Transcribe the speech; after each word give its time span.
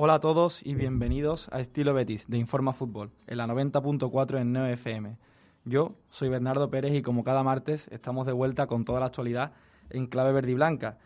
Hola 0.00 0.14
a 0.14 0.20
todos 0.20 0.64
y 0.64 0.76
bienvenidos 0.76 1.48
a 1.50 1.58
Estilo 1.58 1.92
Betis 1.92 2.30
de 2.30 2.38
Informa 2.38 2.72
Fútbol, 2.72 3.10
en 3.26 3.36
la 3.36 3.48
90.4 3.48 4.40
en 4.40 4.52
9 4.52 4.74
FM. 4.74 5.16
Yo 5.64 5.96
soy 6.10 6.28
Bernardo 6.28 6.70
Pérez 6.70 6.94
y 6.94 7.02
como 7.02 7.24
cada 7.24 7.42
martes 7.42 7.88
estamos 7.88 8.24
de 8.24 8.32
vuelta 8.32 8.68
con 8.68 8.84
toda 8.84 9.00
la 9.00 9.06
actualidad 9.06 9.54
en 9.90 10.06
clave 10.06 10.32
verde 10.32 10.52
y 10.52 10.54
blanca. 10.54 10.98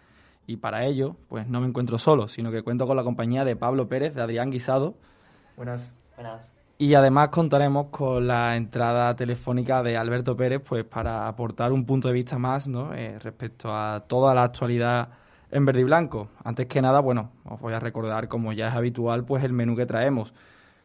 Y 0.47 0.59
para 0.59 0.85
ello, 0.85 1.17
pues 1.31 1.49
no 1.49 1.63
me 1.63 1.69
encuentro 1.69 1.97
solo, 1.97 2.29
sino 2.29 2.51
que 2.51 2.61
cuento 2.61 2.87
con 2.87 2.99
la 2.99 3.03
compañía 3.03 3.47
de 3.47 3.57
Pablo 3.57 3.89
Pérez, 3.89 4.15
de 4.15 4.21
Adrián 4.21 4.51
Guisado. 4.51 4.95
Buenas. 5.57 5.91
Buenas. 6.15 6.53
Y 6.77 6.93
además 6.93 7.31
contaremos 7.31 7.87
con 7.87 8.27
la 8.27 8.57
entrada 8.57 9.17
telefónica 9.17 9.83
de 9.83 9.97
Alberto 9.97 10.37
Pérez, 10.37 10.61
pues 10.63 10.85
para 10.85 11.29
aportar 11.29 11.73
un 11.73 11.87
punto 11.87 12.09
de 12.09 12.15
vista 12.15 12.37
más 12.37 12.69
¿no? 12.69 12.93
Eh, 12.93 13.19
respecto 13.21 13.75
a 13.75 14.05
toda 14.07 14.35
la 14.35 14.43
actualidad 14.43 15.22
en 15.53 15.67
verde 15.67 15.83
y 15.83 15.85
blanco. 15.85 16.29
Antes 16.43 16.67
que 16.67 16.83
nada, 16.83 17.01
bueno, 17.01 17.31
os 17.45 17.61
voy 17.61 17.75
a 17.75 17.79
recordar, 17.79 18.27
como 18.29 18.53
ya 18.53 18.69
es 18.69 18.75
habitual, 18.75 19.25
pues 19.25 19.45
el 19.45 19.53
menú 19.53 19.77
que 19.77 19.87
traemos. 19.87 20.33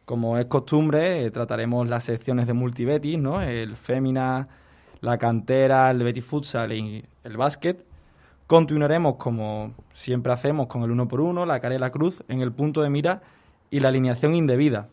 Como 0.04 0.38
es 0.38 0.46
costumbre, 0.46 1.24
eh, 1.24 1.30
trataremos 1.30 1.88
las 1.88 2.04
secciones 2.04 2.46
de 2.46 2.52
multibetis, 2.52 3.18
¿no? 3.18 3.40
El 3.40 3.76
fémina, 3.76 4.48
la 5.00 5.18
cantera, 5.18 5.90
el 5.90 6.02
Betis 6.02 6.24
Futsal 6.24 6.72
y 6.72 7.04
el 7.24 7.36
básquet. 7.36 7.84
Continuaremos, 8.46 9.16
como 9.16 9.72
siempre 9.94 10.32
hacemos, 10.32 10.68
con 10.68 10.82
el 10.82 10.90
uno 10.90 11.08
por 11.08 11.20
uno, 11.22 11.46
la 11.46 11.60
cara 11.60 11.74
y 11.74 11.78
la 11.78 11.90
cruz, 11.90 12.22
en 12.28 12.40
el 12.40 12.52
punto 12.52 12.82
de 12.82 12.90
mira 12.90 13.22
y 13.70 13.80
la 13.80 13.88
alineación 13.88 14.34
indebida. 14.34 14.88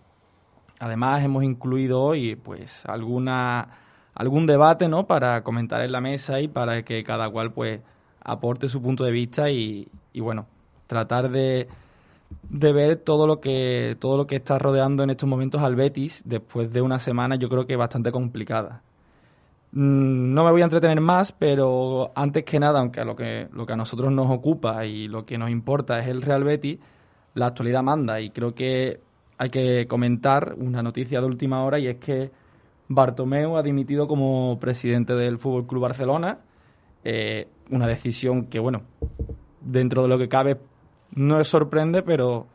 Además, 0.80 1.24
hemos 1.24 1.44
incluido 1.44 2.02
hoy, 2.02 2.36
pues, 2.36 2.86
alguna, 2.86 3.70
algún 4.14 4.46
debate, 4.46 4.88
¿no? 4.88 5.06
Para 5.06 5.44
comentar 5.44 5.82
en 5.82 5.92
la 5.92 6.02
mesa 6.02 6.40
y 6.40 6.48
para 6.48 6.84
que 6.84 7.04
cada 7.04 7.30
cual, 7.30 7.54
pues, 7.54 7.82
aporte 8.26 8.68
su 8.68 8.82
punto 8.82 9.04
de 9.06 9.12
vista 9.12 9.50
y, 9.50 9.88
bueno, 10.16 10.48
tratar 10.88 11.30
de, 11.30 11.68
de, 12.50 12.74
ver 12.74 12.98
todo 12.98 13.28
lo 13.28 13.40
que 13.40 13.96
todo 14.00 14.18
lo 14.18 14.28
que 14.28 14.36
está 14.38 14.58
rodeando 14.58 15.04
en 15.04 15.12
estos 15.12 15.30
momentos 15.30 15.62
al 15.62 15.76
Betis 15.76 16.24
después 16.26 16.74
de 16.74 16.82
una 16.82 17.00
semana 17.00 17.36
yo 17.36 17.48
creo 17.48 17.66
que 17.66 17.76
bastante 17.76 18.12
complicada. 18.12 18.82
Mm, 19.72 20.34
no 20.34 20.44
me 20.44 20.52
voy 20.52 20.62
a 20.62 20.66
entretener 20.66 21.02
más, 21.02 21.32
pero 21.32 22.12
antes 22.16 22.44
que 22.44 22.60
nada, 22.60 22.80
aunque 22.80 23.04
lo 23.06 23.16
que, 23.16 23.48
lo 23.52 23.66
que 23.66 23.74
a 23.74 23.76
nosotros 23.76 24.12
nos 24.12 24.30
ocupa 24.32 24.86
y 24.86 25.08
lo 25.08 25.26
que 25.26 25.38
nos 25.38 25.50
importa 25.50 26.00
es 26.00 26.08
el 26.08 26.22
Real 26.22 26.44
Betis, 26.44 26.80
la 27.36 27.48
actualidad 27.48 27.84
manda 27.84 28.20
y 28.22 28.32
creo 28.32 28.56
que 28.56 29.00
hay 29.38 29.50
que 29.50 29.86
comentar 29.88 30.56
una 30.58 30.82
noticia 30.82 31.20
de 31.20 31.28
última 31.28 31.64
hora 31.64 31.78
y 31.78 31.88
es 31.88 31.98
que 31.98 32.32
Bartomeu 32.88 33.58
ha 33.58 33.64
dimitido 33.64 34.08
como 34.08 34.58
presidente 34.60 35.14
del 35.14 35.40
Fútbol 35.40 35.68
Club 35.68 35.82
Barcelona 35.82 36.40
eh, 37.06 37.48
una 37.70 37.86
decisión 37.86 38.48
que, 38.48 38.60
bueno, 38.60 38.82
dentro 39.62 40.02
de 40.02 40.08
lo 40.08 40.18
que 40.18 40.28
cabe 40.28 40.58
no 41.12 41.40
es 41.40 41.48
sorprende, 41.48 42.02
pero 42.02 42.48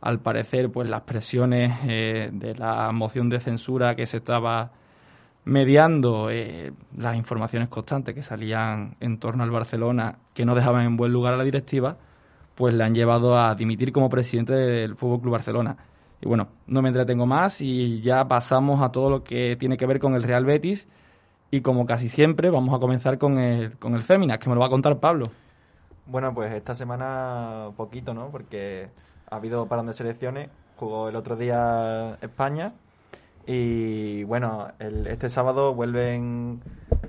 al 0.00 0.20
parecer, 0.20 0.70
pues 0.70 0.88
las 0.88 1.02
presiones 1.02 1.80
eh, 1.88 2.30
de 2.32 2.54
la 2.54 2.92
moción 2.92 3.28
de 3.28 3.40
censura 3.40 3.96
que 3.96 4.06
se 4.06 4.18
estaba 4.18 4.70
mediando, 5.44 6.30
eh, 6.30 6.72
las 6.96 7.16
informaciones 7.16 7.68
constantes 7.68 8.14
que 8.14 8.22
salían 8.22 8.96
en 9.00 9.18
torno 9.18 9.42
al 9.42 9.50
Barcelona, 9.50 10.18
que 10.32 10.44
no 10.44 10.54
dejaban 10.54 10.86
en 10.86 10.96
buen 10.96 11.12
lugar 11.12 11.34
a 11.34 11.36
la 11.36 11.44
directiva, 11.44 11.96
pues 12.54 12.74
le 12.74 12.84
han 12.84 12.94
llevado 12.94 13.36
a 13.36 13.54
dimitir 13.56 13.92
como 13.92 14.08
presidente 14.08 14.54
del 14.54 14.94
Fútbol 14.94 15.22
Club 15.22 15.32
Barcelona. 15.32 15.76
Y 16.20 16.28
bueno, 16.28 16.48
no 16.68 16.82
me 16.82 16.88
entretengo 16.88 17.26
más 17.26 17.60
y 17.60 18.00
ya 18.00 18.24
pasamos 18.26 18.80
a 18.80 18.90
todo 18.90 19.10
lo 19.10 19.24
que 19.24 19.56
tiene 19.56 19.76
que 19.76 19.86
ver 19.86 19.98
con 19.98 20.14
el 20.14 20.22
Real 20.22 20.44
Betis 20.44 20.86
y 21.50 21.60
como 21.62 21.86
casi 21.86 22.08
siempre, 22.08 22.50
vamos 22.50 22.74
a 22.74 22.78
comenzar 22.78 23.18
con 23.18 23.38
el, 23.38 23.78
con 23.78 23.94
el 23.94 24.02
Féminas, 24.02 24.38
que 24.38 24.48
me 24.48 24.54
lo 24.54 24.60
va 24.60 24.66
a 24.66 24.70
contar 24.70 24.98
Pablo. 24.98 25.30
Bueno, 26.06 26.34
pues 26.34 26.52
esta 26.52 26.74
semana 26.74 27.70
poquito, 27.76 28.14
¿no? 28.14 28.30
Porque 28.30 28.88
ha 29.30 29.36
habido 29.36 29.66
parón 29.66 29.86
de 29.86 29.92
selecciones, 29.92 30.48
jugó 30.76 31.08
el 31.08 31.16
otro 31.16 31.36
día 31.36 32.16
España 32.22 32.72
y 33.46 34.24
bueno, 34.24 34.68
este 34.78 35.28
sábado 35.28 35.74
vuelven 35.74 36.60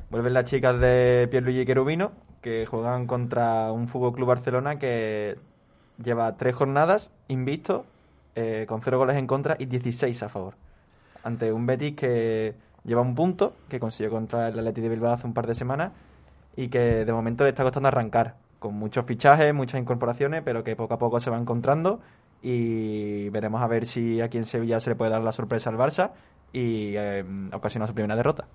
vuelven 0.10 0.34
las 0.34 0.46
chicas 0.46 0.80
de 0.80 1.28
Pierluigi 1.30 1.66
Querubino 1.66 2.12
que 2.42 2.66
juegan 2.66 3.08
contra 3.08 3.72
un 3.72 3.88
Fútbol 3.88 4.14
Club 4.14 4.28
Barcelona 4.28 4.80
que 4.80 5.38
lleva 6.02 6.36
tres 6.38 6.56
jornadas 6.56 7.12
invicto 7.28 7.86
eh, 8.36 8.66
con 8.68 8.82
cero 8.82 8.98
goles 8.98 9.18
en 9.18 9.28
contra 9.28 9.56
y 9.60 9.66
16 9.66 10.24
a 10.24 10.30
favor 10.30 10.56
ante 11.24 11.52
un 11.52 11.66
Betis 11.66 11.96
que 11.96 12.56
lleva 12.84 13.02
un 13.02 13.16
punto 13.16 13.54
que 13.68 13.80
consiguió 13.80 14.12
contra 14.12 14.50
el 14.50 14.60
Atleti 14.60 14.82
de 14.82 14.90
Bilbao 14.90 15.14
hace 15.14 15.28
un 15.28 15.34
par 15.34 15.48
de 15.48 15.54
semanas 15.54 15.94
y 16.56 16.70
que 16.70 17.06
de 17.06 17.14
momento 17.14 17.44
le 17.44 17.52
está 17.52 17.64
costando 17.64 17.88
arrancar, 17.88 18.36
con 18.60 18.76
muchos 18.76 19.06
fichajes, 19.06 19.54
muchas 19.54 19.80
incorporaciones, 19.80 20.42
pero 20.44 20.64
que 20.64 20.76
poco 20.76 20.94
a 20.94 20.98
poco 20.98 21.20
se 21.20 21.30
va 21.30 21.38
encontrando 21.38 22.02
y 22.42 23.30
veremos 23.30 23.62
a 23.62 23.68
ver 23.68 23.86
si 23.86 24.22
aquí 24.22 24.38
en 24.38 24.44
Sevilla 24.44 24.80
se 24.80 24.92
le 24.92 24.96
puede 24.96 25.12
dar 25.12 25.22
la 25.22 25.32
sorpresa 25.32 25.70
al 25.70 25.78
Barça 25.78 26.12
y 26.52 26.96
eh, 26.96 27.24
ocasiona 27.54 27.88
su 27.88 27.94
primera 27.94 28.16
derrota. 28.16 28.48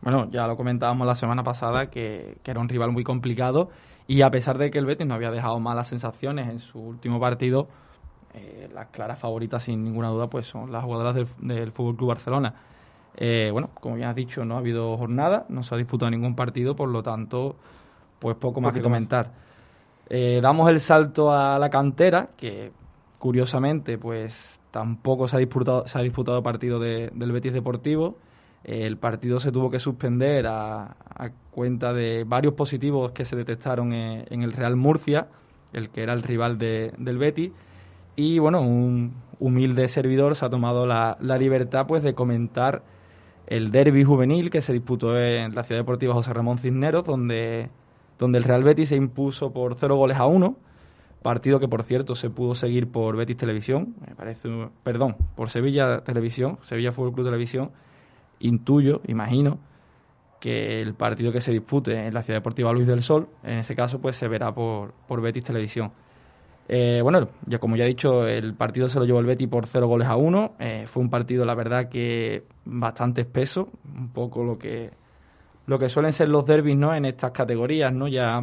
Bueno, 0.00 0.28
ya 0.30 0.46
lo 0.46 0.56
comentábamos 0.56 1.06
la 1.06 1.14
semana 1.14 1.42
pasada 1.42 1.86
que, 1.86 2.38
era 2.44 2.60
un 2.60 2.68
rival 2.68 2.92
muy 2.92 3.04
complicado 3.04 3.70
y 4.06 4.22
a 4.22 4.30
pesar 4.30 4.58
de 4.58 4.70
que 4.70 4.78
el 4.78 4.86
Betis 4.86 5.06
no 5.06 5.14
había 5.14 5.30
dejado 5.30 5.58
malas 5.60 5.88
sensaciones 5.88 6.48
en 6.48 6.58
su 6.58 6.80
último 6.80 7.20
partido, 7.20 7.68
eh, 8.34 8.68
las 8.72 8.88
claras 8.88 9.18
favoritas 9.18 9.62
sin 9.62 9.84
ninguna 9.84 10.08
duda 10.08 10.28
pues 10.28 10.46
son 10.46 10.72
las 10.72 10.82
jugadoras 10.84 11.14
del, 11.14 11.28
del 11.40 11.72
Fútbol 11.72 11.96
Club 11.96 12.08
Barcelona. 12.08 12.54
Eh, 13.16 13.50
bueno, 13.52 13.70
como 13.74 13.98
ya 13.98 14.10
has 14.10 14.16
dicho, 14.16 14.44
no 14.44 14.54
ha 14.54 14.58
habido 14.58 14.96
jornada, 14.96 15.44
no 15.48 15.62
se 15.62 15.74
ha 15.74 15.78
disputado 15.78 16.10
ningún 16.10 16.34
partido, 16.34 16.74
por 16.74 16.88
lo 16.88 17.02
tanto, 17.02 17.56
pues 18.18 18.36
poco 18.36 18.60
más 18.60 18.72
que 18.72 18.80
comentar. 18.80 19.32
Eh, 20.08 20.40
damos 20.42 20.68
el 20.68 20.80
salto 20.80 21.32
a 21.32 21.58
la 21.58 21.70
cantera, 21.70 22.30
que 22.36 22.72
curiosamente, 23.18 23.98
pues 23.98 24.60
tampoco 24.70 25.28
se 25.28 25.36
ha 25.36 25.38
disputado, 25.38 25.86
se 25.86 25.98
ha 25.98 26.02
disputado 26.02 26.42
partido 26.42 26.80
del 26.80 27.32
Betis 27.32 27.52
Deportivo. 27.52 28.16
el 28.64 28.96
partido 28.96 29.40
se 29.40 29.52
tuvo 29.52 29.70
que 29.70 29.78
suspender 29.78 30.46
a, 30.46 30.96
cuenta 31.50 31.92
de 31.92 32.24
varios 32.24 32.54
positivos 32.54 33.12
que 33.12 33.24
se 33.24 33.36
detectaron 33.36 33.92
en, 33.92 34.42
el 34.42 34.52
Real 34.52 34.76
Murcia, 34.76 35.28
el 35.72 35.90
que 35.90 36.02
era 36.02 36.14
el 36.14 36.22
rival 36.22 36.58
del 36.58 37.18
Betis. 37.18 37.52
Y 38.16 38.38
bueno, 38.38 38.62
un 38.62 39.14
humilde 39.38 39.88
servidor 39.88 40.34
se 40.36 40.44
ha 40.44 40.50
tomado 40.50 40.86
la, 40.86 41.16
la 41.20 41.36
libertad 41.38 41.86
pues 41.86 42.02
de 42.02 42.14
comentar 42.14 42.82
el 43.52 43.70
derby 43.70 44.02
juvenil 44.02 44.48
que 44.48 44.62
se 44.62 44.72
disputó 44.72 45.18
en 45.18 45.54
la 45.54 45.62
Ciudad 45.62 45.82
Deportiva 45.82 46.14
José 46.14 46.32
Ramón 46.32 46.56
Cisneros, 46.56 47.04
donde, 47.04 47.68
donde 48.18 48.38
el 48.38 48.44
Real 48.44 48.64
Betis 48.64 48.88
se 48.88 48.96
impuso 48.96 49.52
por 49.52 49.74
cero 49.74 49.96
goles 49.96 50.16
a 50.16 50.24
uno, 50.24 50.56
partido 51.22 51.60
que 51.60 51.68
por 51.68 51.82
cierto 51.82 52.16
se 52.16 52.30
pudo 52.30 52.54
seguir 52.54 52.90
por 52.90 53.14
Betis 53.14 53.36
Televisión, 53.36 53.94
me 54.08 54.14
parece, 54.14 54.48
perdón, 54.82 55.16
por 55.36 55.50
Sevilla 55.50 56.02
Televisión, 56.02 56.60
Sevilla 56.62 56.92
Fútbol 56.92 57.12
Club 57.12 57.26
Televisión, 57.26 57.72
intuyo, 58.40 59.02
imagino, 59.06 59.58
que 60.40 60.80
el 60.80 60.94
partido 60.94 61.30
que 61.30 61.42
se 61.42 61.52
dispute 61.52 62.06
en 62.06 62.14
la 62.14 62.22
Ciudad 62.22 62.38
Deportiva 62.38 62.72
Luis 62.72 62.86
del 62.86 63.02
Sol, 63.02 63.28
en 63.42 63.58
ese 63.58 63.76
caso 63.76 64.00
pues 64.00 64.16
se 64.16 64.28
verá 64.28 64.54
por, 64.54 64.94
por 65.06 65.20
Betis 65.20 65.44
Televisión. 65.44 65.92
Eh, 66.74 67.02
bueno, 67.02 67.28
ya 67.44 67.58
como 67.58 67.76
ya 67.76 67.84
he 67.84 67.88
dicho, 67.88 68.26
el 68.26 68.54
partido 68.54 68.88
se 68.88 68.98
lo 68.98 69.04
llevó 69.04 69.20
el 69.20 69.26
Betty 69.26 69.46
por 69.46 69.66
cero 69.66 69.88
goles 69.88 70.08
a 70.08 70.16
uno. 70.16 70.54
Eh, 70.58 70.84
fue 70.86 71.02
un 71.02 71.10
partido, 71.10 71.44
la 71.44 71.54
verdad, 71.54 71.90
que 71.90 72.44
bastante 72.64 73.20
espeso, 73.20 73.68
un 73.94 74.10
poco 74.10 74.42
lo 74.42 74.58
que 74.58 74.90
lo 75.66 75.78
que 75.78 75.90
suelen 75.90 76.14
ser 76.14 76.30
los 76.30 76.46
derbis, 76.46 76.74
¿no? 76.78 76.94
En 76.94 77.04
estas 77.04 77.32
categorías, 77.32 77.92
¿no? 77.92 78.08
Ya 78.08 78.42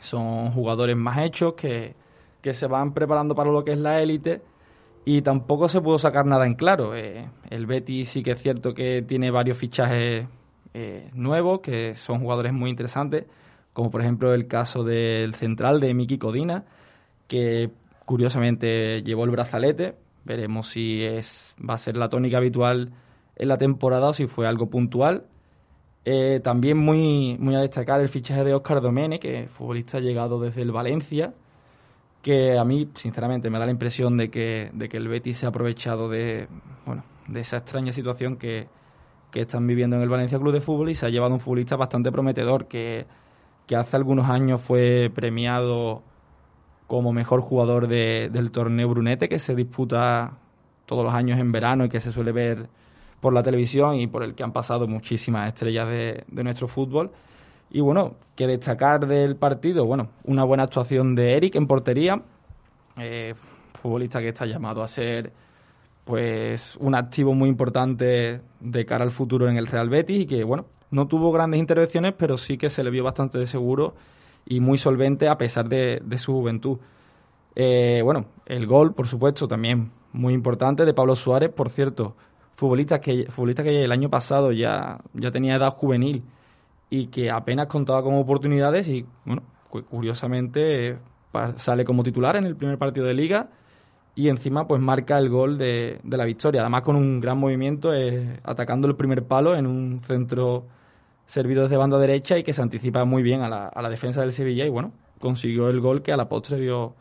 son 0.00 0.52
jugadores 0.52 0.96
más 0.96 1.18
hechos 1.18 1.54
que, 1.54 1.96
que 2.40 2.54
se 2.54 2.68
van 2.68 2.94
preparando 2.94 3.34
para 3.34 3.50
lo 3.50 3.64
que 3.64 3.72
es 3.72 3.78
la 3.80 3.98
élite 3.98 4.40
y 5.04 5.22
tampoco 5.22 5.66
se 5.68 5.80
pudo 5.80 5.98
sacar 5.98 6.26
nada 6.26 6.46
en 6.46 6.54
claro. 6.54 6.94
Eh, 6.94 7.28
el 7.50 7.66
Betty 7.66 8.04
sí 8.04 8.22
que 8.22 8.32
es 8.32 8.40
cierto 8.40 8.72
que 8.72 9.02
tiene 9.02 9.32
varios 9.32 9.58
fichajes 9.58 10.28
nuevos, 11.12 11.58
que 11.58 11.96
son 11.96 12.20
jugadores 12.20 12.52
muy 12.52 12.70
interesantes, 12.70 13.24
como 13.72 13.90
por 13.90 14.00
ejemplo 14.00 14.32
el 14.32 14.46
caso 14.46 14.84
del 14.84 15.34
central 15.34 15.80
de 15.80 15.92
Miki 15.92 16.18
Codina 16.18 16.64
que 17.28 17.70
curiosamente 18.04 19.02
llevó 19.02 19.24
el 19.24 19.30
brazalete. 19.30 19.94
Veremos 20.24 20.68
si 20.68 21.04
es, 21.04 21.54
va 21.58 21.74
a 21.74 21.78
ser 21.78 21.96
la 21.96 22.08
tónica 22.08 22.38
habitual 22.38 22.92
en 23.36 23.48
la 23.48 23.56
temporada 23.56 24.08
o 24.08 24.12
si 24.12 24.26
fue 24.26 24.46
algo 24.46 24.68
puntual. 24.68 25.26
Eh, 26.04 26.40
también 26.42 26.78
muy, 26.78 27.36
muy 27.38 27.54
a 27.54 27.60
destacar 27.60 28.00
el 28.00 28.08
fichaje 28.08 28.42
de 28.42 28.54
Óscar 28.54 28.80
Domene, 28.80 29.20
que 29.20 29.42
es 29.42 29.50
futbolista 29.50 30.00
llegado 30.00 30.40
desde 30.40 30.62
el 30.62 30.72
Valencia, 30.72 31.34
que 32.22 32.58
a 32.58 32.64
mí, 32.64 32.88
sinceramente, 32.94 33.50
me 33.50 33.58
da 33.58 33.66
la 33.66 33.72
impresión 33.72 34.16
de 34.16 34.30
que, 34.30 34.70
de 34.72 34.88
que 34.88 34.96
el 34.96 35.06
Betis 35.06 35.36
se 35.38 35.46
ha 35.46 35.50
aprovechado 35.50 36.08
de, 36.08 36.48
bueno, 36.86 37.04
de 37.26 37.40
esa 37.40 37.58
extraña 37.58 37.92
situación 37.92 38.36
que, 38.36 38.68
que 39.30 39.42
están 39.42 39.66
viviendo 39.66 39.96
en 39.96 40.02
el 40.02 40.08
Valencia 40.08 40.38
Club 40.38 40.52
de 40.52 40.60
Fútbol 40.60 40.90
y 40.90 40.94
se 40.94 41.06
ha 41.06 41.10
llevado 41.10 41.34
un 41.34 41.40
futbolista 41.40 41.76
bastante 41.76 42.10
prometedor 42.10 42.66
que, 42.68 43.06
que 43.66 43.76
hace 43.76 43.96
algunos 43.96 44.30
años 44.30 44.62
fue 44.62 45.10
premiado 45.14 46.02
como 46.88 47.12
mejor 47.12 47.42
jugador 47.42 47.86
del 47.86 48.50
torneo 48.50 48.88
Brunete 48.88 49.28
que 49.28 49.38
se 49.38 49.54
disputa 49.54 50.32
todos 50.86 51.04
los 51.04 51.12
años 51.12 51.38
en 51.38 51.52
verano 51.52 51.84
y 51.84 51.90
que 51.90 52.00
se 52.00 52.10
suele 52.10 52.32
ver 52.32 52.66
por 53.20 53.34
la 53.34 53.42
televisión 53.42 53.96
y 53.96 54.06
por 54.06 54.22
el 54.22 54.34
que 54.34 54.42
han 54.42 54.52
pasado 54.52 54.88
muchísimas 54.88 55.48
estrellas 55.48 55.86
de, 55.86 56.24
nuestro 56.42 56.66
fútbol. 56.66 57.10
Y 57.70 57.80
bueno, 57.80 58.14
que 58.34 58.46
destacar 58.46 59.06
del 59.06 59.36
partido, 59.36 59.84
bueno, 59.84 60.08
una 60.24 60.44
buena 60.44 60.62
actuación 60.62 61.14
de 61.14 61.36
Eric 61.36 61.56
en 61.56 61.66
portería. 61.66 62.22
Eh, 62.96 63.34
futbolista 63.74 64.20
que 64.20 64.28
está 64.28 64.46
llamado 64.46 64.82
a 64.82 64.88
ser 64.88 65.30
pues 66.04 66.74
un 66.76 66.94
activo 66.94 67.34
muy 67.34 67.50
importante 67.50 68.40
de 68.60 68.86
cara 68.86 69.04
al 69.04 69.10
futuro 69.10 69.46
en 69.50 69.58
el 69.58 69.66
Real 69.66 69.90
Betis 69.90 70.22
y 70.22 70.26
que, 70.26 70.42
bueno, 70.42 70.64
no 70.90 71.06
tuvo 71.06 71.30
grandes 71.32 71.60
intervenciones, 71.60 72.14
pero 72.16 72.38
sí 72.38 72.56
que 72.56 72.70
se 72.70 72.82
le 72.82 72.90
vio 72.90 73.04
bastante 73.04 73.38
de 73.38 73.46
seguro 73.46 73.94
y 74.48 74.60
muy 74.60 74.78
solvente 74.78 75.28
a 75.28 75.36
pesar 75.36 75.68
de, 75.68 76.00
su 76.16 76.32
juventud. 76.32 76.78
Eh, 77.54 78.00
bueno, 78.02 78.26
el 78.46 78.66
gol, 78.66 78.94
por 78.94 79.06
supuesto, 79.06 79.46
también 79.46 79.90
muy 80.12 80.32
importante 80.32 80.86
de 80.86 80.94
Pablo 80.94 81.14
Suárez, 81.14 81.50
por 81.52 81.68
cierto, 81.68 82.16
futbolista 82.56 82.98
que, 82.98 83.26
futbolista 83.28 83.62
que 83.62 83.84
el 83.84 83.92
año 83.92 84.08
pasado 84.08 84.50
ya, 84.52 84.98
ya 85.12 85.30
tenía 85.30 85.56
edad 85.56 85.74
juvenil 85.74 86.24
y 86.88 87.08
que 87.08 87.30
apenas 87.30 87.66
contaba 87.66 88.02
con 88.02 88.14
oportunidades 88.14 88.88
y, 88.88 89.04
bueno, 89.26 89.42
curiosamente 89.68 90.98
sale 91.56 91.84
como 91.84 92.02
titular 92.02 92.36
en 92.36 92.46
el 92.46 92.56
primer 92.56 92.78
partido 92.78 93.06
de 93.06 93.12
liga 93.12 93.50
y 94.14 94.30
encima 94.30 94.66
pues 94.66 94.80
marca 94.80 95.18
el 95.18 95.28
gol 95.28 95.58
de, 95.58 96.00
la 96.04 96.24
victoria, 96.24 96.62
además 96.62 96.82
con 96.82 96.96
un 96.96 97.20
gran 97.20 97.36
movimiento 97.36 97.92
eh, 97.92 98.40
atacando 98.44 98.88
el 98.88 98.96
primer 98.96 99.24
palo 99.24 99.54
en 99.54 99.66
un 99.66 100.00
centro 100.04 100.64
servido 101.28 101.64
desde 101.64 101.76
banda 101.76 101.98
derecha 101.98 102.38
y 102.38 102.42
que 102.42 102.54
se 102.54 102.62
anticipa 102.62 103.04
muy 103.04 103.22
bien 103.22 103.42
a 103.42 103.48
la, 103.48 103.68
a 103.68 103.82
la 103.82 103.90
defensa 103.90 104.22
del 104.22 104.32
Sevilla 104.32 104.64
y 104.64 104.70
bueno, 104.70 104.92
consiguió 105.20 105.68
el 105.68 105.78
gol 105.78 106.02
que 106.02 106.10
a 106.10 106.16
la 106.16 106.28
postre 106.28 106.58
dio, 106.58 106.94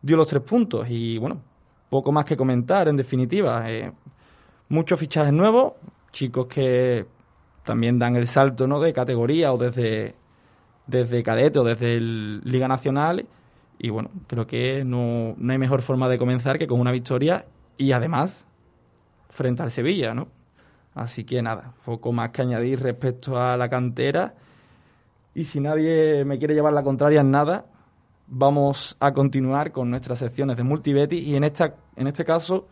dio 0.00 0.16
los 0.16 0.28
tres 0.28 0.42
puntos 0.42 0.86
y 0.88 1.18
bueno, 1.18 1.42
poco 1.90 2.12
más 2.12 2.24
que 2.24 2.36
comentar 2.36 2.86
en 2.88 2.96
definitiva. 2.96 3.68
Eh, 3.68 3.92
muchos 4.68 5.00
fichajes 5.00 5.32
nuevos, 5.32 5.74
chicos 6.12 6.46
que 6.46 7.06
también 7.64 7.98
dan 7.98 8.14
el 8.14 8.28
salto 8.28 8.68
¿no? 8.68 8.78
de 8.78 8.92
categoría 8.92 9.52
o 9.52 9.58
desde, 9.58 10.14
desde 10.86 11.24
cadete 11.24 11.58
o 11.58 11.64
desde 11.64 12.00
Liga 12.00 12.68
Nacional 12.68 13.26
y 13.78 13.90
bueno, 13.90 14.10
creo 14.28 14.46
que 14.46 14.84
no, 14.84 15.34
no 15.36 15.52
hay 15.52 15.58
mejor 15.58 15.82
forma 15.82 16.08
de 16.08 16.18
comenzar 16.18 16.56
que 16.56 16.68
con 16.68 16.80
una 16.80 16.92
victoria 16.92 17.46
y 17.76 17.90
además 17.90 18.46
frente 19.28 19.64
al 19.64 19.72
Sevilla, 19.72 20.14
¿no? 20.14 20.28
Así 20.96 21.24
que 21.24 21.42
nada, 21.42 21.74
poco 21.84 22.10
más 22.10 22.30
que 22.30 22.40
añadir 22.40 22.80
respecto 22.80 23.38
a 23.38 23.54
la 23.58 23.68
cantera. 23.68 24.32
Y 25.34 25.44
si 25.44 25.60
nadie 25.60 26.24
me 26.24 26.38
quiere 26.38 26.54
llevar 26.54 26.72
la 26.72 26.82
contraria 26.82 27.20
en 27.20 27.30
nada, 27.30 27.66
vamos 28.26 28.96
a 28.98 29.12
continuar 29.12 29.72
con 29.72 29.90
nuestras 29.90 30.20
secciones 30.20 30.56
de 30.56 30.62
Multibeti 30.62 31.18
y 31.18 31.36
en, 31.36 31.44
esta, 31.44 31.74
en 31.96 32.06
este 32.06 32.24
caso 32.24 32.66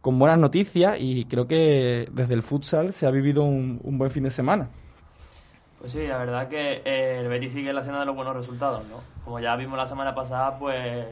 con 0.00 0.18
buenas 0.18 0.38
noticias 0.38 0.96
y 0.98 1.26
creo 1.26 1.46
que 1.46 2.08
desde 2.10 2.32
el 2.32 2.42
futsal 2.42 2.94
se 2.94 3.06
ha 3.06 3.10
vivido 3.10 3.42
un, 3.42 3.80
buen 3.98 4.10
fin 4.10 4.22
de 4.22 4.30
semana. 4.30 4.70
Pues 5.78 5.92
sí, 5.92 6.06
la 6.06 6.16
verdad 6.16 6.48
que 6.48 6.80
eh, 6.86 7.20
el 7.20 7.28
Betis 7.28 7.52
sigue 7.52 7.70
la 7.74 7.80
escena 7.80 8.00
de 8.00 8.06
los 8.06 8.16
buenos 8.16 8.34
resultados, 8.34 8.82
¿no? 8.88 9.02
Como 9.26 9.40
ya 9.40 9.54
vimos 9.56 9.76
la 9.76 9.86
semana 9.86 10.14
pasada, 10.14 10.58
pues 10.58 11.06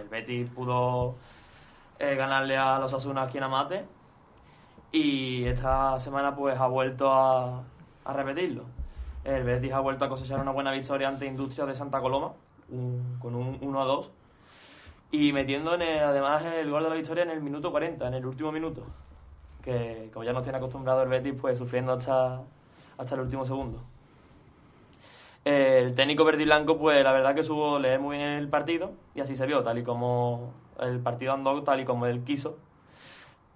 el 0.00 0.08
Betis 0.10 0.48
pudo 0.48 1.16
eh, 1.98 2.14
ganarle 2.14 2.56
a 2.56 2.78
los 2.78 2.94
Asunas 2.94 3.28
aquí 3.28 3.36
en 3.36 3.44
Amate 3.44 3.84
y 4.92 5.44
esta 5.46 5.98
semana 5.98 6.36
pues 6.36 6.58
ha 6.58 6.66
vuelto 6.66 7.10
a, 7.10 7.62
repetirlo. 8.04 8.64
El 9.24 9.44
Betis 9.44 9.72
ha 9.72 9.80
vuelto 9.80 10.04
a 10.04 10.08
cosechar 10.08 10.40
una 10.40 10.50
buena 10.50 10.72
victoria 10.72 11.08
ante 11.08 11.26
Industria 11.26 11.64
de 11.64 11.74
Santa 11.74 12.00
Coloma, 12.00 12.32
con 13.18 13.34
un 13.34 13.58
1 13.60 13.82
a 13.82 13.84
2, 13.84 14.10
y 15.12 15.32
metiendo 15.32 15.74
en 15.74 15.82
además 15.82 16.44
el 16.44 16.70
gol 16.70 16.82
de 16.82 16.88
la 16.90 16.94
victoria 16.94 17.22
en 17.22 17.30
el 17.30 17.40
minuto 17.40 17.70
40, 17.70 18.06
en 18.06 18.14
el 18.14 18.26
último 18.26 18.52
minuto, 18.52 18.82
que 19.62 20.10
como 20.12 20.24
ya 20.24 20.32
nos 20.32 20.42
tiene 20.42 20.58
acostumbrado 20.58 21.02
el 21.02 21.08
Betis, 21.08 21.34
pues 21.40 21.58
sufriendo 21.58 21.92
hasta, 21.92 22.42
hasta 22.98 23.14
el 23.14 23.20
último 23.22 23.44
segundo. 23.46 23.82
El 25.44 25.94
técnico 25.94 26.24
verde 26.24 26.44
blanco, 26.44 26.78
pues 26.78 27.02
la 27.02 27.12
verdad 27.12 27.34
que 27.34 27.42
supo 27.42 27.78
leer 27.78 27.98
muy 27.98 28.16
bien 28.16 28.30
el 28.30 28.48
partido 28.48 28.92
y 29.14 29.20
así 29.20 29.34
se 29.36 29.46
vio, 29.46 29.62
tal 29.62 29.78
y 29.78 29.82
como 29.82 30.52
el 30.80 31.00
partido 31.00 31.32
andó, 31.32 31.62
tal 31.62 31.80
y 31.80 31.84
como 31.84 32.06
él 32.06 32.22
quiso. 32.24 32.58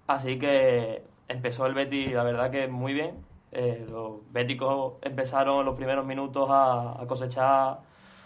Así 0.07 0.37
que 0.39 1.03
empezó 1.27 1.65
el 1.65 1.73
Betis, 1.73 2.11
la 2.13 2.23
verdad 2.23 2.51
que 2.51 2.67
muy 2.67 2.93
bien. 2.93 3.25
Eh, 3.51 3.85
los 3.89 4.21
béticos 4.31 4.95
empezaron 5.01 5.65
los 5.65 5.75
primeros 5.75 6.05
minutos 6.05 6.49
a, 6.51 6.97
cosechar 7.07 7.79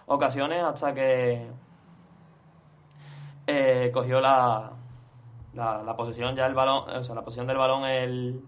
ocasiones 0.08 0.64
hasta 0.64 0.94
que 0.94 1.48
eh, 3.48 3.92
cogió 3.94 4.20
la, 4.20 4.72
la, 5.54 5.96
posesión 5.96 6.36
ya 6.36 6.48
el 6.48 6.54
balón, 6.54 6.90
o 6.90 7.04
sea, 7.04 7.16
la 7.16 7.24
posesión 7.24 7.48
del 7.48 7.58
balón 7.58 7.86
el, 7.86 8.42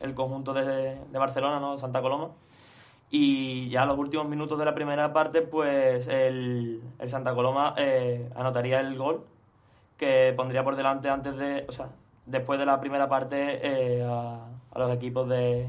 el 0.00 0.14
conjunto 0.14 0.54
de, 0.54 0.96
de, 0.96 1.18
Barcelona, 1.18 1.60
¿no? 1.60 1.76
Santa 1.76 2.00
Coloma. 2.00 2.30
Y 3.10 3.70
ya 3.70 3.86
los 3.86 3.98
últimos 3.98 4.28
minutos 4.28 4.58
de 4.58 4.64
la 4.66 4.74
primera 4.74 5.12
parte, 5.12 5.42
pues 5.42 6.06
el, 6.08 6.82
Santa 7.06 7.34
Coloma 7.34 7.74
eh, 7.78 8.30
anotaría 8.36 8.80
el 8.80 8.96
gol 8.96 9.24
que 9.96 10.32
pondría 10.36 10.62
por 10.62 10.76
delante 10.76 11.08
antes 11.08 11.36
de, 11.36 11.66
después 12.28 12.58
de 12.58 12.66
la 12.66 12.78
primera 12.78 13.08
parte 13.08 13.58
eh, 13.62 14.02
a, 14.04 14.46
los 14.76 14.92
equipos 14.92 15.28
de, 15.28 15.68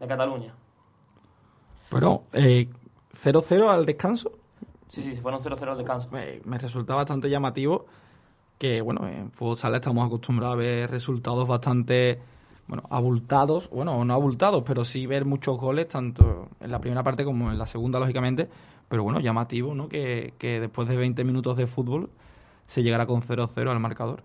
de 0.00 0.06
Cataluña. 0.06 0.52
Bueno, 1.90 2.24
eh, 2.32 2.68
0-0 3.22 3.68
al 3.68 3.86
descanso. 3.86 4.32
Sí, 4.88 5.02
sí, 5.02 5.14
fueron 5.16 5.40
0-0 5.40 5.70
al 5.70 5.78
descanso. 5.78 6.08
Me, 6.10 6.58
resulta 6.58 6.94
bastante 6.94 7.30
llamativo 7.30 7.86
que, 8.58 8.82
bueno, 8.82 9.06
en 9.06 9.30
fútbol 9.30 9.56
sala 9.56 9.76
estamos 9.76 10.04
acostumbrados 10.06 10.54
a 10.54 10.58
ver 10.58 10.90
resultados 10.90 11.46
bastante, 11.46 12.18
bueno, 12.66 12.82
abultados, 12.90 13.70
bueno, 13.70 14.04
no 14.04 14.14
abultados, 14.14 14.64
pero 14.66 14.84
sí 14.84 15.06
ver 15.06 15.24
muchos 15.24 15.58
goles, 15.58 15.88
tanto 15.88 16.48
en 16.60 16.70
la 16.70 16.80
primera 16.80 17.02
parte 17.02 17.24
como 17.24 17.50
en 17.50 17.58
la 17.58 17.66
segunda, 17.66 18.00
lógicamente, 18.00 18.48
pero 18.88 19.04
bueno, 19.04 19.20
llamativo, 19.20 19.74
¿no? 19.74 19.88
Que, 19.88 20.34
que 20.38 20.60
después 20.60 20.88
de 20.88 20.96
20 20.96 21.22
minutos 21.24 21.56
de 21.56 21.66
fútbol 21.66 22.10
se 22.66 22.82
llegara 22.82 23.06
con 23.06 23.22
0-0 23.22 23.70
al 23.70 23.80
marcador 23.80 24.22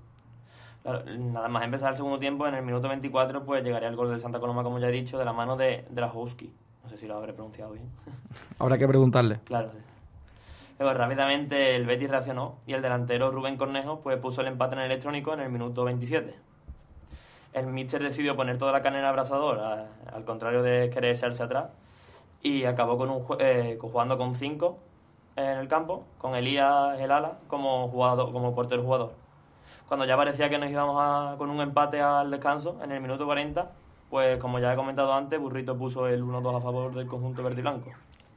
nada 0.84 1.48
más 1.48 1.64
empezar 1.64 1.92
el 1.92 1.96
segundo 1.96 2.18
tiempo, 2.18 2.48
en 2.48 2.56
el 2.56 2.64
minuto 2.64 2.88
24, 2.88 3.46
pues 3.46 3.64
llegaría 3.64 3.88
el 3.88 3.96
gol 3.96 4.10
del 4.10 4.20
Santa 4.20 4.40
Coloma, 4.40 4.64
como 4.64 4.80
ya 4.80 4.90
he 4.90 4.92
dicho, 4.92 5.18
de 5.18 5.26
la 5.26 5.34
mano 5.34 5.56
de, 5.56 5.86
de 5.90 6.02
la 6.02 6.12
Husky. 6.12 6.54
No 6.84 6.90
sé 6.90 6.98
si 6.98 7.08
lo 7.08 7.16
habré 7.16 7.34
pronunciado 7.34 7.72
bien. 7.72 7.90
Habrá 8.60 8.78
que 8.78 8.88
preguntarle. 8.88 9.40
Claro. 9.46 9.72
Luego, 10.80 10.94
rápidamente 10.98 11.76
el 11.76 11.86
Betis 11.86 12.10
reaccionó 12.10 12.58
y 12.68 12.74
el 12.74 12.82
delantero 12.82 13.32
Rubén 13.32 13.56
Cornejo 13.56 14.02
pues 14.02 14.18
puso 14.18 14.42
el 14.42 14.48
empate 14.48 14.74
en 14.74 14.82
el 14.82 14.86
electrónico 14.88 15.34
en 15.34 15.40
el 15.40 15.50
minuto 15.50 15.86
27. 15.86 16.36
El 17.54 17.68
míster 17.68 18.02
decidió 18.02 18.36
poner 18.36 18.58
toda 18.58 18.72
la 18.72 18.82
carne 18.82 18.98
en 18.98 19.04
el 19.04 19.10
abrasador, 19.10 19.60
al 19.60 20.26
contrario 20.26 20.64
de 20.64 20.90
querer 20.90 21.12
echarse 21.12 21.44
atrás, 21.44 21.70
y 22.42 22.66
acabó 22.66 22.98
con 22.98 23.12
un, 23.12 23.24
eh, 23.40 23.78
jugando 23.80 24.18
con 24.18 24.34
cinco 24.36 24.80
en 25.36 25.60
el 25.60 25.68
campo, 25.68 26.06
con 26.18 26.36
Elías 26.36 27.00
el 27.00 27.12
ala 27.12 27.38
como, 27.48 27.88
jugador, 27.88 28.34
como 28.34 28.54
portero 28.56 28.82
jugador 28.82 29.23
cuando 29.88 30.06
ya 30.06 30.16
parecía 30.16 30.50
que 30.50 30.58
nos 30.58 30.70
íbamos 30.70 31.38
con 31.38 31.50
un 31.50 31.62
empate 31.62 32.02
al 32.02 32.32
descanso, 32.32 32.80
en 32.84 32.92
el 32.92 33.02
minuto 33.02 33.26
40, 33.26 33.72
pues 34.10 34.38
como 34.40 34.60
ya 34.60 34.74
he 34.74 34.76
comentado 34.76 35.14
antes, 35.14 35.40
Burrito 35.40 35.78
puso 35.78 36.08
el 36.08 36.24
1-2 36.24 36.58
a 36.58 36.62
favor 36.62 36.94
del 36.94 37.08
conjunto 37.08 37.44
verde 37.44 37.60
y 37.60 37.62
blanco. 37.62 37.92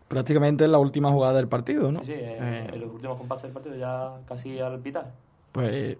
Prácticamente 0.09 0.65
en 0.65 0.73
la 0.73 0.79
última 0.79 1.11
jugada 1.11 1.35
del 1.35 1.49
partido, 1.49 1.91
¿no? 1.91 2.01
Sí, 2.01 2.13
sí, 2.13 2.21
eh. 2.21 2.69
en 2.73 2.81
los 2.81 2.93
últimos 2.93 3.19
compases 3.19 3.45
del 3.45 3.53
partido, 3.53 3.77
ya 3.77 4.13
casi 4.27 4.59
al 4.61 4.79
pitar. 4.79 5.13
Pues 5.53 5.97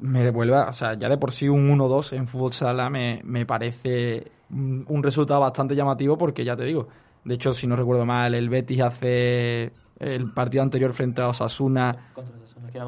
me 0.00 0.24
devuelve, 0.24 0.56
o 0.56 0.72
sea, 0.72 0.94
ya 0.94 1.08
de 1.08 1.18
por 1.18 1.32
sí 1.32 1.48
un 1.48 1.68
1-2 1.68 2.14
en 2.14 2.26
fútbol 2.26 2.52
sala 2.52 2.88
me, 2.88 3.20
me 3.22 3.44
parece 3.44 4.30
un 4.50 5.02
resultado 5.02 5.40
bastante 5.40 5.76
llamativo 5.76 6.18
porque 6.18 6.44
ya 6.44 6.56
te 6.56 6.64
digo, 6.64 6.88
de 7.24 7.34
hecho, 7.34 7.52
si 7.52 7.66
no 7.66 7.76
recuerdo 7.76 8.06
mal, 8.06 8.34
el 8.34 8.48
Betis 8.48 8.80
hace 8.80 9.72
el 9.98 10.32
partido 10.32 10.62
anterior 10.62 10.92
frente 10.92 11.20
a 11.20 11.28
Osasuna, 11.28 12.10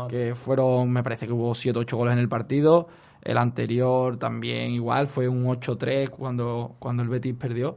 que 0.09 0.35
fueron, 0.35 0.91
me 0.91 1.03
parece 1.03 1.27
que 1.27 1.33
hubo 1.33 1.55
7 1.55 1.79
8 1.79 1.97
goles 1.97 2.13
en 2.13 2.19
el 2.19 2.29
partido. 2.29 2.89
El 3.23 3.39
anterior 3.39 4.19
también 4.19 4.71
igual, 4.71 5.07
fue 5.07 5.29
un 5.29 5.45
8-3 5.45 6.11
cuando, 6.11 6.75
cuando 6.79 7.03
el 7.03 7.09
Betis 7.09 7.35
perdió. 7.35 7.77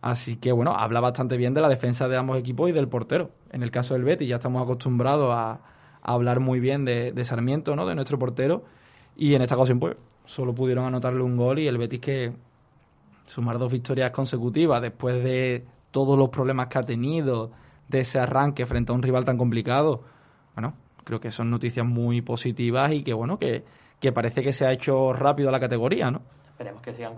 Así 0.00 0.36
que 0.36 0.52
bueno, 0.52 0.72
habla 0.76 1.00
bastante 1.00 1.36
bien 1.36 1.54
de 1.54 1.60
la 1.60 1.68
defensa 1.68 2.08
de 2.08 2.16
ambos 2.16 2.38
equipos 2.38 2.68
y 2.68 2.72
del 2.72 2.88
portero. 2.88 3.30
En 3.50 3.62
el 3.62 3.70
caso 3.70 3.94
del 3.94 4.04
Betis 4.04 4.28
ya 4.28 4.36
estamos 4.36 4.62
acostumbrados 4.62 5.32
a, 5.32 5.60
hablar 6.02 6.38
muy 6.38 6.60
bien 6.60 6.84
de, 6.84 7.10
de, 7.10 7.24
Sarmiento, 7.24 7.74
¿no? 7.74 7.84
de 7.84 7.96
nuestro 7.96 8.16
portero. 8.18 8.64
Y 9.16 9.34
en 9.34 9.42
esta 9.42 9.56
ocasión 9.56 9.80
pues 9.80 9.96
solo 10.24 10.54
pudieron 10.54 10.84
anotarle 10.84 11.22
un 11.22 11.36
gol 11.36 11.58
y 11.58 11.66
el 11.66 11.78
Betis 11.78 12.00
que 12.00 12.32
sumar 13.26 13.58
dos 13.58 13.72
victorias 13.72 14.12
consecutivas 14.12 14.80
después 14.80 15.22
de 15.22 15.66
todos 15.90 16.18
los 16.18 16.28
problemas 16.28 16.68
que 16.68 16.78
ha 16.78 16.82
tenido, 16.82 17.50
de 17.88 18.00
ese 18.00 18.18
arranque 18.18 18.66
frente 18.66 18.92
a 18.92 18.94
un 18.94 19.02
rival 19.02 19.24
tan 19.24 19.38
complicado, 19.38 20.02
bueno, 20.54 20.74
creo 21.06 21.20
que 21.20 21.30
son 21.30 21.50
noticias 21.50 21.86
muy 21.86 22.20
positivas 22.20 22.92
y 22.92 23.04
que, 23.04 23.14
bueno, 23.14 23.38
que, 23.38 23.62
parece 24.12 24.42
que 24.42 24.52
se 24.52 24.66
ha 24.66 24.72
hecho 24.72 25.12
rápido 25.12 25.52
la 25.52 25.60
categoría, 25.60 26.10
¿no? 26.10 26.20
Esperemos 26.48 26.82
que 26.82 26.92
sigan 26.92 27.14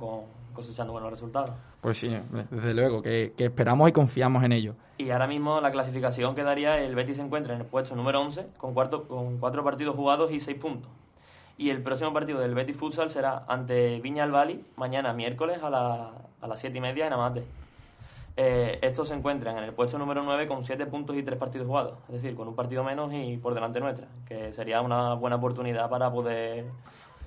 cosechando 0.52 0.92
buenos 0.92 1.10
resultados. 1.10 1.52
Pues 1.80 1.96
sí, 1.96 2.14
desde 2.50 2.74
luego, 2.74 3.00
que, 3.00 3.32
esperamos 3.38 3.88
y 3.88 3.92
confiamos 3.92 4.44
en 4.44 4.52
ello. 4.52 4.74
Y 4.98 5.10
ahora 5.10 5.26
mismo 5.26 5.60
la 5.62 5.70
clasificación 5.70 6.34
quedaría, 6.34 6.74
el 6.74 6.94
Betis 6.94 7.16
se 7.16 7.22
encuentra 7.22 7.54
en 7.54 7.62
el 7.62 7.66
puesto 7.66 7.96
número 7.96 8.20
11 8.20 8.48
con, 8.58 8.74
cuarto, 8.74 9.08
con 9.08 9.38
cuatro 9.38 9.64
partidos 9.64 9.96
jugados 9.96 10.30
y 10.32 10.40
seis 10.40 10.58
puntos. 10.58 10.90
Y 11.56 11.70
el 11.70 11.82
próximo 11.82 12.12
partido 12.12 12.40
del 12.40 12.54
Betis 12.54 12.76
Futsal 12.76 13.10
será 13.10 13.44
ante 13.48 14.00
Viña 14.00 14.24
al 14.24 14.32
Bali, 14.32 14.64
mañana 14.76 15.14
miércoles 15.14 15.60
a, 15.62 16.12
a 16.40 16.46
las 16.46 16.60
siete 16.60 16.76
y 16.76 16.80
media 16.82 17.06
en 17.06 17.14
Amate. 17.14 17.44
Eh, 18.40 18.78
estos 18.82 19.08
se 19.08 19.14
encuentran 19.14 19.58
en 19.58 19.64
el 19.64 19.72
puesto 19.72 19.98
número 19.98 20.22
9 20.22 20.46
con 20.46 20.62
7 20.62 20.86
puntos 20.86 21.16
y 21.16 21.24
3 21.24 21.36
partidos 21.36 21.66
jugados, 21.66 21.98
es 22.06 22.22
decir, 22.22 22.36
con 22.36 22.46
un 22.46 22.54
partido 22.54 22.84
menos 22.84 23.12
y 23.12 23.36
por 23.36 23.52
delante 23.52 23.80
nuestra, 23.80 24.06
que 24.24 24.52
sería 24.52 24.80
una 24.80 25.14
buena 25.14 25.34
oportunidad 25.34 25.90
para 25.90 26.08
poder 26.08 26.66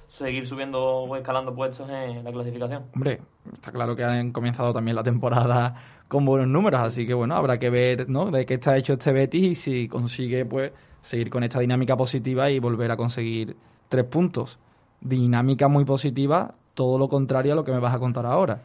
seguir 0.08 0.48
subiendo 0.48 0.82
o 0.82 1.16
escalando 1.18 1.54
puestos 1.54 1.90
en 1.90 2.24
la 2.24 2.32
clasificación. 2.32 2.86
Hombre, 2.96 3.20
está 3.52 3.74
claro 3.74 3.94
que 3.94 4.06
han 4.06 4.32
comenzado 4.32 4.72
también 4.72 4.96
la 4.96 5.04
temporada 5.04 5.76
con 6.08 6.24
buenos 6.24 6.48
números, 6.48 6.80
así 6.80 7.06
que 7.06 7.14
bueno, 7.14 7.36
habrá 7.36 7.60
que 7.60 7.70
ver 7.70 8.08
¿no? 8.08 8.32
de 8.32 8.46
qué 8.46 8.54
está 8.54 8.78
hecho 8.78 8.94
este 8.94 9.12
Betis 9.12 9.44
y 9.44 9.56
si 9.56 9.88
consigue 9.90 10.46
pues 10.46 10.72
seguir 11.02 11.30
con 11.30 11.44
esta 11.44 11.60
dinámica 11.60 11.98
positiva 11.98 12.50
y 12.50 12.60
volver 12.60 12.90
a 12.90 12.96
conseguir 12.96 13.58
tres 13.90 14.06
puntos. 14.06 14.60
Dinámica 15.02 15.68
muy 15.68 15.84
positiva, 15.84 16.56
todo 16.74 16.98
lo 16.98 17.10
contrario 17.10 17.52
a 17.52 17.56
lo 17.58 17.66
que 17.66 17.74
me 17.74 17.80
vas 17.80 17.94
a 17.94 18.00
contar 18.00 18.26
ahora. 18.26 18.62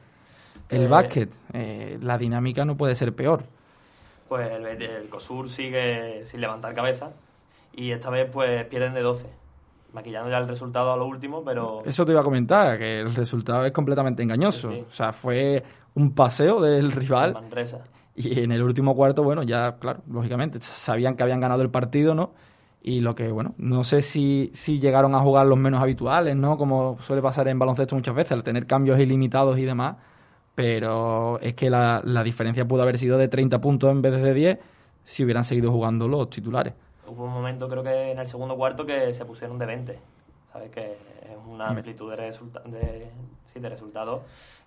El 0.69 0.83
Eh, 0.83 0.89
básquet, 0.89 1.31
eh, 1.53 1.99
la 2.01 2.19
dinámica 2.19 2.65
no 2.65 2.77
puede 2.77 2.95
ser 2.95 3.15
peor. 3.15 3.45
Pues 4.29 4.51
el, 4.51 5.09
COSUR 5.09 5.49
sigue 5.49 6.25
sin 6.25 6.41
levantar 6.41 6.75
cabeza 6.75 7.11
y 7.73 7.93
esta 7.93 8.11
vez 8.11 8.29
pues 8.33 8.65
pierden 8.67 8.93
de 8.95 9.03
12, 9.03 9.29
maquillando 9.93 10.31
ya 10.31 10.39
el 10.39 10.49
resultado 10.49 10.93
a 10.93 10.97
lo 10.97 11.07
último, 11.07 11.45
pero 11.45 11.83
Eso 11.85 12.05
te 12.05 12.13
iba 12.13 12.21
a 12.23 12.25
comentar, 12.25 12.77
que 12.77 13.01
el 13.01 13.15
resultado 13.15 13.65
es 13.65 13.73
completamente 13.73 14.23
engañoso. 14.23 14.71
Sí, 14.71 14.77
sí. 14.79 14.85
O 14.89 14.93
sea, 14.93 15.13
fue 15.13 15.63
un 15.95 16.13
paseo 16.13 16.61
del 16.61 16.87
el 16.87 16.93
rival 16.93 17.35
Manresa. 17.35 17.85
y 18.17 18.41
en 18.41 18.51
el 18.51 18.63
último 18.63 18.97
cuarto, 18.97 19.23
bueno, 19.23 19.45
ya, 19.45 19.77
claro, 19.79 20.01
lógicamente, 20.11 20.59
sabían 20.61 21.15
que 21.15 21.23
habían 21.23 21.41
ganado 21.41 21.63
el 21.63 21.71
partido, 21.71 22.15
¿no? 22.15 22.33
Y 22.83 23.01
lo 23.01 23.15
que, 23.15 23.31
bueno, 23.31 23.55
no 23.59 23.85
sé 23.85 24.03
si, 24.03 24.51
si 24.55 24.79
llegaron 24.81 25.15
a 25.15 25.21
jugar 25.21 25.47
los 25.47 25.59
menos 25.59 25.81
habituales, 25.83 26.37
¿no? 26.37 26.57
Como 26.57 26.99
suele 27.01 27.23
pasar 27.23 27.49
en 27.49 27.59
baloncesto 27.59 27.95
muchas 27.95 28.15
veces, 28.15 28.33
al 28.33 28.43
tener 28.43 28.67
cambios 28.67 28.99
ilimitados 28.99 29.59
y 29.59 29.65
demás. 29.65 29.97
Pero 30.57 31.39
es 31.41 31.55
que 31.55 31.71
la, 31.71 32.01
la 32.05 32.25
diferencia 32.25 32.65
pudo 32.65 32.83
haber 32.83 32.99
sido 32.99 33.19
de 33.19 33.29
30 33.29 33.61
puntos 33.61 33.91
en 33.93 34.03
vez 34.03 34.21
de 34.21 34.35
10 34.35 34.59
si 35.05 35.23
hubieran 35.23 35.45
seguido 35.45 35.71
jugando 35.71 36.09
los 36.09 36.29
titulares. 36.29 36.75
Hubo 37.07 37.25
un 37.25 37.33
momento, 37.33 37.69
creo 37.69 37.85
que 37.85 38.11
en 38.11 38.19
el 38.19 38.27
segundo 38.27 38.57
cuarto, 38.57 38.85
que 38.85 39.13
se 39.13 39.25
pusieron 39.25 39.59
de 39.59 39.67
20. 39.67 39.99
¿Sabes? 40.53 40.71
Que 40.71 40.93
es 40.93 41.37
una 41.47 41.69
amplitud 41.69 42.11
de, 42.11 42.17
resulta 42.17 42.61
de, 42.65 43.11
sí, 43.45 43.61
de 43.61 43.69
resultados 43.69 44.23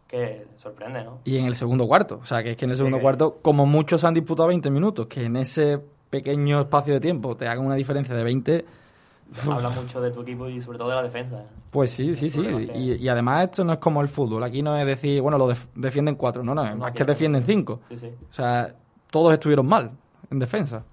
que 0.07 0.47
sorprende, 0.55 1.03
¿no? 1.03 1.19
Y 1.25 1.37
en 1.37 1.45
el 1.45 1.55
segundo 1.55 1.87
cuarto. 1.87 2.19
O 2.21 2.25
sea, 2.25 2.41
que 2.41 2.51
es 2.51 2.57
que 2.57 2.65
en 2.65 2.71
el 2.71 2.77
segundo 2.77 2.99
cuarto, 2.99 3.39
como 3.41 3.65
muchos 3.65 4.03
han 4.03 4.13
disputado 4.13 4.47
20 4.47 4.69
minutos, 4.71 5.07
que 5.07 5.25
en 5.25 5.35
ese 5.35 5.79
pequeño 6.09 6.61
espacio 6.61 6.93
de 6.93 6.99
tiempo 6.99 7.35
te 7.35 7.47
hagan 7.47 7.65
una 7.65 7.75
diferencia 7.75 8.15
de 8.15 8.23
20, 8.23 8.65
Habla 9.49 9.69
mucho 9.69 10.01
de 10.01 10.11
tu 10.11 10.21
equipo 10.21 10.47
y 10.47 10.59
sobre 10.61 10.77
todo 10.77 10.89
de 10.89 10.95
la 10.95 11.03
defensa. 11.03 11.43
pues 11.69 11.91
sí, 11.91 12.15
sí, 12.15 12.29
sí. 12.29 12.41
Y, 12.73 12.93
y 12.93 13.09
además 13.09 13.45
esto 13.45 13.63
no 13.63 13.73
es 13.73 13.79
como 13.79 14.01
el 14.01 14.07
fútbol. 14.07 14.43
Aquí 14.43 14.61
no 14.63 14.75
es 14.77 14.85
decir, 14.85 15.21
bueno, 15.21 15.37
lo 15.37 15.47
def- 15.47 15.67
defienden 15.75 16.15
cuatro. 16.15 16.43
No, 16.43 16.55
no, 16.55 16.65
es 16.65 16.71
No, 16.71 16.77
más 16.77 16.91
que 16.93 17.05
defienden 17.05 17.43
cinco. 17.43 17.79
Sí, 17.89 17.97
sí. 17.97 18.07
O 18.29 18.33
sea, 18.33 18.73
todos 19.11 19.33
estuvieron 19.33 19.67
mal 19.67 19.91
en 20.31 20.39
defensa. 20.39 20.83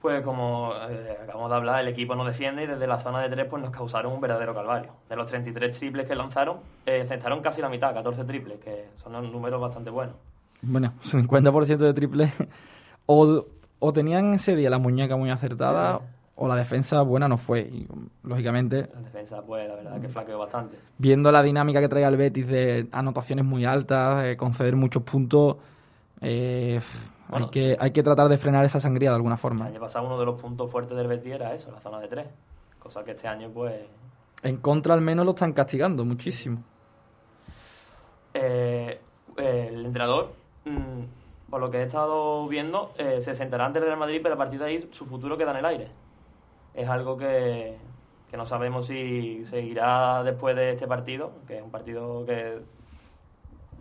Pues 0.00 0.24
como 0.24 0.72
eh, 0.88 1.16
acabamos 1.24 1.50
de 1.50 1.56
hablar, 1.56 1.80
el 1.80 1.88
equipo 1.88 2.14
no 2.14 2.24
defiende 2.24 2.62
y 2.64 2.66
desde 2.66 2.86
la 2.86 2.98
zona 2.98 3.20
de 3.20 3.28
tres 3.28 3.46
pues 3.50 3.62
nos 3.62 3.70
causaron 3.70 4.12
un 4.14 4.20
verdadero 4.20 4.54
calvario. 4.54 4.92
De 5.10 5.14
los 5.16 5.26
33 5.26 5.78
triples 5.78 6.06
que 6.08 6.14
lanzaron, 6.14 6.58
eh, 6.86 7.06
casi 7.42 7.60
la 7.60 7.68
mitad, 7.68 7.92
14 7.92 8.24
triples, 8.24 8.58
que 8.60 8.86
son 8.96 9.12
números 9.30 9.60
bastante 9.60 9.90
buenos. 9.90 10.14
Bueno, 10.62 10.94
50% 11.04 11.76
de 11.78 11.92
triple. 11.94 12.32
O, 13.12 13.44
o 13.80 13.92
tenían 13.92 14.34
ese 14.34 14.54
día 14.54 14.70
la 14.70 14.78
muñeca 14.78 15.16
muy 15.16 15.30
acertada. 15.30 16.00
O 16.42 16.48
la 16.48 16.56
defensa 16.56 17.02
buena 17.02 17.28
no 17.28 17.36
fue. 17.36 17.60
Y, 17.60 17.86
lógicamente, 18.22 18.88
La 18.94 19.00
defensa, 19.02 19.42
pues 19.42 19.68
la 19.68 19.74
verdad 19.76 20.00
que 20.00 20.08
flaqueó 20.08 20.38
bastante. 20.38 20.78
viendo 20.98 21.30
la 21.30 21.42
dinámica 21.42 21.80
que 21.80 21.88
trae 21.88 22.04
el 22.04 22.16
Betis 22.16 22.46
de 22.46 22.88
anotaciones 22.92 23.44
muy 23.44 23.64
altas, 23.66 24.24
eh, 24.24 24.36
conceder 24.36 24.74
muchos 24.74 25.02
puntos, 25.02 25.56
eh, 26.22 26.80
Bueno. 27.28 27.46
hay, 27.46 27.50
que, 27.50 27.76
hay 27.78 27.90
que 27.90 28.02
tratar 28.02 28.28
de 28.28 28.38
frenar 28.38 28.64
esa 28.64 28.80
sangría 28.80 29.10
de 29.10 29.16
alguna 29.16 29.34
El 29.34 29.40
forma. 29.40 29.66
año 29.66 29.80
pasado 29.80 30.06
uno 30.06 30.18
de 30.18 30.24
los 30.26 30.40
puntos 30.40 30.70
fuertes 30.70 30.96
del 30.96 31.06
Betis 31.08 31.32
era 31.34 31.52
eso, 31.54 31.70
la 31.70 31.80
zona 31.80 32.00
de 32.00 32.08
tres. 32.08 32.26
Cosa 32.78 33.04
que 33.04 33.10
este 33.10 33.28
año 33.28 33.50
pues 33.52 33.74
En 34.42 34.56
contra 34.56 34.94
al 34.94 35.02
menos 35.02 35.26
lo 35.26 35.32
están 35.32 35.52
castigando 35.52 36.04
muchísimo. 36.06 36.62
Eh, 38.34 38.98
eh, 39.36 39.66
el 39.70 39.86
entrenador, 39.86 40.32
mm, 40.64 41.50
por 41.50 41.60
lo 41.60 41.70
que 41.70 41.78
he 41.78 41.82
estado 41.82 42.46
viendo, 42.48 42.92
eh, 42.96 43.20
se 43.20 43.34
sentará 43.34 43.66
ante 43.66 43.78
el 43.80 43.84
Real 43.86 43.98
Madrid, 43.98 44.20
pero 44.22 44.36
a 44.36 44.38
partir 44.38 44.58
de 44.60 44.66
ahí 44.66 44.88
su 44.92 45.04
futuro 45.04 45.36
queda 45.36 45.50
en 45.50 45.56
el 45.58 45.64
aire. 45.66 45.88
Es 46.80 46.88
algo 46.88 47.16
que, 47.16 47.76
que 48.30 48.36
no 48.36 48.46
sabemos 48.46 48.86
si 48.86 49.44
seguirá 49.44 50.22
después 50.22 50.56
de 50.56 50.70
este 50.72 50.86
partido, 50.86 51.32
que 51.46 51.58
es 51.58 51.62
un 51.62 51.70
partido 51.70 52.24
que 52.24 52.58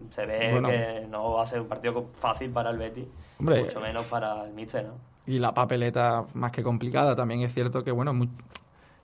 se 0.09 0.25
ve 0.25 0.49
Bueno. 0.51 0.69
que 0.69 1.07
no 1.09 1.31
va 1.33 1.43
a 1.43 1.45
ser 1.45 1.61
un 1.61 1.67
partido 1.67 2.07
fácil 2.15 2.51
para 2.51 2.69
el 2.71 2.77
Betis, 2.77 3.07
Hombre. 3.39 3.61
mucho 3.61 3.79
menos 3.79 4.05
para 4.07 4.43
el 4.45 4.53
Míster, 4.53 4.85
¿no? 4.85 4.95
y 5.25 5.37
la 5.37 5.53
papeleta 5.53 6.25
más 6.33 6.51
que 6.51 6.63
complicada. 6.63 7.15
También 7.15 7.41
es 7.41 7.53
cierto 7.53 7.83
que, 7.83 7.91
bueno, 7.91 8.13
mu- 8.15 8.27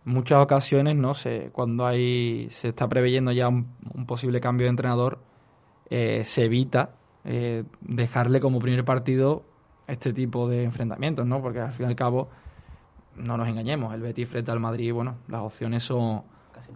muchas 0.05 0.41
ocasiones, 0.43 0.95
no 0.95 1.13
sé, 1.13 1.49
cuando 1.51 1.85
hay 1.85 2.49
se 2.49 2.69
está 2.69 2.87
preveyendo 2.87 3.31
ya 3.31 3.47
un, 3.47 3.75
un 3.93 4.05
posible 4.07 4.39
cambio 4.41 4.65
de 4.65 4.71
entrenador, 4.71 5.19
eh, 5.89 6.23
se 6.23 6.45
evita 6.45 6.95
eh, 7.25 7.63
dejarle 7.81 8.39
como 8.39 8.59
primer 8.59 8.83
partido 8.83 9.43
este 9.87 10.13
tipo 10.13 10.47
de 10.49 10.63
enfrentamientos, 10.63 11.27
¿no? 11.27 11.41
Porque 11.41 11.59
al 11.59 11.73
fin 11.73 11.85
y 11.85 11.89
al 11.89 11.95
cabo, 11.95 12.29
no 13.17 13.37
nos 13.37 13.47
engañemos, 13.47 13.93
el 13.93 14.01
Betis 14.01 14.27
frente 14.27 14.51
al 14.51 14.59
Madrid, 14.59 14.93
bueno, 14.93 15.15
las 15.27 15.41
opciones 15.41 15.83
son, 15.83 16.23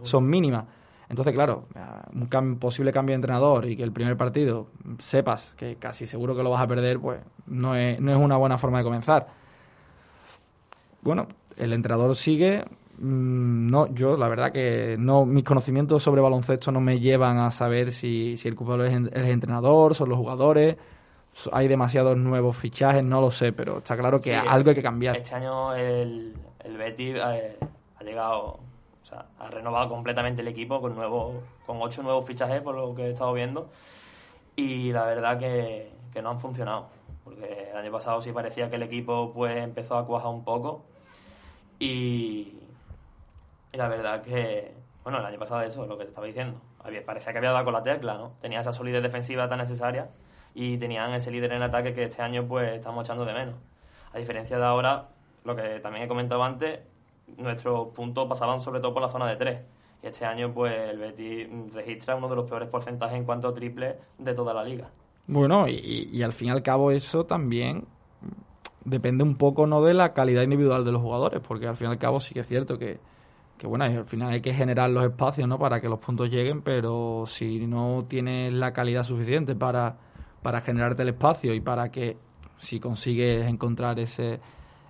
son 0.03 0.27
mínimas. 0.29 0.65
Entonces, 1.10 1.34
claro, 1.34 1.65
un 2.13 2.29
cam- 2.29 2.60
posible 2.60 2.91
cambio 2.91 3.13
de 3.13 3.15
entrenador 3.15 3.65
y 3.65 3.75
que 3.75 3.81
el 3.84 3.91
primer 3.91 4.15
partido 4.15 4.67
sepas 5.00 5.55
que 5.55 5.75
casi 5.77 6.05
seguro 6.05 6.36
que 6.36 6.43
lo 6.43 6.51
vas 6.51 6.62
a 6.62 6.67
perder, 6.67 7.00
pues 7.00 7.19
no 7.48 7.75
es, 7.75 8.00
no 8.00 8.12
es 8.12 8.17
una 8.19 8.38
buena 8.38 8.58
forma 8.60 8.77
de 8.79 8.84
comenzar. 8.84 9.27
Bueno, 11.01 11.27
el 11.58 11.74
entrenador 11.74 12.15
sigue. 12.15 12.63
mm, 13.00 13.67
No, 13.72 13.88
yo 13.93 14.17
la 14.17 14.27
verdad 14.27 14.51
que 14.51 14.98
no, 15.00 15.25
mis 15.25 15.43
conocimientos 15.43 16.03
sobre 16.03 16.22
baloncesto 16.22 16.72
no 16.72 16.81
me 16.81 17.00
llevan 17.00 17.38
a 17.39 17.51
saber 17.51 17.91
si, 17.91 18.38
si 18.38 18.48
el 18.48 18.55
culpable 18.55 18.88
es 18.88 18.93
el 18.93 19.25
entrenador, 19.25 19.96
son 19.96 20.10
los 20.10 20.17
jugadores, 20.17 20.77
hay 21.51 21.67
demasiados 21.67 22.17
nuevos 22.17 22.58
fichajes, 22.58 23.03
no 23.03 23.22
lo 23.22 23.31
sé, 23.31 23.53
pero 23.53 23.77
está 23.79 23.96
claro 23.96 24.19
que 24.19 24.38
Sí, 24.38 24.48
algo 24.48 24.69
hay 24.69 24.75
que 24.75 24.81
cambiar. 24.81 25.15
Este 25.15 25.36
año 25.36 25.75
el, 25.75 26.36
el 26.63 26.77
Betis 26.77 27.15
eh, 27.15 27.58
ha 28.00 28.03
llegado, 28.03 28.41
o 28.41 29.05
sea, 29.05 29.25
ha 29.39 29.50
renovado 29.50 29.89
completamente 29.89 30.41
el 30.41 30.48
equipo 30.48 30.81
con 30.81 30.96
nuevos, 30.96 31.36
con 31.65 31.81
ocho 31.81 32.03
nuevos 32.03 32.25
fichajes 32.25 32.62
por 32.62 32.75
lo 32.75 32.93
que 32.96 33.03
he 33.03 33.12
estado 33.12 33.34
viendo 33.34 33.69
y 34.55 34.91
la 34.91 35.05
verdad 35.05 35.38
que, 35.38 35.91
que 36.12 36.22
no 36.22 36.31
han 36.31 36.39
funcionado 36.39 36.88
porque 37.24 37.69
el 37.72 37.77
año 37.77 37.91
pasado 37.91 38.22
sí 38.22 38.31
parecía 38.31 38.69
que 38.69 38.75
el 38.75 38.84
equipo 38.84 39.31
pues 39.34 39.55
empezó 39.58 39.98
a 39.98 40.05
cuajar 40.05 40.31
un 40.31 40.43
poco 40.43 40.84
y, 41.79 42.58
y 43.72 43.77
la 43.77 43.88
verdad 43.88 44.22
que 44.22 44.74
bueno 45.03 45.19
el 45.19 45.25
año 45.25 45.39
pasado 45.39 45.62
eso 45.62 45.86
lo 45.86 45.98
que 45.98 46.03
te 46.03 46.10
estaba 46.10 46.27
diciendo 46.27 46.60
había, 46.84 47.05
parecía 47.05 47.31
que 47.31 47.38
había 47.38 47.51
dado 47.51 47.65
con 47.65 47.74
la 47.74 47.84
tecla 47.84 48.15
no 48.15 48.31
tenía 48.41 48.60
esa 48.60 48.74
solidez 48.74 49.03
defensiva 49.03 49.48
tan 49.48 49.60
necesaria 49.60 50.10
y 50.53 50.77
tenían 50.77 51.13
ese 51.13 51.32
líder 51.32 51.53
en 51.53 51.63
ataque 51.63 51.94
que 51.94 52.03
este 52.03 52.22
año 52.22 52.48
pues 52.48 52.74
estamos 52.74 53.06
echando 53.06 53.25
de 53.25 53.34
menos. 53.34 53.56
A 54.13 54.18
diferencia 54.18 54.58
de 54.58 54.65
ahora 54.65 55.08
lo 55.44 55.56
que 55.56 55.79
también 55.79 56.06
he 56.06 56.08
comentado 56.08 56.44
antes 56.44 56.79
nuestros 57.38 57.89
puntos 57.89 58.27
pasaban 58.27 58.60
sobre 58.62 58.79
todo 58.79 58.94
por 58.94 59.01
la 59.01 59.10
zona 59.10 59.27
de 59.27 59.36
tres. 59.36 59.62
Y 60.01 60.08
este 60.08 60.25
año 60.25 60.53
pues 60.53 60.74
el 60.89 60.98
Betis 60.98 61.48
registra 61.74 62.15
uno 62.15 62.27
de 62.27 62.36
los 62.36 62.50
peores 62.50 62.70
porcentajes 62.70 63.18
en 63.18 63.25
cuanto 63.25 63.48
a 63.48 63.53
triple 63.53 63.98
de 64.18 64.34
toda 64.34 64.53
la 64.53 64.63
liga. 64.63 64.89
Bueno, 65.27 65.68
y, 65.68 66.10
y 66.12 66.24
al 66.24 66.34
fin 66.34 66.48
y 66.48 66.51
al 66.51 66.63
cabo 66.63 66.91
eso 66.91 67.25
también 67.25 67.86
depende 68.84 69.24
un 69.24 69.36
poco 69.36 69.68
no 69.68 69.84
de 69.84 69.94
la 69.94 70.13
calidad 70.13 70.41
individual 70.41 70.84
de 70.84 70.91
los 70.91 71.01
jugadores, 71.01 71.41
porque 71.46 71.68
al 71.68 71.75
fin 71.75 71.88
y 71.88 71.91
al 71.91 71.98
cabo 72.00 72.20
sí 72.20 72.34
que 72.34 72.41
es 72.41 72.48
cierto 72.48 72.77
que, 72.77 73.00
que 73.58 73.68
bueno, 73.68 73.86
al 73.86 74.06
final 74.06 74.34
hay 74.34 74.41
que 74.41 74.53
generar 74.53 74.89
los 74.89 75.03
espacios 75.03 75.48
¿no? 75.48 75.60
para 75.60 75.82
que 75.82 75.89
los 75.89 76.00
puntos 76.00 76.29
lleguen, 76.29 76.62
pero 76.62 77.25
si 77.27 77.68
no 77.68 78.06
tienes 78.08 78.53
la 78.53 78.74
calidad 78.74 79.03
suficiente 79.03 79.56
para, 79.56 79.98
para 80.41 80.62
generarte 80.62 81.03
el 81.03 81.10
espacio 81.10 81.53
y 81.53 81.62
para 81.62 81.89
que 81.89 82.17
si 82.60 82.79
consigues 82.79 83.48
encontrar 83.48 84.00
ese, 84.00 84.39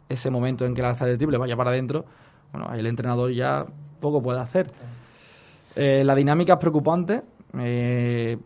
ese 0.07 0.29
momento 0.29 0.65
en 0.65 0.73
que 0.73 0.81
lanzar 0.81 1.09
el 1.09 1.17
triple 1.17 1.37
vaya 1.37 1.55
para 1.55 1.71
adentro, 1.71 2.05
bueno, 2.51 2.67
ahí 2.69 2.79
el 2.79 2.87
entrenador 2.87 3.31
ya 3.31 3.65
poco 3.99 4.21
puede 4.21 4.39
hacer. 4.39 4.71
Eh, 5.75 6.03
la 6.03 6.15
dinámica 6.15 6.53
es 6.53 6.59
preocupante. 6.59 7.21
eh, 7.57 8.37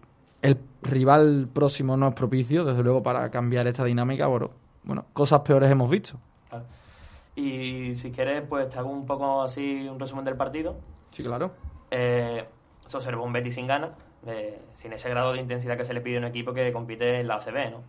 el 0.41 0.57
rival 0.81 1.48
próximo 1.53 1.95
no 1.95 2.10
es 2.10 2.15
propicio, 2.15 2.65
desde 2.65 2.83
luego, 2.83 3.01
para 3.01 3.29
cambiar 3.29 3.65
esta 3.67 3.86
dinámica. 3.86 4.27
Bueno, 4.27 4.51
bueno 4.83 5.05
cosas 5.13 5.39
peores 5.39 5.72
hemos 5.72 5.89
visto. 5.89 6.19
Claro. 6.50 6.65
Y 7.36 7.93
si 7.95 8.12
quieres, 8.12 8.43
pues 8.48 8.69
te 8.69 8.77
hago 8.77 8.91
un 8.91 9.05
poco 9.05 9.41
así 9.41 9.88
un 9.88 9.98
resumen 10.00 10.25
del 10.25 10.36
partido. 10.36 10.75
Sí, 11.12 11.24
claro. 11.24 11.51
Eh, 11.89 12.45
se 12.86 12.98
observó 12.98 13.24
un 13.24 13.31
Betis 13.31 13.55
sin 13.55 13.67
ganas, 13.67 13.91
eh, 14.27 14.60
sin 14.75 14.94
ese 14.94 15.10
grado 15.10 15.34
de 15.34 15.39
intensidad 15.39 15.77
que 15.77 15.86
se 15.86 15.94
le 15.94 16.01
pide 16.01 16.18
a 16.18 16.20
un 16.20 16.25
equipo 16.25 16.53
que 16.53 16.72
compite 16.72 17.20
en 17.20 17.27
la 17.27 17.36
ACB, 17.36 17.72
¿no? 17.72 17.84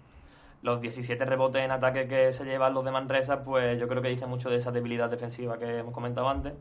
Los 0.62 0.80
17 0.80 1.24
rebotes 1.24 1.62
en 1.62 1.70
ataque 1.70 2.08
que 2.08 2.32
se 2.32 2.44
llevan 2.44 2.72
los 2.72 2.84
de 2.84 2.90
Manresa, 2.90 3.44
pues 3.44 3.78
yo 3.78 3.86
creo 3.86 4.00
que 4.00 4.08
dice 4.08 4.26
mucho 4.26 4.48
de 4.48 4.56
esa 4.56 4.72
debilidad 4.72 5.10
defensiva 5.10 5.58
que 5.58 5.78
hemos 5.78 5.92
comentado 5.92 6.28
antes. 6.28 6.54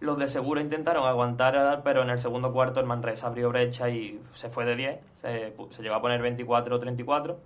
Los 0.00 0.16
de 0.16 0.28
Segura 0.28 0.60
intentaron 0.60 1.06
aguantar, 1.06 1.82
pero 1.82 2.02
en 2.02 2.10
el 2.10 2.18
segundo 2.18 2.52
cuarto 2.52 2.80
el 2.80 2.86
Manresa 2.86 3.26
abrió 3.26 3.50
brecha 3.50 3.90
y 3.90 4.20
se 4.32 4.48
fue 4.48 4.64
de 4.64 4.76
10. 4.76 5.00
Se, 5.16 5.54
se 5.70 5.88
a 5.88 6.00
poner 6.00 6.22
24-34. 6.22 7.36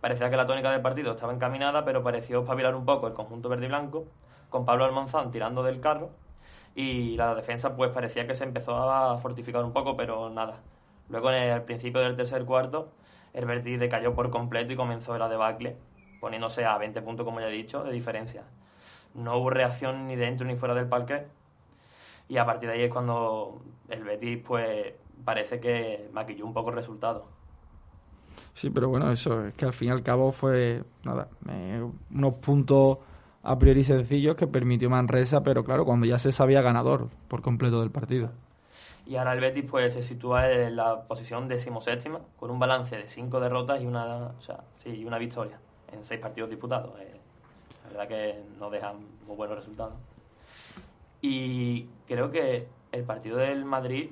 Parecía 0.00 0.28
que 0.28 0.36
la 0.36 0.44
tónica 0.44 0.72
del 0.72 0.82
partido 0.82 1.12
estaba 1.12 1.32
encaminada, 1.32 1.84
pero 1.84 2.02
pareció 2.02 2.40
espabilar 2.40 2.74
un 2.74 2.84
poco 2.84 3.06
el 3.06 3.14
conjunto 3.14 3.48
verde 3.48 3.66
y 3.66 3.68
blanco, 3.68 4.04
con 4.50 4.64
Pablo 4.64 4.84
Almanzán 4.84 5.30
tirando 5.30 5.62
del 5.62 5.80
carro. 5.80 6.10
Y 6.74 7.16
la 7.16 7.34
defensa 7.34 7.76
pues 7.76 7.90
parecía 7.90 8.26
que 8.26 8.34
se 8.34 8.44
empezó 8.44 8.74
a 8.90 9.18
fortificar 9.18 9.64
un 9.64 9.72
poco, 9.72 9.96
pero 9.96 10.30
nada. 10.30 10.60
Luego 11.08 11.30
en 11.30 11.42
el 11.42 11.62
principio 11.62 12.00
del 12.00 12.16
tercer 12.16 12.44
cuarto, 12.44 12.92
el 13.34 13.44
Verdi 13.44 13.76
decayó 13.76 14.14
por 14.14 14.30
completo 14.30 14.72
y 14.72 14.76
comenzó 14.76 15.16
la 15.18 15.28
debacle, 15.28 15.76
poniéndose 16.20 16.64
a 16.64 16.78
20 16.78 17.02
puntos, 17.02 17.24
como 17.24 17.40
ya 17.40 17.48
he 17.48 17.52
dicho, 17.52 17.82
de 17.82 17.92
diferencia. 17.92 18.44
No 19.14 19.36
hubo 19.36 19.50
reacción 19.50 20.06
ni 20.06 20.16
dentro 20.16 20.46
ni 20.46 20.56
fuera 20.56 20.74
del 20.74 20.88
parque 20.88 21.26
y 22.28 22.38
a 22.38 22.46
partir 22.46 22.68
de 22.70 22.76
ahí 22.76 22.82
es 22.84 22.90
cuando 22.90 23.60
el 23.90 24.04
Betis 24.04 24.38
pues 24.46 24.94
parece 25.24 25.60
que 25.60 26.08
maquilló 26.12 26.46
un 26.46 26.54
poco 26.54 26.70
el 26.70 26.76
resultado. 26.76 27.26
Sí, 28.54 28.70
pero 28.70 28.88
bueno, 28.88 29.10
eso 29.12 29.46
es 29.46 29.54
que 29.54 29.66
al 29.66 29.72
fin 29.72 29.88
y 29.88 29.90
al 29.90 30.02
cabo 30.02 30.32
fue 30.32 30.82
nada, 31.04 31.28
eh, 31.48 31.86
unos 32.10 32.34
puntos 32.34 32.98
a 33.42 33.58
priori 33.58 33.82
sencillos 33.82 34.36
que 34.36 34.46
permitió 34.46 34.88
Manresa, 34.88 35.40
pero 35.42 35.64
claro, 35.64 35.84
cuando 35.84 36.06
ya 36.06 36.18
se 36.18 36.32
sabía 36.32 36.62
ganador 36.62 37.08
por 37.28 37.42
completo 37.42 37.80
del 37.80 37.90
partido. 37.90 38.30
Y 39.04 39.16
ahora 39.16 39.32
el 39.32 39.40
Betis 39.40 39.64
pues 39.68 39.94
se 39.94 40.02
sitúa 40.02 40.48
en 40.50 40.76
la 40.76 41.02
posición 41.02 41.48
decimoséptima 41.48 42.20
con 42.36 42.50
un 42.50 42.58
balance 42.58 42.96
de 42.96 43.08
cinco 43.08 43.40
derrotas 43.40 43.82
y 43.82 43.86
una, 43.86 44.26
o 44.28 44.40
sea, 44.40 44.60
sí, 44.76 45.04
una 45.04 45.18
victoria 45.18 45.58
en 45.92 46.04
seis 46.04 46.20
partidos 46.20 46.50
disputados. 46.50 46.92
Eh, 47.00 47.20
la 47.84 47.90
verdad 47.90 48.08
que 48.08 48.44
no 48.60 48.70
dejan 48.70 48.96
muy 49.26 49.36
buenos 49.36 49.58
resultados. 49.58 49.94
Y 51.20 51.86
creo 52.06 52.30
que 52.30 52.68
el 52.92 53.04
partido 53.04 53.38
del 53.38 53.64
Madrid, 53.64 54.10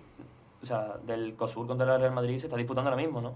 o 0.62 0.66
sea, 0.66 0.96
del 1.06 1.34
COSUR 1.34 1.68
contra 1.68 1.94
el 1.94 2.00
Real 2.00 2.14
Madrid 2.14 2.38
se 2.38 2.46
está 2.46 2.56
disputando 2.56 2.90
ahora 2.90 3.02
mismo, 3.02 3.20
¿no? 3.20 3.34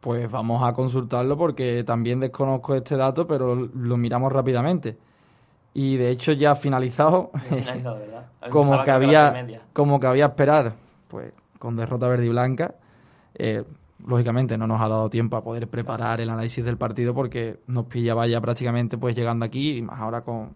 Pues 0.00 0.30
vamos 0.30 0.62
a 0.66 0.72
consultarlo 0.72 1.36
porque 1.36 1.84
también 1.84 2.20
desconozco 2.20 2.74
este 2.74 2.96
dato, 2.96 3.26
pero 3.26 3.54
lo 3.54 3.96
miramos 3.98 4.32
rápidamente. 4.32 4.96
Y 5.72 5.96
de 5.96 6.10
hecho 6.10 6.32
ya 6.32 6.52
ha 6.52 6.54
finalizado, 6.54 7.30
finalizado 7.48 8.00
como 8.50 8.82
que 8.82 8.90
había 8.90 9.46
como 9.72 10.00
que 10.00 10.06
había 10.06 10.26
esperar, 10.26 10.74
pues 11.08 11.32
con 11.58 11.76
derrota 11.76 12.08
verde 12.08 12.26
y 12.26 12.30
blanca. 12.30 12.74
Eh, 13.34 13.64
lógicamente 14.06 14.56
no 14.56 14.66
nos 14.66 14.80
ha 14.80 14.88
dado 14.88 15.10
tiempo 15.10 15.36
a 15.36 15.44
poder 15.44 15.68
preparar 15.68 16.20
el 16.20 16.30
análisis 16.30 16.64
del 16.64 16.76
partido 16.76 17.14
porque 17.14 17.58
nos 17.66 17.86
pillaba 17.86 18.26
ya 18.26 18.40
prácticamente 18.40 18.96
pues 18.98 19.14
llegando 19.14 19.44
aquí 19.44 19.76
y 19.78 19.82
más 19.82 20.00
ahora 20.00 20.22
con 20.22 20.54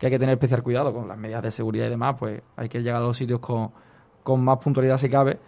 que 0.00 0.06
hay 0.06 0.12
que 0.12 0.18
tener 0.18 0.32
especial 0.32 0.62
cuidado 0.62 0.94
con 0.94 1.06
las 1.06 1.18
medidas 1.18 1.42
de 1.42 1.50
seguridad 1.50 1.86
y 1.86 1.90
demás, 1.90 2.16
pues 2.18 2.40
hay 2.56 2.70
que 2.70 2.80
llegar 2.82 3.02
a 3.02 3.04
los 3.04 3.16
sitios 3.18 3.38
con, 3.38 3.70
con 4.22 4.42
más 4.42 4.58
puntualidad 4.58 4.96
si 4.96 5.10
cabe. 5.10 5.38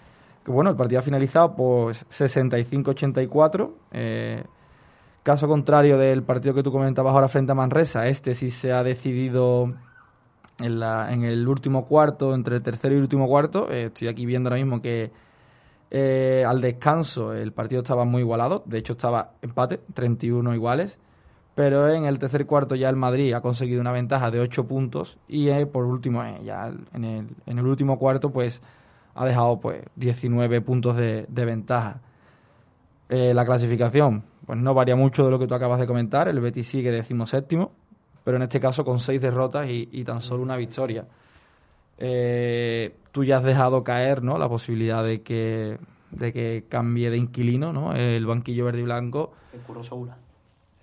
Que 0.44 0.50
bueno, 0.50 0.68
el 0.68 0.76
partido 0.76 0.99
ha 0.99 1.02
finalizado 1.02 1.56
pues 1.56 2.06
65-84. 2.11 3.71
eh, 3.92 4.44
caso 5.23 5.47
contrario 5.47 5.99
del 5.99 6.23
partido 6.23 6.55
que 6.55 6.62
tú 6.62 6.73
comentabas 6.73 7.14
ahora 7.14 7.29
frente 7.29 7.52
a 7.52 7.55
Manresa, 7.55 8.07
este 8.07 8.35
sí 8.35 8.50
se 8.50 8.73
ha 8.73 8.83
decidido 8.83 9.73
en, 10.59 10.81
la, 10.81 11.12
en 11.12 11.25
el 11.25 11.47
último 11.47 11.87
cuarto, 11.87 12.35
entre 12.35 12.57
el 12.57 12.62
tercero 12.62 12.95
y 12.95 12.97
el 12.97 13.02
último 13.02 13.26
cuarto. 13.29 13.71
Eh, 13.71 13.87
estoy 13.87 14.09
aquí 14.09 14.26
viendo 14.26 14.49
ahora 14.49 14.61
mismo 14.61 14.83
que 14.83 15.12
eh, 15.91 16.45
al 16.47 16.61
descanso 16.61 17.35
el 17.35 17.52
partido 17.52 17.83
estaba 17.83 18.05
muy 18.05 18.23
igualado, 18.23 18.62
de 18.67 18.79
hecho 18.79 18.95
estaba 18.95 19.33
empate, 19.43 19.81
31 19.95 20.55
iguales, 20.55 20.99
pero 21.55 21.88
en 21.88 22.05
el 22.05 22.19
tercer 22.19 22.47
cuarto 22.47 22.75
ya 22.75 22.88
el 22.88 22.97
Madrid 22.97 23.35
ha 23.35 23.43
conseguido 23.43 23.81
una 23.81 23.93
ventaja 23.93 24.31
de 24.31 24.41
8 24.41 24.67
puntos 24.67 25.19
y 25.29 25.49
eh, 25.50 25.67
por 25.67 25.85
último, 25.85 26.23
ya 26.43 26.73
en 26.95 27.05
el, 27.05 27.29
en 27.47 27.59
el 27.59 27.67
último 27.67 27.99
cuarto 27.99 28.31
pues 28.31 28.62
ha 29.14 29.26
dejado 29.26 29.61
pues 29.61 29.85
19 29.97 30.62
puntos 30.62 30.97
de 30.97 31.45
ventaja. 31.45 32.00
Eh, 33.09 33.35
la 33.35 33.44
clasificación 33.44 34.23
pues 34.47 34.59
no 34.59 34.75
varía 34.75 34.97
mucho 34.97 35.25
de 35.25 35.30
lo 35.30 35.38
que 35.38 35.47
tú 35.47 35.54
acabas 35.54 35.78
de 35.80 35.87
comentar, 35.87 36.28
el 36.28 36.40
Betis 36.40 36.67
sigue 36.67 36.91
decimoséptimo, 36.91 37.73
pero 38.25 38.36
en 38.38 38.43
este 38.45 38.58
caso 38.60 38.84
con 38.84 38.99
6 39.00 39.21
derrotas 39.21 39.69
y, 39.69 39.88
y 39.93 40.02
tan 40.04 40.21
solo 40.23 40.43
una 40.43 40.56
victoria. 40.56 41.04
Eh, 41.99 42.93
tú 43.12 43.23
ya 43.25 43.38
has 43.38 43.45
dejado 43.45 43.84
caer 43.84 44.23
¿no? 44.23 44.38
la 44.38 44.49
posibilidad 44.49 45.04
de 45.04 45.23
que, 45.23 45.78
de 46.10 46.32
que 46.32 46.65
cambie 46.69 47.10
de 47.10 47.17
inquilino 47.19 47.73
¿no? 47.73 47.95
el 47.95 48.26
banquillo 48.26 48.65
verde 48.65 48.80
y 48.80 48.84
blanco. 48.84 49.32
El 49.52 49.60
Curro 49.60 49.82
Soura. 49.82 50.17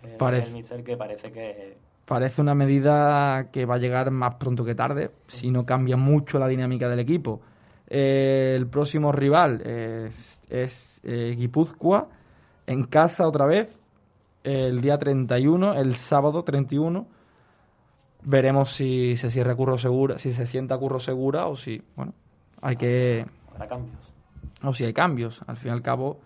Eh, 0.03 0.15
Parece- 0.17 0.75
El 0.75 0.84
que 0.84 0.95
parece 0.95 1.32
que 1.32 1.77
Parece 2.05 2.41
una 2.41 2.55
medida 2.55 3.49
que 3.51 3.65
va 3.65 3.75
a 3.75 3.77
llegar 3.77 4.10
más 4.10 4.34
pronto 4.36 4.65
que 4.65 4.73
tarde, 4.73 5.12
si 5.27 5.51
no 5.51 5.63
cambia 5.63 5.95
mucho 5.95 6.39
la 6.39 6.47
dinámica 6.47 6.89
del 6.89 6.97
equipo. 6.99 7.39
Eh, 7.88 8.53
el 8.55 8.65
próximo 8.65 9.12
rival 9.12 9.62
es, 9.62 10.41
es 10.49 10.88
eh, 11.03 11.35
Guipúzcoa, 11.38 12.09
en 12.67 12.83
casa 12.85 13.27
otra 13.27 13.45
vez, 13.45 13.75
el 14.43 14.81
día 14.81 14.97
31, 14.97 15.73
el 15.73 15.95
sábado 15.95 16.43
31. 16.43 17.07
Veremos 18.23 18.71
si 18.71 19.15
se 19.15 19.29
cierra 19.29 19.55
Curro 19.55 19.77
Segura, 19.77 20.17
si 20.17 20.31
se 20.31 20.45
sienta 20.45 20.77
Curro 20.77 20.99
Segura 20.99 21.47
o 21.47 21.55
si, 21.55 21.81
bueno, 21.95 22.13
hay 22.62 22.75
que 22.75 23.25
habrá 23.51 23.67
cambios. 23.67 24.13
o 24.62 24.73
si 24.73 24.83
hay 24.85 24.93
cambios. 24.93 25.41
Al 25.47 25.57
fin 25.57 25.69
y 25.69 25.73
al 25.73 25.81
cabo, 25.81 26.19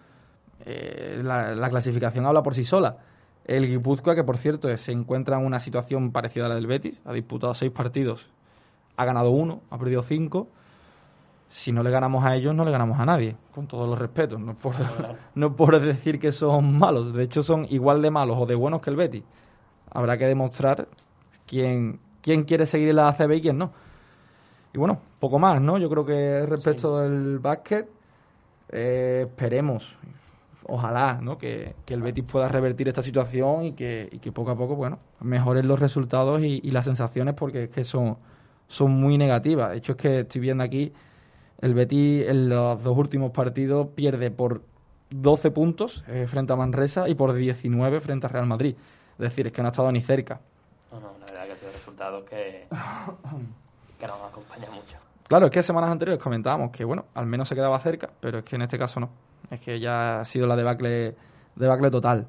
eh, 0.66 1.22
la, 1.24 1.54
la 1.54 1.70
clasificación 1.70 2.26
habla 2.26 2.42
por 2.42 2.56
sí 2.56 2.64
sola. 2.64 2.98
El 3.46 3.68
Guipúzcoa, 3.68 4.16
que 4.16 4.24
por 4.24 4.38
cierto 4.38 4.76
se 4.78 4.92
encuentra 4.92 5.38
en 5.38 5.46
una 5.46 5.60
situación 5.60 6.12
parecida 6.12 6.46
a 6.46 6.50
la 6.50 6.56
del 6.56 6.68
Betis, 6.68 7.00
ha 7.06 7.14
disputado 7.14 7.54
seis 7.54 7.72
partidos, 7.72 8.30
ha 8.96 9.06
ganado 9.06 9.32
uno, 9.32 9.62
ha 9.70 9.78
perdido 9.78 10.02
cinco. 10.02 10.48
Si 11.54 11.72
no 11.72 11.84
le 11.84 11.92
ganamos 11.92 12.26
a 12.26 12.36
ellos, 12.36 12.56
no 12.56 12.66
le 12.66 12.72
ganamos 12.72 13.00
a 13.00 13.06
nadie, 13.06 13.36
con 13.54 13.68
todos 13.68 13.88
los 13.88 14.00
respetos. 14.00 14.40
No 14.40 14.56
por, 14.56 14.74
Claro. 14.74 15.18
no 15.36 15.56
por 15.56 15.80
decir 15.80 16.20
que 16.20 16.32
son 16.32 16.80
malos, 16.80 17.14
de 17.14 17.24
hecho 17.24 17.44
son 17.44 17.68
igual 17.70 18.02
de 18.02 18.10
malos 18.10 18.38
o 18.40 18.48
de 18.48 18.56
buenos 18.56 18.82
que 18.82 18.90
el 18.90 18.96
Betis. 18.96 19.24
Habrá 19.92 20.18
que 20.18 20.26
demostrar 20.26 20.88
quién, 21.46 22.00
quién 22.24 22.46
quiere 22.46 22.66
seguir 22.66 22.90
en 22.90 22.96
la 22.96 23.10
ACB 23.10 23.34
y 23.34 23.42
quién 23.42 23.60
no. 23.60 23.72
Y 24.74 24.80
bueno, 24.80 24.98
poco 25.20 25.38
más, 25.38 25.62
¿no? 25.62 25.78
Yo 25.78 25.92
creo 25.92 26.04
que 26.04 26.44
respecto 26.48 26.98
del 27.02 27.38
básquet, 27.38 27.88
eh, 28.70 29.28
esperemos, 29.28 29.96
ojalá, 30.66 31.20
¿no? 31.22 31.38
Que, 31.38 31.76
que 31.86 31.94
el 31.94 32.02
Betis 32.02 32.24
pueda 32.24 32.48
revertir 32.48 32.88
esta 32.88 33.04
situación 33.04 33.66
y 33.66 33.74
que, 33.74 34.10
y 34.12 34.18
que 34.18 34.32
poco 34.32 34.50
a 34.50 34.56
poco, 34.58 34.76
bueno, 34.76 34.98
mejoren 35.22 35.68
los 35.68 35.80
resultados 35.80 36.42
y, 36.42 36.62
y 36.64 36.72
las 36.72 36.86
sensaciones 36.86 37.36
porque 37.36 37.66
es 37.66 37.70
que 37.70 37.84
son, 37.84 38.18
son 38.68 38.90
muy 38.90 39.20
negativas. 39.20 39.70
De 39.70 39.78
hecho, 39.78 39.92
es 39.92 40.00
que 40.00 40.20
estoy 40.22 40.42
viendo 40.42 40.64
aquí, 40.64 40.92
el 41.64 41.74
Betis 41.74 42.28
en 42.28 42.50
los 42.50 42.84
dos 42.84 42.98
últimos 42.98 43.32
partidos 43.32 43.88
pierde 43.96 44.30
por 44.32 44.64
12 45.12 45.50
puntos 45.52 46.04
eh, 46.10 46.28
frente 46.28 46.52
a 46.52 46.58
Manresa 46.58 47.08
y 47.08 47.16
por 47.16 47.34
19 47.34 48.02
frente 48.02 48.26
a 48.26 48.30
Real 48.30 48.46
Madrid. 48.46 48.76
Es 49.14 49.18
decir, 49.18 49.48
es 49.48 49.54
que 49.54 49.62
no 49.62 49.70
ha 49.70 49.72
estado 49.72 49.90
ni 49.90 50.02
cerca. 50.02 50.42
No, 50.92 51.00
no, 51.00 51.14
la 51.20 51.26
verdad 51.26 51.46
que 51.46 51.52
ha 51.54 51.56
sido 51.56 51.72
resultados 51.72 52.26
que, 52.26 52.68
que 54.00 54.08
no 54.08 54.18
nos 54.18 54.30
acompañan 54.30 54.74
mucho. 54.74 54.98
Claro, 55.26 55.46
es 55.46 55.52
que 55.54 55.64
semanas 55.64 55.90
anteriores 55.90 56.22
comentábamos 56.22 56.70
que, 56.70 56.84
bueno, 56.84 57.06
al 57.14 57.28
menos 57.28 57.48
se 57.48 57.56
quedaba 57.56 57.80
cerca, 57.80 58.10
pero 58.20 58.40
es 58.40 58.44
que 58.44 58.58
en 58.58 58.64
este 58.64 58.78
caso 58.78 59.00
no. 59.00 59.10
Es 59.50 59.62
que 59.62 59.80
ya 59.80 60.20
ha 60.20 60.26
sido 60.26 60.46
la 60.48 60.58
debacle, 60.58 61.16
debacle 61.56 61.90
total. 61.90 62.28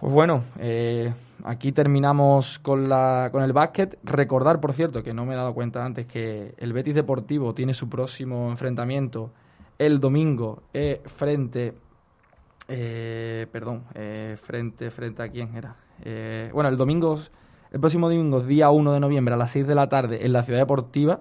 Pues 0.00 0.14
bueno, 0.14 0.44
eh, 0.58 1.12
aquí 1.44 1.72
terminamos 1.72 2.58
con, 2.58 2.88
la, 2.88 3.28
con 3.30 3.42
el 3.42 3.52
básquet. 3.52 3.98
Recordar, 4.02 4.58
por 4.58 4.72
cierto, 4.72 5.02
que 5.02 5.12
no 5.12 5.26
me 5.26 5.34
he 5.34 5.36
dado 5.36 5.52
cuenta 5.52 5.84
antes, 5.84 6.06
que 6.06 6.54
el 6.56 6.72
Betis 6.72 6.94
Deportivo 6.94 7.52
tiene 7.52 7.74
su 7.74 7.90
próximo 7.90 8.48
enfrentamiento 8.48 9.30
el 9.76 10.00
domingo 10.00 10.62
eh, 10.72 11.02
frente... 11.04 11.74
eh, 12.66 13.46
perdón, 13.52 13.84
eh, 13.94 14.38
frente, 14.42 14.90
frente 14.90 15.22
a 15.22 15.28
quién 15.28 15.54
era. 15.54 15.76
Bueno, 16.50 16.70
el 16.70 16.78
domingo, 16.78 17.20
el 17.70 17.78
próximo 17.78 18.08
domingo, 18.08 18.40
día 18.40 18.70
1 18.70 18.94
de 18.94 19.00
noviembre 19.00 19.34
a 19.34 19.36
las 19.36 19.50
6 19.50 19.66
de 19.66 19.74
la 19.74 19.90
tarde 19.90 20.24
en 20.24 20.32
la 20.32 20.42
Ciudad 20.44 20.60
Deportiva 20.60 21.20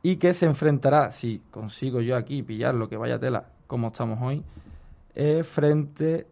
y 0.00 0.18
que 0.18 0.32
se 0.32 0.46
enfrentará, 0.46 1.10
si 1.10 1.42
consigo 1.50 2.00
yo 2.00 2.14
aquí 2.14 2.44
pillar 2.44 2.76
lo 2.76 2.88
que 2.88 2.96
vaya 2.96 3.18
tela, 3.18 3.46
como 3.66 3.88
estamos 3.88 4.20
hoy, 4.22 4.44
frente 5.42 6.28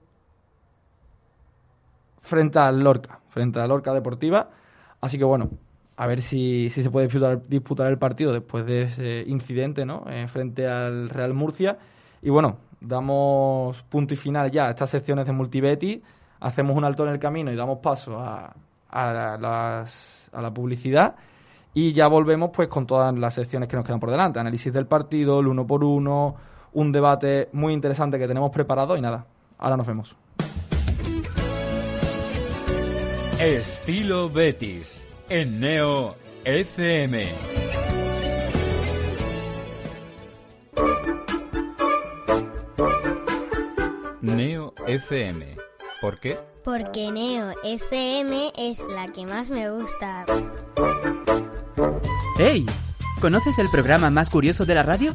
frente 2.29 2.59
al 2.59 2.81
Lorca, 2.81 3.21
frente 3.29 3.59
al 3.61 3.69
Lorca 3.69 3.93
Deportiva. 3.93 4.49
Así 5.01 5.19
que 5.19 5.25
bueno, 5.25 5.49
a 5.97 6.07
ver 6.07 6.23
si, 6.23 6.69
si 6.71 6.83
se 6.83 6.91
puede 6.91 7.07
disputar, 7.07 7.43
disputar 7.49 7.87
el 7.88 7.99
partido 7.99 8.33
después 8.33 8.64
de 8.67 8.83
ese 8.83 9.25
incidente, 9.27 9.85
¿no? 9.85 10.05
Eh, 10.09 10.29
frente 10.29 10.67
al 10.67 11.09
Real 11.09 11.35
Murcia. 11.35 11.79
Y 12.23 12.31
bueno, 12.31 12.59
damos 12.81 13.83
punto 13.85 14.14
y 14.14 14.17
final 14.17 14.51
ya 14.51 14.67
a 14.67 14.71
estas 14.71 14.91
secciones 14.91 15.27
de 15.27 15.33
Multibeti, 15.33 16.03
hacemos 16.41 16.77
un 16.77 16.85
alto 16.85 17.05
en 17.05 17.12
el 17.12 17.19
camino 17.19 17.51
y 17.53 17.57
damos 17.57 17.79
paso 17.79 18.19
a, 18.19 18.55
a, 18.91 19.37
las- 19.41 20.29
a 20.33 20.43
la 20.43 20.51
publicidad. 20.53 21.17
Y 21.75 21.93
ya 21.93 22.09
volvemos 22.09 22.51
pues 22.53 22.69
con 22.69 22.87
todas 22.87 23.14
las 23.17 23.35
secciones 23.35 23.69
que 23.69 23.77
nos 23.77 23.85
quedan 23.85 24.01
por 24.01 24.11
delante. 24.11 24.41
Análisis 24.41 24.73
del 24.73 24.87
partido, 24.87 25.41
el 25.41 25.47
uno 25.47 25.67
por 25.67 25.85
uno, 25.85 26.35
un 26.73 26.93
debate 26.93 27.49
muy 27.53 27.73
interesante 27.73 28.19
que 28.19 28.27
tenemos 28.27 28.51
preparado 28.51 28.97
y 28.97 29.01
nada, 29.01 29.27
ahora 29.59 29.77
nos 29.77 29.87
vemos. 29.87 30.17
Estilo 33.40 34.29
Betis 34.29 35.01
en 35.29 35.61
Neo 35.61 36.16
FM. 36.44 37.29
Neo 44.22 44.74
FM. 44.88 45.57
¿Por 46.01 46.18
qué? 46.18 46.37
Porque 46.64 47.12
Neo 47.12 47.55
FM 47.62 48.55
es 48.59 48.81
la 48.92 49.12
que 49.12 49.24
más 49.24 49.48
me 49.51 49.70
gusta. 49.70 50.27
¡Hey! 52.38 52.66
¿Conoces 53.20 53.57
el 53.61 53.68
programa 53.70 54.11
más 54.11 54.31
curioso 54.31 54.66
de 54.66 54.74
la 54.74 54.83
radio? 54.83 55.14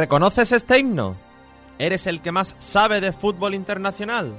¿Reconoces 0.00 0.50
este 0.52 0.78
himno? 0.78 1.14
¿Eres 1.78 2.06
el 2.06 2.22
que 2.22 2.32
más 2.32 2.54
sabe 2.58 3.02
de 3.02 3.12
fútbol 3.12 3.54
internacional? 3.54 4.32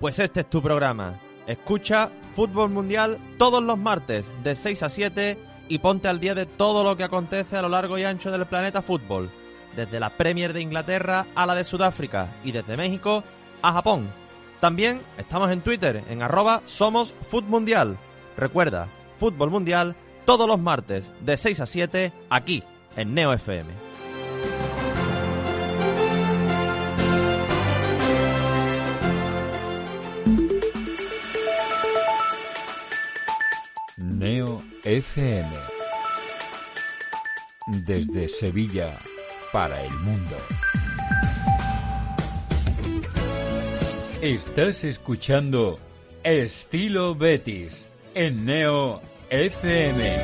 Pues 0.00 0.18
este 0.18 0.40
es 0.40 0.50
tu 0.50 0.60
programa. 0.60 1.20
Escucha 1.46 2.10
Fútbol 2.34 2.70
Mundial 2.70 3.18
todos 3.38 3.62
los 3.62 3.78
martes 3.78 4.24
de 4.42 4.56
6 4.56 4.82
a 4.82 4.88
7 4.88 5.38
y 5.68 5.78
ponte 5.78 6.08
al 6.08 6.18
día 6.18 6.34
de 6.34 6.46
todo 6.46 6.82
lo 6.82 6.96
que 6.96 7.04
acontece 7.04 7.56
a 7.56 7.62
lo 7.62 7.68
largo 7.68 7.96
y 7.96 8.02
ancho 8.02 8.32
del 8.32 8.44
planeta 8.46 8.82
fútbol. 8.82 9.30
Desde 9.76 10.00
la 10.00 10.10
Premier 10.10 10.52
de 10.52 10.62
Inglaterra 10.62 11.26
a 11.36 11.46
la 11.46 11.54
de 11.54 11.62
Sudáfrica 11.62 12.26
y 12.42 12.50
desde 12.50 12.76
México 12.76 13.22
a 13.62 13.72
Japón. 13.72 14.08
También 14.58 15.00
estamos 15.16 15.52
en 15.52 15.60
Twitter 15.60 16.02
en 16.10 16.22
arroba 16.22 16.60
somos 16.64 17.14
Mundial. 17.46 17.96
Recuerda, 18.36 18.88
Fútbol 19.20 19.52
Mundial 19.52 19.94
todos 20.24 20.48
los 20.48 20.58
martes 20.58 21.08
de 21.20 21.36
6 21.36 21.60
a 21.60 21.66
7 21.66 22.12
aquí 22.30 22.64
en 22.96 23.14
Neo 23.14 23.32
FM. 23.32 23.93
Neo 34.24 34.62
FM. 34.84 35.50
Desde 37.86 38.30
Sevilla 38.30 38.98
para 39.52 39.84
el 39.84 39.92
mundo. 39.98 40.34
Estás 44.22 44.82
escuchando 44.84 45.78
Estilo 46.22 47.14
Betis 47.14 47.92
en 48.14 48.46
Neo 48.46 49.02
FM. 49.28 50.16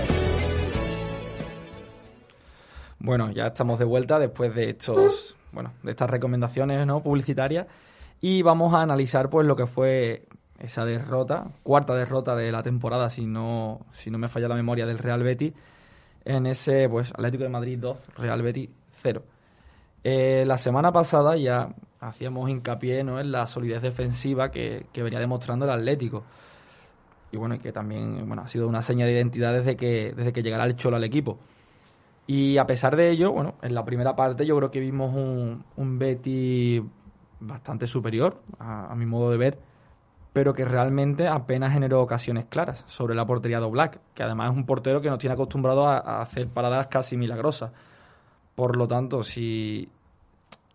Bueno, 3.00 3.30
ya 3.32 3.48
estamos 3.48 3.78
de 3.78 3.84
vuelta 3.84 4.18
después 4.18 4.54
de 4.54 4.70
estos, 4.70 5.36
bueno, 5.52 5.74
de 5.82 5.90
estas 5.90 6.08
recomendaciones 6.08 6.86
no 6.86 7.02
publicitarias 7.02 7.66
y 8.22 8.40
vamos 8.40 8.72
a 8.72 8.80
analizar 8.80 9.28
pues 9.28 9.46
lo 9.46 9.56
que 9.56 9.66
fue 9.66 10.26
esa 10.60 10.84
derrota, 10.84 11.48
cuarta 11.62 11.94
derrota 11.94 12.36
de 12.36 12.52
la 12.52 12.62
temporada 12.62 13.08
si 13.08 13.26
no 13.26 13.86
si 13.92 14.10
no 14.10 14.18
me 14.18 14.28
falla 14.28 14.48
la 14.48 14.54
memoria 14.54 14.86
del 14.86 14.98
Real 14.98 15.22
Betis 15.22 15.52
en 16.24 16.46
ese 16.46 16.88
pues 16.88 17.10
Atlético 17.10 17.44
de 17.44 17.50
Madrid 17.50 17.78
2, 17.78 17.98
Real 18.18 18.42
Betis 18.42 18.70
0. 18.92 19.22
Eh, 20.02 20.44
la 20.46 20.58
semana 20.58 20.92
pasada 20.92 21.36
ya 21.36 21.68
hacíamos 22.00 22.48
hincapié 22.48 23.04
¿no? 23.04 23.20
en 23.20 23.30
la 23.32 23.46
solidez 23.46 23.82
defensiva 23.82 24.50
que, 24.50 24.86
que 24.92 25.02
venía 25.02 25.18
demostrando 25.18 25.64
el 25.64 25.70
Atlético. 25.72 26.24
Y 27.32 27.36
bueno, 27.36 27.54
y 27.54 27.58
que 27.58 27.72
también 27.72 28.26
bueno, 28.26 28.42
ha 28.42 28.48
sido 28.48 28.66
una 28.66 28.82
seña 28.82 29.06
de 29.06 29.12
identidad 29.12 29.52
desde 29.52 29.76
que, 29.76 30.12
desde 30.16 30.32
que 30.32 30.42
llegara 30.42 30.64
el 30.64 30.76
Cholo 30.76 30.96
al 30.96 31.04
equipo. 31.04 31.38
Y 32.26 32.58
a 32.58 32.64
pesar 32.64 32.96
de 32.96 33.10
ello, 33.10 33.32
bueno, 33.32 33.54
en 33.62 33.74
la 33.74 33.84
primera 33.84 34.14
parte 34.14 34.46
yo 34.46 34.56
creo 34.56 34.70
que 34.70 34.80
vimos 34.80 35.14
un, 35.14 35.64
un 35.76 35.98
Betis 35.98 36.82
bastante 37.40 37.86
superior, 37.86 38.40
a, 38.58 38.92
a 38.92 38.94
mi 38.94 39.06
modo 39.06 39.30
de 39.30 39.36
ver, 39.36 39.58
pero 40.32 40.54
que 40.54 40.64
realmente 40.64 41.26
apenas 41.26 41.72
generó 41.72 42.00
ocasiones 42.00 42.46
claras 42.46 42.84
sobre 42.86 43.14
la 43.14 43.26
portería 43.26 43.60
de 43.60 43.68
Black, 43.68 44.00
que 44.14 44.22
además 44.22 44.52
es 44.52 44.56
un 44.56 44.66
portero 44.66 45.00
que 45.00 45.10
nos 45.10 45.18
tiene 45.18 45.34
acostumbrado 45.34 45.86
a, 45.88 46.22
hacer 46.22 46.48
paradas 46.48 46.86
casi 46.86 47.16
milagrosas. 47.16 47.72
Por 48.54 48.76
lo 48.76 48.86
tanto, 48.86 49.22
si 49.22 49.88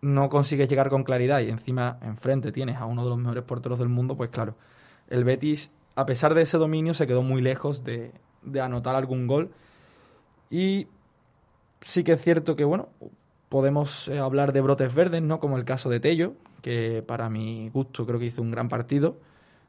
no 0.02 0.28
consigues 0.28 0.68
llegar 0.68 0.90
con 0.90 1.04
claridad 1.04 1.40
y 1.40 1.48
encima 1.48 1.98
enfrente 2.02 2.52
tienes 2.52 2.76
a 2.76 2.84
uno 2.84 3.04
de 3.04 3.10
los 3.10 3.18
mejores 3.18 3.44
porteros 3.44 3.78
del 3.78 3.88
mundo, 3.88 4.16
pues 4.16 4.30
claro, 4.30 4.56
el 5.08 5.24
Betis, 5.24 5.70
a 5.94 6.04
pesar 6.04 6.34
de 6.34 6.42
ese 6.42 6.58
dominio, 6.58 6.92
se 6.92 7.06
quedó 7.06 7.22
muy 7.22 7.40
lejos 7.40 7.82
de, 7.82 8.12
de 8.42 8.60
anotar 8.60 8.94
algún 8.94 9.26
gol. 9.26 9.52
Y 10.50 10.88
sí 11.80 12.04
que 12.04 12.12
es 12.12 12.22
cierto 12.22 12.56
que, 12.56 12.64
bueno, 12.64 12.88
podemos 13.48 14.08
eh, 14.08 14.18
hablar 14.18 14.52
de 14.52 14.60
brotes 14.60 14.94
verdes, 14.94 15.22
¿no? 15.22 15.40
Como 15.40 15.56
el 15.56 15.64
caso 15.64 15.88
de 15.88 16.00
Tello, 16.00 16.34
que 16.62 17.02
para 17.06 17.30
mi 17.30 17.70
gusto 17.70 18.04
creo 18.06 18.18
que 18.18 18.26
hizo 18.26 18.42
un 18.42 18.50
gran 18.50 18.68
partido. 18.68 19.16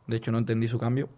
De 0.07 0.17
hecho, 0.17 0.31
no 0.31 0.37
entendí 0.37 0.67
su 0.67 0.79
cambio. 0.79 1.09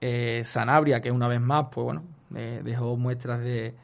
Eh, 0.00 0.42
Sanabria, 0.44 1.00
que 1.00 1.10
una 1.10 1.28
vez 1.28 1.40
más, 1.40 1.66
pues 1.72 1.84
bueno, 1.84 2.02
eh, 2.34 2.60
dejó 2.64 2.96
muestras 2.96 3.40
de, 3.40 3.74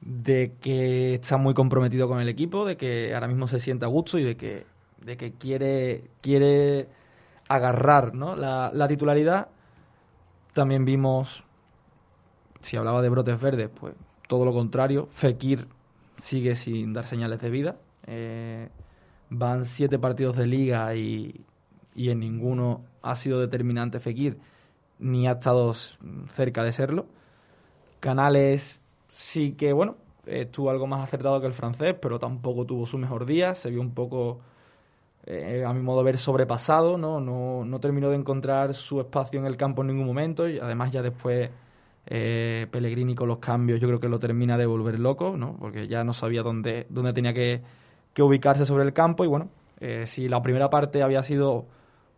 de 0.00 0.54
que 0.60 1.14
está 1.14 1.36
muy 1.36 1.54
comprometido 1.54 2.08
con 2.08 2.20
el 2.20 2.28
equipo, 2.28 2.66
de 2.66 2.76
que 2.76 3.14
ahora 3.14 3.28
mismo 3.28 3.48
se 3.48 3.58
siente 3.58 3.84
a 3.84 3.88
gusto 3.88 4.18
y 4.18 4.24
de 4.24 4.36
que, 4.36 4.66
de 5.00 5.16
que 5.16 5.32
quiere, 5.32 6.10
quiere 6.20 6.88
agarrar 7.48 8.14
¿no? 8.14 8.36
la, 8.36 8.70
la 8.72 8.88
titularidad. 8.88 9.48
También 10.52 10.84
vimos, 10.84 11.44
si 12.60 12.76
hablaba 12.76 13.02
de 13.02 13.08
brotes 13.08 13.40
verdes, 13.40 13.68
pues 13.68 13.94
todo 14.28 14.44
lo 14.44 14.52
contrario. 14.52 15.08
Fekir 15.12 15.68
sigue 16.18 16.54
sin 16.54 16.92
dar 16.92 17.06
señales 17.06 17.40
de 17.40 17.50
vida. 17.50 17.76
Eh, 18.06 18.68
van 19.30 19.64
siete 19.64 19.98
partidos 19.98 20.36
de 20.36 20.46
liga 20.46 20.94
y, 20.94 21.44
y 21.94 22.10
en 22.10 22.20
ninguno 22.20 22.82
ha 23.02 23.14
sido 23.14 23.40
determinante 23.40 24.00
Fekir, 24.00 24.38
ni 24.98 25.26
ha 25.26 25.32
estado 25.32 25.72
cerca 26.34 26.62
de 26.62 26.72
serlo. 26.72 27.06
Canales 28.00 28.82
sí 29.08 29.52
que, 29.52 29.72
bueno, 29.72 29.96
estuvo 30.26 30.70
algo 30.70 30.86
más 30.86 31.02
acertado 31.02 31.40
que 31.40 31.46
el 31.46 31.52
francés, 31.52 31.96
pero 32.00 32.18
tampoco 32.18 32.64
tuvo 32.64 32.86
su 32.86 32.98
mejor 32.98 33.26
día. 33.26 33.54
Se 33.54 33.70
vio 33.70 33.80
un 33.80 33.92
poco, 33.92 34.40
eh, 35.26 35.64
a 35.66 35.72
mi 35.72 35.80
modo 35.80 35.98
de 35.98 36.04
ver, 36.04 36.18
sobrepasado, 36.18 36.98
¿no? 36.98 37.20
¿no? 37.20 37.64
No 37.64 37.80
terminó 37.80 38.10
de 38.10 38.16
encontrar 38.16 38.74
su 38.74 39.00
espacio 39.00 39.40
en 39.40 39.46
el 39.46 39.56
campo 39.56 39.82
en 39.82 39.88
ningún 39.88 40.06
momento 40.06 40.48
y 40.48 40.58
además 40.58 40.92
ya 40.92 41.02
después 41.02 41.50
Eh, 42.06 42.66
Pellegrini 42.70 43.14
con 43.14 43.28
los 43.28 43.38
cambios 43.38 43.80
yo 43.80 43.88
creo 43.88 43.98
que 43.98 44.10
lo 44.10 44.18
termina 44.18 44.58
de 44.58 44.66
volver 44.66 45.00
loco, 45.00 45.38
¿no? 45.38 45.56
Porque 45.58 45.88
ya 45.88 46.04
no 46.04 46.12
sabía 46.12 46.42
dónde, 46.42 46.86
dónde 46.90 47.14
tenía 47.14 47.32
que, 47.32 47.62
que 48.12 48.22
ubicarse 48.22 48.66
sobre 48.66 48.84
el 48.84 48.92
campo 48.92 49.24
y 49.24 49.26
bueno, 49.26 49.48
eh, 49.80 50.04
si 50.04 50.28
la 50.28 50.42
primera 50.42 50.68
parte 50.68 51.02
había 51.02 51.22
sido 51.22 51.64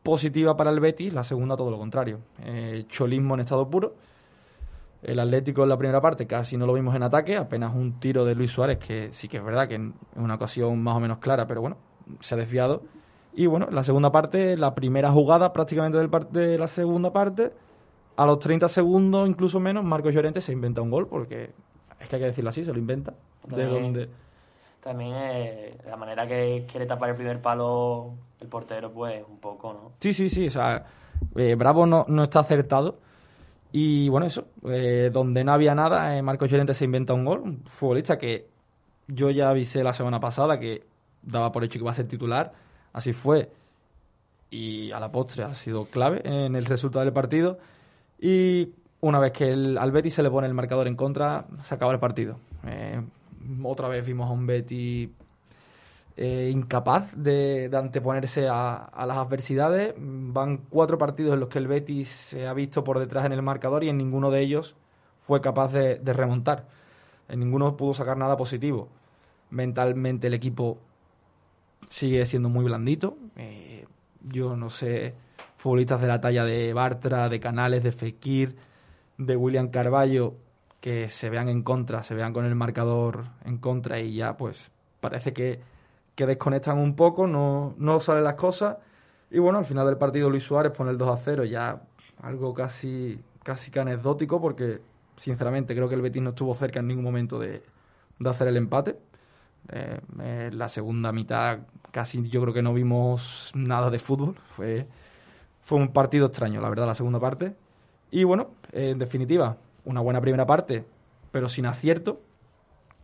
positiva 0.06 0.56
para 0.56 0.70
el 0.70 0.78
Betis, 0.80 1.12
la 1.12 1.24
segunda 1.24 1.56
todo 1.56 1.70
lo 1.70 1.78
contrario. 1.78 2.20
Eh, 2.44 2.84
cholismo 2.88 3.34
en 3.34 3.40
estado 3.40 3.68
puro. 3.68 3.94
El 5.02 5.18
Atlético 5.20 5.64
en 5.64 5.68
la 5.68 5.76
primera 5.76 6.00
parte 6.00 6.26
casi 6.26 6.56
no 6.56 6.64
lo 6.66 6.72
vimos 6.72 6.94
en 6.94 7.02
ataque, 7.02 7.36
apenas 7.36 7.74
un 7.74 7.98
tiro 8.00 8.24
de 8.24 8.34
Luis 8.34 8.50
Suárez, 8.50 8.78
que 8.78 9.12
sí 9.12 9.28
que 9.28 9.36
es 9.38 9.44
verdad 9.44 9.68
que 9.68 9.74
en 9.74 9.94
una 10.16 10.36
ocasión 10.36 10.80
más 10.82 10.96
o 10.96 11.00
menos 11.00 11.18
clara, 11.18 11.46
pero 11.46 11.60
bueno, 11.60 11.76
se 12.20 12.34
ha 12.34 12.38
desviado. 12.38 12.82
Y 13.34 13.46
bueno, 13.46 13.66
la 13.70 13.84
segunda 13.84 14.10
parte, 14.10 14.56
la 14.56 14.74
primera 14.74 15.10
jugada 15.12 15.52
prácticamente 15.52 15.98
del 15.98 16.08
de 16.30 16.56
la 16.56 16.66
segunda 16.66 17.12
parte, 17.12 17.52
a 18.16 18.24
los 18.26 18.38
30 18.38 18.68
segundos, 18.68 19.28
incluso 19.28 19.60
menos, 19.60 19.84
Marcos 19.84 20.14
Llorente 20.14 20.40
se 20.40 20.52
inventa 20.52 20.80
un 20.80 20.90
gol, 20.90 21.06
porque 21.06 21.50
es 22.00 22.08
que 22.08 22.16
hay 22.16 22.20
que 22.22 22.26
decirlo 22.28 22.50
así, 22.50 22.64
se 22.64 22.72
lo 22.72 22.78
inventa. 22.78 23.12
De 23.46 23.48
También- 23.56 23.70
donde 23.82 24.08
También 24.82 25.12
eh, 25.16 25.76
la 25.86 25.96
manera 25.96 26.26
que 26.26 26.64
quiere 26.70 26.86
tapar 26.86 27.10
el 27.10 27.16
primer 27.16 27.42
palo 27.42 28.14
el 28.40 28.48
portero, 28.48 28.92
pues 28.92 29.22
un 29.28 29.38
poco, 29.38 29.72
¿no? 29.72 29.92
Sí, 30.00 30.12
sí, 30.12 30.28
sí. 30.28 30.48
O 30.48 30.50
sea, 30.50 30.84
eh, 31.36 31.54
Bravo 31.54 31.86
no, 31.86 32.04
no 32.08 32.24
está 32.24 32.40
acertado. 32.40 32.98
Y 33.72 34.08
bueno, 34.08 34.26
eso. 34.26 34.46
eh, 34.64 35.10
donde 35.12 35.44
no 35.44 35.52
había 35.52 35.74
nada, 35.74 36.16
eh, 36.16 36.22
Marcos 36.22 36.50
Llorente 36.50 36.74
se 36.74 36.84
inventa 36.84 37.14
un 37.14 37.24
gol. 37.24 37.40
Un 37.40 37.64
futbolista 37.66 38.18
que 38.18 38.46
yo 39.08 39.30
ya 39.30 39.50
avisé 39.50 39.82
la 39.82 39.92
semana 39.92 40.20
pasada 40.20 40.58
que 40.58 40.84
daba 41.22 41.52
por 41.52 41.64
hecho 41.64 41.74
que 41.74 41.84
iba 41.84 41.90
a 41.90 41.94
ser 41.94 42.08
titular. 42.08 42.52
Así 42.92 43.12
fue. 43.12 43.50
Y 44.50 44.92
a 44.92 45.00
la 45.00 45.10
postre 45.10 45.44
ha 45.44 45.54
sido 45.54 45.86
clave 45.86 46.22
en 46.24 46.54
el 46.56 46.64
resultado 46.64 47.04
del 47.04 47.12
partido. 47.12 47.58
Y 48.18 48.70
una 49.00 49.18
vez 49.18 49.32
que 49.32 49.50
el, 49.50 49.76
al 49.76 49.90
Betis 49.92 50.14
se 50.14 50.22
le 50.22 50.30
pone 50.30 50.46
el 50.46 50.54
marcador 50.54 50.86
en 50.88 50.96
contra, 50.96 51.46
se 51.64 51.74
acaba 51.74 51.92
el 51.92 51.98
partido. 51.98 52.36
Eh, 52.66 53.02
otra 53.62 53.88
vez 53.88 54.06
vimos 54.06 54.28
a 54.30 54.32
un 54.32 54.46
Betis 54.46 55.10
eh, 56.16 56.50
incapaz 56.52 57.12
de, 57.14 57.70
anteponerse 57.72 58.48
a, 58.48 58.90
las 59.06 59.16
adversidades. 59.16 59.94
Van 59.98 60.58
cuatro 60.68 60.98
partidos 60.98 61.34
en 61.34 61.40
los 61.40 61.48
que 61.48 61.58
el 61.58 61.68
Betis 61.68 62.08
se 62.08 62.46
ha 62.46 62.54
visto 62.54 62.84
por 62.84 62.98
detrás 62.98 63.26
en 63.26 63.32
el 63.32 63.42
marcador 63.42 63.84
y 63.84 63.88
en 63.88 63.98
ninguno 63.98 64.30
de 64.30 64.40
ellos 64.40 64.76
fue 65.20 65.40
capaz 65.40 65.72
de, 65.72 65.96
de 65.98 66.12
remontar. 66.12 66.66
En 67.28 67.40
ninguno 67.40 67.76
pudo 67.76 67.94
sacar 67.94 68.16
nada 68.16 68.36
positivo. 68.36 68.88
Mentalmente 69.50 70.28
el 70.28 70.34
equipo 70.34 70.78
sigue 71.88 72.24
siendo 72.26 72.48
muy 72.48 72.64
blandito. 72.64 73.16
Eh, 73.36 73.86
yo 74.22 74.56
no 74.56 74.70
sé, 74.70 75.14
futbolistas 75.56 76.00
de 76.00 76.06
la 76.08 76.20
talla 76.20 76.44
de 76.44 76.72
Bartra, 76.72 77.28
de 77.28 77.40
Canales, 77.40 77.82
de 77.82 77.92
Fekir, 77.92 78.56
de 79.18 79.36
William 79.36 79.68
Carballo, 79.68 80.34
que 80.80 81.08
se 81.08 81.30
vean 81.30 81.48
en 81.48 81.62
contra, 81.62 82.02
se 82.02 82.14
vean 82.14 82.32
con 82.32 82.44
el 82.44 82.54
marcador 82.54 83.24
en 83.44 83.58
contra 83.58 84.00
y 84.00 84.14
ya 84.14 84.36
pues 84.36 84.70
parece 85.00 85.32
que, 85.32 85.60
que 86.16 86.26
desconectan 86.26 86.78
un 86.78 86.96
poco, 86.96 87.28
no, 87.28 87.74
no 87.78 88.00
salen 88.00 88.24
las 88.24 88.34
cosas. 88.34 88.78
Y 89.30 89.38
bueno, 89.38 89.58
al 89.58 89.64
final 89.66 89.86
del 89.86 89.98
partido 89.98 90.30
Luis 90.30 90.42
Suárez 90.42 90.72
pone 90.72 90.90
el 90.90 90.98
2 90.98 91.08
a 91.08 91.16
0, 91.22 91.44
ya 91.44 91.82
algo 92.22 92.54
casi, 92.54 93.20
casi 93.44 93.70
que 93.70 93.80
anecdótico 93.80 94.40
porque 94.40 94.80
sinceramente 95.16 95.74
creo 95.74 95.88
que 95.88 95.94
el 95.94 96.02
Betis 96.02 96.22
no 96.22 96.30
estuvo 96.30 96.54
cerca 96.54 96.80
en 96.80 96.88
ningún 96.88 97.04
momento 97.04 97.38
de, 97.38 97.62
de 98.18 98.30
hacer 98.30 98.48
el 98.48 98.56
empate. 98.56 98.96
Eh, 99.68 100.00
eh, 100.22 100.50
la 100.52 100.68
segunda 100.68 101.10
mitad 101.10 101.58
casi 101.90 102.22
yo 102.28 102.40
creo 102.40 102.54
que 102.54 102.62
no 102.62 102.72
vimos 102.72 103.50
nada 103.54 103.90
de 103.90 103.98
fútbol. 103.98 104.36
Fue, 104.56 104.86
fue 105.62 105.78
un 105.78 105.92
partido 105.92 106.26
extraño, 106.26 106.60
la 106.60 106.68
verdad, 106.68 106.86
la 106.86 106.94
segunda 106.94 107.20
parte. 107.20 107.54
Y 108.10 108.24
bueno, 108.24 108.50
eh, 108.72 108.90
en 108.90 108.98
definitiva, 108.98 109.56
una 109.84 110.00
buena 110.00 110.20
primera 110.20 110.46
parte, 110.46 110.84
pero 111.30 111.48
sin 111.48 111.66
acierto. 111.66 112.20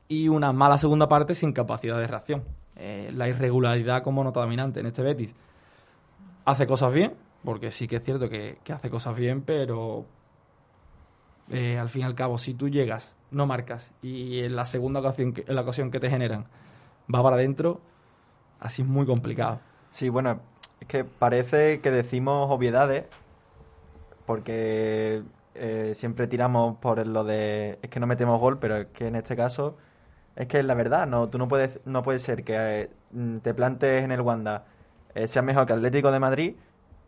Y 0.09 0.29
una 0.29 0.53
mala 0.53 0.79
segunda 0.79 1.09
parte 1.09 1.35
sin 1.35 1.53
capacidad 1.53 1.99
de 1.99 2.07
reacción. 2.07 2.43
Eh, 2.77 3.11
la 3.15 3.29
irregularidad 3.29 4.03
como 4.03 4.25
nota 4.25 4.41
dominante 4.41 4.81
en 4.81 4.87
este 4.87 5.03
Betis. 5.03 5.35
Hace 6.45 6.67
cosas 6.67 6.93
bien, 6.93 7.15
porque 7.45 7.71
sí 7.71 7.87
que 7.87 7.97
es 7.97 8.03
cierto 8.03 8.29
que, 8.29 8.59
hace 8.73 8.91
cosas 8.91 9.17
bien, 9.17 9.43
pero 9.43 10.07
eh, 11.51 11.79
al 11.79 11.89
fin 11.89 12.03
y 12.03 12.05
al 12.05 12.15
cabo, 12.15 12.39
si 12.39 12.55
tú 12.55 12.69
llegas, 12.69 13.15
no 13.31 13.47
marcas, 13.47 13.93
y 14.03 14.41
en 14.41 14.57
la 14.57 14.65
segunda 14.65 15.01
ocasión 15.01 15.33
que, 15.33 15.45
en 15.47 15.55
la 15.55 15.63
ocasión 15.63 15.91
que 15.91 16.01
te 16.01 16.11
generan 16.11 16.47
va 17.13 17.23
para 17.23 17.37
adentro, 17.37 17.81
así 18.59 18.83
es 18.83 18.89
muy 18.89 19.07
complicado. 19.07 19.61
Sí, 19.91 20.09
bueno, 20.09 20.41
es 20.81 20.89
que 20.89 21.05
parece 21.05 21.81
que 21.81 21.91
decimos 21.91 22.51
obviedades 22.51 23.05
porque 24.27 25.23
eh, 25.55 25.93
siempre 25.95 26.27
tiramos 26.27 26.79
por 26.79 27.07
lo 27.07 27.25
de 27.25 27.79
es 27.83 27.91
que 27.91 28.01
no 28.01 28.07
metemos 28.07 28.41
gol, 28.41 28.59
pero 28.59 28.79
es 28.79 28.87
que 28.89 29.07
en 29.07 29.17
este 29.17 29.37
caso 29.37 29.77
es 30.37 30.49
que 30.49 30.61
es 30.61 30.65
la 30.65 30.75
verdad, 30.75 31.07
no 31.07 31.29
tú 31.29 31.39
no 31.39 31.49
puedes 31.49 31.81
no 31.85 32.03
puede 32.03 32.19
ser 32.19 32.45
que 32.45 32.55
eh, 32.57 32.91
mm, 33.13 33.39
te 33.39 33.55
plantes 33.55 34.03
en 34.03 34.13
el 34.13 34.21
Wanda 34.21 34.65
eh, 35.15 35.27
seas 35.27 35.45
mejor 35.45 35.67
que 35.67 35.75
Atlético 35.75 36.11
de 36.11 36.19
Madrid, 36.19 36.57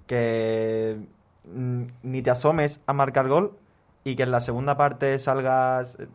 que 0.07 0.99
mm, 1.45 1.83
ni 2.03 2.23
te 2.23 2.31
asomes 2.31 2.81
a 2.87 2.93
marcar 2.93 3.29
gol 3.29 3.59
y 4.05 4.17
que 4.17 4.25
en 4.25 4.31
la 4.31 4.41
segunda 4.41 4.77
parte 4.77 5.19
salgas 5.19 5.99
eh, 5.99 6.07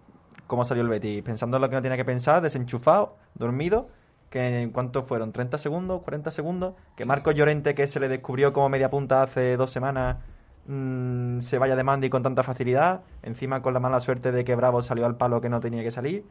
como 0.50 0.66
salió 0.66 0.84
el 0.84 0.90
Betis, 0.90 1.22
pensando 1.24 1.58
en 1.58 1.62
lo 1.62 1.70
que 1.70 1.76
no 1.76 1.82
tiene 1.82 1.96
que 1.96 2.06
pensar, 2.06 2.42
desenchufado, 2.42 3.18
dormido, 3.36 3.88
que 4.32 4.64
en 4.64 4.72
cuánto 4.72 5.04
fueron, 5.04 5.32
30 5.32 5.60
segundos, 5.60 6.02
40 6.02 6.32
segundos, 6.32 6.74
que 6.96 7.06
Marco 7.06 7.32
Llorente, 7.32 7.76
que 7.76 7.86
se 7.86 8.00
le 8.00 8.08
descubrió 8.08 8.52
como 8.52 8.68
media 8.68 8.90
punta 8.90 9.22
hace 9.22 9.56
dos 9.58 9.72
semanas, 9.72 10.18
mm, 10.66 11.42
se 11.42 11.60
vaya 11.60 11.76
de 11.76 11.84
Mandy 11.84 12.10
con 12.10 12.24
tanta 12.24 12.42
facilidad, 12.42 13.02
encima 13.22 13.62
con 13.62 13.76
la 13.76 13.80
mala 13.80 14.00
suerte 14.00 14.32
de 14.32 14.44
que 14.44 14.56
Bravo 14.56 14.82
salió 14.82 15.06
al 15.06 15.18
palo 15.18 15.40
que 15.40 15.50
no 15.50 15.60
tenía 15.60 15.84
que 15.84 15.92
salir, 15.92 16.26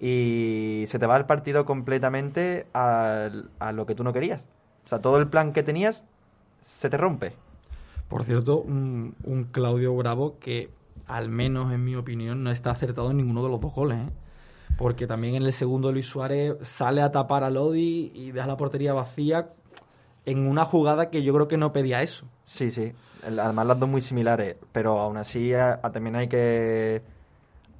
y 0.00 0.84
se 0.88 0.98
te 0.98 1.06
va 1.06 1.16
el 1.16 1.24
partido 1.26 1.64
completamente 1.64 2.66
al- 2.72 3.50
a, 3.58 3.72
lo 3.72 3.86
que 3.86 3.94
tú 3.94 4.04
no 4.04 4.12
querías. 4.12 4.44
O 4.84 4.88
sea, 4.88 5.00
todo 5.00 5.18
el 5.18 5.28
plan 5.28 5.52
que 5.52 5.62
tenías 5.62 6.04
se 6.62 6.88
te 6.88 6.96
rompe. 6.96 7.32
Por 8.08 8.24
cierto, 8.24 8.58
un, 8.60 9.14
un 9.24 9.44
Claudio 9.44 9.94
Bravo 9.96 10.38
que, 10.38 10.70
al 11.06 11.28
menos 11.28 11.72
en 11.72 11.84
mi 11.84 11.94
opinión, 11.96 12.42
no 12.42 12.50
está 12.50 12.70
acertado 12.70 13.10
en 13.10 13.18
ninguno 13.18 13.42
de 13.42 13.50
los 13.50 13.60
dos 13.60 13.74
goles. 13.74 13.98
¿eh? 13.98 14.10
Porque 14.78 15.06
también 15.06 15.34
en 15.34 15.42
el 15.42 15.52
segundo 15.52 15.90
Luis 15.92 16.06
Suárez 16.06 16.56
sale 16.62 17.02
a 17.02 17.10
tapar 17.10 17.42
a 17.44 17.50
Lodi 17.50 18.12
y 18.14 18.30
deja 18.30 18.46
la 18.46 18.56
portería 18.56 18.94
vacía 18.94 19.48
en 20.24 20.46
una 20.46 20.64
jugada 20.64 21.10
que 21.10 21.22
yo 21.22 21.34
creo 21.34 21.48
que 21.48 21.56
no 21.56 21.72
pedía 21.72 22.02
eso. 22.02 22.26
Sí, 22.44 22.70
sí. 22.70 22.92
Además 23.24 23.66
las 23.66 23.78
dos 23.80 23.88
muy 23.88 24.00
similares, 24.00 24.56
pero 24.72 25.00
aún 25.00 25.16
así 25.16 25.52
a- 25.52 25.80
a- 25.82 25.90
también 25.90 26.14
hay 26.16 26.28
que 26.28 27.02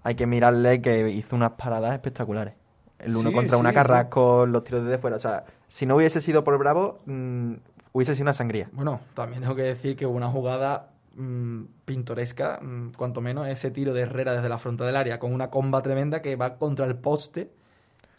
hay 0.03 0.15
que 0.15 0.27
mirarle 0.27 0.81
que 0.81 1.11
hizo 1.11 1.37
unas 1.37 1.53
paradas 1.53 1.93
espectaculares. 1.95 2.55
El 2.99 3.17
uno 3.17 3.31
Sí, 3.31 3.35
contra 3.35 3.57
sí, 3.57 3.61
una 3.61 3.71
sí. 3.71 3.75
Carrasco, 3.75 4.47
los 4.47 4.65
tiros 4.65 4.85
desde 4.85 4.99
fuera. 4.99 5.17
O 5.17 5.21
sea, 5.21 5.45
si 5.69 5.87
no 5.87 5.97
hubiese 5.97 6.21
sido 6.21 6.43
por 6.45 6.59
Bravo, 6.59 6.99
mm, 7.07 7.53
hubiese 7.93 8.15
sido 8.15 8.25
una 8.25 8.33
sangría. 8.33 8.69
Bueno, 8.73 9.01
también 9.15 9.43
tengo 9.43 9.55
que 9.55 9.63
decir 9.63 9.97
que 9.97 10.07
hubo 10.07 10.17
una 10.17 10.29
jugada 10.29 10.91
mm, 11.15 11.63
pintoresca, 11.85 12.59
mm, 12.63 12.93
cuanto 12.97 13.21
menos 13.21 13.47
ese 13.49 13.71
tiro 13.71 13.93
de 13.93 14.03
Herrera 14.03 14.33
desde 14.35 14.49
la 14.49 14.59
frontal 14.59 14.87
del 14.87 14.97
área 14.97 15.19
con 15.19 15.33
una 15.33 15.51
comba 15.51 15.83
tremenda 15.83 16.23
que 16.23 16.37
va 16.37 16.57
contra 16.59 16.87
el 16.87 16.97
poste 16.97 17.51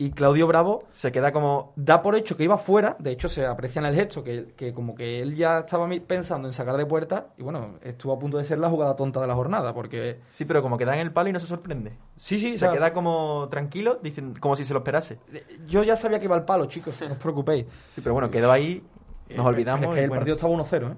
y 0.01 0.11
Claudio 0.11 0.47
Bravo 0.47 0.85
Se 0.93 1.11
queda 1.11 1.31
como... 1.33 1.73
da 1.75 2.01
por 2.01 2.15
hecho 2.15 2.37
que 2.37 2.45
iba 2.45 2.57
fuera, 2.57 2.95
de 2.99 3.11
hecho 3.11 3.27
se 3.27 3.45
aprecia 3.45 3.79
en 3.81 3.85
el 3.85 3.93
gesto 3.95 4.23
que, 4.23 4.53
que 4.55 4.73
como 4.73 4.95
que 4.95 5.21
él 5.21 5.35
ya 5.35 5.59
estaba 5.59 5.87
pensando 6.07 6.47
en 6.47 6.53
sacar 6.53 6.77
de 6.77 6.85
puerta 6.85 7.27
y 7.37 7.43
bueno, 7.43 7.75
estuvo 7.83 8.13
a 8.13 8.17
punto 8.17 8.37
de 8.37 8.45
ser 8.45 8.59
la 8.59 8.69
jugada 8.69 8.95
tonta 8.95 9.19
de 9.19 9.27
la 9.27 9.35
jornada 9.35 9.73
porque 9.73 10.21
Sí, 10.31 10.45
pero 10.45 10.61
como 10.61 10.77
queda 10.77 10.93
en 10.95 11.01
el 11.01 11.11
palo 11.11 11.29
y 11.29 11.33
no 11.33 11.39
se 11.39 11.47
sorprende. 11.47 11.97
sí, 12.17 12.37
sí, 12.39 12.51
Se 12.57 12.65
o 12.65 12.69
sea, 12.69 12.71
queda 12.71 12.93
como 12.93 13.47
tranquilo, 13.51 13.99
como 14.39 14.55
si 14.55 14.63
se 14.63 14.73
lo 14.73 14.79
esperase. 14.79 15.19
yo 15.67 15.83
ya 15.83 15.95
sabía 15.97 16.17
que 16.19 16.25
iba 16.25 16.35
al 16.37 16.45
palo, 16.45 16.65
chicos, 16.67 16.99
no 17.01 17.11
os 17.11 17.17
preocupéis. 17.17 17.65
Sí, 17.93 18.01
pero 18.01 18.13
bueno, 18.13 18.31
quedó 18.31 18.51
ahí, 18.53 18.81
nos 19.29 19.45
Eh, 19.45 19.49
olvidamos. 19.49 19.89
es 19.89 19.95
que 19.95 20.03
el 20.03 20.09
bueno. 20.09 20.21
partido 20.21 20.35
estaba 20.37 20.53
1-0, 20.53 20.91
¿eh? 20.93 20.95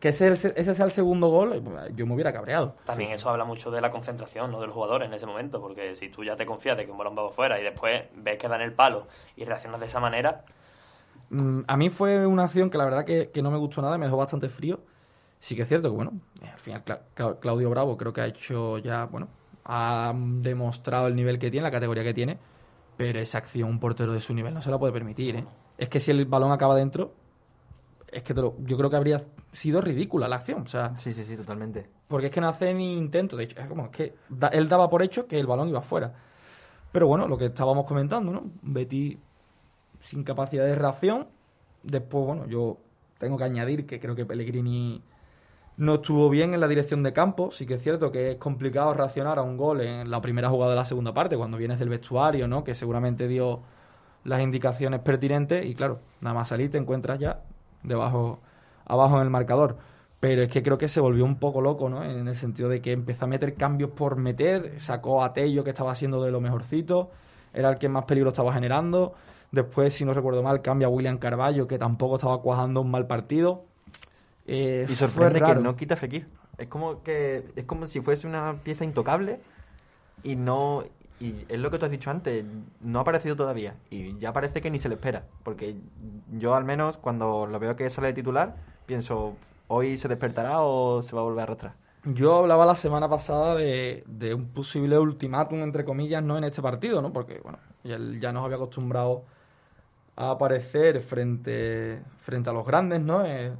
Que 0.00 0.08
ese, 0.08 0.32
ese 0.32 0.74
sea 0.74 0.84
el 0.84 0.90
segundo 0.90 1.28
gol, 1.28 1.62
yo 1.94 2.04
me 2.06 2.14
hubiera 2.14 2.32
cabreado. 2.32 2.74
También 2.84 3.12
eso 3.12 3.30
habla 3.30 3.44
mucho 3.44 3.70
de 3.70 3.80
la 3.80 3.90
concentración 3.90 4.50
¿no? 4.50 4.60
del 4.60 4.70
jugador 4.70 5.04
en 5.04 5.14
ese 5.14 5.26
momento, 5.26 5.60
porque 5.60 5.94
si 5.94 6.08
tú 6.08 6.24
ya 6.24 6.34
te 6.34 6.44
confías 6.44 6.76
de 6.76 6.86
que 6.86 6.90
un 6.90 6.98
balón 6.98 7.16
va 7.16 7.30
fuera 7.30 7.60
y 7.60 7.62
después 7.62 8.02
ves 8.16 8.36
que 8.36 8.48
da 8.48 8.56
en 8.56 8.62
el 8.62 8.72
palo 8.72 9.06
y 9.36 9.44
reaccionas 9.44 9.80
de 9.80 9.86
esa 9.86 10.00
manera, 10.00 10.44
Mm, 11.32 11.60
a 11.68 11.76
mí 11.76 11.90
fue 11.90 12.26
una 12.26 12.42
acción 12.44 12.70
que 12.70 12.76
la 12.78 12.84
verdad 12.84 13.04
que, 13.04 13.30
que 13.30 13.40
no 13.40 13.52
me 13.52 13.56
gustó 13.58 13.80
nada, 13.80 13.96
me 13.96 14.06
dejó 14.06 14.16
bastante 14.16 14.48
frío. 14.48 14.80
Sí 15.38 15.54
que 15.54 15.62
es 15.62 15.68
cierto 15.68 15.88
que, 15.88 15.94
bueno, 15.94 16.12
al 16.42 16.58
final 16.58 16.84
Cla- 16.84 17.02
Cla- 17.14 17.38
Claudio 17.38 17.70
Bravo 17.70 17.96
creo 17.96 18.12
que 18.12 18.20
ha 18.20 18.26
hecho 18.26 18.78
ya, 18.78 19.04
bueno, 19.04 19.28
ha 19.64 20.12
demostrado 20.16 21.06
el 21.06 21.14
nivel 21.14 21.38
que 21.38 21.48
tiene, 21.52 21.62
la 21.62 21.70
categoría 21.70 22.02
que 22.02 22.14
tiene, 22.14 22.36
pero 22.96 23.20
esa 23.20 23.38
acción 23.38 23.68
un 23.70 23.78
portero 23.78 24.12
de 24.12 24.20
su 24.20 24.34
nivel 24.34 24.52
no 24.52 24.60
se 24.60 24.72
la 24.72 24.78
puede 24.80 24.92
permitir, 24.92 25.36
¿eh? 25.36 25.44
Es 25.78 25.88
que 25.88 26.00
si 26.00 26.10
el 26.10 26.26
balón 26.26 26.50
acaba 26.50 26.74
dentro, 26.74 27.12
es 28.10 28.24
que 28.24 28.34
te 28.34 28.40
lo- 28.42 28.56
yo 28.64 28.76
creo 28.76 28.90
que 28.90 28.96
habría 28.96 29.22
sido 29.52 29.80
ridícula 29.80 30.28
la 30.28 30.36
acción, 30.36 30.62
o 30.62 30.66
sea, 30.68 30.96
Sí, 30.96 31.12
sí, 31.12 31.24
sí, 31.24 31.36
totalmente. 31.36 31.88
porque 32.08 32.26
es 32.26 32.32
que 32.32 32.40
no 32.40 32.48
hace 32.48 32.72
ni 32.74 32.96
intento, 32.96 33.36
de 33.36 33.44
hecho, 33.44 33.60
es 33.60 33.66
como 33.66 33.84
es 33.86 33.90
que 33.90 34.14
da- 34.28 34.48
él 34.48 34.68
daba 34.68 34.88
por 34.88 35.02
hecho 35.02 35.26
que 35.26 35.38
el 35.38 35.46
balón 35.46 35.68
iba 35.68 35.80
fuera. 35.82 36.12
Pero 36.92 37.06
bueno, 37.06 37.28
lo 37.28 37.38
que 37.38 37.46
estábamos 37.46 37.86
comentando, 37.86 38.32
¿no? 38.32 38.44
Betty 38.62 39.18
sin 40.00 40.24
capacidad 40.24 40.64
de 40.64 40.74
reacción. 40.74 41.28
Después, 41.82 42.26
bueno, 42.26 42.46
yo 42.46 42.78
tengo 43.18 43.36
que 43.36 43.44
añadir 43.44 43.86
que 43.86 44.00
creo 44.00 44.14
que 44.16 44.24
Pellegrini 44.26 45.02
no 45.76 45.94
estuvo 45.94 46.28
bien 46.28 46.52
en 46.52 46.60
la 46.60 46.68
dirección 46.68 47.02
de 47.02 47.12
campo. 47.12 47.50
Sí 47.52 47.64
que 47.66 47.74
es 47.74 47.82
cierto 47.82 48.10
que 48.10 48.32
es 48.32 48.36
complicado 48.38 48.92
reaccionar 48.92 49.38
a 49.38 49.42
un 49.42 49.56
gol 49.56 49.80
en 49.82 50.10
la 50.10 50.20
primera 50.20 50.48
jugada 50.50 50.72
de 50.72 50.76
la 50.76 50.84
segunda 50.84 51.14
parte, 51.14 51.36
cuando 51.36 51.56
vienes 51.56 51.78
del 51.78 51.88
vestuario, 51.88 52.48
¿no? 52.48 52.64
Que 52.64 52.74
seguramente 52.74 53.28
dio 53.28 53.60
las 54.24 54.42
indicaciones 54.42 55.00
pertinentes 55.00 55.64
y 55.64 55.74
claro, 55.74 56.00
nada 56.20 56.34
más 56.34 56.48
salir 56.48 56.70
te 56.70 56.76
encuentras 56.78 57.18
ya 57.18 57.40
debajo, 57.82 58.40
abajo 58.90 59.16
en 59.16 59.22
el 59.22 59.30
marcador. 59.30 59.78
Pero 60.18 60.42
es 60.42 60.50
que 60.50 60.62
creo 60.62 60.76
que 60.76 60.88
se 60.88 61.00
volvió 61.00 61.24
un 61.24 61.36
poco 61.38 61.62
loco, 61.62 61.88
¿no? 61.88 62.04
En 62.04 62.28
el 62.28 62.36
sentido 62.36 62.68
de 62.68 62.82
que 62.82 62.92
empezó 62.92 63.24
a 63.24 63.28
meter 63.28 63.54
cambios 63.54 63.90
por 63.90 64.16
meter, 64.16 64.78
sacó 64.78 65.24
a 65.24 65.32
Tello, 65.32 65.64
que 65.64 65.70
estaba 65.70 65.92
haciendo 65.92 66.22
de 66.22 66.30
lo 66.30 66.40
mejorcito, 66.42 67.10
era 67.54 67.70
el 67.70 67.78
que 67.78 67.88
más 67.88 68.04
peligro 68.04 68.28
estaba 68.28 68.52
generando. 68.52 69.14
Después, 69.50 69.94
si 69.94 70.04
no 70.04 70.12
recuerdo 70.12 70.42
mal, 70.42 70.60
cambia 70.60 70.88
a 70.88 70.90
William 70.90 71.16
Carballo, 71.16 71.66
que 71.66 71.78
tampoco 71.78 72.16
estaba 72.16 72.42
cuajando 72.42 72.82
un 72.82 72.90
mal 72.90 73.06
partido. 73.06 73.64
Eh, 74.46 74.86
y 74.88 74.94
sorprende 74.94 75.40
que 75.40 75.54
no 75.54 75.74
quita 75.74 75.96
Fekir. 75.96 76.28
Es 76.58 76.68
como 76.68 77.02
que 77.02 77.44
es 77.56 77.64
como 77.64 77.86
si 77.86 78.02
fuese 78.02 78.26
una 78.26 78.56
pieza 78.62 78.84
intocable 78.84 79.40
y 80.22 80.36
no 80.36 80.84
y 81.18 81.44
es 81.48 81.58
lo 81.58 81.70
que 81.70 81.78
tú 81.78 81.84
has 81.84 81.90
dicho 81.90 82.10
antes, 82.10 82.44
no 82.80 82.98
ha 82.98 83.02
aparecido 83.02 83.36
todavía 83.36 83.74
y 83.90 84.18
ya 84.18 84.32
parece 84.32 84.60
que 84.60 84.70
ni 84.70 84.78
se 84.78 84.88
le 84.88 84.94
espera, 84.94 85.24
porque 85.44 85.76
yo 86.32 86.54
al 86.54 86.64
menos 86.64 86.96
cuando 86.96 87.46
lo 87.46 87.58
veo 87.58 87.76
que 87.76 87.88
sale 87.90 88.08
de 88.08 88.14
titular, 88.14 88.56
pienso, 88.90 89.36
hoy 89.68 89.96
se 89.96 90.08
despertará 90.08 90.62
o 90.62 91.00
se 91.00 91.14
va 91.14 91.20
a 91.20 91.24
volver 91.24 91.40
a 91.40 91.42
arrastrar. 91.44 91.74
Yo 92.04 92.38
hablaba 92.38 92.66
la 92.66 92.74
semana 92.74 93.08
pasada 93.08 93.54
de, 93.54 94.02
de 94.08 94.34
un 94.34 94.48
posible 94.48 94.98
ultimátum, 94.98 95.62
entre 95.62 95.84
comillas, 95.84 96.24
no 96.24 96.36
en 96.36 96.42
este 96.42 96.60
partido, 96.60 97.00
¿no? 97.00 97.12
Porque, 97.12 97.38
bueno, 97.40 97.60
él 97.84 98.18
ya 98.20 98.32
nos 98.32 98.44
había 98.44 98.56
acostumbrado 98.56 99.22
a 100.16 100.32
aparecer 100.32 101.00
frente, 101.02 102.02
frente 102.18 102.50
a 102.50 102.52
los 102.52 102.66
grandes, 102.66 103.00
¿no? 103.00 103.24
Eh, 103.24 103.52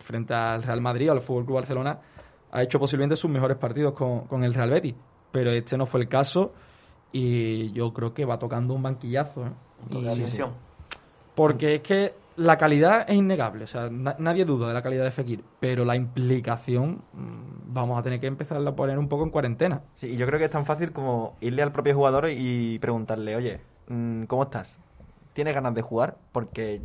frente 0.00 0.34
al 0.34 0.62
Real 0.62 0.82
Madrid 0.82 1.08
o 1.08 1.12
al 1.12 1.22
Fútbol 1.22 1.46
Club 1.46 1.56
Barcelona, 1.56 1.98
ha 2.52 2.62
hecho 2.62 2.78
posiblemente 2.78 3.16
sus 3.16 3.30
mejores 3.30 3.56
partidos 3.56 3.94
con, 3.94 4.44
el 4.44 4.52
Real 4.52 4.68
Betis. 4.68 4.94
Pero 5.32 5.50
este 5.50 5.78
no 5.78 5.86
fue 5.86 6.00
el 6.00 6.08
caso 6.08 6.52
y 7.10 7.72
yo 7.72 7.94
creo 7.94 8.12
que 8.12 8.26
va 8.26 8.38
tocando 8.38 8.74
un 8.74 8.82
banquillazo. 8.82 9.46
¿eh? 9.46 9.52
Porque 11.34 11.76
es 11.76 11.80
que 11.80 12.23
la 12.36 12.58
calidad 12.58 13.04
es 13.08 13.16
innegable, 13.16 13.64
o 13.64 13.66
sea, 13.66 13.88
nadie 13.90 14.44
duda 14.44 14.68
de 14.68 14.74
la 14.74 14.82
calidad 14.82 15.04
de 15.04 15.10
Fekir, 15.10 15.44
pero 15.60 15.84
la 15.84 15.96
implicación 15.96 17.02
mm, 17.12 17.72
vamos 17.72 17.98
a 17.98 18.02
tener 18.02 18.20
que 18.20 18.26
empezar 18.26 18.56
a 18.66 18.76
poner 18.76 18.98
un 18.98 19.08
poco 19.08 19.24
en 19.24 19.30
cuarentena. 19.30 19.82
Sí, 19.94 20.08
y 20.08 20.16
yo 20.16 20.26
creo 20.26 20.38
que 20.38 20.46
es 20.46 20.50
tan 20.50 20.66
fácil 20.66 20.92
como 20.92 21.36
irle 21.40 21.62
al 21.62 21.72
propio 21.72 21.94
jugador 21.94 22.28
y 22.30 22.78
preguntarle, 22.80 23.36
oye, 23.36 23.60
mm, 23.88 24.24
¿cómo 24.24 24.44
estás? 24.44 24.78
¿Tienes 25.32 25.54
ganas 25.54 25.74
de 25.74 25.82
jugar? 25.82 26.16
Porque 26.32 26.82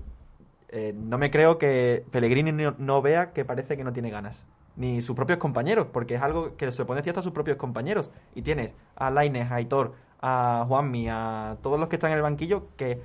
eh, 0.70 0.94
no 0.96 1.18
me 1.18 1.32
creo 1.32 1.58
que 1.58 2.06
Pellegrini 2.12 2.52
no, 2.52 3.02
vea 3.02 3.32
que 3.34 3.44
parece 3.44 3.76
que 3.76 3.84
no 3.84 3.94
tiene 3.94 4.10
ganas. 4.12 4.46
Ni 4.76 5.02
sus 5.02 5.16
propios 5.16 5.40
compañeros, 5.40 5.88
porque 5.92 6.16
es 6.16 6.22
algo 6.22 6.56
que 6.56 6.72
se 6.72 6.86
pone 6.86 7.02
cierto 7.02 7.20
a 7.20 7.24
sus 7.24 7.34
propios 7.34 7.58
compañeros. 7.58 8.12
Y 8.36 8.44
tienes 8.44 8.72
a 8.96 9.10
Laines, 9.10 9.52
a 9.52 9.56
Aitor, 9.56 9.94
a 10.22 10.64
Juanmi, 10.68 11.08
a 11.10 11.58
todos 11.62 11.80
los 11.80 11.90
que 11.90 11.96
están 11.96 12.12
en 12.12 12.18
el 12.18 12.24
banquillo 12.24 12.68
que 12.78 13.02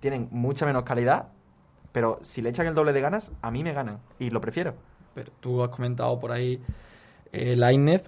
tienen 0.00 0.28
mucha 0.30 0.66
menos 0.66 0.84
calidad, 0.84 1.28
pero 1.92 2.18
si 2.22 2.42
le 2.42 2.48
echan 2.48 2.66
el 2.66 2.74
doble 2.74 2.92
de 2.92 3.00
ganas, 3.00 3.30
a 3.42 3.50
mí 3.50 3.62
me 3.62 3.72
ganan. 3.72 4.00
Y 4.18 4.30
lo 4.30 4.40
prefiero. 4.40 4.74
Pero 5.14 5.30
tú 5.40 5.62
has 5.62 5.68
comentado 5.68 6.18
por 6.18 6.32
ahí 6.32 6.60
eh, 7.32 7.54
Lainez, 7.54 8.02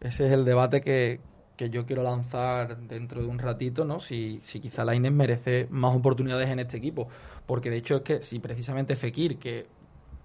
ese 0.00 0.26
es 0.26 0.32
el 0.32 0.44
debate 0.44 0.80
que, 0.80 1.20
que 1.56 1.70
yo 1.70 1.86
quiero 1.86 2.02
lanzar 2.02 2.76
dentro 2.76 3.22
de 3.22 3.28
un 3.28 3.38
ratito, 3.38 3.84
¿no? 3.84 4.00
Si, 4.00 4.40
si 4.42 4.60
quizá 4.60 4.84
Lainez 4.84 5.12
merece 5.12 5.66
más 5.70 5.94
oportunidades 5.96 6.48
en 6.48 6.58
este 6.58 6.76
equipo. 6.76 7.08
Porque 7.46 7.70
de 7.70 7.76
hecho 7.76 7.96
es 7.96 8.02
que 8.02 8.22
si 8.22 8.40
precisamente 8.40 8.96
Fekir, 8.96 9.38
que 9.38 9.66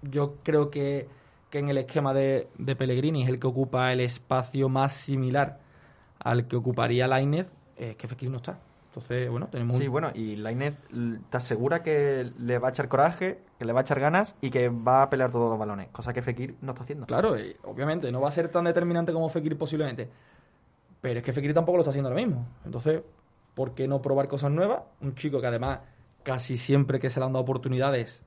yo 0.02 0.36
creo 0.42 0.70
que, 0.70 1.08
en 1.52 1.68
el 1.68 1.78
esquema 1.78 2.14
de, 2.14 2.48
de, 2.58 2.76
Pellegrini 2.76 3.24
es 3.24 3.28
el 3.28 3.40
que 3.40 3.46
ocupa 3.46 3.92
el 3.92 4.00
espacio 4.00 4.68
más 4.68 4.92
similar 4.92 5.58
al 6.18 6.46
que 6.46 6.56
ocuparía 6.56 7.06
Lainez, 7.06 7.48
es 7.76 7.96
que 7.96 8.08
Fekir 8.08 8.30
no 8.30 8.36
está. 8.36 8.60
Entonces, 8.90 9.30
bueno, 9.30 9.46
tenemos... 9.46 9.76
Sí, 9.76 9.86
bueno, 9.86 10.10
y 10.14 10.36
Lainez 10.36 10.76
te 11.30 11.36
asegura 11.36 11.82
que 11.82 12.30
le 12.38 12.58
va 12.58 12.68
a 12.68 12.70
echar 12.70 12.88
coraje, 12.88 13.38
que 13.58 13.64
le 13.64 13.72
va 13.72 13.80
a 13.80 13.82
echar 13.82 14.00
ganas 14.00 14.34
y 14.40 14.50
que 14.50 14.68
va 14.68 15.02
a 15.02 15.10
pelear 15.10 15.30
todos 15.30 15.48
los 15.48 15.58
balones, 15.58 15.88
cosa 15.90 16.12
que 16.12 16.22
Fekir 16.22 16.56
no 16.60 16.72
está 16.72 16.82
haciendo. 16.82 17.06
Claro, 17.06 17.36
obviamente, 17.64 18.10
no 18.10 18.20
va 18.20 18.28
a 18.28 18.32
ser 18.32 18.48
tan 18.48 18.64
determinante 18.64 19.12
como 19.12 19.28
Fekir 19.28 19.56
posiblemente 19.56 20.08
pero 21.00 21.20
es 21.20 21.24
que 21.24 21.32
Fekir 21.32 21.54
tampoco 21.54 21.78
lo 21.78 21.82
está 21.82 21.90
haciendo 21.90 22.10
ahora 22.10 22.22
mismo. 22.22 22.46
Entonces, 22.64 23.02
¿por 23.54 23.74
qué 23.74 23.88
no 23.88 24.02
probar 24.02 24.28
cosas 24.28 24.50
nuevas? 24.50 24.82
Un 25.00 25.14
chico 25.14 25.40
que 25.40 25.46
además 25.46 25.80
casi 26.22 26.56
siempre 26.56 26.98
que 26.98 27.08
se 27.08 27.18
le 27.20 27.26
han 27.26 27.32
dado 27.32 27.42
oportunidades 27.42 28.22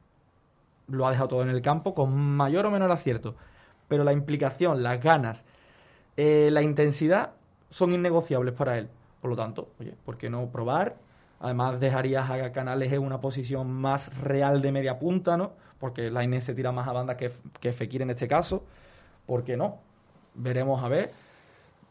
lo 0.87 1.07
ha 1.07 1.11
dejado 1.11 1.29
todo 1.29 1.43
en 1.43 1.49
el 1.49 1.61
campo, 1.61 1.93
con 1.93 2.13
mayor 2.35 2.65
o 2.65 2.71
menor 2.71 2.91
acierto. 2.91 3.35
Pero 3.87 4.03
la 4.03 4.11
implicación, 4.11 4.83
las 4.83 5.01
ganas, 5.01 5.45
eh, 6.17 6.49
la 6.51 6.61
intensidad 6.61 7.33
son 7.69 7.93
innegociables 7.93 8.53
para 8.53 8.77
él. 8.77 8.89
Por 9.23 9.29
lo 9.29 9.37
tanto, 9.37 9.69
oye, 9.79 9.95
¿por 10.03 10.17
qué 10.17 10.29
no 10.29 10.51
probar? 10.51 10.97
Además, 11.39 11.79
dejarías 11.79 12.29
a 12.29 12.51
Canales 12.51 12.91
en 12.91 13.01
una 13.01 13.21
posición 13.21 13.71
más 13.71 14.15
real 14.21 14.61
de 14.61 14.71
media 14.71 14.99
punta, 14.99 15.37
¿no? 15.37 15.53
Porque 15.79 16.11
la 16.11 16.23
Inés 16.23 16.43
se 16.43 16.53
tira 16.53 16.71
más 16.71 16.87
a 16.87 16.91
banda 16.91 17.15
que, 17.15 17.31
que 17.59 17.71
Fekir 17.71 18.01
en 18.01 18.09
este 18.09 18.27
caso. 18.27 18.65
¿Por 19.25 19.43
qué 19.43 19.57
no? 19.57 19.79
Veremos 20.35 20.83
a 20.83 20.89
ver 20.89 21.11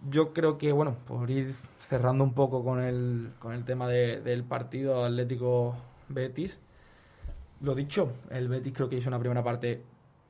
yo 0.09 0.33
creo 0.33 0.59
que, 0.59 0.73
bueno, 0.73 0.97
por 1.07 1.31
ir 1.31 1.55
cerrando 1.89 2.25
un 2.25 2.35
poco 2.35 2.65
con 2.65 2.81
el, 2.83 3.33
con 3.39 3.53
el 3.53 3.65
tema 3.65 3.89
del 3.89 4.45
partido 4.45 5.05
Atlético 5.05 5.77
Betis, 6.09 6.59
lo 7.61 7.75
dicho, 7.75 8.13
el 8.31 8.49
Betis 8.49 8.73
creo 8.75 8.89
que 8.89 8.97
hizo 8.97 9.09
una 9.09 9.19
primera 9.19 9.43
parte 9.43 9.83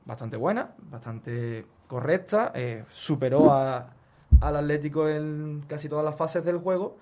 bastante 0.05 0.37
buena, 0.37 0.75
bastante 0.89 1.65
correcta, 1.87 2.51
eh, 2.53 2.83
superó 2.89 3.51
a, 3.51 3.89
al 4.41 4.55
Atlético 4.55 5.07
en 5.09 5.63
casi 5.67 5.89
todas 5.89 6.05
las 6.05 6.15
fases 6.15 6.43
del 6.43 6.57
juego, 6.57 6.97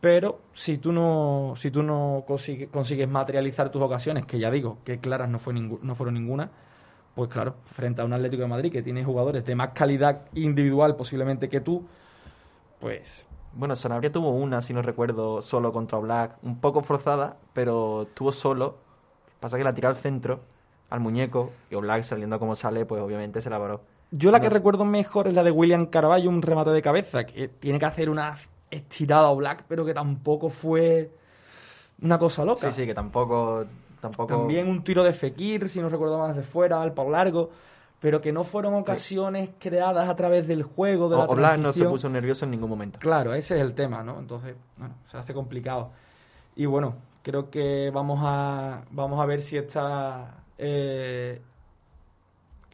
pero 0.00 0.40
si 0.52 0.78
tú 0.78 0.92
no, 0.92 1.54
si 1.56 1.70
tú 1.70 1.82
no 1.82 2.24
consigues 2.26 3.08
materializar 3.08 3.70
tus 3.70 3.82
ocasiones, 3.82 4.26
que 4.26 4.38
ya 4.38 4.50
digo, 4.50 4.78
que 4.84 4.98
claras 4.98 5.28
no, 5.28 5.38
fue 5.38 5.54
no 5.54 5.94
fueron 5.94 6.14
ninguna, 6.14 6.50
pues 7.14 7.28
claro, 7.28 7.54
frente 7.66 8.02
a 8.02 8.04
un 8.04 8.12
Atlético 8.12 8.42
de 8.42 8.48
Madrid 8.48 8.72
que 8.72 8.82
tiene 8.82 9.04
jugadores 9.04 9.44
de 9.44 9.54
más 9.54 9.70
calidad 9.70 10.22
individual 10.34 10.96
posiblemente 10.96 11.48
que 11.48 11.60
tú, 11.60 11.86
pues... 12.80 13.26
Bueno, 13.54 13.76
Sanabria 13.76 14.10
tuvo 14.10 14.30
una, 14.30 14.62
si 14.62 14.72
no 14.72 14.80
recuerdo, 14.80 15.42
solo 15.42 15.74
contra 15.74 15.98
Black, 15.98 16.38
un 16.42 16.58
poco 16.58 16.80
forzada, 16.80 17.36
pero 17.52 18.08
tuvo 18.14 18.32
solo. 18.32 18.78
Pasa 19.40 19.58
que 19.58 19.64
la 19.64 19.74
tiró 19.74 19.88
al 19.88 19.96
centro, 19.96 20.40
al 20.88 21.00
muñeco, 21.00 21.52
y 21.70 21.76
Black 21.76 22.02
saliendo 22.02 22.38
como 22.38 22.54
sale, 22.54 22.86
pues 22.86 23.02
obviamente 23.02 23.42
se 23.42 23.50
la 23.50 23.58
paró. 23.58 23.82
Yo 24.14 24.30
la 24.30 24.40
que 24.40 24.50
recuerdo 24.50 24.84
mejor 24.84 25.26
es 25.26 25.34
la 25.34 25.42
de 25.42 25.50
William 25.50 25.86
Carvalho, 25.86 26.28
un 26.28 26.42
remate 26.42 26.70
de 26.70 26.82
cabeza, 26.82 27.24
que 27.24 27.48
tiene 27.48 27.78
que 27.78 27.86
hacer 27.86 28.10
una 28.10 28.36
estirada 28.70 29.28
a 29.28 29.32
Black, 29.32 29.64
pero 29.66 29.86
que 29.86 29.94
tampoco 29.94 30.50
fue 30.50 31.10
una 32.02 32.18
cosa 32.18 32.44
loca. 32.44 32.70
Sí, 32.70 32.82
sí, 32.82 32.86
que 32.86 32.94
tampoco 32.94 33.64
también 34.28 34.68
un 34.68 34.84
tiro 34.84 35.02
de 35.02 35.14
Fekir, 35.14 35.68
si 35.68 35.80
no 35.80 35.88
recuerdo 35.88 36.18
más, 36.18 36.36
de 36.36 36.42
fuera, 36.42 36.82
al 36.82 36.92
pau 36.92 37.08
largo, 37.08 37.50
pero 38.00 38.20
que 38.20 38.32
no 38.32 38.44
fueron 38.44 38.74
ocasiones 38.74 39.50
creadas 39.58 40.08
a 40.08 40.14
través 40.14 40.46
del 40.46 40.62
juego, 40.62 41.08
de 41.08 41.16
o, 41.16 41.36
la 41.36 41.56
no 41.56 41.72
se 41.72 41.84
puso 41.84 42.10
nervioso 42.10 42.44
en 42.44 42.50
ningún 42.50 42.68
momento. 42.68 42.98
Claro, 42.98 43.32
ese 43.32 43.56
es 43.56 43.62
el 43.62 43.74
tema, 43.74 44.02
¿no? 44.02 44.18
Entonces, 44.18 44.56
bueno, 44.76 44.96
se 45.06 45.16
hace 45.16 45.32
complicado. 45.32 45.90
Y 46.54 46.66
bueno, 46.66 46.96
creo 47.22 47.48
que 47.48 47.90
vamos 47.90 48.18
a, 48.22 48.82
vamos 48.90 49.20
a 49.20 49.24
ver 49.24 49.40
si 49.40 49.56
está 49.56 50.42
eh, 50.58 51.40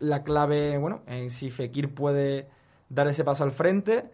la 0.01 0.23
clave, 0.23 0.79
bueno, 0.79 1.03
en 1.07 1.31
si 1.31 1.51
Fekir 1.51 1.95
puede 1.95 2.49
dar 2.89 3.09
ese 3.09 3.25
paso 3.25 3.45
al 3.45 3.51
frente. 3.51 4.05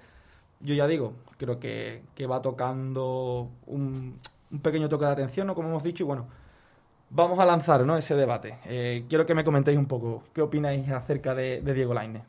Yo 0.61 0.75
ya 0.75 0.87
digo, 0.87 1.15
creo 1.37 1.59
que, 1.59 2.03
que 2.15 2.27
va 2.27 2.41
tocando 2.41 3.51
un, 3.67 4.19
pequeño 4.63 4.89
toque 4.89 5.05
de 5.05 5.13
atención, 5.13 5.47
¿no? 5.47 5.55
Como 5.55 5.69
hemos 5.69 5.83
dicho, 5.83 6.05
y 6.05 6.07
bueno, 6.07 6.27
vamos 7.11 7.39
a 7.39 7.45
lanzar 7.45 7.85
¿no? 7.85 7.97
ese 7.97 8.15
debate. 8.15 8.59
Eh, 8.65 9.05
quiero 9.09 9.27
que 9.27 9.35
me 9.35 9.45
comentéis 9.45 9.79
un 9.79 9.87
poco 9.87 10.25
qué 10.33 10.43
opináis 10.43 10.89
acerca 10.91 11.35
de, 11.35 11.61
Diego 11.61 11.95
Lainez. 11.95 12.23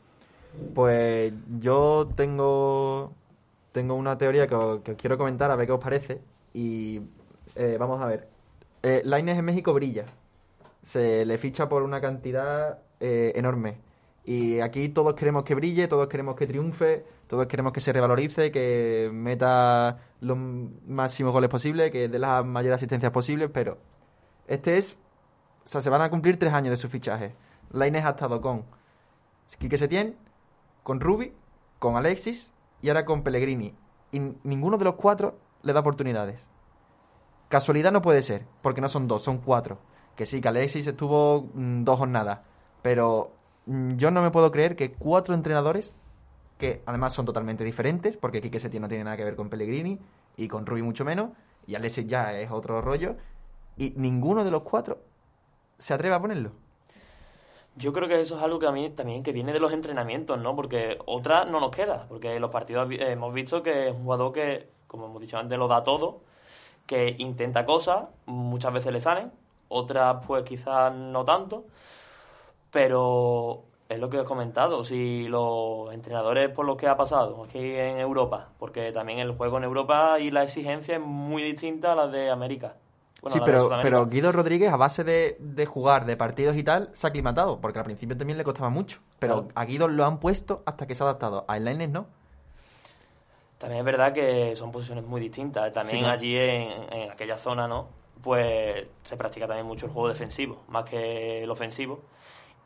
Pues 0.74 1.34
yo 1.60 2.08
tengo, 2.16 3.12
tengo 3.72 3.96
una 3.96 4.18
teoría 4.18 4.48
que 4.48 4.56
os, 4.56 4.82
quiero 4.98 5.18
comentar, 5.18 5.52
a 5.52 5.56
ver 5.56 5.68
qué 5.68 5.74
os 5.74 5.84
parece. 5.84 6.22
Y 6.54 7.02
eh, 7.56 7.78
vamos 7.80 8.02
a 8.02 8.08
ver. 8.08 8.28
Eh, 8.84 9.02
en 9.04 9.46
México 9.46 9.74
brilla. 9.74 10.06
Se 10.84 11.26
le 11.26 11.38
ficha 11.38 11.68
por 11.68 11.84
una 11.84 12.00
cantidad 12.00 12.80
eh, 13.00 13.34
enorme. 13.36 13.78
Y 14.24 14.60
aquí 14.60 14.90
todos 14.90 15.14
queremos 15.14 15.44
que 15.44 15.54
brille, 15.54 15.88
todos 15.88 16.08
queremos 16.08 16.36
que 16.36 16.48
triunfe, 16.48 17.06
todos 17.28 17.46
queremos 17.48 17.74
que 17.74 17.82
se 17.82 17.94
revalorice, 17.94 18.52
que 18.52 19.10
meta 19.14 20.00
los 20.22 20.38
máximos 20.88 21.32
goles 21.32 21.50
posibles, 21.50 21.92
que 21.92 22.08
dé 22.08 22.20
las 22.20 22.44
mayores 22.44 22.78
asistencias 22.78 23.12
posibles, 23.12 23.52
pero 23.54 23.78
este 24.48 24.78
es. 24.78 24.98
O 25.64 25.68
sea, 25.68 25.82
se 25.82 25.90
van 25.90 26.02
a 26.02 26.10
cumplir 26.10 26.38
tres 26.38 26.54
años 26.54 26.72
de 26.72 26.78
su 26.78 26.90
fichaje. 26.90 27.36
Lainez 27.72 28.06
ha 28.06 28.12
estado 28.12 28.42
con 28.42 28.66
Quique 29.60 29.78
Setién, 29.78 30.16
con 30.84 31.00
Rubi, 31.00 31.34
con 31.80 31.96
Alexis 31.96 32.52
y 32.82 32.90
ahora 32.90 33.06
con 33.06 33.24
Pellegrini. 33.24 33.76
Y 34.12 34.20
ninguno 34.44 34.78
de 34.78 34.86
los 34.86 34.96
cuatro 34.96 35.38
le 35.64 35.74
da 35.74 35.80
oportunidades. 35.80 36.48
Casualidad 37.50 37.92
no 37.92 38.02
puede 38.02 38.22
ser, 38.22 38.46
porque 38.62 38.82
no 38.82 38.90
son 38.90 39.08
dos, 39.08 39.24
son 39.24 39.40
cuatro. 39.40 39.80
Que 40.16 40.26
sí, 40.26 40.42
que 40.42 40.48
Alexis 40.48 40.88
estuvo 40.88 41.50
mm, 41.54 41.84
dos 41.84 41.98
jornadas. 42.00 42.40
Pero 42.86 43.32
mm, 43.66 43.96
yo 43.96 44.12
no 44.12 44.22
me 44.22 44.30
puedo 44.30 44.52
creer 44.52 44.76
que 44.76 44.92
cuatro 44.94 45.34
entrenadores, 45.34 45.96
que 46.60 46.84
además 46.86 47.14
son 47.14 47.26
totalmente 47.26 47.64
diferentes, 47.64 48.16
porque 48.16 48.42
Quique 48.44 48.60
Setién 48.60 48.84
no 48.84 48.88
tiene 48.88 49.04
nada 49.06 49.18
que 49.18 49.24
ver 49.24 49.36
con 49.36 49.50
Pellegrini 49.50 49.98
y 50.38 50.48
con 50.48 50.68
Rubí 50.68 50.84
mucho 50.84 51.04
menos, 51.04 51.32
y 51.66 51.74
Alessi 51.74 52.06
ya 52.06 52.32
es 52.40 52.52
otro 52.52 52.82
rollo, 52.82 53.16
y 53.76 53.94
ninguno 53.98 54.44
de 54.44 54.52
los 54.52 54.62
cuatro 54.62 55.00
se 55.80 55.96
atreve 55.96 56.14
a 56.14 56.22
ponerlo. 56.22 56.52
Yo 57.76 57.92
creo 57.94 58.08
que 58.08 58.20
eso 58.22 58.38
es 58.38 58.44
algo 58.44 58.60
que 58.60 58.68
a 58.68 58.72
mí 58.72 58.90
también 58.92 59.24
que 59.24 59.34
viene 59.34 59.52
de 59.54 59.60
los 59.60 59.74
entrenamientos, 59.74 60.40
¿no? 60.40 60.56
Porque 60.56 60.98
otra 61.06 61.46
no 61.46 61.60
nos 61.60 61.72
queda, 61.72 62.06
porque 62.08 62.40
los 62.40 62.52
partidos 62.52 62.88
vi- 62.88 63.00
hemos 63.02 63.34
visto 63.34 63.64
que 63.64 63.88
es 63.90 63.94
un 63.96 64.04
jugador 64.04 64.32
que, 64.32 64.70
como 64.88 65.08
hemos 65.08 65.22
dicho 65.22 65.38
antes, 65.38 65.58
lo 65.58 65.68
da 65.68 65.84
todo, 65.84 66.22
que 66.88 67.16
intenta 67.20 67.66
cosas, 67.66 68.06
muchas 68.28 68.74
veces 68.74 68.94
le 68.94 69.00
salen, 69.02 69.32
otras 69.70 70.26
pues 70.28 70.44
quizás 70.44 70.94
no 70.96 71.26
tanto, 71.26 71.66
pero 72.76 73.64
es 73.88 73.98
lo 74.00 74.10
que 74.10 74.20
he 74.20 74.24
comentado, 74.26 74.84
si 74.84 75.30
los 75.30 75.94
entrenadores 75.94 76.50
por 76.50 76.66
lo 76.66 76.76
que 76.76 76.90
ha 76.90 76.98
pasado 76.98 77.46
aquí 77.46 77.58
en 77.58 78.00
Europa, 78.00 78.50
porque 78.60 78.92
también 78.92 79.20
el 79.20 79.32
juego 79.32 79.56
en 79.58 79.64
Europa 79.64 80.20
y 80.20 80.30
la 80.30 80.44
exigencia 80.44 80.96
es 80.96 81.02
muy 81.02 81.42
distinta 81.42 81.94
a 81.94 81.96
la 81.96 82.08
de 82.08 82.30
América. 82.30 82.76
Bueno, 83.22 83.38
sí, 83.38 83.42
pero, 83.46 83.70
pero 83.82 84.06
Guido 84.08 84.34
Rodríguez, 84.34 84.74
a 84.74 84.76
base 84.76 85.06
de, 85.06 85.38
de 85.40 85.66
jugar, 85.66 86.06
de 86.06 86.18
partidos 86.18 86.58
y 86.58 86.64
tal, 86.66 86.90
se 86.92 87.08
ha 87.08 87.12
aclimatado, 87.12 87.62
porque 87.62 87.80
al 87.80 87.86
principio 87.86 88.18
también 88.18 88.38
le 88.38 88.44
costaba 88.44 88.70
mucho. 88.70 89.00
Pero 89.20 89.44
Claro. 89.44 89.52
a 89.56 89.64
Guido 89.64 89.88
lo 89.88 90.04
han 90.04 90.20
puesto 90.20 90.62
hasta 90.66 90.86
que 90.86 90.96
se 90.96 91.04
ha 91.04 91.08
adaptado. 91.08 91.46
A 91.48 91.58
Lainez 91.58 91.90
no. 91.90 92.08
También 93.58 93.80
es 93.80 93.86
verdad 93.86 94.14
que 94.14 94.54
son 94.58 94.72
posiciones 94.72 95.06
muy 95.06 95.22
distintas. 95.22 95.72
También 95.72 96.00
Sí, 96.00 96.06
allí 96.06 96.36
en, 96.38 96.94
en 96.94 97.12
aquella 97.12 97.38
zona, 97.38 97.68
¿no? 97.68 97.88
Pues 98.22 98.86
se 99.04 99.18
practica 99.18 99.48
también 99.48 99.66
mucho 99.66 99.86
el 99.86 99.92
juego 99.94 100.10
defensivo, 100.10 100.64
más 100.68 100.84
que 100.90 101.44
el 101.44 101.50
ofensivo. 101.50 102.02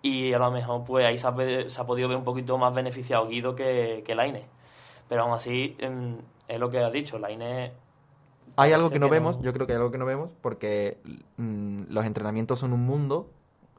Y 0.02 0.34
a 0.34 0.40
lo 0.40 0.52
mejor 0.52 0.84
pues 0.86 1.06
ahí 1.06 1.18
se 1.18 1.28
ha, 1.28 1.70
se 1.70 1.82
ha 1.82 1.86
podido 1.86 2.08
ver 2.08 2.18
un 2.18 2.24
poquito 2.24 2.58
más 2.58 2.74
beneficiado 2.74 3.28
Guido 3.28 3.56
que, 3.56 4.04
que 4.06 4.16
Laine. 4.16 4.46
Pero 5.08 5.24
aún 5.24 5.34
así, 5.34 5.76
em, 5.80 6.18
es 6.48 6.60
lo 6.60 6.70
que 6.70 6.80
has 6.80 6.92
dicho, 6.92 7.18
Laine... 7.20 7.74
Hay 8.56 8.74
algo 8.74 8.90
que 8.90 9.00
no 9.00 9.10
vemos, 9.10 9.40
yo 9.42 9.54
creo 9.54 9.66
que 9.66 9.74
hay 9.74 9.78
algo 9.78 9.92
que 9.92 9.98
no 9.98 10.06
vemos, 10.06 10.32
porque 10.42 10.98
mm, 11.38 11.84
los 11.90 12.06
entrenamientos 12.06 12.60
son 12.60 12.74
un 12.74 12.82
mundo, 12.82 13.30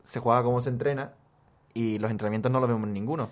se 0.04 0.20
juega 0.20 0.42
como 0.42 0.60
se 0.60 0.70
entrena, 0.70 1.12
y 1.74 1.98
los 1.98 2.10
entrenamientos 2.10 2.50
no 2.50 2.60
los 2.60 2.68
vemos 2.68 2.88
ninguno. 2.88 3.30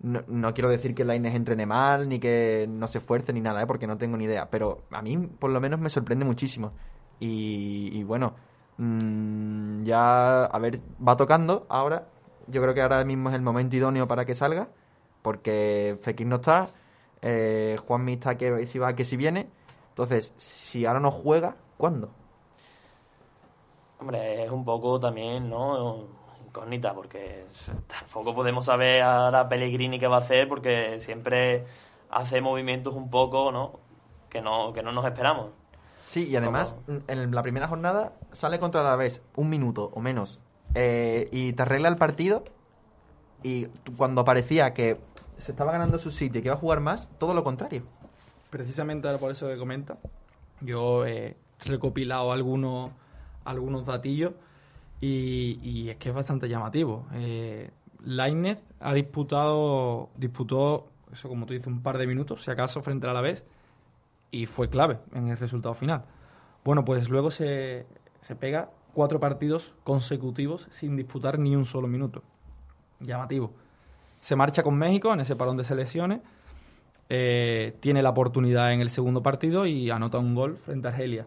No, 0.00 0.22
no 0.26 0.52
quiero 0.52 0.68
decir 0.68 0.94
que 0.94 1.04
Lainez 1.04 1.34
entrene 1.34 1.66
mal, 1.66 2.08
ni 2.08 2.18
que 2.18 2.66
no 2.68 2.88
se 2.88 2.98
esfuerce, 2.98 3.32
ni 3.32 3.40
nada, 3.40 3.62
¿eh? 3.62 3.66
porque 3.66 3.86
no 3.86 3.96
tengo 3.96 4.16
ni 4.16 4.24
idea, 4.24 4.48
pero 4.50 4.82
a 4.90 5.00
mí 5.02 5.16
por 5.16 5.50
lo 5.50 5.60
menos 5.60 5.78
me 5.78 5.88
sorprende 5.88 6.24
muchísimo. 6.24 6.72
Y, 7.20 7.96
y 7.96 8.02
bueno, 8.02 8.34
mm, 8.78 9.84
ya, 9.84 10.44
a 10.46 10.58
ver, 10.58 10.80
va 11.06 11.16
tocando 11.16 11.66
ahora. 11.68 12.08
Yo 12.52 12.60
creo 12.60 12.74
que 12.74 12.82
ahora 12.82 13.02
mismo 13.04 13.30
es 13.30 13.34
el 13.34 13.42
momento 13.42 13.74
idóneo 13.76 14.06
para 14.06 14.26
que 14.26 14.34
salga, 14.34 14.68
porque 15.22 15.98
Fekir 16.02 16.26
no 16.26 16.36
está, 16.36 16.68
eh, 17.22 17.78
Juanmi 17.86 18.14
está 18.14 18.36
que 18.36 18.66
si 18.66 18.78
va, 18.78 18.94
que 18.94 19.04
si 19.04 19.16
viene. 19.16 19.48
Entonces, 19.88 20.34
si 20.36 20.84
ahora 20.84 21.00
no 21.00 21.10
juega, 21.10 21.56
¿cuándo? 21.78 22.10
Hombre, 23.98 24.44
es 24.44 24.50
un 24.50 24.64
poco 24.64 25.00
también, 25.00 25.48
¿no? 25.48 26.06
Incógnita, 26.46 26.94
porque 26.94 27.46
tampoco 27.86 28.34
podemos 28.34 28.66
saber 28.66 29.00
ahora 29.00 29.48
Pellegrini 29.48 29.98
qué 29.98 30.06
va 30.06 30.16
a 30.16 30.20
hacer, 30.20 30.46
porque 30.46 30.98
siempre 30.98 31.64
hace 32.10 32.42
movimientos 32.42 32.94
un 32.94 33.08
poco, 33.08 33.50
¿no? 33.50 33.80
Que 34.28 34.42
no, 34.42 34.72
que 34.72 34.82
no 34.82 34.92
nos 34.92 35.06
esperamos. 35.06 35.50
Sí, 36.06 36.28
y 36.28 36.36
además, 36.36 36.76
en 37.08 37.34
la 37.34 37.42
primera 37.42 37.68
jornada 37.68 38.12
sale 38.32 38.58
contra 38.58 38.82
la 38.82 38.96
vez 38.96 39.22
un 39.36 39.48
minuto 39.48 39.90
o 39.94 40.00
menos 40.00 40.40
eh, 40.74 41.28
y 41.30 41.52
te 41.52 41.62
arregla 41.62 41.88
el 41.88 41.96
partido. 41.96 42.44
Y 43.42 43.66
cuando 43.96 44.24
parecía 44.24 44.72
que 44.72 44.98
se 45.38 45.52
estaba 45.52 45.72
ganando 45.72 45.98
su 45.98 46.10
sitio 46.10 46.38
y 46.38 46.42
que 46.42 46.48
iba 46.48 46.54
a 46.54 46.58
jugar 46.58 46.80
más, 46.80 47.10
todo 47.18 47.34
lo 47.34 47.42
contrario. 47.42 47.82
Precisamente 48.50 49.08
ahora 49.08 49.18
por 49.18 49.30
eso 49.30 49.48
que 49.48 49.56
comenta, 49.56 49.98
yo 50.60 51.06
he 51.06 51.36
recopilado 51.64 52.32
algunos, 52.32 52.90
algunos 53.44 53.86
datillos 53.86 54.34
y, 55.00 55.88
es 55.88 55.96
que 55.96 56.10
es 56.10 56.14
bastante 56.14 56.48
llamativo. 56.48 57.06
Eh, 57.14 57.70
ha 58.80 58.94
disputado, 58.94 60.10
disputó, 60.16 60.88
eso 61.12 61.28
como 61.28 61.46
tú 61.46 61.54
dices, 61.54 61.66
un 61.66 61.82
par 61.82 61.98
de 61.98 62.06
minutos, 62.06 62.44
si 62.44 62.50
acaso, 62.50 62.82
frente 62.82 63.06
a 63.06 63.12
la 63.12 63.20
vez, 63.20 63.44
y 64.30 64.46
fue 64.46 64.68
clave 64.68 64.98
en 65.14 65.28
el 65.28 65.36
resultado 65.36 65.74
final. 65.74 66.04
Bueno, 66.64 66.84
pues 66.84 67.08
luego 67.08 67.30
se, 67.30 67.86
se 68.22 68.36
pega 68.36 68.70
cuatro 68.92 69.20
partidos 69.20 69.72
consecutivos 69.84 70.68
sin 70.70 70.96
disputar 70.96 71.38
ni 71.38 71.56
un 71.56 71.64
solo 71.64 71.88
minuto. 71.88 72.22
Llamativo. 73.00 73.52
Se 74.20 74.36
marcha 74.36 74.62
con 74.62 74.76
México 74.76 75.12
en 75.12 75.20
ese 75.20 75.36
parón 75.36 75.56
de 75.56 75.64
selecciones. 75.64 76.20
eh, 77.08 77.76
tiene 77.80 78.02
la 78.02 78.10
oportunidad 78.10 78.72
en 78.72 78.80
el 78.80 78.88
segundo 78.88 79.22
partido 79.22 79.66
y 79.66 79.90
anota 79.90 80.18
un 80.18 80.34
gol 80.34 80.56
frente 80.64 80.88
a 80.88 80.90
Argelia. 80.92 81.26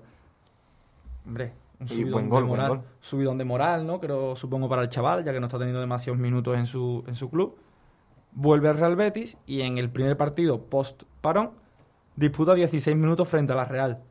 Hombre, 1.27 1.53
un 1.79 1.87
subidón, 1.87 2.11
buen 2.11 2.29
gol, 2.29 2.43
de 2.43 2.47
buen 2.47 2.59
moral, 2.59 2.69
gol. 2.69 2.81
subidón 3.01 3.37
de 3.37 3.43
moral, 3.45 3.85
¿no? 3.85 3.99
Creo, 3.99 4.35
supongo 4.35 4.67
para 4.69 4.81
el 4.81 4.89
chaval, 4.89 5.23
ya 5.23 5.31
que 5.33 5.39
no 5.39 5.47
está 5.47 5.57
teniendo 5.57 5.81
demasiados 5.81 6.19
minutos 6.19 6.57
en 6.57 6.65
su, 6.65 7.03
en 7.07 7.15
su 7.15 7.29
club. 7.29 7.55
Vuelve 8.31 8.69
al 8.69 8.77
Real 8.77 8.95
Betis 8.95 9.37
y 9.45 9.61
en 9.61 9.77
el 9.77 9.89
primer 9.89 10.17
partido 10.17 10.59
post-parón 10.59 11.51
disputa 12.15 12.55
16 12.55 12.95
minutos 12.95 13.29
frente 13.29 13.53
a 13.53 13.55
la 13.55 13.65
Real. 13.65 14.01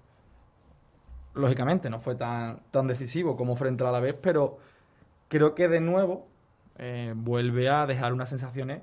Lógicamente, 1.35 1.91
no 1.91 2.01
fue 2.01 2.15
tan, 2.15 2.61
tan 2.71 2.87
decisivo 2.87 3.37
como 3.37 3.57
frente 3.57 3.85
a 3.85 3.91
la 3.91 4.01
vez, 4.01 4.15
pero 4.21 4.59
creo 5.29 5.55
que 5.55 5.69
de 5.69 5.81
nuevo 5.81 6.29
eh, 6.77 7.13
vuelve 7.17 7.69
a 7.69 7.87
dejar 7.87 8.13
unas 8.13 8.29
sensaciones 8.29 8.83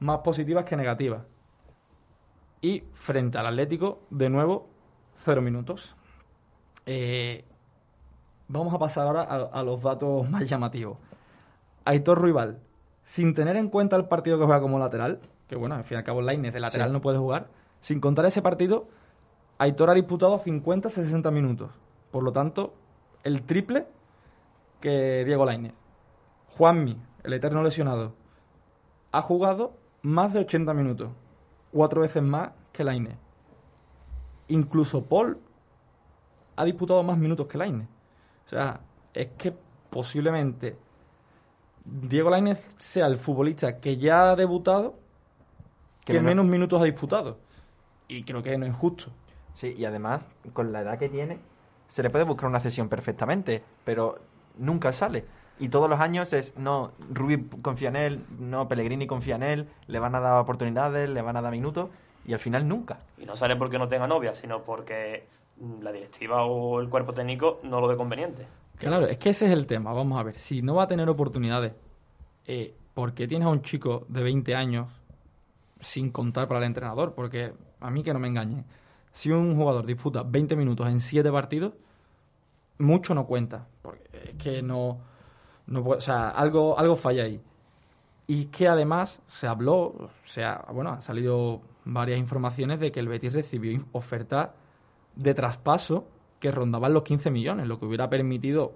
más 0.00 0.18
positivas 0.18 0.64
que 0.64 0.76
negativas. 0.76 1.22
Y 2.60 2.84
frente 2.94 3.38
al 3.38 3.46
Atlético, 3.46 4.02
de 4.10 4.30
nuevo, 4.30 4.68
cero 5.16 5.42
minutos. 5.42 5.94
Eh, 6.86 7.44
vamos 8.48 8.74
a 8.74 8.78
pasar 8.78 9.06
ahora 9.06 9.22
a, 9.22 9.36
a 9.60 9.62
los 9.62 9.80
datos 9.82 10.28
más 10.30 10.48
llamativos. 10.48 10.98
Aitor 11.84 12.18
Ruibal, 12.20 12.58
sin 13.04 13.34
tener 13.34 13.56
en 13.56 13.68
cuenta 13.68 13.96
el 13.96 14.06
partido 14.06 14.38
que 14.38 14.44
juega 14.44 14.60
como 14.60 14.78
lateral, 14.78 15.20
que 15.48 15.56
bueno, 15.56 15.74
al 15.74 15.84
fin 15.84 15.96
y 15.96 15.98
al 15.98 16.04
cabo 16.04 16.22
Lainez 16.22 16.52
de 16.52 16.60
lateral 16.60 16.88
Sí. 16.88 16.92
no 16.92 17.00
puede 17.00 17.18
jugar, 17.18 17.48
sin 17.80 18.00
contar 18.00 18.24
ese 18.26 18.42
partido, 18.42 18.88
Aitor 19.58 19.90
ha 19.90 19.94
disputado 19.94 20.38
50-60 20.40 21.30
minutos. 21.32 21.70
Por 22.12 22.22
lo 22.22 22.30
tanto, 22.32 22.74
el 23.24 23.42
triple 23.42 23.86
que 24.80 25.24
Diego 25.24 25.44
Lainez. 25.44 25.72
Juanmi, 26.50 26.96
el 27.24 27.32
eterno 27.32 27.62
lesionado, 27.62 28.12
ha 29.10 29.22
jugado 29.22 29.72
más 30.02 30.32
de 30.32 30.40
80 30.40 30.72
minutos, 30.74 31.10
cuatro 31.72 32.02
veces 32.02 32.22
más 32.22 32.50
que 32.72 32.84
Lainez. 32.84 33.16
Incluso 34.48 35.02
Paul 35.04 35.38
ha 36.56 36.64
disputado 36.64 37.02
más 37.02 37.16
minutos 37.16 37.46
que 37.46 37.56
Lainez. 37.58 37.88
O 38.46 38.48
sea, 38.50 38.80
es 39.14 39.28
que 39.38 39.54
posiblemente 39.90 40.76
Diego 41.84 42.28
Lainez 42.30 42.64
sea 42.78 43.06
el 43.06 43.16
futbolista 43.16 43.80
que 43.80 43.96
ya 43.96 44.30
ha 44.30 44.36
debutado 44.36 44.94
Que 46.04 46.12
que, 46.14 46.20
menos- 46.20 46.26
menos 46.44 46.46
minutos 46.46 46.80
ha 46.80 46.84
disputado. 46.84 47.38
Y 48.08 48.24
creo 48.24 48.42
que 48.42 48.58
no 48.58 48.66
es 48.66 48.74
justo. 48.74 49.06
Sí, 49.54 49.74
y 49.76 49.84
además, 49.84 50.28
con 50.52 50.72
la 50.72 50.80
edad 50.80 50.98
que 50.98 51.08
tiene, 51.08 51.38
se 51.92 52.02
le 52.02 52.10
puede 52.10 52.24
buscar 52.24 52.48
una 52.48 52.60
cesión 52.60 52.88
perfectamente, 52.88 53.62
pero 53.84 54.16
nunca 54.58 54.92
sale. 54.92 55.24
Y 55.58 55.68
todos 55.68 55.88
los 55.88 56.00
años 56.00 56.32
es, 56.32 56.56
no, 56.56 56.92
Rubí 57.10 57.44
confía 57.60 57.90
en 57.90 57.96
él, 57.96 58.24
no, 58.40 58.66
Pellegrini 58.66 59.06
confía 59.06 59.36
en 59.36 59.42
él, 59.42 59.68
le 59.86 59.98
van 59.98 60.14
a 60.14 60.20
dar 60.20 60.40
oportunidades, 60.40 61.08
le 61.08 61.22
van 61.22 61.36
a 61.36 61.42
dar 61.42 61.52
minutos, 61.52 61.90
y 62.24 62.32
al 62.32 62.38
final 62.38 62.66
nunca. 62.66 63.00
Y 63.18 63.26
no 63.26 63.36
sale 63.36 63.56
porque 63.56 63.78
no 63.78 63.88
tenga 63.88 64.06
novia, 64.06 64.34
sino 64.34 64.62
porque 64.62 65.26
mm, 65.60 65.82
la 65.82 65.92
directiva 65.92 66.44
o 66.46 66.80
el 66.80 66.88
cuerpo 66.88 67.12
técnico 67.12 67.60
no 67.62 67.80
lo 67.80 67.88
ve 67.88 67.96
conveniente. 67.96 68.46
Claro, 68.78 69.06
es 69.06 69.18
que 69.18 69.30
ese 69.30 69.46
es 69.46 69.52
el 69.52 69.66
tema. 69.66 69.92
Vamos 69.92 70.18
a 70.18 70.22
ver, 70.22 70.38
si 70.38 70.62
no 70.62 70.74
va 70.76 70.84
a 70.84 70.88
tener 70.88 71.08
oportunidades, 71.08 71.74
eh, 72.46 72.74
¿por 72.94 73.12
qué 73.12 73.28
tienes 73.28 73.46
a 73.46 73.50
un 73.50 73.60
chico 73.60 74.06
de 74.08 74.22
20 74.22 74.54
años 74.54 74.88
sin 75.80 76.10
contar 76.10 76.48
para 76.48 76.60
el 76.60 76.66
entrenador? 76.66 77.14
Porque 77.14 77.52
a 77.80 77.90
mí 77.90 78.02
que 78.02 78.12
no 78.14 78.18
me 78.18 78.28
engañe. 78.28 78.64
Si 79.12 79.30
un 79.30 79.56
jugador 79.56 79.86
disputa 79.86 80.22
20 80.22 80.56
minutos 80.56 80.88
en 80.88 80.98
7 80.98 81.30
partidos, 81.30 81.74
mucho 82.78 83.14
no 83.14 83.26
cuenta. 83.26 83.66
Porque 83.82 84.02
es 84.12 84.34
que 84.36 84.62
no. 84.62 84.98
o 85.68 86.00
sea, 86.00 86.30
algo, 86.30 86.78
algo 86.78 86.96
falla 86.96 87.24
ahí. 87.24 87.40
Y 88.26 88.46
que 88.46 88.68
además 88.68 89.20
se 89.26 89.46
habló, 89.46 89.76
o 89.76 90.10
sea, 90.26 90.64
bueno, 90.72 90.90
han 90.90 91.02
salido 91.02 91.60
varias 91.84 92.18
informaciones 92.18 92.80
de 92.80 92.92
que 92.92 93.00
el 93.00 93.08
Betis 93.08 93.32
recibió 93.32 93.78
ofertas 93.92 94.50
de 95.16 95.34
traspaso 95.34 96.06
que 96.40 96.50
rondaban 96.50 96.92
los 96.92 97.02
15 97.02 97.30
millones, 97.30 97.66
lo 97.66 97.78
que 97.78 97.86
hubiera 97.86 98.08
permitido, 98.08 98.72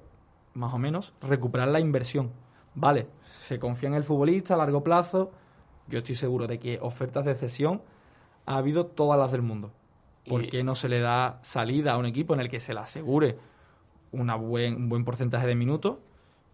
más 0.54 0.74
o 0.74 0.78
menos, 0.78 1.14
recuperar 1.20 1.68
la 1.68 1.80
inversión. 1.80 2.30
Vale, 2.74 3.08
se 3.44 3.58
confía 3.58 3.88
en 3.88 3.94
el 3.94 4.04
futbolista 4.04 4.54
a 4.54 4.58
largo 4.58 4.82
plazo. 4.82 5.32
Yo 5.88 5.98
estoy 5.98 6.16
seguro 6.16 6.46
de 6.46 6.58
que 6.58 6.78
ofertas 6.80 7.24
de 7.24 7.34
cesión 7.34 7.80
ha 8.44 8.58
habido 8.58 8.86
todas 8.86 9.18
las 9.18 9.32
del 9.32 9.42
mundo. 9.42 9.72
¿Por 10.28 10.48
qué 10.48 10.62
no 10.64 10.74
se 10.74 10.88
le 10.88 11.00
da 11.00 11.38
salida 11.42 11.92
a 11.92 11.98
un 11.98 12.06
equipo 12.06 12.34
en 12.34 12.40
el 12.40 12.48
que 12.50 12.60
se 12.60 12.74
le 12.74 12.80
asegure 12.80 13.36
una 14.12 14.34
buen, 14.36 14.74
un 14.76 14.88
buen 14.88 15.04
porcentaje 15.04 15.46
de 15.46 15.54
minutos 15.54 15.98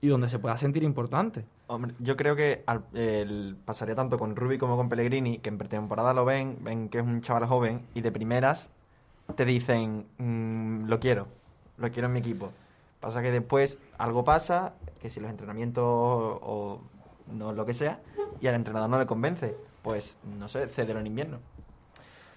y 0.01 0.09
donde 0.09 0.29
se 0.29 0.39
pueda 0.39 0.57
sentir 0.57 0.83
importante? 0.83 1.45
Hombre, 1.69 1.95
yo 2.01 2.17
creo 2.17 2.37
que 2.37 2.65
al- 2.67 2.85
el- 2.93 3.57
pasaría 3.65 3.95
tanto 3.95 4.19
con 4.19 4.37
Rubi 4.37 4.59
como 4.59 4.77
con 4.77 4.89
Pellegrini, 4.89 5.39
que 5.39 5.49
en 5.49 5.59
pretemporada 5.59 6.13
lo 6.13 6.25
ven, 6.25 6.59
ven 6.63 6.89
que 6.89 6.99
es 6.99 7.05
un 7.05 7.23
chaval 7.23 7.47
joven 7.47 7.87
y 7.95 8.01
de 8.03 8.13
primeras 8.13 8.71
te 9.37 9.45
dicen, 9.45 10.07
mm, 10.19 10.87
lo 10.89 11.01
quiero, 11.01 11.29
lo 11.79 11.91
quiero 11.91 12.09
en 12.09 12.13
mi 12.15 12.19
equipo. 12.21 12.51
Pasa 13.01 13.23
que 13.23 13.31
después 13.31 13.79
algo 13.99 14.23
pasa, 14.25 14.75
que 15.01 15.09
si 15.09 15.21
los 15.21 15.31
entrenamientos 15.31 15.83
o, 15.85 16.39
o 16.43 16.81
no 17.33 17.53
lo 17.53 17.65
que 17.65 17.73
sea, 17.75 18.01
y 18.41 18.47
al 18.49 18.55
entrenador 18.57 18.91
no 18.91 18.99
le 18.99 19.07
convence, 19.07 19.57
pues 19.83 20.17
no 20.39 20.49
sé, 20.49 20.67
cédelo 20.69 21.01
en 21.01 21.07
invierno. 21.07 21.39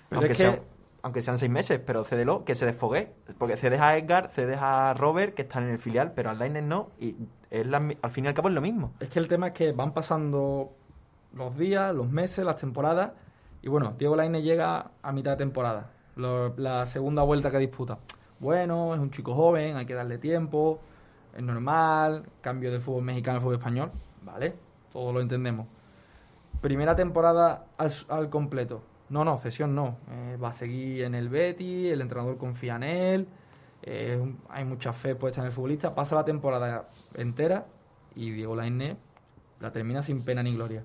Pero 0.10 0.22
aunque, 0.22 0.32
es 0.34 0.38
que- 0.38 0.44
sean, 0.44 0.60
aunque 1.06 1.22
sean 1.22 1.38
seis 1.38 1.52
meses, 1.52 1.80
pero 1.86 2.04
cédelo, 2.04 2.44
que 2.46 2.56
se 2.56 2.66
desfogue. 2.66 3.14
Porque 3.38 3.58
cedes 3.58 3.80
a 3.80 3.96
Edgar, 3.96 4.32
cedes 4.34 4.58
a 4.60 4.96
Robert, 4.96 5.36
que 5.36 5.44
están 5.44 5.66
en 5.66 5.70
el 5.70 5.78
filial, 5.78 6.14
pero 6.16 6.32
al 6.32 6.40
Lainez 6.40 6.64
no, 6.64 6.90
y 7.00 7.16
es 7.52 7.68
la 7.68 7.78
al 7.78 8.10
fin 8.10 8.26
y 8.26 8.28
al 8.28 8.34
cabo 8.34 8.50
es 8.50 8.56
lo 8.56 8.62
mismo. 8.62 8.92
Es 9.00 9.10
que 9.10 9.20
el 9.20 9.28
tema 9.28 9.50
es 9.50 9.54
que 9.54 9.72
van 9.72 9.94
pasando 9.94 10.72
los 11.32 11.56
días, 11.60 11.94
los 11.94 12.10
meses, 12.10 12.44
las 12.44 12.58
temporadas. 12.58 13.12
Y 13.62 13.70
bueno, 13.70 13.94
Diego 14.00 14.16
Lainez 14.16 14.44
llega 14.44 14.90
a 15.04 15.12
mitad 15.12 15.34
de 15.34 15.38
temporada. 15.38 15.92
La 16.16 16.88
segunda 16.88 17.22
vuelta 17.22 17.52
que 17.52 17.60
disputa. 17.60 18.00
Bueno, 18.40 18.96
es 18.96 19.00
un 19.00 19.12
chico 19.12 19.36
joven, 19.36 19.78
hay 19.78 19.86
que 19.86 19.94
darle 19.94 20.18
tiempo. 20.18 20.80
Es 21.38 21.44
normal. 21.44 22.24
Cambio 22.42 22.72
del 22.72 22.82
fútbol 22.82 23.04
mexicano 23.04 23.36
al 23.36 23.42
fútbol 23.44 23.58
español. 23.58 23.92
Vale, 24.24 24.56
todo 24.92 25.14
lo 25.14 25.22
entendemos. 25.22 25.68
Primera 26.62 26.96
temporada 26.96 27.68
al 27.78 28.30
completo. 28.32 28.82
No, 29.10 29.24
no, 29.24 29.38
cesión 29.38 29.76
no. 29.76 29.98
Eh, 30.10 30.38
va 30.38 30.50
a 30.50 30.54
seguir 30.54 31.04
en 31.04 31.16
el 31.16 31.30
Betty, 31.30 31.90
el 31.90 32.02
entrenador 32.02 32.38
confía 32.38 32.76
en 32.78 32.84
él. 32.84 33.28
eh, 33.84 34.36
hay 34.50 34.66
mucha 34.66 34.94
fe 34.94 35.16
puesta 35.16 35.42
en 35.42 35.48
el 35.48 35.54
futbolista. 35.54 35.94
Pasa 35.94 36.16
la 36.16 36.26
temporada 36.26 36.90
entera 37.14 37.66
y 38.16 38.32
Diego 38.32 38.56
Lainez 38.56 38.98
la 39.60 39.72
termina 39.72 40.02
sin 40.02 40.24
pena 40.24 40.42
ni 40.44 40.56
gloria. 40.56 40.84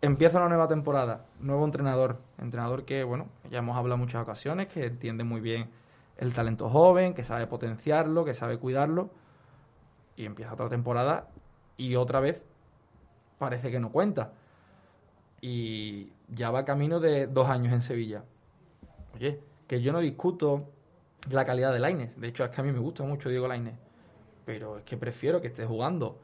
Empieza 0.00 0.38
una 0.38 0.48
nueva 0.48 0.68
temporada, 0.68 1.26
nuevo 1.40 1.64
entrenador, 1.64 2.20
entrenador 2.38 2.84
que, 2.84 3.02
bueno, 3.04 3.26
ya 3.50 3.58
hemos 3.58 3.76
hablado 3.76 3.98
muchas 3.98 4.22
ocasiones, 4.22 4.68
que 4.68 4.86
entiende 4.86 5.24
muy 5.24 5.40
bien 5.40 5.70
el 6.18 6.32
talento 6.32 6.68
joven, 6.68 7.14
que 7.14 7.24
sabe 7.24 7.46
potenciarlo, 7.46 8.24
que 8.24 8.34
sabe 8.34 8.58
cuidarlo, 8.58 9.10
y 10.16 10.24
empieza 10.24 10.54
otra 10.54 10.68
temporada 10.68 11.28
y 11.76 11.96
otra 11.96 12.20
vez 12.20 12.42
parece 13.38 13.70
que 13.70 13.80
no 13.80 13.90
cuenta. 13.90 14.32
Y 15.40 16.12
ya 16.28 16.50
va 16.50 16.64
camino 16.64 17.00
de 17.00 17.26
dos 17.26 17.48
años 17.48 17.72
en 17.72 17.82
Sevilla. 17.82 18.24
Oye, 19.14 19.40
que 19.66 19.80
yo 19.80 19.92
no 19.92 20.00
discuto 20.00 20.66
la 21.30 21.44
calidad 21.44 21.72
de 21.72 21.78
Lainez, 21.78 22.16
de 22.16 22.28
hecho 22.28 22.44
es 22.44 22.50
que 22.50 22.60
a 22.60 22.64
mí 22.64 22.72
me 22.72 22.78
gusta 22.78 23.02
mucho 23.04 23.28
Diego 23.28 23.48
Lainez, 23.48 23.74
pero 24.44 24.78
es 24.78 24.84
que 24.84 24.96
prefiero 24.96 25.40
que 25.40 25.48
esté 25.48 25.66
jugando 25.66 26.18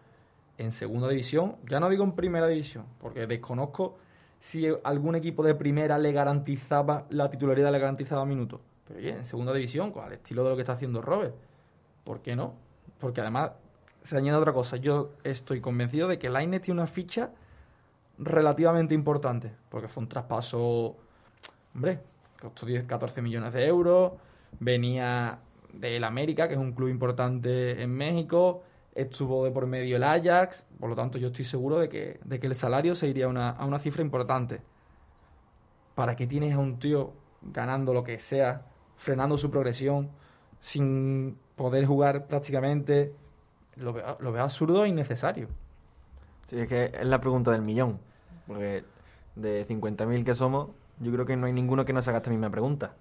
en 0.57 0.73
segunda 0.73 1.09
división, 1.09 1.57
ya 1.69 1.81
no 1.81 1.89
digo 1.89 2.05
en 2.05 2.13
primera 2.13 2.47
división, 2.47 2.87
porque 3.01 3.27
desconozco 3.27 3.99
si 4.41 4.67
algún 4.85 5.15
equipo 5.17 5.43
de 5.43 5.55
primera 5.55 5.99
le 5.99 6.13
garantizaba 6.13 7.07
la 7.11 7.31
titularidad, 7.31 7.73
le 7.73 7.79
garantizaba 7.79 8.25
minutos. 8.25 8.61
Pero 8.87 9.01
oye, 9.01 9.11
en 9.11 9.25
segunda 9.25 9.53
división, 9.53 9.91
con 9.91 10.07
el 10.07 10.13
estilo 10.13 10.45
de 10.45 10.51
lo 10.51 10.57
que 10.57 10.63
está 10.63 10.75
haciendo 10.75 11.01
Robert, 11.03 11.35
¿por 12.05 12.21
qué 12.21 12.37
no? 12.37 12.55
Porque 13.01 13.21
además 13.21 13.53
se 14.05 14.17
añade 14.17 14.39
otra 14.39 14.53
cosa, 14.53 14.77
yo 14.77 15.13
estoy 15.25 15.61
convencido 15.61 16.09
de 16.09 16.19
que 16.19 16.29
Lainez 16.29 16.63
tiene 16.63 16.81
una 16.81 16.87
ficha 16.87 17.31
relativamente 18.19 18.95
importante, 18.95 19.53
porque 19.69 19.89
fue 19.89 20.03
un 20.03 20.09
traspaso, 20.09 20.97
hombre, 21.75 22.01
costó 22.41 22.67
10, 22.67 22.85
14 22.85 23.23
millones 23.23 23.53
de 23.53 23.67
euros, 23.67 24.13
venía 24.61 25.39
del 25.73 26.05
América, 26.05 26.47
que 26.49 26.55
es 26.55 26.61
un 26.61 26.73
club 26.73 26.89
importante 26.89 27.83
en 27.83 27.91
México, 27.91 28.63
estuvo 28.95 29.45
de 29.45 29.51
por 29.51 29.67
medio 29.67 29.97
el 29.97 30.05
Ajax, 30.05 30.67
por 30.79 30.89
lo 30.89 30.97
tanto 30.97 31.19
yo 31.19 31.29
estoy 31.29 31.45
seguro 31.45 31.79
de 31.79 31.89
que, 31.89 32.21
de 32.25 32.39
que 32.39 32.47
el 32.47 32.55
salario 32.55 32.95
se 32.95 33.09
iría 33.09 33.27
a 33.27 33.29
una, 33.29 33.51
a 33.51 33.65
una 33.65 33.79
cifra 33.79 34.03
importante. 34.03 34.61
¿Para 35.95 36.17
qué 36.17 36.27
tienes 36.27 36.55
a 36.55 36.59
un 36.59 36.79
tío 36.79 37.13
ganando 37.43 37.93
lo 37.93 38.05
que 38.05 38.19
sea, 38.19 38.67
frenando 38.97 39.37
su 39.37 39.51
progresión, 39.51 40.11
sin 40.61 41.37
poder 41.57 41.87
jugar 41.87 42.27
prácticamente? 42.27 43.13
Lo 43.77 43.93
veo, 43.93 44.17
lo 44.21 44.33
veo 44.33 44.43
absurdo 44.43 44.85
e 44.85 44.89
innecesario. 44.89 45.49
Sí, 46.49 46.61
es 46.61 46.69
que 46.69 46.93
es 46.95 47.07
la 47.07 47.21
pregunta 47.21 47.51
del 47.51 47.63
millón. 47.63 47.99
Porque 48.47 48.85
de 49.37 49.67
50.000 49.67 50.25
que 50.25 50.35
somos, 50.35 50.71
yo 51.01 51.13
creo 51.13 51.27
que 51.27 51.37
no 51.37 51.47
hay 51.47 51.53
ninguno 51.53 51.85
que 51.85 51.93
no 51.93 52.03
se 52.03 52.11
haga 52.11 52.19
esta 52.19 52.31
misma 52.31 52.51
pregunta. 52.51 52.95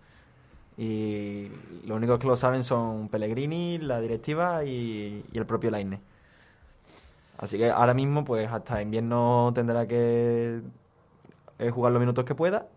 Y 0.78 1.50
los 1.86 1.98
únicos 1.98 2.20
que 2.20 2.28
lo 2.28 2.36
saben 2.38 2.64
son 2.64 3.10
Pellegrini, 3.10 3.78
la 3.78 4.00
directiva 4.00 4.64
y, 4.64 5.24
el 5.34 5.46
propio 5.46 5.70
Lainez. 5.70 6.00
Así 7.38 7.58
que 7.58 7.70
ahora 7.70 7.94
mismo, 7.94 8.24
pues 8.24 8.50
hasta 8.52 8.82
invierno 8.82 9.52
tendrá 9.54 9.86
que 9.88 10.62
eh, 11.60 11.70
jugar 11.70 11.92
los 11.92 12.00
minutos 12.00 12.26
que 12.26 12.36
pueda. 12.36 12.68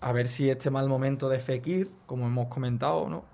A 0.00 0.12
ver 0.12 0.28
si 0.28 0.48
este 0.48 0.70
mal 0.70 0.88
momento 0.88 1.28
de 1.28 1.40
Fekir, 1.40 1.90
como 2.06 2.26
hemos 2.26 2.48
comentado, 2.48 3.08
¿no? 3.08 3.24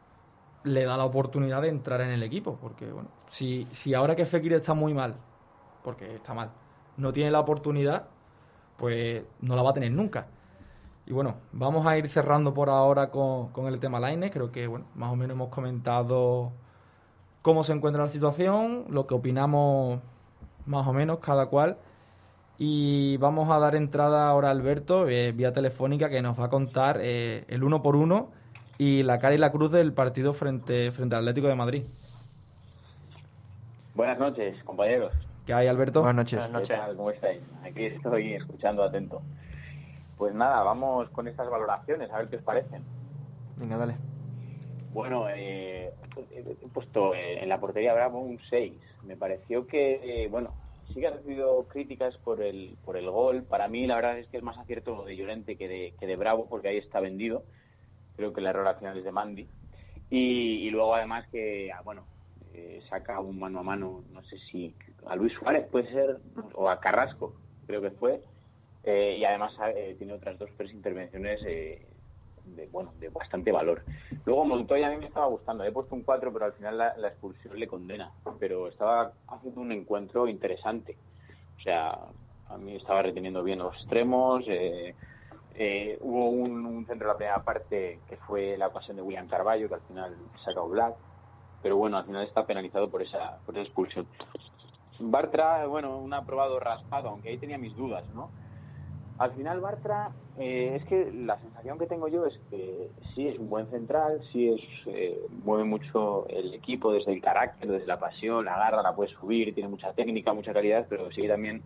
le 0.67 0.85
da 0.85 0.97
la 0.97 1.05
oportunidad 1.05 1.63
de 1.63 1.69
entrar 1.69 2.01
en 2.01 2.11
el 2.11 2.23
equipo. 2.23 2.59
Porque, 2.61 2.87
bueno, 2.91 3.09
si, 3.29 3.67
si 3.71 3.95
ahora 3.95 4.17
que 4.17 4.27
Fekir 4.27 4.53
está 4.53 4.75
muy 4.75 4.93
mal, 4.93 5.15
porque 5.87 6.17
está 6.17 6.35
mal, 6.35 6.51
no 6.97 7.13
tiene 7.13 7.31
la 7.31 7.39
oportunidad, 7.39 8.09
pues 8.77 9.23
no 9.41 9.55
la 9.55 9.63
va 9.63 9.71
a 9.71 9.73
tener 9.73 9.93
nunca. 9.93 10.27
Y 11.07 11.13
bueno, 11.13 11.37
vamos 11.53 11.87
a 11.87 11.97
ir 11.97 12.09
cerrando 12.09 12.53
por 12.53 12.71
ahora 12.71 13.11
con, 13.13 13.53
con 13.53 13.69
el 13.69 13.79
tema 13.79 14.01
Lainez. 14.01 14.33
Creo 14.33 14.51
que, 14.51 14.67
bueno, 14.67 14.87
más 14.97 15.13
o 15.13 15.15
menos 15.15 15.37
hemos 15.37 15.49
comentado 15.51 16.51
cómo 17.41 17.63
se 17.63 17.73
encuentra 17.73 18.03
la 18.03 18.09
situación, 18.09 18.87
lo 18.89 19.07
que 19.07 19.15
opinamos 19.15 20.01
más 20.67 20.89
o 20.89 20.93
menos 20.93 21.21
cada 21.21 21.47
cual. 21.47 21.77
Y 22.59 23.17
vamos 23.19 23.49
a 23.53 23.61
dar 23.61 23.77
entrada 23.77 24.29
ahora 24.29 24.49
a 24.49 24.51
Alberto, 24.51 25.09
eh, 25.09 25.31
vía 25.31 25.53
telefónica, 25.53 26.11
que 26.11 26.21
nos 26.21 26.37
va 26.37 26.47
a 26.47 26.51
contar 26.51 26.99
eh, 27.01 27.45
el 27.47 27.63
uno 27.63 27.81
por 27.81 27.95
uno 27.95 28.31
y 28.77 29.05
la 29.05 29.21
cara 29.21 29.37
y 29.37 29.39
la 29.39 29.53
cruz 29.53 29.71
del 29.71 29.93
partido 29.93 30.33
frente, 30.33 30.91
frente 30.91 31.15
al 31.15 31.21
Atlético 31.21 31.47
de 31.47 31.55
Madrid. 31.55 31.85
Buenas 33.95 34.19
noches, 34.19 34.61
compañeros. 34.65 35.13
¿Qué 35.47 35.55
hay, 35.55 35.69
Alberto? 35.69 36.01
Buenas 36.01 36.17
noches. 36.17 36.41
Buenas 36.41 36.53
noches. 36.53 36.71
¿Qué 36.71 36.77
tal? 36.77 36.97
¿Cómo 36.97 37.11
estáis? 37.13 37.41
Aquí 37.63 37.85
estoy 37.87 38.35
escuchando 38.35 38.83
atento. 38.83 39.23
Pues 40.19 40.35
nada, 40.35 40.65
vamos 40.65 41.09
con 41.11 41.29
estas 41.29 41.49
valoraciones, 41.49 42.11
a 42.11 42.19
ver 42.19 42.29
qué 42.29 42.37
os 42.37 42.43
parecen. 42.43 42.83
Venga, 43.57 43.77
dale. 43.77 43.95
Bueno, 44.93 45.29
eh, 45.29 45.93
he 46.33 46.69
puesto 46.75 47.15
eh, 47.15 47.41
en 47.41 47.49
la 47.49 47.61
portería 47.61 47.95
Bravo 47.95 48.19
un 48.19 48.41
6. 48.51 48.73
Me 49.05 49.17
pareció 49.17 49.69
que, 49.69 50.25
eh, 50.25 50.29
bueno, 50.29 50.53
sí 50.89 50.95
que 50.99 51.07
ha 51.07 51.13
recibido 51.13 51.65
críticas 51.69 52.17
por 52.19 52.43
el, 52.43 52.77
por 52.85 52.97
el 52.97 53.09
gol. 53.09 53.45
Para 53.45 53.69
mí, 53.69 53.87
la 53.87 53.95
verdad 53.95 54.19
es 54.19 54.27
que 54.27 54.39
es 54.39 54.43
más 54.43 54.59
acierto 54.59 54.97
lo 54.97 55.05
de 55.05 55.15
Llorente 55.15 55.55
que 55.55 55.69
de, 55.69 55.95
que 56.01 56.09
de 56.09 56.17
Bravo, 56.17 56.47
porque 56.49 56.69
ahí 56.69 56.79
está 56.79 56.99
vendido. 56.99 57.45
Creo 58.17 58.33
que 58.33 58.41
el 58.41 58.47
error 58.47 58.67
al 58.67 58.79
final 58.79 58.99
es 58.99 59.05
de 59.05 59.13
Mandy. 59.13 59.47
Y, 60.11 60.67
y 60.67 60.71
luego, 60.71 60.97
además, 60.97 61.25
que, 61.31 61.71
ah, 61.71 61.83
bueno, 61.85 62.03
eh, 62.53 62.81
saca 62.89 63.21
un 63.21 63.39
mano 63.39 63.61
a 63.61 63.63
mano, 63.63 64.03
no 64.13 64.25
sé 64.25 64.39
si 64.51 64.75
a 65.07 65.17
Luis 65.17 65.33
Suárez 65.35 65.67
puede 65.71 65.91
ser, 65.91 66.19
o 66.55 66.69
a 66.69 66.81
Carrasco, 66.81 67.35
creo 67.67 67.81
que 67.81 67.91
fue. 67.93 68.21
Eh, 68.85 69.17
y 69.19 69.25
además 69.25 69.53
eh, 69.75 69.97
tiene 69.99 70.13
otras 70.13 70.39
dos 70.39 70.49
tres 70.57 70.73
intervenciones 70.73 71.41
eh, 71.45 71.85
de, 72.45 72.67
bueno, 72.69 72.93
de 73.01 73.09
bastante 73.09 73.51
valor. 73.51 73.83
Luego 74.25 74.45
Montoya 74.45 74.89
a 74.89 74.91
mí 74.91 74.99
me 74.99 75.07
estaba 75.07 75.27
gustando, 75.27 75.65
he 75.65 75.73
puesto 75.73 75.95
un 75.95 76.03
4, 76.03 76.33
pero 76.33 76.45
al 76.45 76.53
final 76.53 76.79
la, 76.79 77.09
expulsión 77.09 77.59
le 77.59 77.67
condena. 77.67 78.13
Pero 78.39 78.69
estaba 78.69 79.13
haciendo 79.29 79.61
un 79.61 79.73
encuentro 79.73 80.29
interesante. 80.29 80.97
O 81.59 81.61
sea, 81.63 81.99
a 82.49 82.59
mí 82.59 82.77
estaba 82.77 83.03
reteniendo 83.03 83.43
bien 83.43 83.59
los 83.59 83.75
extremos. 83.77 84.45
Eh, 85.59 85.99
hubo 86.03 86.29
un, 86.29 86.87
centro 86.87 87.09
de 87.09 87.13
la 87.13 87.17
primera 87.17 87.43
parte 87.43 88.01
que 88.09 88.17
fue 88.19 88.59
la 88.59 88.69
ocasión 88.69 88.97
de 88.97 89.03
William 89.03 89.27
Carballo, 89.27 89.69
que 89.69 89.75
al 89.75 89.81
final 89.83 90.17
sacó 90.45 90.69
Black. 90.69 90.95
Pero 91.63 91.77
bueno, 91.77 91.97
al 91.97 92.05
final 92.05 92.25
está 92.25 92.47
penalizado 92.47 92.89
por 92.91 93.03
esa, 93.03 93.39
por 93.45 93.57
esa 93.57 93.65
expulsión. 93.65 94.07
Bartra, 94.99 95.67
bueno, 95.67 95.99
un 95.99 96.13
aprobado 96.15 96.59
raspado, 96.61 97.09
aunque 97.11 97.31
ahí 97.31 97.39
tenía 97.39 97.59
mis 97.59 97.75
dudas, 97.77 98.05
¿no? 98.15 98.31
Al 99.19 99.33
final 99.33 99.61
Bartra, 99.61 100.11
eh, 100.39 100.77
es 100.77 100.85
que 100.85 101.11
la 101.11 101.39
sensación 101.39 101.79
que 101.79 101.87
tengo 101.87 102.09
yo 102.09 102.27
es 102.27 102.39
que 102.51 102.91
sí 103.15 103.29
es 103.29 103.39
un 103.39 103.49
buen 103.49 103.67
central, 103.71 104.21
sí 104.31 104.51
es 104.51 104.61
eh, 104.87 105.19
mueve 105.43 105.65
mucho 105.65 106.29
el 106.29 106.53
equipo 106.53 106.93
desde 106.93 107.15
el 107.15 107.23
carácter, 107.23 107.71
desde 107.71 107.87
la 107.87 107.99
pasión, 107.99 108.45
la 108.45 108.59
garra, 108.59 108.83
la 108.83 108.95
puede 108.95 109.11
subir, 109.15 109.55
tiene 109.55 109.71
mucha 109.71 109.95
técnica, 109.95 110.35
mucha 110.35 110.53
calidad, 110.53 110.87
pero 110.91 111.11
sí 111.13 111.27
también 111.27 111.63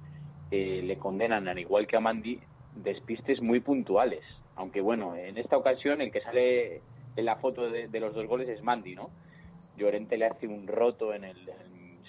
eh, 0.52 0.80
le 0.84 0.96
condenan, 0.98 1.48
al 1.48 1.58
igual 1.58 1.88
que 1.88 1.96
a 1.96 2.00
Mandy, 2.00 2.40
despistes 2.76 3.42
muy 3.42 3.58
puntuales. 3.58 4.22
Aunque 4.54 4.80
bueno, 4.80 5.16
en 5.16 5.36
esta 5.36 5.56
ocasión 5.56 6.00
el 6.00 6.12
que 6.12 6.20
sale 6.20 6.82
en 7.16 7.24
la 7.24 7.36
foto 7.36 7.68
de, 7.68 7.88
los 7.98 8.14
dos 8.14 8.28
goles 8.28 8.48
es 8.48 8.62
Mandy, 8.62 8.94
¿no? 8.94 9.10
Llorente 9.76 10.16
le 10.16 10.26
hace 10.26 10.46
un 10.46 10.68
roto 10.68 11.12
en 11.14 11.24
el 11.24 11.50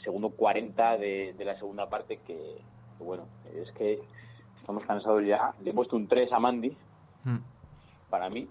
segundo 0.02 0.30
40 0.30 0.98
de, 0.98 1.34
de, 1.38 1.46
la 1.46 1.58
segunda 1.58 1.90
parte 1.90 2.18
que, 2.18 2.58
que 2.98 3.04
bueno, 3.04 3.26
es 3.56 3.72
que 3.74 4.00
estamos 4.60 4.84
cansados 4.86 5.26
ya. 5.26 5.54
Le 5.64 5.72
he 5.72 5.74
puesto 5.74 5.96
un 5.96 6.08
3 6.08 6.32
a 6.32 6.40
Mandy, 6.40 6.76
mm. 7.24 7.38
para 8.10 8.30
mí. 8.30 8.48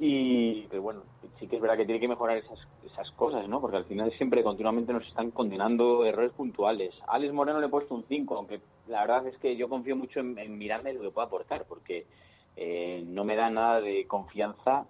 Y 0.00 0.62
pero 0.68 0.82
bueno, 0.82 1.02
sí 1.40 1.48
que 1.48 1.56
es 1.56 1.62
verdad 1.62 1.76
que 1.76 1.84
tiene 1.84 2.00
que 2.00 2.06
mejorar 2.06 2.36
esas, 2.36 2.58
esas 2.84 3.10
cosas, 3.12 3.48
¿no? 3.48 3.60
Porque 3.60 3.78
al 3.78 3.84
final 3.84 4.12
siempre 4.12 4.44
continuamente 4.44 4.92
nos 4.92 5.06
están 5.06 5.32
condenando 5.32 6.04
errores 6.04 6.32
puntuales. 6.32 6.94
A 7.08 7.16
Alex 7.16 7.32
Moreno 7.32 7.58
le 7.58 7.66
he 7.66 7.70
puesto 7.70 7.94
un 7.94 8.04
5, 8.04 8.36
aunque 8.36 8.60
la 8.86 9.00
verdad 9.00 9.26
es 9.26 9.36
que 9.38 9.56
yo 9.56 9.68
confío 9.68 9.96
mucho 9.96 10.20
en, 10.20 10.38
en 10.38 10.56
Miranda 10.56 10.90
y 10.90 10.94
lo 10.94 11.02
que 11.02 11.10
pueda 11.10 11.26
aportar, 11.26 11.64
porque 11.64 12.06
eh, 12.56 13.02
no 13.06 13.24
me 13.24 13.34
da 13.34 13.50
nada 13.50 13.80
de 13.80 14.06
confianza 14.06 14.86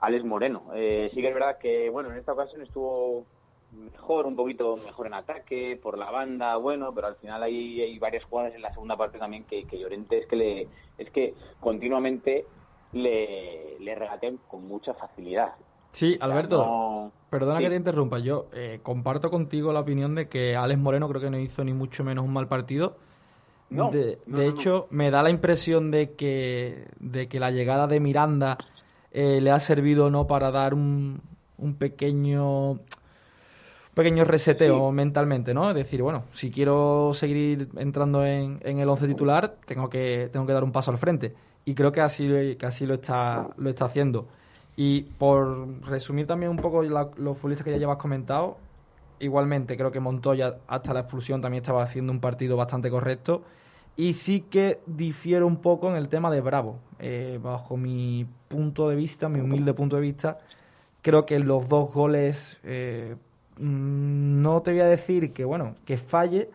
Alex 0.00 0.24
Moreno. 0.24 0.64
Eh, 0.74 1.10
sí 1.14 1.20
que 1.20 1.28
es 1.28 1.34
verdad 1.34 1.58
que, 1.58 1.90
bueno, 1.90 2.10
en 2.10 2.18
esta 2.18 2.32
ocasión 2.32 2.62
estuvo 2.62 3.24
mejor, 3.72 4.26
un 4.26 4.36
poquito 4.36 4.76
mejor 4.84 5.06
en 5.06 5.14
ataque, 5.14 5.78
por 5.82 5.96
la 5.98 6.10
banda, 6.10 6.56
bueno, 6.56 6.92
pero 6.94 7.06
al 7.08 7.16
final 7.16 7.42
hay, 7.42 7.80
hay 7.80 7.98
varias 7.98 8.24
jugadas 8.24 8.54
en 8.54 8.62
la 8.62 8.72
segunda 8.72 8.96
parte 8.96 9.18
también 9.18 9.44
que, 9.44 9.64
que 9.64 9.78
Llorente 9.78 10.18
es 10.18 10.26
que 10.26 10.36
le, 10.36 10.68
es 10.98 11.10
que 11.10 11.34
continuamente 11.60 12.44
le, 12.92 13.78
le 13.80 13.94
regatean 13.94 14.38
con 14.48 14.66
mucha 14.68 14.94
facilidad. 14.94 15.54
Sí, 15.92 16.14
O 16.14 16.16
sea, 16.16 16.26
Alberto, 16.26 16.58
no- 16.58 17.12
perdona 17.30 17.58
Sí. 17.58 17.64
que 17.64 17.70
te 17.70 17.76
interrumpa. 17.76 18.18
Yo 18.18 18.46
eh, 18.52 18.80
comparto 18.82 19.30
contigo 19.30 19.72
la 19.72 19.80
opinión 19.80 20.14
de 20.14 20.28
que 20.28 20.56
Alex 20.56 20.80
Moreno 20.80 21.08
creo 21.08 21.20
que 21.20 21.30
no 21.30 21.38
hizo 21.38 21.64
ni 21.64 21.72
mucho 21.72 22.04
menos 22.04 22.24
un 22.24 22.32
mal 22.32 22.48
partido. 22.48 22.96
No, 23.70 23.90
de 23.90 24.18
no, 24.26 24.38
de 24.38 24.44
no, 24.44 24.50
hecho, 24.50 24.86
me 24.90 25.10
da 25.10 25.22
la 25.22 25.30
impresión 25.30 25.90
de 25.90 26.12
que, 26.14 26.88
de 27.00 27.26
que 27.28 27.40
la 27.40 27.50
llegada 27.50 27.86
de 27.86 28.00
Miranda 28.00 28.58
eh, 29.12 29.40
le 29.40 29.50
ha 29.50 29.58
servido 29.60 30.10
no 30.10 30.26
para 30.26 30.50
dar 30.50 30.74
un, 30.74 31.22
un 31.56 31.74
pequeño 31.76 32.80
pequeño 33.94 34.24
reseteo 34.24 34.90
mentalmente, 34.92 35.52
¿no? 35.54 35.68
Es 35.70 35.76
decir, 35.76 36.02
bueno, 36.02 36.24
si 36.32 36.50
quiero 36.50 37.12
seguir 37.14 37.68
entrando 37.76 38.24
en, 38.24 38.58
en 38.62 38.78
el 38.78 38.88
once 38.88 39.06
titular, 39.06 39.56
tengo 39.66 39.88
que, 39.88 40.28
tengo 40.32 40.46
que 40.46 40.52
dar 40.52 40.64
un 40.64 40.72
paso 40.72 40.90
al 40.90 40.98
frente. 40.98 41.34
Y 41.64 41.74
creo 41.74 41.92
que 41.92 42.00
así, 42.00 42.26
que 42.58 42.66
así 42.66 42.86
lo, 42.86 42.94
está, 42.94 43.48
lo 43.56 43.70
está 43.70 43.84
haciendo. 43.84 44.26
Y 44.76 45.02
por 45.02 45.82
resumir 45.84 46.26
también 46.26 46.50
un 46.50 46.56
poco 46.56 46.82
la- 46.82 47.10
los 47.16 47.36
futbolistas 47.36 47.64
que 47.64 47.70
ya 47.70 47.76
llevas 47.78 47.98
comentado, 47.98 48.56
igualmente 49.20 49.76
creo 49.76 49.92
que 49.92 50.00
Montoya 50.00 50.56
hasta 50.66 50.92
la 50.94 51.00
expulsión 51.00 51.40
también 51.40 51.62
estaba 51.62 51.82
haciendo 51.82 52.12
un 52.12 52.20
partido 52.20 52.56
bastante 52.56 52.90
correcto. 52.90 53.42
Y 53.94 54.14
sí 54.14 54.40
que 54.40 54.80
difiero 54.86 55.46
un 55.46 55.56
poco 55.58 55.90
en 55.90 55.96
el 55.96 56.08
tema 56.08 56.30
de 56.30 56.40
Bravo. 56.40 56.78
Eh, 56.98 57.38
bajo 57.42 57.76
mi 57.76 58.26
punto 58.48 58.88
de 58.88 58.96
vista, 58.96 59.28
mi 59.28 59.40
humilde 59.40 59.74
punto 59.74 59.96
de 59.96 60.02
vista, 60.02 60.38
creo 61.02 61.26
que 61.26 61.38
los 61.38 61.68
dos 61.68 61.92
goles, 61.92 62.58
eh, 62.64 63.16
no 63.62 64.60
te 64.62 64.72
voy 64.72 64.80
a 64.80 64.86
decir 64.86 65.32
que, 65.32 65.44
bueno, 65.44 65.76
que 65.86 65.96
falle, 65.96 66.48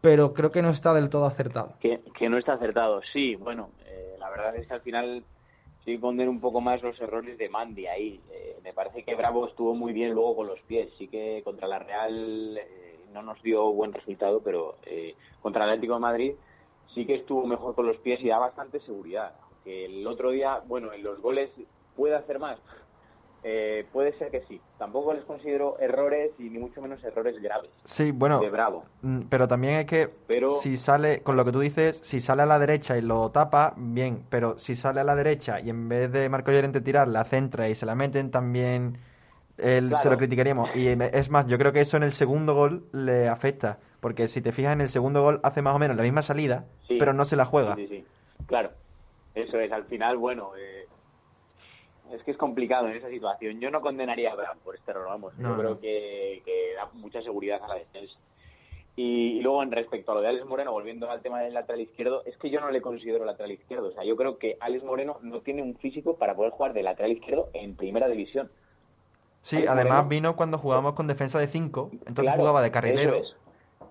pero 0.00 0.34
creo 0.34 0.52
que 0.52 0.62
no 0.62 0.70
está 0.70 0.92
del 0.92 1.08
todo 1.08 1.26
acertado. 1.26 1.72
Que, 1.80 2.00
no 2.28 2.36
está 2.36 2.54
acertado, 2.54 3.00
sí, 3.12 3.34
bueno, 3.36 3.70
eh, 3.86 4.16
la 4.18 4.28
verdad 4.30 4.54
es 4.56 4.66
que 4.66 4.74
al 4.74 4.82
final 4.82 5.24
sí 5.84 5.98
condeno 5.98 6.30
un 6.30 6.40
poco 6.40 6.60
más 6.60 6.82
los 6.82 7.00
errores 7.00 7.38
de 7.38 7.48
Mandy 7.48 7.86
ahí. 7.86 8.20
Eh, 8.30 8.58
me 8.62 8.74
parece 8.74 9.02
que 9.02 9.14
Bravo 9.14 9.48
estuvo 9.48 9.74
muy 9.74 9.92
bien 9.92 10.12
luego 10.12 10.36
con 10.36 10.46
los 10.46 10.60
pies, 10.60 10.90
sí 10.98 11.08
que 11.08 11.40
contra 11.44 11.66
la 11.66 11.78
Real 11.78 12.58
eh, 12.58 12.98
no 13.12 13.22
nos 13.22 13.42
dio 13.42 13.72
buen 13.72 13.92
resultado, 13.92 14.42
pero 14.44 14.76
contra 15.40 15.64
el 15.64 15.70
Atlético 15.70 15.94
de 15.94 16.00
Madrid 16.00 16.32
sí 16.94 17.06
que 17.06 17.14
estuvo 17.14 17.46
mejor 17.46 17.74
con 17.74 17.86
los 17.86 17.96
pies 17.98 18.20
y 18.20 18.28
da 18.28 18.38
bastante 18.38 18.80
seguridad. 18.80 19.32
Que 19.64 19.86
el 19.86 20.06
otro 20.06 20.30
día, 20.30 20.60
bueno, 20.66 20.92
en 20.92 21.02
los 21.02 21.20
goles 21.20 21.50
puede 21.96 22.14
hacer 22.14 22.38
más. 22.38 22.58
Eh, 23.50 23.86
puede 23.94 24.12
ser 24.18 24.30
que 24.30 24.42
sí. 24.42 24.60
Tampoco 24.76 25.14
les 25.14 25.24
considero 25.24 25.78
errores 25.80 26.32
y 26.38 26.50
ni 26.50 26.58
mucho 26.58 26.82
menos 26.82 27.02
errores 27.02 27.40
graves. 27.40 27.70
Sí, 27.86 28.10
bueno, 28.10 28.40
De 28.40 28.50
Bravo. 28.50 28.84
mm, 29.00 29.20
pero 29.30 29.48
también 29.48 29.74
es 29.76 29.86
que 29.86 30.10
Pero- 30.26 30.50
si 30.50 30.76
sale, 30.76 31.22
con 31.22 31.34
lo 31.36 31.46
que 31.46 31.52
tú 31.52 31.60
dices, 31.60 31.98
si 32.02 32.20
sale 32.20 32.42
a 32.42 32.46
la 32.46 32.58
derecha 32.58 32.98
y 32.98 33.00
lo 33.00 33.30
tapa, 33.30 33.72
bien, 33.78 34.24
pero 34.28 34.58
si 34.58 34.74
sale 34.74 35.00
a 35.00 35.04
la 35.04 35.14
derecha 35.16 35.60
y 35.60 35.70
en 35.70 35.88
vez 35.88 36.12
de 36.12 36.28
Marco 36.28 36.50
Llorente 36.52 36.82
tirar, 36.82 37.08
la 37.08 37.24
centra 37.24 37.70
y 37.70 37.74
se 37.74 37.86
la 37.86 37.94
meten, 37.94 38.30
también 38.30 38.98
él 39.56 39.94
se 39.96 40.10
lo 40.10 40.18
criticaríamos. 40.18 40.68
Y 40.76 40.94
me- 40.94 41.10
es 41.14 41.30
más, 41.30 41.46
yo 41.46 41.56
creo 41.56 41.72
que 41.72 41.80
eso 41.80 41.96
en 41.96 42.02
el 42.02 42.12
segundo 42.12 42.54
gol 42.54 42.84
le 42.92 43.28
afecta, 43.28 43.78
porque 44.00 44.28
si 44.28 44.42
te 44.42 44.52
fijas 44.52 44.74
en 44.74 44.82
el 44.82 44.88
segundo 44.88 45.22
gol 45.22 45.40
hace 45.42 45.62
más 45.62 45.74
o 45.74 45.78
menos 45.78 45.96
la 45.96 46.02
misma 46.02 46.20
salida, 46.20 46.66
Sí. 46.86 46.96
pero 46.98 47.14
no 47.14 47.24
se 47.24 47.36
la 47.36 47.46
juega. 47.46 47.76
Sí, 47.76 47.86
sí. 47.88 48.04
Claro, 48.46 48.70
eso 49.34 49.58
es. 49.58 49.72
Al 49.72 49.84
final, 49.84 50.18
bueno, 50.18 50.50
eh, 50.58 50.86
es 52.12 52.22
que 52.22 52.30
es 52.30 52.36
complicado 52.36 52.88
en 52.88 52.96
esa 52.96 53.08
situación. 53.08 53.60
Yo 53.60 53.70
no 53.70 53.80
condenaría 53.80 54.30
a 54.30 54.32
Abraham 54.34 54.58
por 54.64 54.74
este 54.74 54.90
error, 54.90 55.06
vamos. 55.06 55.36
No, 55.38 55.50
Yo 55.50 55.58
creo 55.58 55.80
que, 55.80 56.42
que 56.44 56.74
da 56.76 56.86
mucha 56.94 57.22
seguridad 57.22 57.62
a 57.62 57.68
la 57.68 57.74
defensa. 57.76 58.14
Y, 58.96 59.38
y 59.38 59.40
luego, 59.42 59.62
en 59.62 59.70
respecto 59.70 60.10
a 60.10 60.16
lo 60.16 60.20
de 60.22 60.28
Alex 60.28 60.44
Moreno, 60.46 60.72
volviendo 60.72 61.08
al 61.10 61.22
tema 61.22 61.40
del 61.40 61.54
lateral 61.54 61.80
izquierdo, 61.82 62.22
es 62.26 62.36
que 62.38 62.50
yo 62.50 62.60
no 62.60 62.70
le 62.70 62.80
considero 62.82 63.24
lateral 63.24 63.52
izquierdo. 63.52 63.88
O 63.88 63.92
sea, 63.92 64.04
yo 64.04 64.16
creo 64.16 64.38
que 64.38 64.56
Alex 64.60 64.82
Moreno 64.82 65.18
no 65.22 65.40
tiene 65.40 65.62
un 65.62 65.76
físico 65.76 66.16
para 66.16 66.34
poder 66.34 66.50
jugar 66.52 66.72
de 66.72 66.82
lateral 66.82 67.12
izquierdo 67.12 67.48
en 67.52 67.76
primera 67.76 68.08
división. 68.08 68.50
Sí, 69.42 69.56
Alex 69.58 69.70
además 69.70 69.92
Moreno- 70.04 70.08
vino 70.08 70.36
cuando 70.36 70.58
jugábamos 70.58 70.94
con 70.94 71.06
defensa 71.06 71.38
de 71.38 71.46
5, 71.46 71.90
entonces 71.92 72.22
Claro, 72.24 72.38
jugaba 72.38 72.60
de 72.60 72.70
carrilero. 72.72 73.22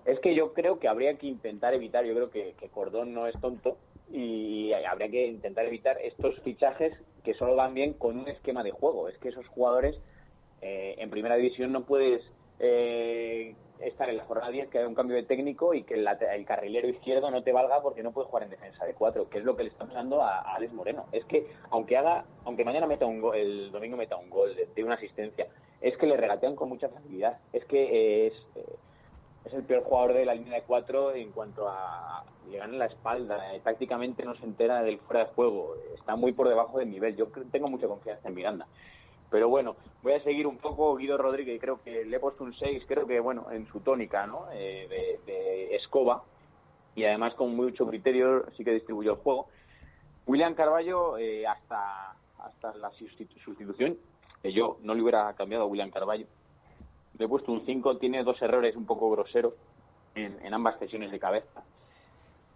Es 0.04 0.20
que 0.20 0.34
yo 0.34 0.52
creo 0.52 0.78
que 0.78 0.88
habría 0.88 1.16
que 1.16 1.26
intentar 1.26 1.72
evitar, 1.74 2.04
yo 2.04 2.14
creo 2.14 2.30
que, 2.30 2.54
que 2.60 2.68
Cordón 2.68 3.12
no 3.14 3.26
es 3.26 3.38
tonto 3.40 3.76
y 4.10 4.72
habría 4.72 5.08
que 5.10 5.26
intentar 5.26 5.64
evitar 5.66 5.98
estos 6.02 6.38
fichajes 6.40 6.94
que 7.22 7.34
solo 7.34 7.56
van 7.56 7.74
bien 7.74 7.92
con 7.94 8.18
un 8.18 8.28
esquema 8.28 8.62
de 8.62 8.70
juego. 8.70 9.08
Es 9.08 9.18
que 9.18 9.28
esos 9.28 9.46
jugadores 9.48 9.98
eh, 10.60 10.96
en 10.98 11.10
primera 11.10 11.36
división 11.36 11.72
no 11.72 11.84
puedes 11.84 12.22
eh, 12.58 13.54
estar 13.80 14.08
en 14.08 14.16
la 14.16 14.24
jornada 14.24 14.50
10 14.50 14.68
que 14.68 14.78
haya 14.78 14.88
un 14.88 14.94
cambio 14.94 15.16
de 15.16 15.22
técnico 15.22 15.74
y 15.74 15.84
que 15.84 15.94
el, 15.94 16.06
el 16.06 16.44
carrilero 16.44 16.88
izquierdo 16.88 17.30
no 17.30 17.42
te 17.42 17.52
valga 17.52 17.80
porque 17.80 18.02
no 18.02 18.12
puedes 18.12 18.28
jugar 18.28 18.44
en 18.44 18.50
defensa 18.50 18.84
de 18.84 18.94
4, 18.94 19.28
que 19.28 19.38
es 19.38 19.44
lo 19.44 19.56
que 19.56 19.64
le 19.64 19.70
está 19.70 19.86
pasando 19.86 20.22
a, 20.22 20.38
a 20.38 20.56
Alex 20.56 20.72
Moreno. 20.72 21.06
Es 21.12 21.24
que 21.26 21.46
aunque 21.70 21.96
haga, 21.96 22.24
aunque 22.44 22.64
mañana 22.64 22.86
meta 22.86 23.06
un 23.06 23.20
gol, 23.20 23.36
el 23.36 23.70
domingo 23.70 23.96
meta 23.96 24.16
un 24.16 24.30
gol, 24.30 24.54
de, 24.56 24.66
de 24.74 24.84
una 24.84 24.94
asistencia, 24.94 25.46
es 25.80 25.96
que 25.96 26.06
le 26.06 26.16
regatean 26.16 26.56
con 26.56 26.68
mucha 26.68 26.88
facilidad. 26.88 27.38
Es 27.52 27.64
que 27.66 27.82
eh, 27.82 28.26
es, 28.28 28.34
eh, 28.56 28.76
es 29.48 29.54
el 29.54 29.64
peor 29.64 29.82
jugador 29.84 30.14
de 30.14 30.24
la 30.24 30.34
línea 30.34 30.54
de 30.54 30.62
cuatro 30.62 31.12
en 31.14 31.32
cuanto 31.32 31.68
a 31.68 32.24
le 32.50 32.58
ganan 32.58 32.78
la 32.78 32.86
espalda, 32.86 33.54
eh, 33.54 33.60
tácticamente 33.62 34.24
no 34.24 34.34
se 34.36 34.44
entera 34.44 34.82
del 34.82 34.98
fuera 35.00 35.24
de 35.26 35.32
juego, 35.34 35.74
está 35.94 36.16
muy 36.16 36.32
por 36.32 36.48
debajo 36.48 36.78
del 36.78 36.90
nivel. 36.90 37.14
Yo 37.16 37.26
tengo 37.52 37.68
mucha 37.68 37.86
confianza 37.86 38.28
en 38.28 38.34
Miranda. 38.34 38.66
Pero 39.30 39.50
bueno, 39.50 39.76
voy 40.02 40.14
a 40.14 40.22
seguir 40.22 40.46
un 40.46 40.56
poco 40.56 40.96
Guido 40.96 41.18
Rodríguez, 41.18 41.60
creo 41.60 41.82
que 41.82 42.06
le 42.06 42.16
he 42.16 42.20
puesto 42.20 42.44
un 42.44 42.54
6, 42.54 42.84
creo 42.88 43.06
que 43.06 43.20
bueno, 43.20 43.50
en 43.50 43.66
su 43.66 43.80
tónica, 43.80 44.26
¿no? 44.26 44.46
Eh, 44.52 45.18
de, 45.26 45.76
escoba 45.76 46.22
y 46.94 47.04
además 47.04 47.34
con 47.34 47.54
mucho 47.54 47.86
criterio 47.86 48.46
sí 48.56 48.64
que 48.64 48.72
distribuyó 48.72 49.12
el 49.12 49.18
juego. 49.18 49.48
William 50.26 50.54
Carballo 50.54 51.18
eh, 51.18 51.46
hasta 51.46 52.14
hasta 52.38 52.74
la 52.76 52.90
sustitu- 52.92 53.38
sustitución, 53.44 53.98
que 54.42 54.52
yo 54.52 54.78
no 54.82 54.94
le 54.94 55.02
hubiera 55.02 55.32
cambiado 55.34 55.64
a 55.64 55.66
William 55.66 55.90
Carballo. 55.90 56.26
Le 57.18 57.24
he 57.24 57.28
puesto 57.28 57.52
un 57.52 57.64
5, 57.66 57.98
tiene 57.98 58.22
dos 58.22 58.40
errores 58.42 58.76
un 58.76 58.86
poco 58.86 59.10
groseros 59.10 59.54
en, 60.14 60.38
en 60.44 60.54
ambas 60.54 60.78
sesiones 60.78 61.10
de 61.10 61.18
cabeza. 61.18 61.62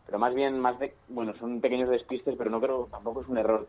Pero 0.07 0.19
más 0.19 0.35
bien, 0.35 0.59
más 0.59 0.79
de, 0.79 0.95
bueno, 1.09 1.35
son 1.39 1.61
pequeños 1.61 1.89
despistes, 1.89 2.35
pero 2.37 2.51
no 2.51 2.61
creo, 2.61 2.89
tampoco 2.91 3.23
es 3.23 3.29
un 3.29 3.39
error 3.39 3.67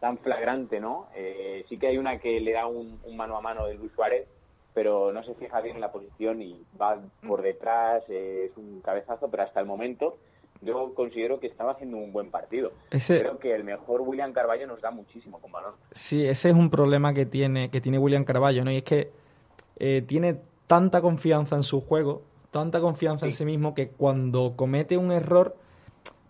tan 0.00 0.18
flagrante, 0.18 0.78
¿no? 0.80 1.06
Eh, 1.14 1.64
sí 1.68 1.78
que 1.78 1.86
hay 1.88 1.98
una 1.98 2.18
que 2.18 2.38
le 2.40 2.52
da 2.52 2.66
un, 2.66 3.00
un 3.04 3.16
mano 3.16 3.36
a 3.36 3.40
mano 3.40 3.66
de 3.66 3.74
Luis 3.74 3.92
Suárez, 3.92 4.26
pero 4.74 5.10
no 5.12 5.22
se 5.24 5.34
fija 5.34 5.60
bien 5.62 5.76
en 5.76 5.80
la 5.80 5.90
posición 5.92 6.42
y 6.42 6.62
va 6.80 6.98
por 7.26 7.40
detrás, 7.42 8.02
eh, 8.08 8.48
es 8.50 8.56
un 8.58 8.80
cabezazo, 8.82 9.30
pero 9.30 9.44
hasta 9.44 9.60
el 9.60 9.66
momento 9.66 10.18
yo 10.60 10.92
considero 10.94 11.40
que 11.40 11.46
estaba 11.46 11.72
haciendo 11.72 11.96
un 11.96 12.12
buen 12.12 12.30
partido. 12.30 12.72
Ese- 12.90 13.20
Creo 13.20 13.38
que 13.38 13.54
el 13.54 13.64
mejor 13.64 14.02
William 14.02 14.32
Carballo 14.32 14.66
nos 14.66 14.80
da 14.82 14.90
muchísimo 14.90 15.38
con 15.40 15.50
balón. 15.52 15.74
Sí, 15.92 16.26
ese 16.26 16.50
es 16.50 16.54
un 16.54 16.68
problema 16.70 17.14
que 17.14 17.24
tiene, 17.24 17.70
que 17.70 17.80
tiene 17.80 17.98
William 17.98 18.24
Carballo, 18.24 18.64
¿no? 18.64 18.70
Y 18.70 18.76
es 18.78 18.82
que 18.84 19.10
eh, 19.78 20.02
tiene 20.06 20.40
tanta 20.66 21.00
confianza 21.00 21.56
en 21.56 21.62
su 21.62 21.80
juego, 21.80 22.22
tanta 22.50 22.80
confianza 22.80 23.26
en 23.26 23.32
sí. 23.32 23.44
mismo, 23.44 23.74
que 23.74 23.88
cuando 23.90 24.54
comete 24.56 24.96
un 24.96 25.12
error 25.12 25.56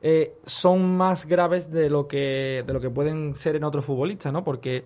eh, 0.02 0.34
son 0.44 0.96
más 0.96 1.26
graves 1.26 1.70
de 1.70 1.88
lo 1.88 2.06
que 2.06 2.62
de 2.66 2.72
lo 2.72 2.80
que 2.80 2.90
pueden 2.90 3.34
ser 3.34 3.56
en 3.56 3.64
otros 3.64 3.84
futbolistas, 3.84 4.32
¿no? 4.32 4.44
Porque 4.44 4.84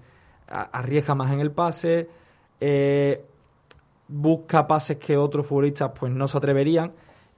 arriesga 0.49 1.15
más 1.15 1.33
en 1.33 1.41
el 1.41 1.51
pase, 1.53 2.09
eh, 2.61 3.25
busca 4.09 4.67
pases 4.67 4.99
que 4.99 5.17
otros 5.17 5.47
futbolistas 5.47 5.93
pues 5.99 6.13
no 6.13 6.29
se 6.29 6.39
atreverían. 6.39 6.93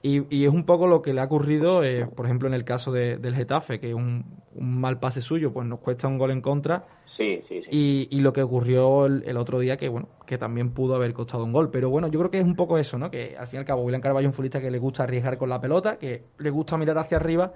Y, 0.05 0.35
y 0.37 0.45
es 0.47 0.51
un 0.53 0.65
poco 0.65 0.89
lo 0.89 1.01
que 1.01 1.13
le 1.15 1.21
ha 1.21 1.25
ocurrido, 1.25 1.85
eh, 1.85 2.07
por 2.07 2.27
ejemplo, 2.27 2.49
en 2.49 2.55
el 2.55 2.65
caso 2.65 2.91
de- 2.91 3.19
del 3.19 3.37
Getafe, 3.37 3.79
que 3.79 3.95
un, 3.95 4.25
un 4.55 4.81
mal 4.81 4.99
pase 4.99 5.21
suyo 5.21 5.53
pues 5.53 5.65
nos 5.67 5.79
cuesta 5.79 6.09
un 6.09 6.19
gol 6.19 6.33
en 6.33 6.41
contra 6.41 6.85
Sí, 7.23 7.43
sí, 7.49 7.63
sí. 7.63 7.69
y, 7.71 8.09
y 8.11 8.21
lo 8.21 8.33
que 8.33 8.43
ocurrió 8.43 9.07
el, 9.07 9.23
el 9.27 9.37
otro 9.37 9.61
día, 9.61 9.77
que 9.77 9.89
bueno, 9.89 10.09
que 10.27 10.39
también 10.39 10.75
pudo 10.75 10.97
haber 10.97 11.13
costado 11.13 11.45
un 11.45 11.53
gol. 11.53 11.71
Pero 11.71 11.89
bueno, 11.89 12.09
yo 12.09 12.19
creo 12.19 12.31
que 12.31 12.39
es 12.39 12.45
un 12.45 12.57
poco 12.57 12.79
eso, 12.79 12.99
¿no? 12.99 13.11
Que 13.11 13.37
al 13.39 13.47
fin 13.47 13.59
y 13.59 13.61
al 13.61 13.65
cabo, 13.65 13.83
William 13.83 14.01
Carvalho 14.01 14.27
es 14.27 14.33
un 14.33 14.35
futbolista 14.35 14.61
que 14.61 14.71
le 14.71 14.79
gusta 14.79 15.05
arriesgar 15.05 15.39
con 15.39 15.49
la 15.49 15.61
pelota, 15.61 15.99
que 15.99 16.25
le 16.39 16.51
gusta 16.51 16.77
mirar 16.77 16.99
hacia 16.99 17.19
arriba 17.19 17.53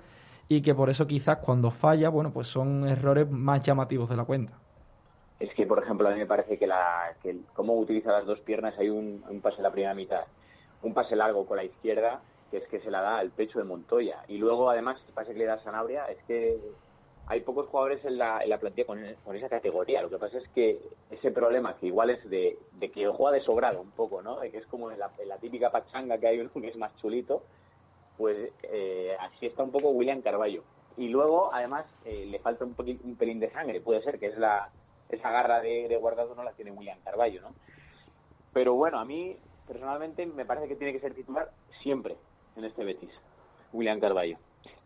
y 0.48 0.62
que 0.62 0.74
por 0.74 0.88
eso 0.88 1.06
quizás 1.06 1.38
cuando 1.38 1.72
falla, 1.72 2.08
bueno, 2.08 2.32
pues 2.32 2.46
son 2.46 2.86
errores 2.86 3.28
más 3.28 3.62
llamativos 3.62 4.08
de 4.08 4.16
la 4.16 4.24
cuenta. 4.24 4.52
Es 5.40 5.52
que, 5.54 5.66
por 5.66 5.82
ejemplo, 5.82 6.08
a 6.08 6.12
mí 6.12 6.18
me 6.18 6.26
parece 6.26 6.56
que, 6.58 6.66
la, 6.66 7.14
que 7.22 7.36
cómo 7.52 7.74
utiliza 7.76 8.12
las 8.12 8.24
dos 8.24 8.40
piernas, 8.40 8.78
hay 8.78 8.88
un, 8.88 9.24
un 9.28 9.40
pase 9.40 9.56
en 9.56 9.64
la 9.64 9.72
primera 9.72 9.94
mitad, 9.94 10.22
un 10.82 10.94
pase 10.94 11.16
largo 11.16 11.44
con 11.44 11.56
la 11.56 11.64
izquierda, 11.64 12.20
que 12.50 12.58
es 12.58 12.68
que 12.68 12.80
se 12.80 12.90
la 12.90 13.00
da 13.00 13.18
al 13.18 13.30
pecho 13.30 13.58
de 13.58 13.64
Montoya. 13.64 14.22
Y 14.28 14.38
luego, 14.38 14.70
además, 14.70 14.98
el 15.08 15.12
pase 15.12 15.32
que 15.32 15.40
le 15.40 15.46
da 15.46 15.54
a 15.54 15.64
Sanabria 15.64 16.06
es 16.06 16.18
que 16.28 16.56
hay 17.26 17.40
pocos 17.40 17.66
jugadores 17.68 18.04
en 18.04 18.18
la, 18.18 18.42
en 18.42 18.50
la 18.50 18.58
plantilla 18.58 18.86
con, 18.86 19.04
esa 19.34 19.48
categoría. 19.48 20.02
Lo 20.02 20.10
que 20.10 20.18
pasa 20.18 20.38
es 20.38 20.48
que 20.50 20.80
ese 21.10 21.30
problema, 21.30 21.76
que 21.76 21.86
igual 21.86 22.10
es 22.10 22.28
de, 22.30 22.58
de 22.72 22.90
que 22.90 23.06
juega 23.08 23.36
de 23.36 23.44
sobrado 23.44 23.80
un 23.80 23.90
poco, 23.90 24.22
¿no? 24.22 24.40
De 24.40 24.50
que 24.50 24.58
es 24.58 24.66
como 24.66 24.90
la 24.90 25.38
típica 25.40 25.70
pachanga 25.70 26.18
que 26.18 26.28
hay 26.28 26.38
uno 26.38 26.50
que 26.52 26.68
es 26.68 26.76
más 26.76 26.96
chulito, 26.96 27.42
pues 28.16 28.50
eh, 28.62 29.16
así 29.20 29.46
está 29.46 29.62
un 29.62 29.72
poco 29.72 29.90
William 29.90 30.22
Carballo. 30.22 30.62
Y 30.96 31.08
luego, 31.08 31.52
además, 31.52 31.84
eh, 32.04 32.26
le 32.26 32.38
falta 32.38 32.64
un, 32.64 32.74
poquito, 32.74 33.06
un 33.06 33.16
pelín 33.16 33.38
de 33.38 33.50
sangre, 33.50 33.80
puede 33.80 34.02
ser, 34.02 34.18
que 34.18 34.26
es 34.26 34.38
la 34.38 34.70
esa 35.08 35.30
garra 35.30 35.60
de, 35.60 35.86
de 35.88 35.96
guardado 35.96 36.34
no 36.34 36.42
la 36.42 36.52
tiene 36.52 36.72
William 36.72 36.98
Carballo, 37.04 37.40
¿no? 37.42 37.54
Pero 38.52 38.74
bueno, 38.74 38.98
a 38.98 39.04
mí 39.04 39.36
personalmente 39.66 40.26
me 40.26 40.44
parece 40.44 40.66
que 40.66 40.76
tiene 40.76 40.92
que 40.92 41.00
ser 41.00 41.14
titular 41.14 41.50
siempre 41.82 42.16
en 42.56 42.64
este 42.64 42.84
Betis, 42.84 43.12
William 43.72 44.00
Carballo. 44.00 44.38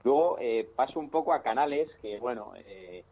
Luego 0.04 0.38
eh, 0.40 0.68
paso 0.76 0.98
un 0.98 1.10
poco 1.10 1.32
a 1.32 1.42
Canales, 1.42 1.88
que 2.00 2.18
bueno, 2.18 2.52
eh, 2.56 3.04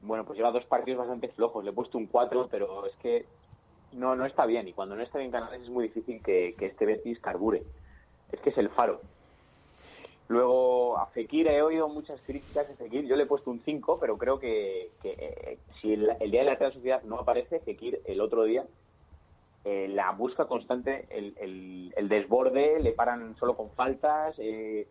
bueno, 0.00 0.24
pues 0.24 0.36
lleva 0.36 0.50
dos 0.50 0.64
partidos 0.64 0.98
bastante 0.98 1.28
flojos. 1.28 1.64
Le 1.64 1.70
he 1.70 1.74
puesto 1.74 1.98
un 1.98 2.06
4, 2.06 2.48
pero 2.50 2.86
es 2.86 2.94
que 2.96 3.26
no, 3.92 4.16
no 4.16 4.26
está 4.26 4.46
bien. 4.46 4.66
Y 4.68 4.72
cuando 4.72 4.96
no 4.96 5.02
está 5.02 5.18
bien 5.18 5.30
Canales 5.30 5.62
es 5.62 5.68
muy 5.68 5.84
difícil 5.84 6.22
que, 6.22 6.54
que 6.58 6.66
este 6.66 6.86
Betis 6.86 7.20
carbure. 7.20 7.62
Es 8.32 8.40
que 8.40 8.50
es 8.50 8.58
el 8.58 8.70
faro. 8.70 9.00
Luego 10.28 10.96
a 10.96 11.06
Fekir 11.08 11.48
he 11.48 11.60
oído 11.62 11.88
muchas 11.88 12.20
críticas 12.22 12.66
de 12.68 12.74
Fekir. 12.74 13.06
Yo 13.06 13.16
le 13.16 13.24
he 13.24 13.26
puesto 13.26 13.50
un 13.50 13.60
5, 13.60 13.98
pero 14.00 14.16
creo 14.16 14.38
que, 14.38 14.90
que 15.02 15.10
eh, 15.10 15.58
si 15.80 15.92
el, 15.92 16.30
día 16.30 16.40
de 16.40 16.46
la 16.46 16.54
Real 16.54 16.72
Sociedad 16.72 17.02
no 17.02 17.18
aparece, 17.18 17.60
Fekir 17.60 18.00
el 18.06 18.20
otro 18.20 18.44
día 18.44 18.64
eh, 19.64 19.88
la 19.88 20.12
busca 20.12 20.46
constante, 20.46 21.06
el, 21.10 21.34
el, 21.38 21.94
el, 21.96 22.08
desborde, 22.08 22.80
le 22.80 22.92
paran 22.92 23.36
solo 23.36 23.56
con 23.56 23.70
faltas, 23.70 24.34
eh, 24.38 24.86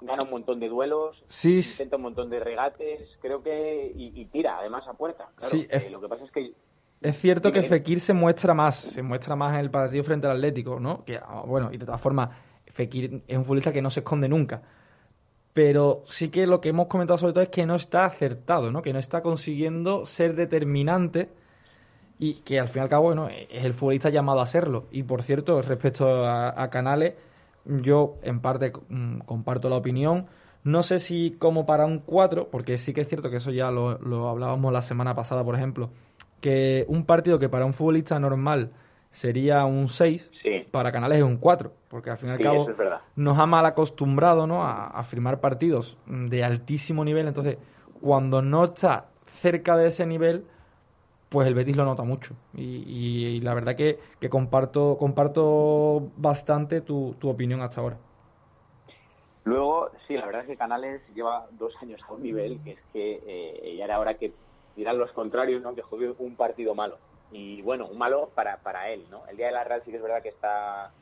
gana 0.00 0.22
un 0.22 0.30
montón 0.30 0.60
de 0.60 0.68
duelos, 0.68 1.24
sí. 1.28 1.56
intenta 1.58 1.96
un 1.96 2.02
montón 2.02 2.30
de 2.30 2.40
regates, 2.40 3.08
creo 3.20 3.42
que. 3.42 3.92
y, 3.94 4.20
y 4.20 4.26
tira 4.26 4.58
además 4.58 4.86
a 4.88 4.94
puerta. 4.94 5.28
Claro, 5.36 5.50
sí, 5.50 5.66
es, 5.70 5.84
eh, 5.84 5.90
lo 5.90 6.00
que 6.00 6.08
pasa 6.08 6.24
es 6.24 6.30
que. 6.30 6.52
Es 7.00 7.18
cierto 7.18 7.52
que 7.52 7.62
Fekir 7.62 8.00
se 8.00 8.14
muestra 8.14 8.54
más, 8.54 8.76
se 8.76 9.02
muestra 9.02 9.36
más 9.36 9.52
en 9.54 9.60
el 9.60 9.70
partido 9.70 10.04
frente 10.04 10.26
al 10.26 10.36
Atlético, 10.36 10.80
¿no? 10.80 11.04
Que, 11.04 11.16
ah, 11.16 11.42
bueno, 11.46 11.68
y 11.70 11.76
de 11.76 11.84
todas 11.84 12.00
formas, 12.00 12.30
Fekir 12.66 13.22
es 13.26 13.36
un 13.36 13.44
futbolista 13.44 13.72
que 13.72 13.82
no 13.82 13.90
se 13.90 14.00
esconde 14.00 14.28
nunca. 14.28 14.62
Pero 15.52 16.02
sí 16.06 16.30
que 16.30 16.46
lo 16.46 16.60
que 16.60 16.70
hemos 16.70 16.86
comentado 16.86 17.18
sobre 17.18 17.34
todo 17.34 17.44
es 17.44 17.50
que 17.50 17.66
no 17.66 17.76
está 17.76 18.06
acertado, 18.06 18.72
¿no? 18.72 18.80
Que 18.80 18.92
no 18.92 18.98
está 18.98 19.22
consiguiendo 19.22 20.06
ser 20.06 20.34
determinante 20.34 21.28
y 22.18 22.40
que 22.40 22.58
al 22.58 22.68
fin 22.68 22.80
y 22.80 22.84
al 22.84 22.88
cabo, 22.88 23.04
bueno, 23.04 23.28
es 23.28 23.64
el 23.64 23.74
futbolista 23.74 24.08
llamado 24.08 24.40
a 24.40 24.46
serlo. 24.46 24.86
Y 24.90 25.02
por 25.02 25.22
cierto, 25.22 25.60
respecto 25.62 26.24
a, 26.24 26.60
a 26.60 26.70
Canales, 26.70 27.14
yo 27.64 28.16
en 28.22 28.40
parte 28.40 28.72
mm, 28.88 29.20
comparto 29.20 29.68
la 29.68 29.76
opinión. 29.76 30.26
No 30.62 30.82
sé 30.82 30.98
si 30.98 31.32
como 31.38 31.66
para 31.66 31.84
un 31.84 31.98
4, 31.98 32.48
porque 32.50 32.78
sí 32.78 32.94
que 32.94 33.02
es 33.02 33.08
cierto 33.08 33.30
que 33.30 33.36
eso 33.36 33.50
ya 33.50 33.70
lo, 33.70 33.98
lo 33.98 34.28
hablábamos 34.28 34.72
la 34.72 34.82
semana 34.82 35.14
pasada, 35.14 35.44
por 35.44 35.54
ejemplo, 35.54 35.90
que 36.40 36.84
un 36.88 37.04
partido 37.04 37.38
que 37.38 37.48
para 37.48 37.66
un 37.66 37.74
futbolista 37.74 38.18
normal 38.18 38.72
sería 39.10 39.64
un 39.64 39.88
6, 39.88 40.30
sí. 40.42 40.66
para 40.70 40.90
Canales 40.90 41.18
es 41.18 41.24
un 41.24 41.36
4, 41.36 41.72
porque 41.88 42.10
al 42.10 42.16
fin 42.16 42.30
y 42.30 42.32
al 42.32 42.38
sí, 42.38 42.42
cabo 42.42 42.68
es 42.68 42.76
nos 43.14 43.38
ha 43.38 43.46
mal 43.46 43.64
acostumbrado 43.64 44.46
¿no? 44.46 44.64
a, 44.64 44.86
a, 44.86 45.02
firmar 45.04 45.40
partidos 45.40 45.98
de 46.06 46.42
altísimo 46.42 47.04
nivel, 47.04 47.28
entonces 47.28 47.58
cuando 48.00 48.42
no 48.42 48.64
está 48.64 49.06
cerca 49.40 49.76
de 49.76 49.88
ese 49.88 50.04
nivel, 50.04 50.44
pues 51.34 51.48
el 51.48 51.54
Betis 51.54 51.76
lo 51.76 51.84
nota 51.84 52.04
mucho. 52.04 52.36
Y, 52.56 53.40
la 53.40 53.54
verdad 53.54 53.74
que, 53.74 53.98
que, 54.20 54.30
comparto, 54.30 54.96
comparto 54.96 56.12
bastante 56.16 56.80
tu, 56.80 57.16
tu 57.18 57.28
opinión 57.28 57.60
hasta 57.60 57.80
ahora. 57.80 57.96
Luego, 59.42 59.90
sí, 60.06 60.14
la 60.14 60.26
verdad 60.26 60.42
es 60.42 60.46
que 60.46 60.56
Canales 60.56 61.02
lleva 61.12 61.48
dos 61.58 61.74
años 61.82 62.00
a 62.08 62.12
un 62.12 62.22
nivel 62.22 62.60
que 62.62 62.70
es 62.70 62.78
que 62.92 63.20
eh, 63.26 63.76
ya 63.76 63.84
era 63.84 63.98
hora 63.98 64.14
que 64.14 64.32
dirán 64.76 64.96
los 64.96 65.10
contrarios, 65.10 65.60
¿no? 65.60 65.74
Que 65.74 65.82
jugó 65.82 66.14
un 66.20 66.36
partido 66.36 66.76
malo. 66.76 66.98
Y 67.32 67.62
bueno, 67.62 67.88
un 67.88 67.98
malo 67.98 68.30
para, 68.36 68.58
para 68.58 68.90
él, 68.90 69.04
¿no? 69.10 69.26
El 69.26 69.36
día 69.36 69.46
de 69.46 69.52
la 69.54 69.64
Real 69.64 69.82
sí 69.84 69.90
que 69.90 69.96
es 69.96 70.02
verdad 70.04 70.22
que 70.22 70.28
está 70.28 70.92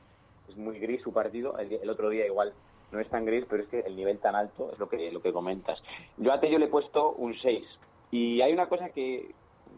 es 0.49 0.57
muy 0.57 0.79
gris 0.79 1.03
su 1.03 1.13
partido. 1.13 1.59
El, 1.59 1.75
el, 1.75 1.91
otro 1.91 2.09
día 2.09 2.25
igual 2.25 2.55
no 2.91 3.01
es 3.01 3.09
tan 3.11 3.27
gris, 3.27 3.45
pero 3.51 3.65
es 3.65 3.69
que 3.69 3.81
el 3.81 3.97
nivel 3.97 4.19
tan 4.19 4.35
alto 4.35 4.71
es 4.73 4.79
lo 4.79 4.89
que, 4.89 5.13
lo 5.13 5.21
que 5.21 5.31
comentas. 5.31 5.79
Yo 6.17 6.33
a 6.33 6.41
Tello 6.41 6.59
le 6.59 6.65
he 6.65 6.69
puesto 6.69 7.13
un 7.13 7.35
6. 7.35 7.67
Y 8.11 8.41
hay 8.41 8.55
una 8.55 8.69
cosa 8.71 8.89
que, 8.89 9.35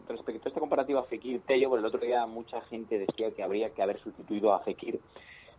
respecto 0.07 0.43
a 0.45 0.49
esta 0.49 0.59
comparativa 0.59 1.03
Fekir-Tello, 1.03 1.69
por 1.69 1.79
el 1.79 1.85
otro 1.85 1.99
día 1.99 2.25
mucha 2.25 2.61
gente 2.61 2.99
decía 2.99 3.31
que 3.31 3.43
habría 3.43 3.71
que 3.71 3.81
haber 3.81 3.99
sustituido 3.99 4.53
a 4.53 4.59
Fekir. 4.59 4.99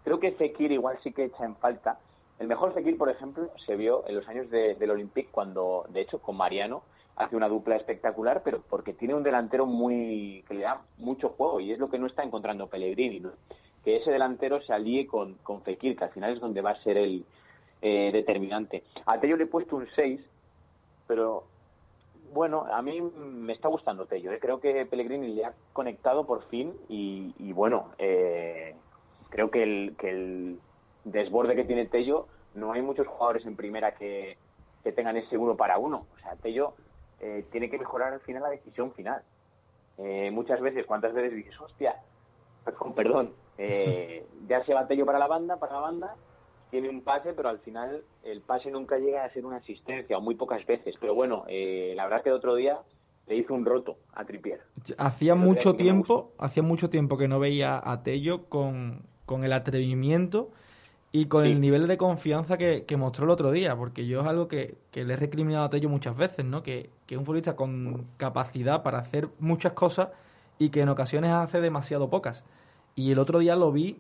Creo 0.05 0.21
que 0.21 0.33
Fekir 0.33 0.73
igual 0.73 0.99
sí 1.03 1.13
que 1.13 1.25
echa 1.25 1.45
en 1.45 1.57
falta. 1.57 1.99
El 2.39 2.49
mejor 2.49 2.75
Fekir, 2.75 2.97
por 2.99 3.09
ejemplo, 3.09 3.51
se 3.65 3.77
vio 3.77 4.05
en 4.07 4.17
los 4.17 4.29
años 4.29 4.51
de, 4.51 4.75
del 4.75 4.91
Olympique 4.91 5.31
cuando, 5.31 5.87
de 5.89 6.03
hecho, 6.03 6.21
con 6.21 6.37
Mariano 6.37 6.83
hace 7.17 7.35
una 7.35 7.49
dupla 7.49 7.77
espectacular, 7.77 8.43
pero 8.45 8.63
porque 8.69 8.93
tiene 8.93 9.15
un 9.15 9.23
delantero 9.23 9.67
muy 9.67 10.45
que 10.47 10.55
le 10.55 10.61
da 10.63 10.83
mucho 10.99 11.31
juego 11.31 11.61
y 11.61 11.73
es 11.73 11.79
lo 11.79 11.89
que 11.89 11.99
no 11.99 12.07
está 12.07 12.23
encontrando 12.23 12.67
Pellegrini, 12.67 13.21
¿no? 13.21 13.33
que 13.87 13.99
ese 13.99 14.11
delantero 14.11 14.61
se 14.63 14.73
alíe 14.73 15.07
con, 15.07 15.35
con 15.45 15.63
Fekir, 15.63 15.97
que 15.97 16.03
al 16.03 16.11
final 16.11 16.35
es 16.35 16.41
donde 16.41 16.61
va 16.61 16.73
a 16.73 16.83
ser 16.83 16.97
el 16.97 17.25
eh, 17.83 18.11
determinante. 18.13 18.83
A 19.07 19.21
Tello 19.21 19.37
le 19.37 19.45
he 19.45 19.47
puesto 19.47 19.77
un 19.77 19.87
6, 19.95 20.21
pero 21.07 21.45
bueno, 22.33 22.67
a 22.71 22.83
mí 22.83 23.01
me 23.01 23.53
está 23.53 23.69
gustando 23.69 24.07
Tello. 24.07 24.33
¿eh? 24.33 24.39
Creo 24.41 24.61
que 24.61 24.87
Pellegrini 24.87 25.29
le 25.35 25.45
ha 25.45 25.55
conectado 25.73 26.27
por 26.27 26.45
fin 26.49 26.75
y, 26.89 27.53
bueno, 27.53 27.91
eh, 27.99 28.75
creo 29.31 29.51
que 29.51 29.63
el, 29.63 29.97
que 29.99 30.11
el 30.11 30.61
desborde 31.05 31.57
que 31.57 31.65
tiene 31.65 31.87
Tello, 31.87 32.27
no 32.55 32.73
hay 32.73 32.83
muchos 32.83 33.07
jugadores 33.07 33.47
en 33.47 33.57
primera 33.57 33.95
que, 33.95 34.39
tengan 34.95 35.17
ese 35.17 35.37
uno 35.37 35.57
para 35.57 35.79
uno. 35.79 36.07
O 36.15 36.19
sea, 36.21 36.37
Tello 36.37 36.75
eh, 37.21 37.45
tiene 37.51 37.69
que 37.69 37.79
mejorar 37.79 38.13
al 38.13 38.21
final 38.21 38.43
la 38.43 38.51
decisión 38.51 38.93
final. 38.93 39.21
Eh, 39.99 40.31
muchas 40.31 40.61
veces, 40.61 40.87
¿cuántas 40.87 41.13
veces 41.13 41.35
dices, 41.35 41.61
hostia, 41.61 41.97
perdón 42.95 43.33
eh, 43.59 44.27
ya 44.47 44.65
se 44.65 44.75
va 44.75 44.87
Tello 44.87 45.07
para 45.07 45.19
la 45.19 45.27
banda, 45.27 45.57
para 45.57 45.75
la 45.75 45.81
banda, 45.81 46.15
tiene 46.71 46.89
un 46.89 47.03
pase, 47.03 47.33
pero 47.33 47.49
al 47.49 47.59
final 47.61 48.03
el 48.25 48.41
pase 48.41 48.71
nunca 48.71 48.99
llega 48.99 49.25
a 49.25 49.31
ser 49.31 49.45
una 49.45 49.57
asistencia, 49.57 50.19
o 50.19 50.21
muy 50.21 50.35
pocas 50.35 50.65
veces. 50.67 50.95
Pero 51.01 51.15
bueno, 51.15 51.45
eh, 51.49 51.93
la 51.97 52.05
verdad 52.05 52.19
es 52.19 52.25
que 52.25 52.31
el 52.31 52.37
otro 52.37 52.55
día 52.55 52.79
le 53.27 53.37
hizo 53.37 53.55
un 53.55 53.65
roto 53.65 53.97
a 54.15 54.25
Tripier. 54.25 54.61
Hacía 54.99 55.35
mucho 55.35 55.75
tiempo, 55.75 56.33
hacía 56.39 56.63
mucho 56.63 56.91
tiempo 56.91 57.17
que 57.17 57.29
no 57.29 57.39
veía 57.39 57.81
a 57.83 58.03
Tello 58.03 58.45
con, 58.49 59.03
con 59.25 59.45
el 59.45 59.53
atrevimiento 59.53 60.51
y 61.13 61.27
con 61.27 61.45
sí. 61.45 61.51
el 61.51 61.61
nivel 61.61 61.87
de 61.87 61.97
confianza 61.97 62.57
que, 62.57 62.85
que, 62.85 62.97
mostró 62.97 63.25
el 63.25 63.31
otro 63.31 63.51
día, 63.51 63.75
porque 63.77 64.07
yo 64.07 64.21
es 64.21 64.27
algo 64.27 64.49
que, 64.49 64.77
que 64.91 65.05
le 65.05 65.15
he 65.15 65.17
recriminado 65.17 65.65
a 65.65 65.71
Tello 65.71 65.89
muchas 65.89 66.17
veces, 66.17 66.45
¿no? 66.45 66.63
Que, 66.63 66.91
que 67.07 67.17
un 67.17 67.25
futbolista 67.25 67.57
con 67.57 68.07
capacidad 68.17 68.83
para 68.83 68.99
hacer 68.99 69.29
muchas 69.39 69.73
cosas 69.73 70.11
y 70.59 70.71
que 70.71 70.81
en 70.81 70.89
ocasiones 70.89 71.33
hace 71.33 71.61
demasiado 71.61 72.11
pocas. 72.11 72.45
Y 72.95 73.13
el 73.13 73.19
otro 73.19 73.41
día 73.41 73.57
lo 73.57 73.73
vi 73.73 73.99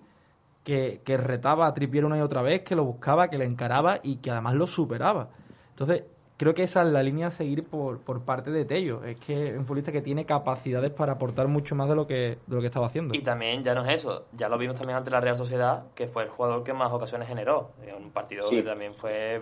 que, 0.66 1.00
que 1.04 1.16
retaba 1.16 1.68
a 1.68 1.72
Tripier 1.72 2.04
una 2.04 2.18
y 2.18 2.20
otra 2.20 2.42
vez, 2.42 2.62
que 2.62 2.74
lo 2.74 2.84
buscaba, 2.84 3.28
que 3.28 3.38
le 3.38 3.44
encaraba 3.44 4.00
y 4.02 4.16
que 4.16 4.32
además 4.32 4.54
lo 4.54 4.66
superaba. 4.66 5.28
Entonces, 5.70 6.02
creo 6.36 6.54
que 6.54 6.64
esa 6.64 6.82
es 6.82 6.88
la 6.88 7.04
línea 7.04 7.28
a 7.28 7.30
seguir 7.30 7.62
por, 7.62 8.00
por 8.00 8.24
parte 8.24 8.50
de 8.50 8.64
Tello. 8.64 9.04
Es 9.04 9.16
que 9.20 9.50
es 9.50 9.56
un 9.56 9.64
futbolista 9.64 9.92
que 9.92 10.02
tiene 10.02 10.26
capacidades 10.26 10.90
para 10.90 11.12
aportar 11.12 11.46
mucho 11.46 11.76
más 11.76 11.88
de 11.88 11.94
lo 11.94 12.08
que 12.08 12.38
de 12.44 12.56
lo 12.56 12.60
que 12.60 12.66
estaba 12.66 12.88
haciendo. 12.88 13.14
Y 13.14 13.22
también 13.22 13.62
ya 13.62 13.76
no 13.76 13.84
es 13.84 13.94
eso, 13.94 14.26
ya 14.32 14.48
lo 14.48 14.58
vimos 14.58 14.76
también 14.76 14.98
ante 14.98 15.08
la 15.08 15.20
Real 15.20 15.36
Sociedad, 15.36 15.84
que 15.94 16.08
fue 16.08 16.24
el 16.24 16.30
jugador 16.30 16.64
que 16.64 16.72
más 16.72 16.92
ocasiones 16.92 17.28
generó. 17.28 17.70
Un 17.96 18.10
partido 18.10 18.50
sí. 18.50 18.56
que 18.56 18.62
también 18.64 18.92
fue 18.94 19.40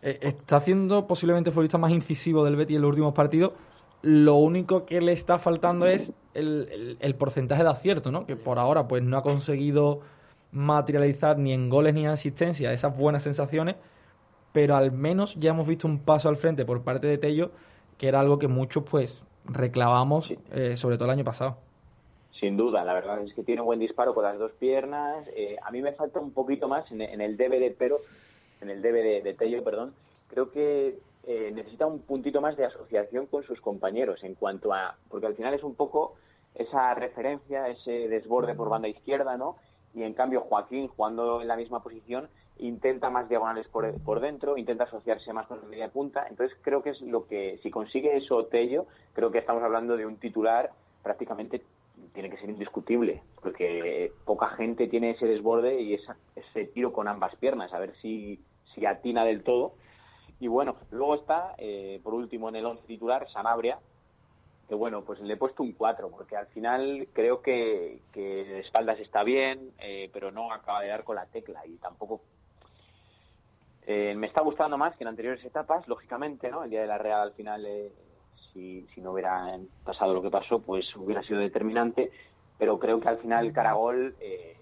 eh, 0.00 0.18
está 0.22 0.56
haciendo 0.56 1.06
posiblemente 1.06 1.50
el 1.50 1.52
futbolista 1.52 1.76
más 1.76 1.90
incisivo 1.90 2.42
del 2.42 2.56
Betis 2.56 2.76
en 2.76 2.82
los 2.82 2.88
últimos 2.88 3.12
partidos. 3.12 3.52
Lo 4.00 4.36
único 4.36 4.86
que 4.86 5.02
le 5.02 5.12
está 5.12 5.38
faltando 5.38 5.84
es 5.86 6.10
el, 6.32 6.68
el, 6.72 6.96
el 7.00 7.14
porcentaje 7.16 7.64
de 7.64 7.68
acierto, 7.68 8.10
¿no? 8.10 8.24
Que 8.24 8.36
por 8.36 8.58
ahora 8.58 8.88
pues 8.88 9.02
no 9.02 9.18
ha 9.18 9.22
conseguido 9.22 10.00
materializar 10.52 11.38
ni 11.38 11.52
en 11.52 11.68
goles 11.68 11.94
ni 11.94 12.04
en 12.04 12.10
asistencia 12.10 12.72
esas 12.72 12.96
buenas 12.96 13.22
sensaciones 13.22 13.76
pero 14.52 14.76
al 14.76 14.92
menos 14.92 15.34
ya 15.36 15.50
hemos 15.50 15.66
visto 15.66 15.86
un 15.86 16.00
paso 16.00 16.28
al 16.28 16.36
frente 16.36 16.64
por 16.64 16.82
parte 16.82 17.06
de 17.06 17.18
Tello, 17.18 17.50
que 17.96 18.08
era 18.08 18.20
algo 18.20 18.38
que 18.38 18.48
muchos 18.48 18.84
pues 18.84 19.22
reclamamos, 19.44 20.32
eh, 20.52 20.76
sobre 20.76 20.96
todo 20.96 21.06
el 21.06 21.12
año 21.12 21.24
pasado. 21.24 21.56
Sin 22.40 22.56
duda, 22.56 22.84
la 22.84 22.94
verdad 22.94 23.22
es 23.22 23.34
que 23.34 23.42
tiene 23.42 23.60
un 23.60 23.66
buen 23.66 23.80
disparo 23.80 24.14
con 24.14 24.24
las 24.24 24.38
dos 24.38 24.52
piernas. 24.52 25.26
Eh, 25.34 25.56
a 25.62 25.70
mí 25.70 25.82
me 25.82 25.92
falta 25.92 26.20
un 26.20 26.32
poquito 26.32 26.68
más 26.68 26.90
en, 26.92 27.02
en 27.02 27.20
el 27.20 27.36
DVD, 27.36 27.74
pero 27.76 27.98
en 28.60 28.70
el 28.70 28.80
DVD 28.80 29.22
de 29.22 29.34
Tello, 29.34 29.64
perdón, 29.64 29.92
creo 30.28 30.50
que 30.52 30.98
eh, 31.26 31.50
necesita 31.52 31.86
un 31.86 32.00
puntito 32.00 32.40
más 32.40 32.56
de 32.56 32.64
asociación 32.64 33.26
con 33.26 33.42
sus 33.42 33.60
compañeros 33.60 34.22
en 34.22 34.34
cuanto 34.34 34.72
a, 34.72 34.96
porque 35.08 35.26
al 35.26 35.34
final 35.34 35.54
es 35.54 35.64
un 35.64 35.74
poco 35.74 36.14
esa 36.54 36.94
referencia, 36.94 37.68
ese 37.68 38.08
desborde 38.08 38.54
por 38.54 38.68
banda 38.68 38.88
izquierda, 38.88 39.36
¿no? 39.36 39.56
Y 39.98 40.04
en 40.04 40.14
cambio 40.14 40.42
Joaquín 40.42 40.88
jugando 40.88 41.42
en 41.42 41.48
la 41.48 41.56
misma 41.56 41.82
posición 41.82 42.28
intenta 42.58 43.10
más 43.10 43.28
diagonales 43.28 43.66
por, 43.68 43.92
por 44.02 44.20
dentro, 44.20 44.56
intenta 44.56 44.84
asociarse 44.84 45.32
más 45.32 45.46
con 45.46 45.60
la 45.60 45.66
media 45.66 45.88
punta. 45.88 46.26
Entonces 46.28 46.56
creo 46.62 46.82
que 46.82 46.90
es 46.90 47.00
lo 47.00 47.26
que, 47.26 47.58
si 47.62 47.70
consigue 47.70 48.16
eso 48.16 48.46
Tello, 48.46 48.86
creo 49.12 49.30
que 49.30 49.38
estamos 49.38 49.62
hablando 49.62 49.96
de 49.96 50.06
un 50.06 50.16
titular 50.16 50.70
prácticamente 51.02 51.62
tiene 52.12 52.30
que 52.30 52.36
ser 52.38 52.50
indiscutible, 52.50 53.22
porque 53.42 54.12
poca 54.24 54.48
gente 54.50 54.88
tiene 54.88 55.10
ese 55.10 55.26
desborde 55.26 55.80
y 55.80 55.94
esa, 55.94 56.16
ese 56.36 56.64
tiro 56.66 56.92
con 56.92 57.08
ambas 57.08 57.34
piernas, 57.36 57.72
a 57.72 57.78
ver 57.78 57.94
si, 58.02 58.40
si 58.74 58.86
atina 58.86 59.24
del 59.24 59.42
todo. 59.42 59.72
Y 60.40 60.48
bueno, 60.48 60.76
luego 60.90 61.16
está, 61.16 61.54
eh, 61.58 62.00
por 62.02 62.14
último, 62.14 62.48
en 62.48 62.56
el 62.56 62.66
once 62.66 62.84
titular, 62.86 63.28
Sanabria, 63.30 63.78
que 64.68 64.74
bueno, 64.74 65.02
pues 65.02 65.18
le 65.20 65.34
he 65.34 65.36
puesto 65.36 65.62
un 65.62 65.72
4, 65.72 66.10
porque 66.10 66.36
al 66.36 66.46
final 66.48 67.08
creo 67.14 67.40
que, 67.40 68.02
que 68.12 68.44
de 68.44 68.60
espaldas 68.60 69.00
está 69.00 69.22
bien, 69.22 69.72
eh, 69.78 70.10
pero 70.12 70.30
no 70.30 70.52
acaba 70.52 70.82
de 70.82 70.88
dar 70.88 71.04
con 71.04 71.16
la 71.16 71.26
tecla 71.26 71.66
y 71.66 71.76
tampoco... 71.76 72.20
Eh, 73.86 74.14
me 74.14 74.26
está 74.26 74.42
gustando 74.42 74.76
más 74.76 74.94
que 74.96 75.04
en 75.04 75.08
anteriores 75.08 75.42
etapas, 75.42 75.88
lógicamente, 75.88 76.50
¿no? 76.50 76.64
El 76.64 76.68
día 76.68 76.82
de 76.82 76.86
la 76.86 76.98
Real 76.98 77.22
al 77.22 77.32
final, 77.32 77.64
eh, 77.64 77.90
si, 78.52 78.86
si 78.94 79.00
no 79.00 79.12
hubiera 79.12 79.58
pasado 79.82 80.12
lo 80.12 80.20
que 80.20 80.28
pasó, 80.28 80.58
pues 80.58 80.84
hubiera 80.96 81.22
sido 81.22 81.40
determinante, 81.40 82.10
pero 82.58 82.78
creo 82.78 83.00
que 83.00 83.08
al 83.08 83.16
final 83.16 83.50
Caragol 83.54 84.14
eh, 84.20 84.58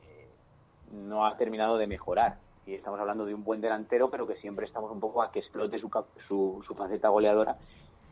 no 0.92 1.26
ha 1.26 1.36
terminado 1.36 1.76
de 1.76 1.88
mejorar. 1.88 2.36
Y 2.66 2.74
estamos 2.74 3.00
hablando 3.00 3.24
de 3.24 3.34
un 3.34 3.42
buen 3.42 3.60
delantero, 3.60 4.10
pero 4.10 4.28
que 4.28 4.36
siempre 4.36 4.66
estamos 4.66 4.92
un 4.92 5.00
poco 5.00 5.20
a 5.22 5.32
que 5.32 5.40
explote 5.40 5.80
su, 5.80 5.90
su, 6.28 6.62
su 6.64 6.74
faceta 6.76 7.08
goleadora 7.08 7.56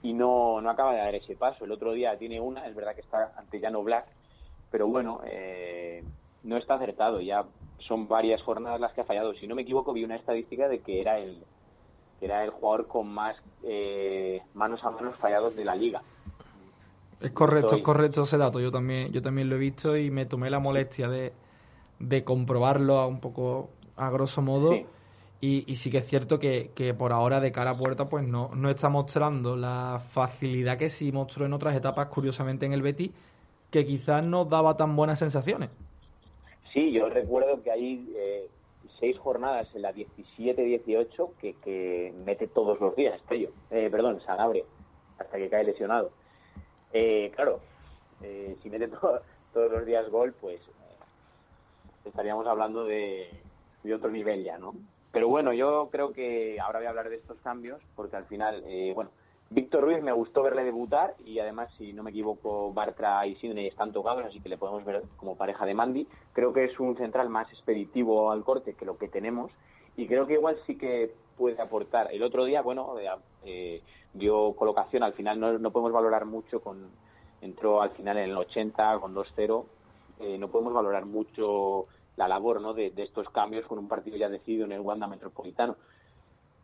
y 0.05 0.13
no, 0.13 0.61
no 0.61 0.71
acaba 0.71 0.93
de 0.93 0.99
dar 0.99 1.15
ese 1.15 1.35
paso. 1.35 1.65
El 1.65 1.73
otro 1.73 1.93
día 1.93 2.17
tiene 2.19 2.39
una, 2.41 2.67
es 2.69 2.75
verdad 2.77 2.95
que 2.95 3.01
está 3.01 3.33
ante 3.37 3.59
Llano 3.59 3.83
Black, 3.83 4.05
pero 4.71 4.87
bueno, 4.87 5.21
eh, 5.25 6.05
no 6.43 6.57
está 6.59 6.75
acertado. 6.75 7.21
Ya 7.23 7.45
son 7.89 8.07
varias 8.07 8.43
jornadas 8.43 8.79
las 8.81 8.93
que 8.93 9.01
ha 9.01 9.05
fallado. 9.05 9.35
Si 9.35 9.47
no 9.47 9.55
me 9.55 9.63
equivoco, 9.63 9.93
vi 9.95 10.05
una 10.05 10.17
estadística 10.17 10.69
de 10.69 10.81
que 10.81 11.01
era 11.01 11.19
el 11.19 11.43
que 12.21 12.27
era 12.27 12.45
el 12.45 12.51
jugador 12.51 12.87
con 12.87 13.09
más 13.09 13.35
eh, 13.65 14.41
manos 14.55 14.85
a 14.85 14.91
manos 14.91 15.17
fallados 15.17 15.57
de 15.57 15.65
la 15.65 15.75
liga. 15.75 16.03
Es 17.21 17.31
correcto, 17.33 17.69
Estoy- 17.69 17.79
es 17.81 17.85
correcto 17.85 18.23
ese 18.23 18.37
dato. 18.39 18.61
Yo 18.61 18.71
también, 18.71 19.11
yo 19.11 19.23
también 19.23 19.49
lo 19.49 19.57
he 19.57 19.59
visto 19.59 19.97
y 19.97 20.11
me 20.11 20.27
tomé 20.27 20.51
la 20.51 20.59
molestia 20.59 21.09
de, 21.09 21.33
de 21.99 22.25
comprobarlo 22.25 22.99
a 22.99 23.07
un 23.07 23.21
poco 23.21 23.71
a 23.97 24.11
grosso 24.11 24.43
modo. 24.43 24.71
Sí. 24.73 24.87
Y, 25.47 25.75
sí 25.75 25.91
que 25.91 25.99
es 25.99 26.07
cierto 26.07 26.39
que, 26.39 26.71
que 26.75 26.95
por 26.95 27.13
ahora 27.13 27.39
de 27.39 27.53
cara 27.53 27.73
a 27.73 27.77
puerta 27.77 28.09
pues 28.09 28.27
no, 28.27 28.55
no 28.55 28.71
está 28.71 28.89
mostrando 28.89 29.57
la 29.57 30.01
facilidad 30.09 30.79
que 30.79 30.89
sí 30.89 31.13
mostró 31.13 31.45
en 31.45 31.53
otras 31.53 31.77
etapas, 31.77 32.09
curiosamente 32.09 32.65
en 32.65 32.73
el 32.73 32.81
Betis, 32.81 33.11
que 33.71 33.85
quizás 33.85 34.25
no 34.25 34.47
daba 34.47 34.75
tan 34.79 34.97
buenas 34.97 35.19
sensaciones. 35.19 35.69
Sí, 36.73 36.93
yo 36.93 37.11
recuerdo 37.11 37.63
que 37.63 37.71
hay 37.71 38.11
eh, 38.17 38.49
seis 38.99 39.19
jornadas 39.19 39.69
en 39.75 39.83
la 39.83 39.93
17-18 39.93 41.35
que, 41.39 41.53
que 41.63 42.15
mete 42.25 42.47
todos 42.49 42.81
los 42.81 42.97
días, 42.97 43.21
Pello. 43.29 43.51
Eh, 43.71 43.89
perdón, 43.91 44.21
Sanabria, 44.25 44.65
hasta 45.19 45.37
que 45.37 45.51
cae 45.51 45.65
lesionado. 45.65 46.11
Eh, 46.95 47.31
claro, 47.35 47.61
eh, 48.23 48.57
si 48.63 48.71
mete 48.71 48.89
to- 48.89 49.21
todos 49.53 49.71
los 49.71 49.85
días 49.85 50.09
gol, 50.09 50.33
pues 50.41 50.59
eh, 50.63 52.07
estaríamos 52.07 52.47
hablando 52.47 52.87
de, 52.87 53.29
de 53.83 53.95
otro 53.95 54.11
nivel 54.11 54.43
ya, 54.43 54.57
¿no? 54.57 54.75
Pero 55.15 55.29
bueno, 55.29 55.53
yo 55.53 55.91
creo 55.93 56.13
que 56.13 56.59
ahora 56.61 56.81
voy 56.81 56.87
a 56.87 56.91
hablar 56.91 57.09
de 57.09 57.15
estos 57.15 57.39
cambios, 57.39 57.81
porque 57.95 58.17
al 58.17 58.25
final, 58.25 58.65
eh, 58.67 58.91
bueno, 58.97 59.11
Víctor 59.49 59.85
Ruiz 59.85 60.03
me 60.03 60.11
gustó 60.11 60.43
verle 60.43 60.65
debutar 60.65 61.15
y 61.25 61.39
además, 61.39 61.73
si 61.79 61.93
no 61.93 62.03
me 62.03 62.11
equivoco, 62.11 62.73
Bartra 62.73 63.25
y 63.25 63.37
Sidney 63.37 63.69
están 63.69 63.93
tocados, 63.93 64.25
así 64.25 64.41
que 64.41 64.49
le 64.49 64.59
podemos 64.59 64.85
ver 64.85 65.05
como 65.17 65.37
pareja 65.37 65.65
de 65.67 65.75
Mandy. 65.75 66.09
Creo 66.33 66.53
que 66.53 66.65
es 66.65 66.81
un 66.81 66.97
central 66.97 67.29
más 67.29 67.49
expeditivo 67.53 68.33
al 68.33 68.43
corte 68.43 68.75
que 68.75 68.85
lo 68.85 68.99
que 68.99 69.07
tenemos 69.07 69.53
y 69.97 70.09
creo 70.09 70.27
que 70.27 70.33
igual 70.33 70.59
sí 70.67 70.77
que 70.77 71.13
puede 71.39 71.63
aportar. 71.63 72.13
El 72.13 72.25
otro 72.25 72.45
día, 72.45 72.63
bueno, 72.63 72.99
eh, 72.99 73.09
eh, 73.45 73.83
dio 74.15 74.55
colocación, 74.57 75.05
al 75.05 75.13
final 75.13 75.39
no, 75.39 75.57
no 75.61 75.71
podemos 75.71 75.93
valorar 75.93 76.25
mucho, 76.25 76.61
con 76.61 76.89
entró 77.41 77.83
al 77.83 77.91
final 77.91 78.17
en 78.17 78.31
el 78.31 78.37
80 78.37 78.99
con 78.99 79.15
2-0, 79.15 79.65
eh, 80.21 80.39
no 80.39 80.49
podemos 80.49 80.73
valorar 80.73 81.05
mucho 81.07 81.87
la 82.17 82.29
labor 82.29 82.61
¿no? 82.61 82.75
de, 82.75 82.93
estos 82.97 83.29
cambios 83.31 83.67
con 83.67 83.79
un 83.79 83.89
partido 83.89 84.17
ya 84.17 84.29
decidido 84.29 84.65
en 84.65 84.73
el 84.73 84.81
Wanda 84.81 85.07
Metropolitano. 85.07 85.77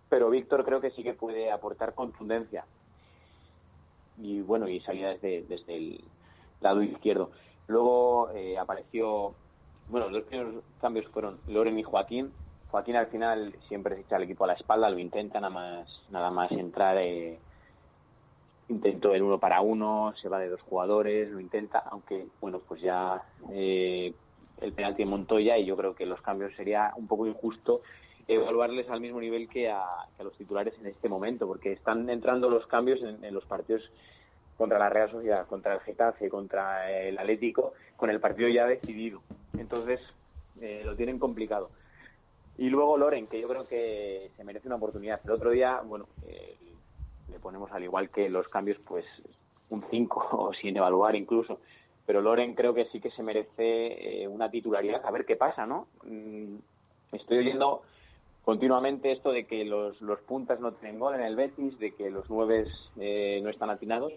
Pero 0.09 0.31
Víctor 0.31 0.65
creo 0.65 0.81
que 0.81 0.91
sí 0.91 1.03
que 1.03 1.15
puede 1.15 1.51
aportar 1.51 1.95
contundencia 1.95 2.65
y 4.19 4.41
bueno 4.43 4.69
y 4.69 4.81
salida 4.81 5.11
desde, 5.11 5.43
desde 5.43 5.77
el 5.77 6.05
lado 6.61 6.83
izquierdo. 6.83 7.31
Luego 7.69 8.31
eh, 8.31 8.59
apareció, 8.59 9.35
bueno, 9.89 10.09
los 10.09 10.25
primeros 10.25 10.65
cambios 10.81 11.07
fueron 11.09 11.39
Loren 11.47 11.79
y 11.79 11.83
Joaquín. 11.83 12.33
Joaquín 12.71 12.97
al 12.97 13.07
final 13.07 13.55
siempre 13.69 13.95
se 13.95 14.03
echa 14.03 14.17
al 14.17 14.25
equipo 14.25 14.45
a 14.45 14.49
la 14.49 14.55
espalda, 14.55 14.91
lo 14.91 14.99
intenta 14.99 15.41
nada 15.41 15.55
más, 15.55 15.89
nada 16.11 16.31
más 16.31 16.51
entrar. 16.53 16.97
Eh, 16.99 17.39
intentó 18.69 19.15
el 19.15 19.23
uno 19.23 19.39
para 19.39 19.61
uno, 19.61 20.15
se 20.21 20.29
va 20.29 20.39
de 20.39 20.49
dos 20.49 20.61
jugadores, 20.63 21.29
lo 21.31 21.41
intenta, 21.41 21.81
aunque 21.91 22.27
bueno, 22.41 22.61
pues 22.67 22.81
ya 22.81 23.23
eh, 23.51 24.15
el 24.61 24.73
penalti 24.73 25.03
en 25.03 25.09
Montoya 25.09 25.59
y 25.59 25.67
yo 25.67 25.77
creo 25.77 25.95
que 25.95 26.07
los 26.07 26.21
cambios 26.21 26.55
sería 26.57 26.93
un 26.97 27.07
poco 27.07 27.27
injusto 27.27 27.83
evaluarles 28.29 28.89
al 28.89 29.01
mismo 29.01 29.21
nivel 29.21 29.49
que 29.49 29.69
a, 29.71 29.85
que 30.17 30.23
a 30.23 30.25
los 30.25 30.37
titulares 30.37 30.75
en 30.79 30.87
este 30.87 31.09
momento, 31.09 31.49
porque 31.49 31.73
están 31.73 32.09
entrando 32.09 32.49
los 32.49 32.67
cambios 32.67 33.03
en, 33.03 33.25
en 33.25 33.35
los 33.35 33.45
partidos 33.45 33.83
contra 34.57 34.79
la 34.79 34.89
Real 34.89 35.11
Sociedad, 35.11 35.47
contra 35.47 35.75
el 35.75 35.81
Getafe, 35.81 36.29
contra 36.29 36.91
el 36.93 37.19
Atlético, 37.19 37.73
con 37.97 38.11
el 38.11 38.21
partido 38.21 38.49
ya 38.49 38.67
decidido. 38.67 39.21
Entonces, 39.59 40.01
eh, 40.61 40.83
lo 40.85 40.95
tienen 40.95 41.19
complicado. 41.19 41.71
Y 42.59 42.69
luego 42.69 42.99
Loren, 42.99 43.27
que 43.27 43.41
yo 43.41 43.49
creo 43.49 43.67
que 43.67 44.31
se 44.37 44.45
merece 44.45 44.69
una 44.69 44.77
oportunidad. 44.77 45.21
El 45.25 45.31
otro 45.31 45.51
día, 45.51 45.81
bueno, 45.83 46.07
eh, 46.27 46.57
le 47.31 47.39
ponemos 47.39 47.73
al 47.73 47.83
igual 47.83 48.11
que 48.11 48.29
los 48.29 48.49
cambios, 48.49 48.79
pues 48.87 49.07
un 49.71 49.83
5 49.91 50.29
o 50.33 50.53
sin 50.53 50.77
evaluar 50.77 51.17
incluso. 51.17 51.61
Pero 52.11 52.23
Loren 52.23 52.57
creo 52.57 52.75
que 52.75 52.87
sí 52.87 52.99
que 52.99 53.13
se 53.13 53.23
merece 53.23 54.23
eh, 54.23 54.27
una 54.27 54.51
titularidad. 54.51 55.01
A 55.07 55.13
ver 55.13 55.25
qué 55.25 55.37
pasa, 55.37 55.65
¿no? 55.65 55.87
Mm, 56.03 56.57
estoy 57.13 57.39
oyendo 57.39 57.83
continuamente 58.45 59.13
esto 59.13 59.31
de 59.31 59.45
que 59.47 59.65
los, 59.65 60.01
los 60.01 60.19
puntas 60.23 60.59
no 60.59 60.73
tienen 60.73 60.99
gol 60.99 61.15
en 61.15 61.21
el 61.21 61.37
Betis, 61.37 61.79
de 61.79 61.95
que 61.95 62.11
los 62.11 62.29
nueves 62.29 62.69
eh, 62.99 63.39
no 63.45 63.49
están 63.49 63.71
atinados, 63.71 64.13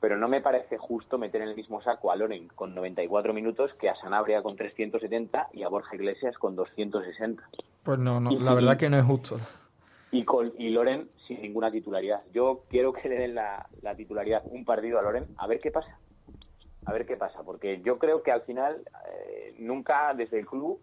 pero 0.00 0.16
no 0.16 0.28
me 0.28 0.40
parece 0.40 0.78
justo 0.78 1.18
meter 1.18 1.42
en 1.42 1.48
el 1.48 1.56
mismo 1.56 1.82
saco 1.82 2.10
a 2.10 2.16
Loren 2.16 2.48
con 2.48 2.74
94 2.74 3.34
minutos 3.34 3.70
que 3.74 3.90
a 3.90 3.96
Sanabria 3.96 4.40
con 4.40 4.56
370 4.56 5.48
y 5.52 5.62
a 5.62 5.68
Borja 5.68 5.94
Iglesias 5.94 6.38
con 6.38 6.56
260. 6.56 7.42
Pues 7.82 7.98
no, 7.98 8.18
no 8.18 8.32
Y- 8.32 8.38
la 8.38 8.54
verdad 8.54 8.78
que 8.78 8.88
no 8.88 8.98
es 8.98 9.04
justo. 9.04 9.36
Y, 10.10 10.24
con, 10.24 10.54
y 10.56 10.70
Loren 10.70 11.10
sin 11.28 11.42
ninguna 11.42 11.70
titularidad. 11.70 12.22
Yo 12.32 12.62
quiero 12.70 12.94
que 12.94 13.10
le 13.10 13.16
den 13.16 13.34
la, 13.34 13.68
la 13.82 13.94
titularidad 13.94 14.42
un 14.46 14.64
partido 14.64 14.98
a 14.98 15.02
Loren, 15.02 15.26
a 15.36 15.46
ver 15.46 15.60
qué 15.60 15.70
pasa. 15.70 15.98
A 16.86 16.92
ver 16.92 17.04
qué 17.04 17.16
pasa, 17.16 17.42
porque 17.42 17.80
yo 17.82 17.98
creo 17.98 18.22
que 18.22 18.30
al 18.30 18.42
final 18.42 18.80
eh, 19.08 19.54
nunca 19.58 20.14
desde 20.14 20.38
el 20.38 20.46
club 20.46 20.80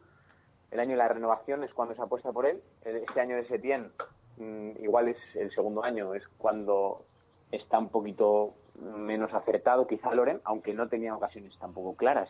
el 0.70 0.80
año 0.80 0.92
de 0.92 0.98
la 0.98 1.08
renovación 1.08 1.64
es 1.64 1.74
cuando 1.74 1.96
se 1.96 2.02
apuesta 2.02 2.32
por 2.32 2.46
él. 2.46 2.62
Este 2.84 3.22
año 3.22 3.36
de 3.38 3.46
Setién 3.46 3.92
mm, 4.38 4.84
igual 4.84 5.08
es 5.08 5.18
el 5.36 5.50
segundo 5.56 5.84
año, 5.84 6.14
es 6.14 6.28
cuando 6.38 7.06
está 7.52 7.80
un 7.80 7.90
poquito 7.90 8.54
menos 8.82 9.34
acertado 9.34 9.88
quizá 9.88 10.14
Loren, 10.14 10.42
aunque 10.44 10.74
no 10.74 10.90
tenía 10.90 11.16
ocasiones 11.16 11.58
tampoco 11.58 11.96
claras. 11.96 12.30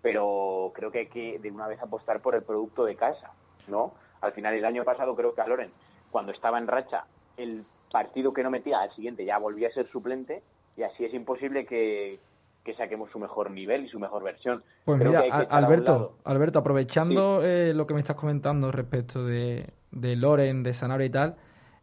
Pero 0.00 0.70
creo 0.74 0.92
que 0.92 1.00
hay 1.00 1.06
que 1.08 1.38
de 1.38 1.50
una 1.50 1.66
vez 1.66 1.80
apostar 1.82 2.20
por 2.20 2.34
el 2.34 2.42
producto 2.42 2.84
de 2.84 2.94
casa, 2.94 3.32
¿no? 3.68 3.94
Al 4.20 4.32
final 4.32 4.54
el 4.54 4.64
año 4.64 4.84
pasado 4.84 5.16
creo 5.16 5.34
que 5.34 5.40
a 5.40 5.46
Loren, 5.46 5.72
cuando 6.10 6.30
estaba 6.30 6.58
en 6.58 6.68
racha, 6.68 7.06
el 7.36 7.64
partido 7.90 8.32
que 8.32 8.42
no 8.42 8.50
metía 8.50 8.80
al 8.80 8.94
siguiente 8.94 9.24
ya 9.24 9.38
volvía 9.38 9.68
a 9.68 9.72
ser 9.72 9.88
suplente 9.88 10.42
y 10.76 10.82
así 10.82 11.04
es 11.04 11.14
imposible 11.14 11.66
que, 11.66 12.20
que 12.64 12.74
saquemos 12.74 13.10
su 13.10 13.18
mejor 13.18 13.50
nivel 13.50 13.84
y 13.84 13.88
su 13.88 13.98
mejor 13.98 14.22
versión. 14.22 14.62
Pues 14.84 14.98
Creo 14.98 15.10
mira, 15.10 15.22
que 15.22 15.28
que 15.30 15.46
Alberto, 15.50 16.18
Alberto, 16.24 16.58
aprovechando 16.60 17.44
eh, 17.44 17.72
lo 17.74 17.86
que 17.86 17.94
me 17.94 18.00
estás 18.00 18.16
comentando 18.16 18.70
respecto 18.70 19.24
de, 19.24 19.70
de 19.90 20.16
Loren, 20.16 20.62
de 20.62 20.72
Sanabria 20.74 21.06
y 21.06 21.10
tal, 21.10 21.36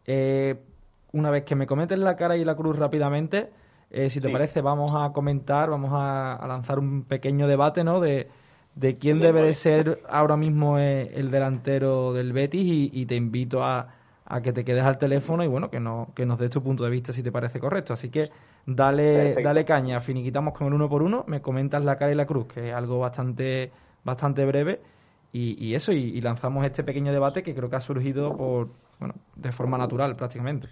eh, 0.06 0.56
una 1.12 1.30
vez 1.32 1.44
que 1.44 1.56
me 1.56 1.66
comentes 1.68 1.98
la 2.00 2.16
cara 2.16 2.38
y 2.38 2.46
la 2.46 2.56
cruz 2.56 2.78
rápidamente, 2.78 3.50
eh, 3.90 4.10
si 4.10 4.22
te 4.22 4.28
Sí. 4.28 4.34
parece, 4.34 4.62
vamos 4.62 4.94
a 4.96 5.12
comentar, 5.12 5.70
vamos 5.70 5.92
a, 5.94 6.36
a 6.36 6.48
lanzar 6.48 6.80
un 6.80 7.04
pequeño 7.04 7.48
debate, 7.48 7.84
¿no? 7.84 8.00
De, 8.00 8.28
de 8.76 8.98
quién 8.98 9.20
debe 9.20 9.42
de 9.42 9.54
ser 9.54 10.02
ahora 10.08 10.38
mismo 10.38 10.78
el 10.78 11.32
delantero 11.32 12.14
del 12.14 12.32
Betis 12.34 12.66
y, 12.66 12.90
y 12.94 13.06
te 13.06 13.16
invito 13.16 13.64
a, 13.64 13.96
a 14.30 14.42
que 14.42 14.54
te 14.54 14.64
quedes 14.64 14.86
al 14.86 14.98
teléfono 14.98 15.44
y 15.44 15.48
bueno, 15.48 15.70
que, 15.70 15.80
no, 15.80 16.10
que 16.16 16.26
nos 16.26 16.38
des 16.38 16.52
tu 16.52 16.62
punto 16.62 16.84
de 16.84 16.92
vista 16.92 17.12
si 17.12 17.24
te 17.24 17.32
parece 17.32 17.60
correcto. 17.60 17.94
Así 17.94 18.10
que 18.10 18.30
dale, 18.66 19.14
Perfecto. 19.14 19.42
dale 19.44 19.66
caña, 19.66 20.00
finiquitamos 20.00 20.54
con 20.56 20.68
el 20.68 20.74
uno 20.74 20.88
por 20.88 21.02
uno, 21.02 21.24
me 21.28 21.42
comentas 21.42 21.84
la 21.84 21.98
cara 21.98 22.12
y 22.12 22.16
la 22.16 22.28
cruz, 22.28 22.48
que 22.48 22.70
es 22.70 22.74
algo 22.74 23.00
bastante, 23.00 23.72
bastante 24.04 24.46
breve. 24.46 24.80
Y, 25.34 25.64
y 25.64 25.76
eso, 25.76 25.92
y, 25.92 25.98
y 25.98 26.22
lanzamos 26.22 26.66
este 26.66 26.84
pequeño 26.84 27.12
debate 27.12 27.44
que 27.44 27.54
creo 27.54 27.70
que 27.70 27.76
ha 27.76 27.82
surgido 27.82 28.36
por, 28.38 28.70
bueno, 29.00 29.16
de 29.36 29.52
forma 29.52 29.78
natural 29.78 30.16
prácticamente. 30.16 30.68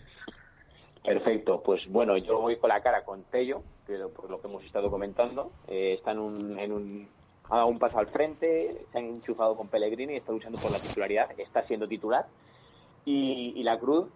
Perfecto, 1.04 1.62
pues 1.64 1.82
bueno, 1.90 2.18
yo 2.18 2.42
voy 2.42 2.58
con 2.58 2.70
la 2.70 2.82
cara 2.82 3.04
con 3.06 3.24
Tello, 3.24 3.64
que 3.86 3.98
por 4.16 4.30
lo 4.30 4.42
que 4.42 4.48
hemos 4.48 4.64
estado 4.66 4.92
comentando. 4.92 5.52
Eh, 5.68 5.94
está 5.94 6.12
en 6.12 6.20
un, 6.20 6.60
en 6.60 6.72
un, 6.72 7.08
ha 7.50 7.56
dado 7.58 7.68
un 7.68 7.80
paso 7.80 7.98
al 7.98 8.08
frente, 8.08 8.86
se 8.92 8.98
ha 8.98 9.02
enchufado 9.02 9.56
con 9.56 9.68
Pellegrini, 9.68 10.18
está 10.18 10.32
luchando 10.32 10.60
por 10.60 10.70
la 10.70 10.80
titularidad, 10.80 11.30
está 11.40 11.64
siendo 11.64 11.88
titular. 11.88 12.26
Y, 13.08 13.54
y 13.56 13.64
la 13.64 13.80
Cruz, 13.80 14.10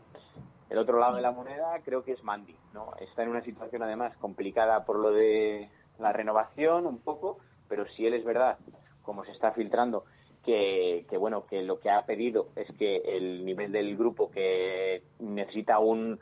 el 0.70 0.78
otro 0.78 1.00
lado 1.00 1.16
de 1.16 1.22
la 1.22 1.32
moneda, 1.32 1.80
creo 1.86 2.04
que 2.04 2.12
es 2.12 2.22
Mandy, 2.26 2.58
¿no? 2.74 2.92
Está 3.00 3.24
en 3.24 3.30
una 3.30 3.42
situación 3.42 3.82
además 3.84 4.18
complicada 4.18 4.84
por 4.84 5.00
lo 5.00 5.14
de 5.14 5.70
la 5.98 6.12
renovación 6.12 6.86
un 6.86 7.00
poco, 7.00 7.38
pero 7.70 7.88
si 7.88 8.06
él 8.06 8.16
es 8.16 8.26
verdad, 8.26 8.58
como 9.04 9.24
se 9.24 9.32
está 9.32 9.54
filtrando, 9.54 10.04
que, 10.44 11.06
que, 11.10 11.16
bueno, 11.16 11.46
que 11.46 11.62
lo 11.62 11.80
que 11.80 11.90
ha 11.90 12.06
pedido 12.06 12.50
es 12.58 12.68
que 12.78 12.98
el 12.98 13.46
nivel 13.46 13.72
del 13.72 13.96
grupo 13.96 14.30
que 14.30 15.04
necesita 15.20 15.80
un, 15.80 16.20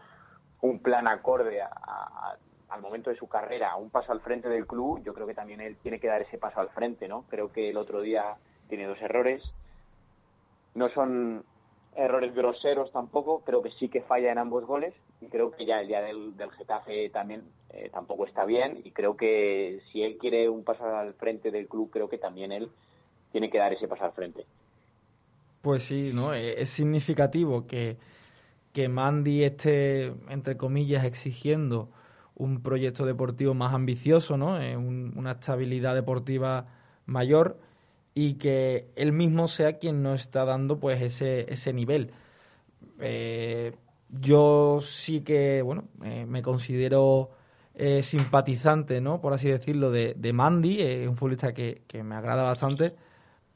un 0.61 0.79
plan 0.79 1.07
acorde 1.07 1.63
a, 1.63 2.37
al 2.69 2.81
momento 2.83 3.09
de 3.09 3.15
su 3.15 3.27
carrera, 3.27 3.75
un 3.77 3.89
paso 3.89 4.11
al 4.11 4.21
frente 4.21 4.47
del 4.47 4.67
club, 4.67 5.01
yo 5.03 5.15
creo 5.15 5.25
que 5.25 5.33
también 5.33 5.59
él 5.59 5.77
tiene 5.81 5.99
que 5.99 6.07
dar 6.07 6.21
ese 6.21 6.37
paso 6.37 6.59
al 6.59 6.69
frente, 6.69 7.07
¿no? 7.07 7.25
Creo 7.29 7.51
que 7.51 7.71
el 7.71 7.77
otro 7.77 8.01
día 8.01 8.35
tiene 8.67 8.85
dos 8.85 9.01
errores. 9.01 9.41
No 10.75 10.89
son 10.89 11.43
errores 11.95 12.33
groseros 12.33 12.91
tampoco, 12.91 13.41
creo 13.45 13.61
que 13.61 13.71
sí 13.71 13.89
que 13.89 14.01
falla 14.01 14.31
en 14.31 14.37
ambos 14.37 14.65
goles 14.65 14.93
y 15.21 15.27
creo 15.27 15.51
que 15.51 15.65
ya 15.65 15.81
el 15.81 15.87
día 15.87 16.01
del, 16.01 16.37
del 16.37 16.51
Getafe 16.51 17.09
también 17.09 17.43
eh, 17.71 17.89
tampoco 17.91 18.25
está 18.25 18.45
bien 18.45 18.81
y 18.83 18.91
creo 18.91 19.17
que 19.17 19.81
si 19.91 20.03
él 20.03 20.17
quiere 20.17 20.49
un 20.49 20.63
paso 20.63 20.85
al 20.85 21.13
frente 21.15 21.51
del 21.51 21.67
club, 21.67 21.89
creo 21.91 22.09
que 22.09 22.17
también 22.17 22.51
él 22.51 22.69
tiene 23.31 23.49
que 23.49 23.57
dar 23.57 23.73
ese 23.73 23.87
paso 23.87 24.05
al 24.05 24.13
frente. 24.13 24.45
Pues 25.61 25.83
sí, 25.83 26.11
¿no? 26.13 26.33
Eh, 26.33 26.61
es 26.61 26.69
significativo 26.69 27.67
que, 27.67 27.97
que 28.71 28.87
Mandy 28.87 29.43
esté, 29.43 30.13
entre 30.29 30.55
comillas, 30.55 31.03
exigiendo 31.03 31.89
un 32.35 32.61
proyecto 32.63 33.05
deportivo 33.05 33.53
más 33.53 33.73
ambicioso, 33.73 34.37
¿no? 34.37 34.61
Eh, 34.61 34.77
una 34.77 35.31
estabilidad 35.33 35.93
deportiva 35.93 36.67
mayor 37.05 37.57
y 38.21 38.35
que 38.35 38.89
él 38.95 39.11
mismo 39.11 39.47
sea 39.47 39.77
quien 39.77 40.03
no 40.03 40.13
está 40.13 40.45
dando 40.45 40.79
pues 40.79 41.01
ese, 41.01 41.51
ese 41.51 41.73
nivel. 41.73 42.11
Eh, 42.99 43.73
yo 44.09 44.79
sí 44.81 45.21
que, 45.21 45.61
bueno, 45.61 45.85
me 45.99 46.41
considero 46.41 47.31
simpatizante, 48.01 48.99
¿no? 48.99 49.21
Por 49.21 49.33
así 49.33 49.49
decirlo, 49.49 49.89
de, 49.89 50.13
de 50.17 50.33
Mandy, 50.33 50.81
es 50.81 51.07
un 51.07 51.15
futbolista 51.15 51.53
que, 51.53 51.83
que 51.87 52.03
me 52.03 52.15
agrada 52.15 52.43
bastante 52.43 52.93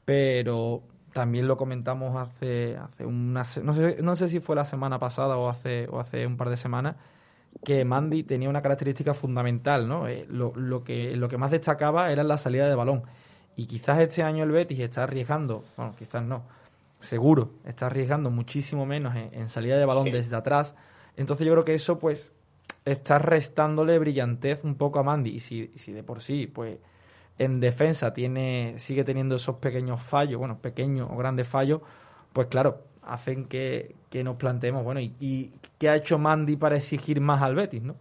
pero 0.04 0.82
también 1.12 1.46
lo 1.46 1.56
comentamos 1.56 2.16
hace, 2.16 2.76
hace 2.76 3.06
una, 3.06 3.42
no 3.62 3.74
sé, 3.74 3.96
no 4.02 4.16
sé 4.16 4.28
si 4.28 4.40
fue 4.40 4.56
la 4.56 4.64
semana 4.64 4.98
pasada 4.98 5.36
o 5.36 5.48
hace, 5.48 5.86
o 5.90 6.00
hace 6.00 6.26
un 6.26 6.36
par 6.36 6.50
de 6.50 6.56
semanas, 6.56 6.96
que 7.64 7.84
Mandy 7.84 8.24
tenía 8.24 8.48
una 8.48 8.62
característica 8.62 9.14
fundamental, 9.14 9.88
¿no? 9.88 10.08
Eh, 10.08 10.26
lo, 10.28 10.52
lo, 10.56 10.82
que, 10.82 11.16
lo 11.16 11.28
que 11.28 11.38
más 11.38 11.50
destacaba 11.50 12.10
era 12.10 12.24
la 12.24 12.36
salida 12.36 12.68
de 12.68 12.74
balón. 12.74 13.04
Y 13.56 13.66
quizás 13.66 14.00
este 14.00 14.22
año 14.22 14.44
el 14.44 14.50
Betis 14.50 14.80
está 14.80 15.04
arriesgando, 15.04 15.64
bueno, 15.76 15.94
quizás 15.96 16.22
no, 16.24 16.42
seguro, 17.00 17.50
está 17.64 17.86
arriesgando 17.86 18.30
muchísimo 18.30 18.84
menos 18.86 19.14
en, 19.14 19.48
salida 19.48 19.76
de 19.76 19.84
balón 19.84 20.10
desde 20.10 20.36
atrás. 20.36 20.74
Entonces 21.16 21.46
yo 21.46 21.52
creo 21.52 21.64
que 21.64 21.74
eso, 21.74 21.98
pues, 21.98 22.32
está 22.84 23.18
restándole 23.18 23.98
brillantez 23.98 24.64
un 24.64 24.74
poco 24.74 24.98
a 24.98 25.02
Mandy. 25.02 25.30
Y 25.30 25.40
si, 25.40 25.68
si 25.76 25.92
de 25.92 26.02
por 26.02 26.20
sí, 26.20 26.46
pues, 26.46 26.78
en 27.38 27.60
defensa 27.60 28.12
tiene 28.12 28.78
sigue 28.78 29.04
teniendo 29.04 29.36
esos 29.36 29.56
pequeños 29.56 30.02
fallos, 30.02 30.38
bueno, 30.38 30.58
pequeños 30.58 31.08
o 31.10 31.16
grandes 31.16 31.48
fallos, 31.48 31.80
pues 32.32 32.48
claro, 32.48 32.80
hacen 33.02 33.46
que, 33.46 33.94
nos 34.22 34.36
planteemos, 34.36 34.84
bueno, 34.84 35.00
¿y, 35.00 35.52
qué 35.78 35.88
ha 35.88 35.96
hecho 35.96 36.18
Mandy 36.18 36.56
para 36.56 36.76
exigir 36.76 37.20
más 37.20 37.42
al 37.42 37.54
Betis, 37.54 37.82
no? 37.82 37.96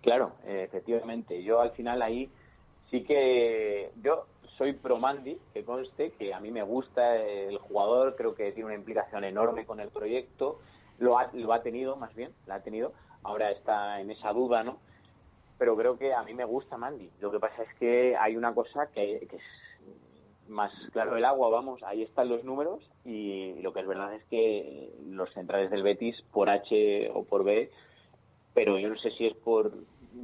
Claro, 0.00 0.32
efectivamente. 0.46 1.42
Yo 1.42 1.60
al 1.60 1.70
final 1.72 2.02
ahí 2.02 2.28
sí 2.90 3.02
que 3.04 3.90
yo 4.02 4.26
soy 4.56 4.74
pro 4.74 4.98
Mandy, 4.98 5.38
que 5.52 5.64
conste 5.64 6.12
que 6.12 6.34
a 6.34 6.40
mí 6.40 6.50
me 6.50 6.62
gusta 6.62 7.16
el 7.16 7.58
jugador, 7.58 8.16
creo 8.16 8.34
que 8.34 8.52
tiene 8.52 8.66
una 8.66 8.74
implicación 8.74 9.24
enorme 9.24 9.66
con 9.66 9.80
el 9.80 9.88
proyecto, 9.88 10.60
lo 10.98 11.18
ha, 11.18 11.30
lo 11.32 11.52
ha 11.52 11.62
tenido 11.62 11.96
más 11.96 12.14
bien, 12.14 12.32
la 12.46 12.56
ha 12.56 12.62
tenido, 12.62 12.92
ahora 13.22 13.50
está 13.50 14.00
en 14.00 14.10
esa 14.10 14.32
duda, 14.32 14.62
¿no? 14.62 14.78
pero 15.62 15.76
creo 15.76 15.96
que 15.96 16.12
a 16.12 16.24
mí 16.24 16.34
me 16.34 16.44
gusta 16.44 16.76
Mandy. 16.76 17.08
Lo 17.20 17.30
que 17.30 17.38
pasa 17.38 17.62
es 17.62 17.72
que 17.78 18.16
hay 18.16 18.36
una 18.36 18.52
cosa 18.52 18.88
que, 18.92 19.28
es 19.30 19.42
más 20.48 20.72
claro 20.92 21.16
el 21.16 21.24
agua, 21.24 21.50
vamos, 21.50 21.80
ahí 21.84 22.02
están 22.02 22.28
los 22.28 22.42
números 22.42 22.82
y 23.04 23.54
lo 23.62 23.72
que 23.72 23.78
es 23.78 23.86
verdad 23.86 24.12
es 24.12 24.24
que 24.24 24.92
los 25.06 25.32
centrales 25.34 25.70
del 25.70 25.84
Betis, 25.84 26.20
por 26.32 26.50
H 26.50 27.12
o 27.14 27.22
por 27.22 27.44
B, 27.44 27.70
pero 28.54 28.76
yo 28.80 28.88
no 28.88 28.96
sé 28.96 29.12
si 29.12 29.28
es 29.28 29.36
por... 29.36 29.72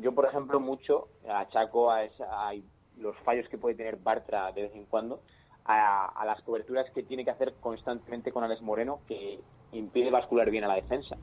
Yo, 0.01 0.13
por 0.13 0.27
ejemplo, 0.27 0.59
mucho 0.59 1.07
achaco 1.29 1.93
a, 1.93 2.03
esa, 2.03 2.49
a 2.49 2.55
los 3.01 3.17
fallos 3.19 3.49
que 3.49 3.59
puede 3.59 3.75
tener 3.75 3.97
Bartra 3.97 4.53
de 4.53 4.63
vez 4.63 4.75
en 4.75 4.85
cuando, 4.85 5.21
a, 5.65 6.07
a, 6.07 6.25
las 6.25 6.41
coberturas 6.43 6.91
que 6.91 7.03
tiene 7.03 7.25
que 7.25 7.31
hacer 7.31 7.55
constantemente 7.61 8.33
con 8.33 8.45
Alex 8.45 8.63
Moreno, 8.63 9.01
que 9.07 9.39
impide 9.73 10.11
bascular 10.11 10.51
bien 10.51 10.65
a 10.65 10.69
la 10.69 10.77
defensa 10.77 11.17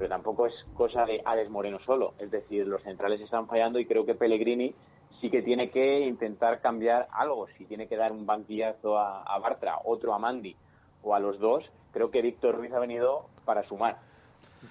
pero 0.00 0.08
tampoco 0.08 0.46
es 0.46 0.54
cosa 0.72 1.04
de 1.04 1.20
Alex 1.26 1.50
Moreno 1.50 1.78
solo. 1.84 2.14
Es 2.18 2.30
decir, 2.30 2.66
los 2.66 2.82
centrales 2.82 3.20
están 3.20 3.46
fallando 3.46 3.78
y 3.78 3.84
creo 3.84 4.06
que 4.06 4.14
Pellegrini 4.14 4.74
sí 5.20 5.28
que 5.28 5.42
tiene 5.42 5.68
que 5.68 6.00
intentar 6.00 6.62
cambiar 6.62 7.06
algo. 7.12 7.48
Si 7.58 7.66
tiene 7.66 7.86
que 7.86 7.98
dar 7.98 8.10
un 8.10 8.24
banquillazo 8.24 8.98
a, 8.98 9.38
Bartra, 9.40 9.76
otro 9.84 10.14
a 10.14 10.18
Mandy 10.18 10.56
o 11.02 11.14
a 11.14 11.20
los 11.20 11.38
dos, 11.38 11.70
creo 11.92 12.10
que 12.10 12.22
Víctor 12.22 12.56
Ruiz 12.56 12.72
ha 12.72 12.78
venido 12.78 13.26
para 13.44 13.62
sumar. 13.64 13.98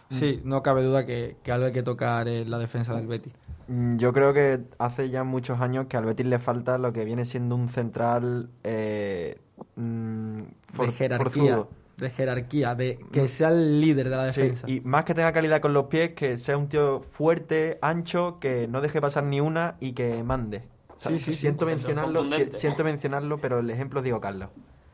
Sí, 0.09 0.41
no 0.43 0.63
cabe 0.63 0.83
duda 0.83 1.05
que, 1.05 1.37
algo 1.51 1.67
hay 1.67 1.71
que 1.71 1.83
tocar 1.83 2.27
en 2.27 2.49
la 2.49 2.57
defensa 2.57 2.95
del 2.95 3.07
Betis. 3.07 3.33
Mm, 3.67 3.97
yo 3.97 4.11
creo 4.13 4.33
que 4.33 4.59
hace 4.79 5.09
ya 5.09 5.23
muchos 5.23 5.61
años 5.61 5.87
que 5.87 5.97
al 5.97 6.05
Betis 6.05 6.25
le 6.25 6.39
falta 6.39 6.77
lo 6.77 6.91
que 6.91 7.05
viene 7.05 7.25
siendo 7.25 7.55
un 7.55 7.69
central 7.69 8.49
eh, 8.63 9.39
mm, 9.75 10.41
de 10.79 10.91
jerarquía 10.91 11.65
de 11.99 12.09
jerarquía, 12.09 12.75
de 12.75 12.99
que 13.11 13.27
sea 13.27 13.49
el 13.49 13.81
líder 13.81 14.09
de 14.09 14.15
la 14.15 14.25
defensa. 14.25 14.69
y 14.69 14.79
más 14.81 15.05
que 15.05 15.13
tenga 15.13 15.31
calidad 15.31 15.61
con 15.61 15.73
los 15.73 15.85
pies, 15.85 16.13
que 16.13 16.37
sea 16.37 16.57
un 16.57 16.69
tío 16.69 17.01
fuerte, 17.01 17.77
ancho, 17.81 18.39
que 18.39 18.67
no 18.67 18.81
deje 18.81 19.01
pasar 19.01 19.25
ni 19.25 19.41
una 19.41 19.75
y 19.79 19.93
que 19.93 20.23
mande. 20.23 20.63
sí, 20.97 21.19
sí, 21.19 21.35
siento 21.35 21.65
mencionarlo, 21.65 22.25
siento 22.53 22.83
mencionarlo, 22.83 23.37
pero 23.37 23.59
el 23.59 23.69
ejemplo 23.69 24.01
digo 24.01 24.19
Carlos. 24.19 24.49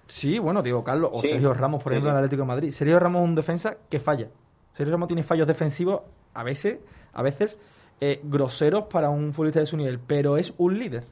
Sí, 0.07 0.37
bueno, 0.37 0.61
digo 0.61 0.83
Carlos 0.83 1.09
o 1.13 1.21
Sergio 1.21 1.53
Ramos, 1.53 1.81
por 1.81 1.93
ejemplo, 1.93 2.09
en 2.11 2.17
el 2.17 2.23
Atlético 2.23 2.43
de 2.43 2.47
Madrid. 2.47 2.71
Sergio 2.71 2.99
Ramos 2.99 3.21
es 3.21 3.29
un 3.29 3.35
defensa 3.35 3.77
que 3.89 3.99
falla. 3.99 4.27
Sergio 4.75 4.93
Ramos 4.93 5.07
tiene 5.07 5.23
fallos 5.23 5.47
defensivos 5.47 6.01
a 6.33 6.43
veces, 6.43 6.79
a 7.13 7.21
veces 7.21 7.57
eh, 8.01 8.19
groseros 8.23 8.85
para 8.85 9.09
un 9.09 9.33
futbolista 9.33 9.59
de 9.59 9.65
su 9.65 9.77
nivel, 9.77 9.99
pero 9.99 10.37
es 10.37 10.53
un 10.57 10.77
líder. 10.77 11.03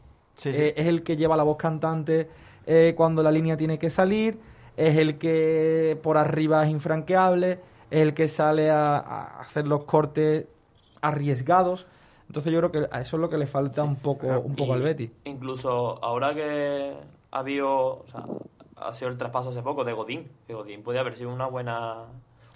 Eh, 0.46 0.74
es 0.76 0.88
el 0.88 1.04
que 1.04 1.16
lleva 1.16 1.38
la 1.38 1.44
voz 1.44 1.58
cantante 1.58 2.28
eh, 2.66 2.94
cuando 2.96 3.22
la 3.24 3.32
línea 3.32 3.56
tiene 3.56 3.78
que 3.78 3.90
salir 3.90 4.40
es 4.76 4.98
el 4.98 5.18
que 5.18 6.00
por 6.02 6.18
arriba 6.18 6.64
es 6.64 6.72
infranqueable, 6.72 7.60
es 7.92 8.02
el 8.02 8.14
que 8.14 8.28
sale 8.28 8.72
a, 8.72 9.40
hacer 9.40 9.68
los 9.68 9.84
cortes 9.84 10.48
arriesgados. 11.02 11.86
Entonces 12.28 12.52
yo 12.52 12.60
creo 12.60 12.72
que 12.72 12.90
a 12.92 13.02
eso 13.02 13.18
es 13.18 13.22
lo 13.22 13.30
que 13.30 13.38
le 13.38 13.46
falta 13.46 13.84
un 13.84 13.98
poco 13.98 14.28
un 14.28 14.56
poco 14.56 14.74
al 14.74 14.82
Betty. 14.82 15.12
Incluso 15.26 16.04
ahora 16.04 16.34
que 16.34 16.94
ha 17.32 17.40
habido, 17.40 18.00
o 18.00 18.06
sea, 18.08 18.26
ha 18.78 18.94
sido 18.94 19.12
el 19.12 19.18
traspaso 19.18 19.50
hace 19.50 19.62
poco 19.62 19.84
de 19.84 19.94
Godín, 19.94 20.32
que 20.48 20.54
Godín 20.54 20.82
puede 20.82 21.00
haber 21.00 21.16
sido 21.16 21.32
una 21.32 21.46
buena 21.46 22.06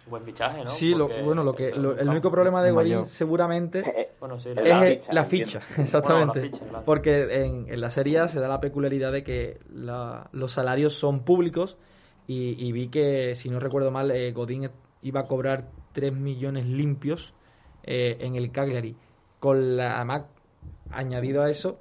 buen 0.09 0.23
fichaje, 0.23 0.63
¿no? 0.63 0.71
Sí, 0.71 0.93
bueno, 0.93 1.43
lo 1.43 1.53
que 1.53 1.69
el 1.69 2.09
único 2.09 2.31
problema 2.31 2.63
de 2.63 2.71
Godín 2.71 3.05
seguramente 3.05 4.09
es 4.63 5.01
la 5.11 5.25
ficha, 5.25 5.59
exactamente. 5.77 6.51
Porque 6.85 7.45
en, 7.45 7.67
en, 7.69 7.81
la 7.81 7.89
serie 7.89 8.27
se 8.27 8.39
da 8.39 8.47
la 8.47 8.59
peculiaridad 8.59 9.11
de 9.11 9.23
que 9.23 9.59
los 9.69 10.51
salarios 10.51 10.93
son 10.93 11.23
públicos 11.23 11.77
y, 12.27 12.71
vi 12.73 12.89
que, 12.89 13.35
si 13.35 13.49
no 13.49 13.59
recuerdo 13.59 13.89
mal, 13.89 14.11
eh, 14.11 14.31
Godín 14.33 14.69
iba 15.01 15.21
a 15.21 15.25
cobrar 15.25 15.69
3 15.93 16.11
millones 16.13 16.65
limpios 16.65 17.33
eh, 17.83 18.17
en 18.19 18.35
el 18.35 18.51
Cagliari. 18.51 18.97
Con 19.39 19.77
la, 19.77 19.95
además, 19.95 20.23
añadido 20.91 21.43
a 21.43 21.49
eso, 21.49 21.79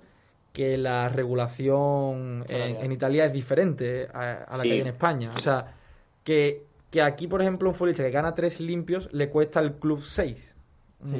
que 0.53 0.79
la 0.79 1.09
regulación 1.09 2.45
en, 2.49 2.93
Italia 2.93 3.27
es 3.27 3.33
diferente 3.33 4.07
a, 4.07 4.57
la 4.57 4.62
que 4.62 4.72
hay 4.72 4.81
en 4.81 4.87
España. 4.87 5.35
O 5.35 5.41
sea, 5.41 5.74
que, 6.22 6.66
que 6.97 7.03
aquí, 7.03 7.26
por 7.26 7.42
ejemplo, 7.42 7.68
un 7.68 7.74
futbolista 7.74 8.03
que 8.03 8.11
gana 8.11 8.34
3 8.34 8.61
limpios 8.61 9.12
le 9.12 9.28
cuesta 9.28 9.61
al 9.61 9.74
club 9.74 10.03
6. 10.03 10.55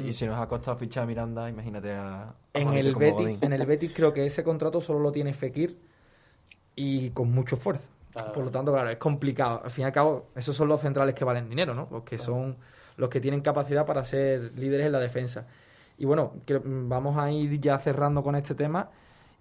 y 0.03 0.11
si 0.11 0.25
nos 0.25 0.39
ha 0.39 0.47
costado 0.47 0.75
fichar 0.75 1.03
a 1.03 1.05
Miranda, 1.05 1.47
imagínate 1.47 1.91
a. 1.91 2.33
en, 2.53 2.73
el 2.73 2.95
Betis, 2.95 3.37
en 3.41 3.53
el 3.53 3.63
Betis 3.67 3.91
creo 3.93 4.11
que 4.11 4.25
ese 4.25 4.43
contrato 4.43 4.81
solo 4.81 4.99
lo 4.99 5.11
tiene 5.11 5.33
Fekir 5.33 5.77
y 6.75 7.11
con 7.11 7.31
mucho 7.31 7.55
esfuerzo. 7.55 7.87
Por 8.33 8.43
lo 8.43 8.49
tanto, 8.49 8.71
claro, 8.71 8.89
es 8.89 8.97
complicado. 8.97 9.61
Al 9.63 9.69
fin 9.69 9.83
y 9.83 9.85
al 9.85 9.91
cabo, 9.91 10.29
esos 10.35 10.55
son 10.55 10.67
los 10.67 10.81
centrales 10.81 11.13
que 11.13 11.23
valen 11.23 11.47
dinero, 11.47 11.75
¿no? 11.75 11.87
Los 11.91 12.01
que 12.01 12.17
son 12.17 12.57
los 12.95 13.07
que 13.11 13.21
tienen 13.21 13.41
capacidad 13.41 13.85
para 13.85 14.03
ser 14.03 14.57
líderes 14.57 14.87
en 14.87 14.93
la 14.93 14.99
defensa. 14.99 15.45
Y 15.99 16.05
bueno, 16.05 16.33
vamos 16.63 17.15
a 17.19 17.29
ir 17.29 17.59
ya 17.59 17.77
cerrando 17.77 18.23
con 18.23 18.35
este 18.35 18.55
tema 18.55 18.89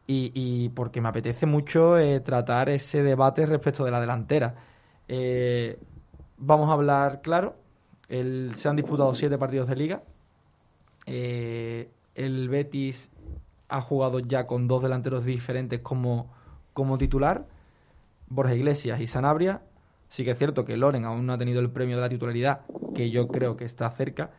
y, 0.06 0.68
porque 0.68 1.00
me 1.00 1.08
apetece 1.08 1.46
mucho 1.46 1.98
eh, 1.98 2.20
tratar 2.20 2.68
ese 2.68 3.02
debate 3.02 3.46
respecto 3.46 3.86
de 3.86 3.90
la 3.90 4.00
delantera. 4.00 4.54
Eh, 5.08 5.78
vamos 6.38 6.70
a 6.70 6.72
hablar, 6.72 7.20
claro, 7.22 7.56
el, 8.08 8.52
se 8.54 8.68
han 8.68 8.76
disputado 8.76 9.14
siete 9.14 9.38
partidos 9.38 9.68
de 9.68 9.76
liga. 9.76 10.02
Eh, 11.06 11.90
el 12.14 12.48
Betis 12.48 13.10
ha 13.68 13.80
jugado 13.80 14.20
ya 14.20 14.46
con 14.46 14.68
dos 14.68 14.82
delanteros 14.82 15.24
diferentes 15.24 15.80
como, 15.80 16.32
como 16.72 16.98
titular. 16.98 17.46
Borja 18.28 18.54
Iglesias 18.54 19.00
y 19.00 19.06
Sanabria. 19.06 19.62
Sí 20.08 20.24
que 20.24 20.32
es 20.32 20.38
cierto 20.38 20.64
que 20.64 20.76
Loren 20.76 21.04
aún 21.04 21.26
no 21.26 21.32
ha 21.32 21.38
tenido 21.38 21.60
el 21.60 21.70
premio 21.70 21.96
de 21.96 22.02
la 22.02 22.08
titularidad, 22.08 22.60
que 22.94 23.10
yo 23.10 23.26
creo 23.28 23.56
que 23.56 23.64
está 23.64 23.90
cerca. 23.90 24.30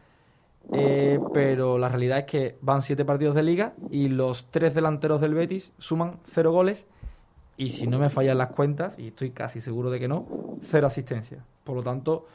Eh, 0.74 1.20
pero 1.34 1.78
la 1.78 1.90
realidad 1.90 2.20
es 2.20 2.26
que 2.26 2.58
van 2.62 2.82
siete 2.82 3.06
partidos 3.06 3.36
de 3.36 3.44
liga 3.44 3.74
y 3.90 4.10
los 4.10 4.48
tres 4.52 4.76
delanteros 4.76 5.22
del 5.22 5.34
Betis 5.34 5.72
suman 5.78 6.20
cero 6.26 6.52
goles 6.52 6.88
y 7.58 7.70
si 7.72 7.88
no 7.88 7.98
me 8.00 8.10
fallan 8.10 8.38
las 8.38 8.50
cuentas, 8.50 8.98
y 8.98 9.08
estoy 9.08 9.32
casi 9.32 9.60
seguro 9.62 9.90
de 9.90 10.00
que 10.00 10.08
no, 10.08 10.26
cero 10.64 10.88
asistencia. 10.88 11.44
Por 11.64 11.76
lo 11.76 11.84
tanto, 11.84 12.28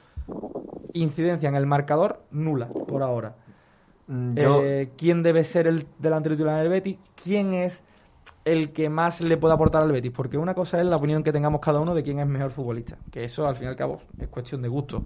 incidencia 0.93 1.49
en 1.49 1.55
el 1.55 1.67
marcador 1.67 2.23
nula 2.31 2.67
por 2.69 3.03
ahora. 3.03 3.35
Mm, 4.07 4.35
yo- 4.35 4.61
Eh, 4.63 4.91
¿Quién 4.97 5.23
debe 5.23 5.45
ser 5.45 5.67
el 5.67 5.87
delantero 5.99 6.35
titular 6.35 6.61
del 6.61 6.69
Betis? 6.69 6.99
¿Quién 7.23 7.55
es 7.55 7.83
el 8.45 8.73
que 8.73 8.89
más 8.89 9.21
le 9.21 9.37
puede 9.37 9.55
aportar 9.55 9.83
al 9.83 9.93
Betis? 9.93 10.13
Porque 10.13 10.37
una 10.39 10.55
cosa 10.55 10.79
es 10.81 10.85
la 10.87 10.97
opinión 10.97 11.23
que 11.23 11.33
tengamos 11.33 11.61
cada 11.61 11.81
uno 11.81 11.95
de 11.95 12.03
quién 12.03 12.19
es 12.19 12.27
mejor 12.27 12.51
futbolista, 12.51 12.99
que 13.11 13.25
eso 13.25 13.47
al 13.47 13.57
fin 13.57 13.67
y 13.67 13.69
al 13.71 13.77
cabo 13.77 14.01
es 14.19 14.29
cuestión 14.29 14.61
de 14.63 14.69
gusto. 14.69 15.05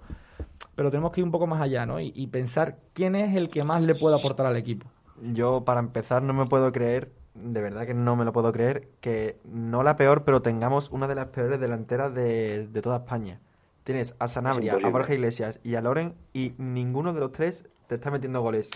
Pero 0.75 0.89
tenemos 0.91 1.11
que 1.11 1.21
ir 1.21 1.25
un 1.25 1.31
poco 1.31 1.47
más 1.47 1.61
allá, 1.61 1.85
¿no? 1.85 1.99
Y, 1.99 2.11
y 2.15 2.27
pensar 2.27 2.77
quién 2.93 3.15
es 3.15 3.35
el 3.35 3.49
que 3.49 3.63
más 3.63 3.81
le 3.83 3.95
puede 3.95 4.15
aportar 4.15 4.45
al 4.45 4.57
equipo. 4.57 4.87
Yo, 5.33 5.63
para 5.63 5.79
empezar, 5.79 6.21
no 6.21 6.33
me 6.33 6.45
puedo 6.45 6.71
creer, 6.71 7.11
de 7.41 7.61
verdad 7.61 7.85
que 7.85 7.93
no 7.93 8.15
me 8.15 8.25
lo 8.25 8.33
puedo 8.33 8.51
creer, 8.51 8.87
que 9.01 9.37
no 9.45 9.83
la 9.83 9.95
peor, 9.95 10.23
pero 10.23 10.41
tengamos 10.41 10.89
una 10.91 11.07
de 11.07 11.15
las 11.15 11.27
peores 11.27 11.59
delanteras 11.59 12.13
de, 12.13 12.67
de 12.71 12.81
toda 12.81 12.97
España. 12.97 13.39
Tienes 13.83 14.15
a 14.19 14.27
Sanabria, 14.27 14.73
a. 14.73 14.89
Borja 14.91 15.13
Iglesias 15.13 15.59
y 15.63 15.75
a 15.75 15.81
Loren, 15.81 16.13
y 16.33 16.53
ninguno 16.57 17.13
de 17.13 17.19
los 17.19 17.31
tres 17.31 17.65
te 17.87 17.95
está 17.95 18.11
metiendo 18.11 18.41
goles. 18.41 18.69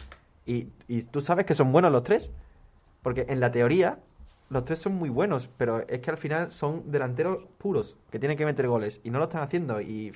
Y, 0.46 0.68
y 0.88 1.02
tú 1.04 1.22
sabes 1.22 1.46
que 1.46 1.54
son 1.54 1.72
buenos 1.72 1.92
los 1.92 2.04
tres, 2.04 2.32
porque 3.04 3.26
en 3.30 3.40
la 3.40 3.52
teoría 3.52 4.00
los 4.50 4.66
tres 4.66 4.80
son 4.80 4.96
muy 4.96 5.10
buenos, 5.10 5.50
pero 5.58 5.86
es 5.88 6.00
que 6.00 6.12
al 6.12 6.18
final 6.18 6.50
son 6.52 6.92
delanteros 6.92 7.40
puros, 7.58 7.98
que 8.10 8.20
tienen 8.20 8.38
que 8.38 8.46
meter 8.46 8.68
goles, 8.68 9.02
y 9.04 9.10
no 9.10 9.18
lo 9.20 9.26
están 9.26 9.42
haciendo. 9.44 9.82
Y 9.82 10.14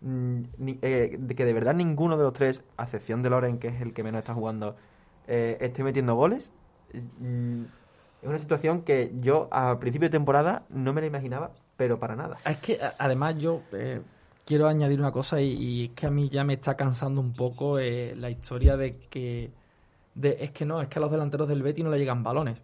mm, 0.00 0.40
ni- 0.58 0.78
eh, 0.82 1.16
de 1.18 1.34
que 1.34 1.44
de 1.44 1.52
verdad 1.52 1.74
ninguno 1.74 2.16
de 2.16 2.24
los 2.24 2.32
tres, 2.32 2.62
a 2.76 2.84
excepción 2.84 3.22
de 3.22 3.30
Loren, 3.30 3.58
que 3.58 3.68
es 3.68 3.80
el 3.80 3.92
que 3.92 4.02
menos 4.02 4.20
está 4.20 4.34
jugando, 4.34 4.76
eh, 5.28 5.58
esté 5.60 5.82
metiendo 5.84 6.14
goles, 6.14 6.50
mm, 7.20 7.62
es 8.22 8.28
una 8.28 8.38
situación 8.38 8.82
que 8.82 9.12
yo 9.20 9.48
a 9.50 9.78
principio 9.78 10.08
de 10.08 10.12
temporada 10.12 10.64
no 10.68 10.92
me 10.92 11.00
la 11.00 11.06
imaginaba, 11.06 11.52
pero 11.76 11.98
para 11.98 12.16
nada. 12.16 12.36
Es 12.44 12.58
que 12.58 12.78
además 12.98 13.36
yo 13.38 13.62
eh, 13.72 14.02
quiero 14.44 14.68
añadir 14.68 15.00
una 15.00 15.10
cosa 15.10 15.40
y, 15.40 15.86
es 15.86 15.90
que 15.92 16.06
a 16.06 16.10
mí 16.10 16.28
ya 16.28 16.44
me 16.44 16.54
está 16.54 16.76
cansando 16.76 17.20
un 17.20 17.32
poco 17.32 17.78
eh, 17.78 18.14
la 18.16 18.28
historia 18.28 18.76
de 18.76 18.98
que 19.08 19.50
de, 20.14 20.36
es 20.40 20.50
que 20.50 20.66
no, 20.66 20.82
es 20.82 20.88
que 20.88 20.98
a 20.98 21.00
los 21.02 21.10
delanteros 21.10 21.48
del 21.48 21.62
Betis 21.62 21.82
no 21.82 21.90
le 21.90 21.98
llegan 21.98 22.22
balones. 22.22 22.58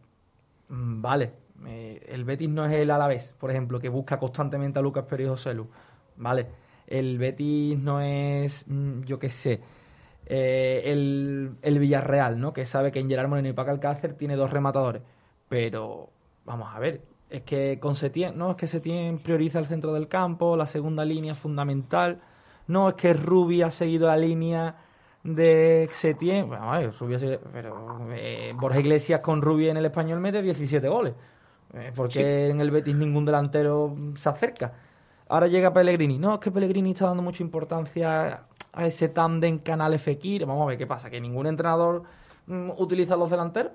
Mm, 0.68 1.00
Vale, 1.00 1.32
eh, 1.66 2.04
el 2.09 2.24
Betis 2.24 2.50
no 2.50 2.66
es 2.66 2.76
el 2.76 2.90
Alavés, 2.90 3.32
por 3.38 3.50
ejemplo, 3.50 3.80
que 3.80 3.88
busca 3.88 4.18
constantemente 4.18 4.78
a 4.78 4.82
Lucas 4.82 5.07
Pérez 5.09 5.26
y 5.26 5.30
José. 5.30 5.57
Vale, 6.16 6.46
el 6.86 7.16
Betis 7.16 7.78
no 7.78 8.02
es, 8.02 8.64
mm, 8.68 9.04
yo 9.04 9.18
qué 9.18 9.30
sé, 9.30 9.61
el, 10.26 11.52
el 11.62 11.78
Villarreal, 11.78 12.38
¿no? 12.38 12.52
Que 12.52 12.66
sabe 12.66 12.92
que 12.92 12.98
en 13.00 13.09
Gerard 13.09 13.28
Moreno 13.28 13.48
y 13.48 13.52
Paco 13.54 13.70
Alcácer 13.70 14.12
tiene 14.14 14.36
dos 14.36 14.50
rematadores. 14.50 15.00
Pero, 15.49 16.11
vamos 16.44 16.68
a 16.74 16.78
ver, 16.78 17.03
es 17.30 17.42
que 17.42 17.78
con 17.80 17.94
Setién, 17.97 18.36
no, 18.36 18.51
es 18.53 18.57
que 18.57 18.66
Setién 18.66 19.18
prioriza 19.18 19.59
el 19.59 19.66
centro 19.66 19.92
del 19.92 20.09
campo, 20.09 20.57
la 20.57 20.66
segunda 20.66 21.05
línea 21.05 21.32
es 21.32 21.38
fundamental. 21.38 22.20
No, 22.66 22.88
es 22.88 22.94
que 22.94 23.12
Rubi 23.14 23.62
ha 23.62 23.70
seguido 23.70 24.09
la 24.09 24.16
línea 24.16 24.76
de 25.22 25.88
Setién. 25.92 26.49
Bueno, 26.49 26.72
a 26.72 26.78
ver, 26.78 26.92
Rubi 26.99 27.14
ha 27.14 27.18
seguido- 27.18 27.40
pero 27.53 27.99
eh, 28.12 28.53
Borja 28.57 28.80
Iglesias 28.80 29.20
con 29.20 29.40
Rubi 29.42 29.68
en 29.68 29.76
el 29.76 29.84
español 29.86 30.20
mete 30.20 30.42
17 30.42 30.88
goles. 30.88 31.14
Eh, 31.74 31.92
porque 31.94 32.49
en 32.49 32.61
el 32.61 32.70
Betis 32.70 32.94
ningún 32.94 33.24
delantero 33.24 33.94
se 34.14 34.28
acerca. 34.28 34.72
Ahora 35.28 35.49
llega 35.49 35.72
Pellegrini. 35.72 36.18
No, 36.18 36.34
es 36.34 36.40
que 36.40 36.51
Pellegrini 36.53 36.92
está 36.92 37.07
dando 37.07 37.22
mucha 37.22 37.42
importancia 37.42 38.44
a 38.72 38.86
ese 38.86 39.09
tándem 39.09 39.59
Canal 39.59 39.99
Fekir. 39.99 40.47
Vamos 40.47 40.62
a 40.62 40.66
ver 40.66 40.78
qué 40.78 40.86
pasa. 40.86 41.11
Que 41.11 41.20
ningún 41.20 41.47
entrenador 41.49 42.05
mm, 42.47 42.70
utiliza 42.78 43.16
los 43.16 43.30
delanteros. 43.30 43.72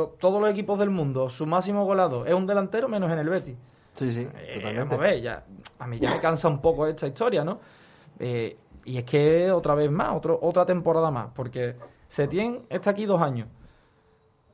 To- 0.00 0.16
todos 0.18 0.40
los 0.40 0.50
equipos 0.50 0.78
del 0.78 0.88
mundo, 0.88 1.28
su 1.28 1.44
máximo 1.44 1.84
goleador 1.84 2.26
es 2.26 2.32
un 2.32 2.46
delantero 2.46 2.88
menos 2.88 3.12
en 3.12 3.18
el 3.18 3.28
Betis. 3.28 3.54
Sí, 3.94 4.08
sí, 4.08 4.26
Eh, 4.34 4.54
totalmente. 4.54 4.94
a 4.94 4.98
ver, 4.98 5.20
ya, 5.20 5.44
a 5.78 5.86
mí 5.86 5.98
ya 5.98 6.10
me 6.10 6.20
cansa 6.20 6.48
un 6.48 6.62
poco 6.62 6.86
esta 6.86 7.06
historia, 7.06 7.44
¿no? 7.44 7.60
Eh, 8.18 8.56
y 8.86 8.96
es 8.96 9.04
que 9.04 9.50
otra 9.52 9.74
vez 9.74 9.90
más, 9.90 10.16
otro, 10.16 10.38
otra 10.40 10.64
temporada 10.64 11.10
más, 11.10 11.28
porque 11.34 11.76
Setién 12.08 12.62
está 12.70 12.90
aquí 12.90 13.04
dos 13.04 13.20
años, 13.20 13.48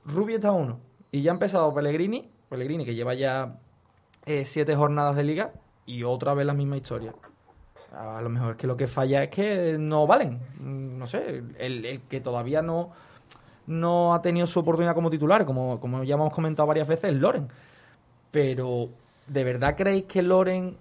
Rubi 0.05 0.35
está 0.35 0.51
uno, 0.51 0.81
y 1.13 1.23
ya 1.23 1.31
ha 1.31 1.35
empezado 1.35 1.73
Pellegrini, 1.73 2.29
Pellegrini 2.49 2.85
que 2.85 2.95
lleva 2.97 3.15
ya 3.15 3.59
eh, 4.25 4.45
siete 4.45 4.75
jornadas 4.75 5.15
de 5.15 5.23
liga, 5.23 5.53
y 5.85 6.03
otra 6.03 6.35
vez 6.35 6.45
la 6.45 6.55
misma 6.55 6.77
historia. 6.77 7.15
A 7.93 8.21
lo 8.21 8.29
mejor 8.29 8.53
es 8.53 8.57
que 8.57 8.67
lo 8.67 8.77
que 8.77 8.89
falla 8.89 9.23
es 9.23 9.31
que 9.31 9.77
no 9.79 10.07
valen, 10.09 10.41
Mm, 10.59 10.99
no 10.99 11.07
sé, 11.07 11.43
el, 11.59 11.85
el 11.85 12.01
que 12.03 12.21
todavía 12.21 12.63
no, 12.63 12.91
no 13.67 14.15
ha 14.15 14.23
tenido 14.23 14.47
su 14.47 14.61
oportunidad 14.61 14.95
como 14.95 15.11
titular, 15.11 15.45
como, 15.45 15.81
como 15.81 16.05
ya 16.05 16.15
hemos 16.15 16.33
comentado 16.33 16.67
varias 16.67 16.87
veces, 16.87 17.11
es 17.11 17.17
Loren. 17.17 17.49
Pero, 18.31 18.89
¿de 19.27 19.45
verdad 19.45 19.77
creéis 19.77 20.05
que 20.05 20.23
Loren 20.23 20.77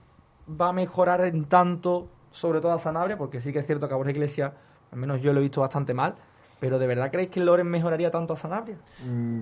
va 0.49 0.69
a 0.69 0.73
mejorar 0.73 1.21
en 1.21 1.45
tanto, 1.45 2.07
sobre 2.31 2.61
todo 2.61 2.73
a 2.73 2.79
Sanabria? 2.79 3.17
Porque 3.17 3.41
sí 3.41 3.51
que 3.51 3.59
es 3.59 3.65
cierto 3.65 3.87
que 3.87 3.93
a 3.93 3.97
Borja 3.97 4.11
Iglesias, 4.11 4.51
al 4.91 4.99
menos 4.99 5.21
yo 5.21 5.33
lo 5.33 5.39
he 5.39 5.43
visto 5.43 5.61
bastante 5.61 5.93
mal, 5.93 6.15
pero 6.59 6.79
¿de 6.79 6.87
verdad 6.87 7.11
creéis 7.11 7.31
que 7.31 7.39
Loren 7.39 7.67
mejoraría 7.67 8.11
tanto 8.11 8.33
a 8.33 8.37
Sanabria? 8.37 8.77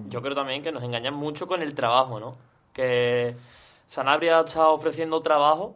Yo 0.10 0.22
creo 0.22 0.36
también 0.36 0.64
que 0.64 0.72
nos 0.72 0.84
engañan 0.84 1.14
mucho 1.14 1.48
con 1.48 1.62
el 1.62 1.74
trabajo, 1.76 2.20
¿no? 2.20 2.36
Que 2.72 3.36
Sanabria 3.88 4.40
está 4.40 4.70
ofreciendo 4.70 5.22
trabajo, 5.22 5.76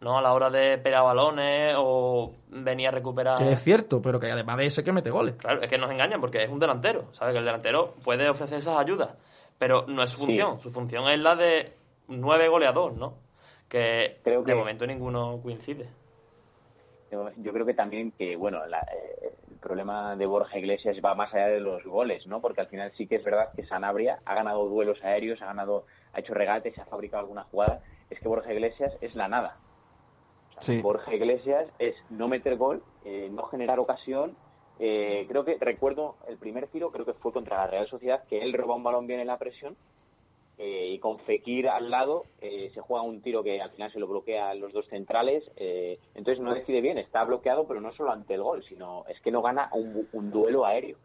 ¿no? 0.00 0.18
A 0.18 0.22
la 0.22 0.32
hora 0.32 0.50
de 0.50 0.78
pegar 0.78 1.02
balones 1.02 1.74
o 1.78 2.32
venir 2.48 2.88
a 2.88 2.90
recuperar. 2.92 3.38
Que 3.38 3.52
es 3.52 3.62
cierto, 3.62 4.00
pero 4.00 4.20
que 4.20 4.30
además 4.30 4.56
de 4.58 4.66
eso 4.66 4.82
que 4.84 4.92
mete 4.92 5.10
goles. 5.10 5.34
Claro, 5.36 5.60
es 5.62 5.68
que 5.68 5.78
nos 5.78 5.90
engañan 5.90 6.20
porque 6.20 6.42
es 6.42 6.50
un 6.50 6.58
delantero, 6.58 7.06
¿sabes? 7.12 7.32
Que 7.32 7.38
el 7.40 7.44
delantero 7.44 7.94
puede 8.04 8.28
ofrecer 8.28 8.58
esas 8.58 8.78
ayudas, 8.78 9.14
pero 9.58 9.84
no 9.88 10.02
es 10.02 10.10
su 10.10 10.18
función. 10.18 10.60
Su 10.60 10.70
función 10.70 11.08
es 11.08 11.18
la 11.18 11.34
de 11.34 11.72
nueve 12.08 12.48
goleador, 12.48 12.92
¿no? 12.94 13.14
Que, 13.68 14.18
Creo 14.24 14.40
de 14.42 14.46
que- 14.52 14.54
momento 14.58 14.86
ninguno 14.86 15.40
coincide. 15.42 15.88
Yo, 17.10 17.30
yo 17.38 17.52
creo 17.52 17.64
que 17.66 17.74
también 17.74 18.12
que, 18.12 18.36
bueno, 18.36 18.64
la- 18.66 18.80
eh, 18.80 19.32
el 19.50 19.56
problema 19.56 20.14
de 20.14 20.26
Borja 20.26 20.58
Iglesias 20.58 20.96
va 21.04 21.14
más 21.14 21.32
allá 21.34 21.48
de 21.48 21.60
los 21.60 21.82
goles, 21.84 22.26
¿no? 22.26 22.40
Porque 22.40 22.60
al 22.60 22.68
final 22.68 22.92
sí 22.96 23.06
que 23.06 23.16
es 23.16 23.24
verdad 23.24 23.48
que 23.56 23.64
Sanabria 23.66 24.20
ha 24.24 24.34
ganado 24.34 24.66
duelos 24.68 25.02
aéreos, 25.02 25.40
ha 25.42 25.46
ganado, 25.46 25.84
ha 26.12 26.20
hecho 26.20 26.34
regates, 26.34 26.78
ha 26.78 26.84
fabricado 26.84 27.22
alguna 27.22 27.44
jugada. 27.44 27.80
Es 28.10 28.20
que 28.20 28.28
Borja 28.28 28.52
Iglesias 28.52 28.92
es 29.00 29.14
la 29.14 29.26
nada. 29.28 29.56
Sí. 30.60 30.80
Borja 30.80 31.14
Iglesias 31.14 31.68
es 31.78 31.94
no 32.10 32.28
meter 32.28 32.56
gol, 32.56 32.82
eh, 33.04 33.28
no 33.32 33.44
generar 33.44 33.78
ocasión. 33.78 34.36
Eh, 34.80 35.26
creo 35.28 35.44
que 35.44 35.56
recuerdo 35.60 36.16
el 36.28 36.36
primer 36.38 36.68
tiro, 36.68 36.90
creo 36.92 37.04
que 37.04 37.14
fue 37.14 37.32
contra 37.32 37.56
la 37.58 37.66
Real 37.66 37.88
Sociedad, 37.88 38.22
que 38.28 38.42
él 38.42 38.52
roba 38.52 38.76
un 38.76 38.84
balón 38.84 39.06
bien 39.06 39.18
en 39.20 39.26
la 39.26 39.38
presión 39.38 39.76
eh, 40.58 40.90
y 40.92 40.98
con 40.98 41.18
Fekir 41.20 41.68
al 41.68 41.90
lado 41.90 42.24
eh, 42.40 42.70
se 42.74 42.80
juega 42.80 43.02
un 43.02 43.20
tiro 43.22 43.44
que 43.44 43.60
al 43.60 43.70
final 43.70 43.92
se 43.92 44.00
lo 44.00 44.08
bloquea 44.08 44.50
a 44.50 44.54
los 44.54 44.72
dos 44.72 44.86
centrales. 44.88 45.44
eh, 45.56 45.98
entonces 46.14 46.42
no 46.42 46.52
decide 46.52 46.80
bien, 46.80 46.98
está 46.98 47.24
bloqueado, 47.24 47.66
pero 47.66 47.80
no 47.80 47.92
solo 47.92 48.10
ante 48.12 48.34
el 48.34 48.42
gol, 48.42 48.64
sino 48.68 49.04
es 49.08 49.20
que 49.20 49.30
no 49.30 49.40
gana 49.42 49.68
un, 49.72 50.08
un 50.12 50.30
duelo 50.30 50.64
aéreo. 50.66 50.96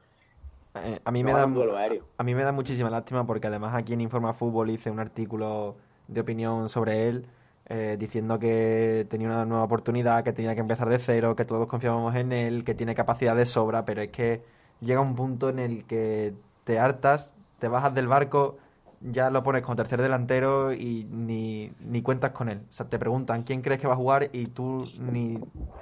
A 1.06 1.12
mí 1.12 1.22
No 1.22 1.28
me 1.30 1.34
da 1.34 1.45
un 1.45 1.54
duelo 1.54 1.78
aéreo. 1.78 2.04
a 2.18 2.24
mí 2.24 2.34
me 2.34 2.43
da 2.43 2.51
muchísima 2.51 2.89
lástima 2.89 3.28
porque 3.28 3.45
además 3.45 3.76
aquí 3.76 3.93
en 3.93 4.01
Informa 4.01 4.34
Fútbol 4.34 4.72
hice 4.72 4.89
un 4.89 4.99
artículo 4.99 5.75
de 6.08 6.21
opinión 6.21 6.67
sobre 6.67 7.08
él 7.08 7.28
eh, 7.75 7.97
diciendo 7.97 8.37
que 8.37 9.08
tenía 9.09 9.28
una 9.28 9.45
nueva 9.45 9.63
oportunidad, 9.63 10.24
que 10.24 10.32
tenía 10.32 10.54
que 10.54 10.62
empezar 10.62 10.87
de 10.89 11.00
cero, 11.00 11.36
que 11.36 11.43
todos 11.43 11.67
confiábamos 11.67 12.13
en 12.16 12.32
él, 12.32 12.63
que 12.63 12.75
tiene 12.75 12.93
capacidad 12.93 13.36
de 13.36 13.47
sobra, 13.47 13.83
pero 13.83 14.04
es 14.04 14.12
que 14.12 14.43
llega 14.79 15.01
un 15.01 15.16
punto 15.16 15.50
en 15.50 15.58
el 15.58 15.86
que 15.86 16.36
te 16.66 16.78
hartas, 16.78 17.32
te 17.58 17.67
bajas 17.67 17.95
del 17.95 18.08
barco, 18.08 18.59
ya 19.01 19.32
lo 19.32 19.41
pones 19.41 19.63
como 19.63 19.75
tercer 19.75 20.04
delantero 20.04 20.71
y 20.71 21.05
ni, 21.05 21.71
ni 21.79 22.04
cuentas 22.04 22.32
con 22.32 22.47
él. 22.47 22.62
O 22.70 22.71
sea, 22.71 22.87
te 22.87 23.00
preguntan 23.00 23.41
quién 23.41 23.63
crees 23.63 23.82
que 23.82 23.87
va 23.87 23.93
a 23.93 23.97
jugar 23.97 24.29
y 24.33 24.45
tú 24.50 24.86
ni, 25.00 25.39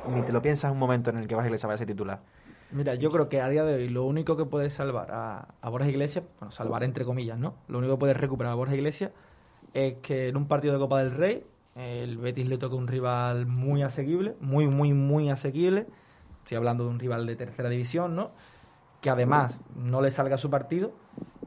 ni 0.08 0.22
te 0.26 0.32
lo 0.32 0.42
piensas 0.42 0.72
un 0.72 0.80
momento 0.80 1.10
en 1.10 1.18
el 1.18 1.28
que 1.28 1.36
vas 1.36 1.44
a 1.44 1.48
Iglesias 1.48 1.70
va 1.70 1.74
a 1.74 1.78
ser 1.78 1.88
titular. 1.88 2.22
Mira, 2.72 2.96
yo 2.96 3.12
creo 3.12 3.28
que 3.28 3.42
a 3.42 3.50
día 3.50 3.66
de 3.66 3.76
hoy 3.76 3.90
lo 3.90 4.06
único 4.06 4.38
que 4.38 4.46
puede 4.46 4.70
salvar 4.70 5.12
a, 5.12 5.56
a 5.60 5.70
Borja 5.70 5.90
Iglesias, 5.90 6.24
bueno, 6.40 6.54
salvar 6.54 6.86
entre 6.86 7.04
comillas, 7.04 7.38
¿no? 7.38 7.56
Lo 7.68 7.80
único 7.80 7.96
que 7.96 8.00
puede 8.00 8.14
recuperar 8.14 8.54
a 8.54 8.56
Borja 8.56 8.76
Iglesias 8.76 9.12
es 9.74 9.96
que 9.96 10.30
en 10.30 10.38
un 10.38 10.48
partido 10.48 10.74
de 10.74 10.80
Copa 10.80 11.00
del 11.00 11.12
Rey 11.12 11.44
el 11.76 12.18
Betis 12.18 12.48
le 12.48 12.58
toca 12.58 12.76
un 12.76 12.88
rival 12.88 13.46
muy 13.46 13.84
asequible, 13.84 14.36
muy, 14.40 14.68
muy, 14.68 14.94
muy 14.94 15.30
asequible. 15.30 15.88
Estoy 16.40 16.58
hablando 16.58 16.84
de 16.84 16.90
un 16.90 17.00
rival 17.00 17.26
de 17.26 17.36
tercera 17.36 17.70
división, 17.70 18.16
¿no? 18.16 18.32
Que 19.00 19.10
además 19.10 19.60
no 19.76 20.02
le 20.02 20.12
salga 20.12 20.38
su 20.38 20.50
partido 20.50 20.92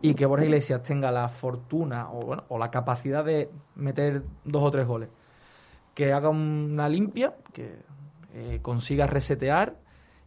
y 0.03 0.15
que 0.15 0.27
Borja 0.27 0.45
Iglesias 0.45 0.83
tenga 0.83 1.11
la 1.11 1.29
fortuna 1.29 2.11
o, 2.11 2.23
bueno, 2.23 2.45
o 2.49 2.59
la 2.59 2.71
capacidad 2.71 3.25
de 3.25 3.51
meter 3.75 4.23
dos 4.45 4.63
o 4.63 4.71
tres 4.71 4.87
goles. 4.87 5.09
Que 5.95 6.13
haga 6.13 6.31
una 6.31 6.89
limpia, 6.89 7.35
que 7.53 7.77
eh, 8.35 8.59
consiga 8.63 9.07
resetear 9.07 9.77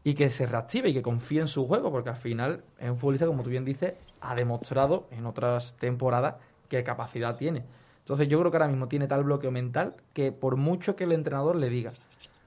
y 0.03 0.13
que 0.13 0.29
se 0.29 0.45
reactive 0.45 0.89
y 0.89 0.93
que 0.93 1.01
confíe 1.01 1.41
en 1.41 1.47
su 1.47 1.67
juego, 1.67 1.91
porque 1.91 2.09
al 2.09 2.15
final 2.15 2.63
es 2.79 2.89
un 2.89 2.97
futbolista, 2.97 3.25
como 3.25 3.43
tú 3.43 3.49
bien 3.49 3.65
dices, 3.65 3.95
ha 4.21 4.35
demostrado 4.35 5.07
en 5.11 5.25
otras 5.25 5.75
temporadas 5.77 6.35
qué 6.69 6.83
capacidad 6.83 7.35
tiene. 7.35 7.65
Entonces 8.07 8.29
yo 8.29 8.39
creo 8.39 8.51
que 8.51 8.55
ahora 8.55 8.69
mismo 8.69 8.87
tiene 8.87 9.05
tal 9.05 9.25
bloqueo 9.25 9.51
mental 9.51 9.95
que 10.13 10.31
por 10.31 10.55
mucho 10.55 10.95
que 10.95 11.03
el 11.03 11.11
entrenador 11.11 11.57
le 11.57 11.67
diga, 11.67 11.91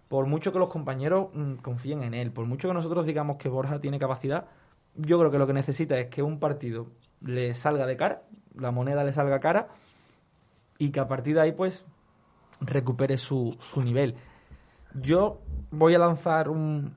por 0.08 0.24
mucho 0.24 0.54
que 0.54 0.58
los 0.58 0.70
compañeros 0.70 1.26
mm, 1.34 1.56
confíen 1.56 2.02
en 2.02 2.14
él, 2.14 2.32
por 2.32 2.46
mucho 2.46 2.68
que 2.68 2.72
nosotros 2.72 3.04
digamos 3.04 3.36
que 3.36 3.50
Borja 3.50 3.78
tiene 3.78 3.98
capacidad, 3.98 4.46
yo 4.96 5.18
creo 5.18 5.30
que 5.30 5.36
lo 5.36 5.46
que 5.46 5.52
necesita 5.52 5.98
es 5.98 6.08
que 6.08 6.22
un 6.22 6.40
partido 6.40 6.86
le 7.20 7.54
salga 7.54 7.84
de 7.84 7.98
cara, 7.98 8.22
la 8.54 8.70
moneda 8.70 9.04
le 9.04 9.12
salga 9.12 9.38
cara 9.38 9.68
y 10.78 10.92
que 10.92 11.00
a 11.00 11.06
partir 11.06 11.34
de 11.34 11.42
ahí 11.42 11.52
pues 11.52 11.84
recupere 12.62 13.18
su, 13.18 13.54
su 13.60 13.82
nivel. 13.82 14.14
Yo 14.94 15.42
voy 15.70 15.94
a 15.94 15.98
lanzar 15.98 16.48
un, 16.48 16.94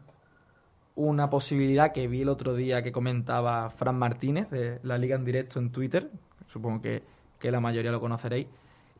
una 0.95 1.30
posibilidad 1.30 1.91
que 1.91 2.07
vi 2.07 2.22
el 2.22 2.30
otro 2.30 2.56
día 2.56 2.81
que 2.81 2.94
comentaba 2.94 3.69
Fran 3.72 3.99
Martínez 3.99 4.49
de 4.49 4.80
la 4.84 4.98
Liga 4.98 5.18
en 5.18 5.26
Directo 5.26 5.60
en 5.60 5.69
Twitter, 5.69 6.10
supongo 6.48 6.81
que, 6.81 7.03
que 7.43 7.51
la 7.51 7.59
mayoría 7.59 7.91
lo 7.91 7.99
conoceréis, 7.99 8.47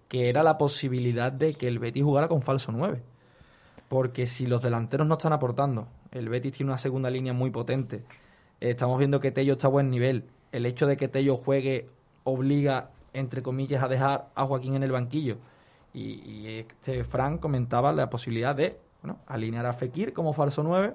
que 0.10 0.28
era 0.28 0.44
la 0.44 0.58
posibilidad 0.58 1.32
de 1.32 1.54
que 1.54 1.66
el 1.66 1.80
Betis 1.80 2.04
jugara 2.04 2.28
con 2.28 2.42
falso 2.42 2.74
9. 2.74 3.02
Porque 3.88 4.28
si 4.28 4.48
los 4.48 4.62
delanteros 4.62 5.08
no 5.08 5.14
están 5.14 5.32
aportando, 5.32 5.88
el 6.12 6.28
Betis 6.28 6.52
tiene 6.52 6.74
una 6.74 6.78
segunda 6.78 7.10
línea 7.10 7.32
muy 7.32 7.52
potente, 7.52 8.04
estamos 8.60 9.00
viendo 9.00 9.22
que 9.22 9.32
Tello 9.32 9.54
está 9.54 9.68
a 9.68 9.70
buen 9.70 9.90
nivel, 9.90 10.26
el 10.52 10.66
hecho 10.66 10.88
de 10.88 10.98
que 10.98 11.08
Tello 11.08 11.38
juegue 11.38 11.88
obliga, 12.26 12.90
entre 13.14 13.42
comillas, 13.42 13.82
a 13.82 13.88
dejar 13.88 14.28
a 14.36 14.46
Joaquín 14.46 14.76
en 14.76 14.84
el 14.84 14.92
banquillo. 14.92 15.38
Y, 15.94 16.48
este 16.48 17.06
Fran 17.06 17.38
comentaba 17.38 17.94
la 17.94 18.10
posibilidad 18.10 18.54
de 18.54 18.78
bueno, 19.02 19.20
alinear 19.26 19.68
a 19.68 19.72
Fekir 19.72 20.12
como 20.12 20.34
falso 20.34 20.64
9, 20.64 20.94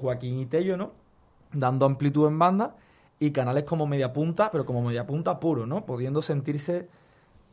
Joaquín 0.00 0.38
y 0.38 0.46
Tello, 0.46 0.76
¿no? 0.76 0.92
Dando 1.52 1.84
amplitud 1.84 2.28
en 2.28 2.38
banda 2.38 2.76
y 3.20 3.32
Canales 3.32 3.64
como 3.64 3.86
media 3.86 4.12
punta, 4.12 4.50
pero 4.50 4.64
como 4.64 4.82
media 4.82 5.06
punta 5.06 5.40
puro, 5.40 5.66
¿no? 5.66 5.84
Pudiendo 5.84 6.22
sentirse 6.22 6.88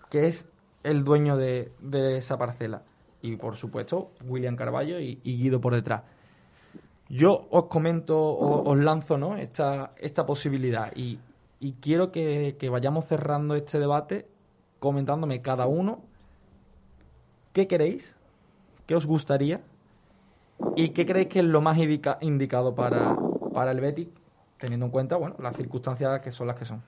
que 0.09 0.27
es 0.27 0.47
el 0.83 1.03
dueño 1.03 1.37
de, 1.37 1.71
de 1.79 2.17
esa 2.17 2.37
parcela. 2.37 2.83
Y 3.21 3.37
por 3.37 3.57
supuesto, 3.57 4.11
William 4.27 4.55
Carballo 4.55 4.99
y, 4.99 5.19
Guido 5.23 5.59
por 5.59 5.73
detrás. 5.73 6.03
Yo 7.09 7.47
os 7.49 7.65
comento, 7.65 8.19
os, 8.19 8.77
lanzo 8.77 9.17
¿no? 9.17 9.37
esta, 9.37 9.93
esta 9.97 10.25
posibilidad 10.25 10.91
y, 10.95 11.19
y 11.59 11.73
quiero 11.73 12.11
que, 12.11 12.55
que 12.59 12.69
vayamos 12.69 13.05
cerrando 13.05 13.55
este 13.55 13.79
debate 13.79 14.27
comentándome 14.79 15.41
cada 15.41 15.67
uno 15.67 16.01
qué 17.53 17.67
queréis, 17.67 18.13
qué 18.85 18.95
os 18.95 19.05
gustaría 19.05 19.61
y 20.75 20.89
qué 20.89 21.05
creéis 21.05 21.27
que 21.27 21.39
es 21.39 21.45
lo 21.45 21.61
más 21.61 21.77
indica- 21.77 22.17
indicado 22.21 22.75
para, 22.75 23.15
para 23.53 23.71
el 23.71 23.81
Betis, 23.81 24.07
teniendo 24.65 24.87
en 24.87 24.91
cuenta 24.91 25.15
bueno, 25.15 25.35
las 25.39 25.55
circunstancias 25.55 26.21
que 26.21 26.31
son 26.31 26.47
las 26.47 26.57
que 26.57 26.65
son. 26.65 26.81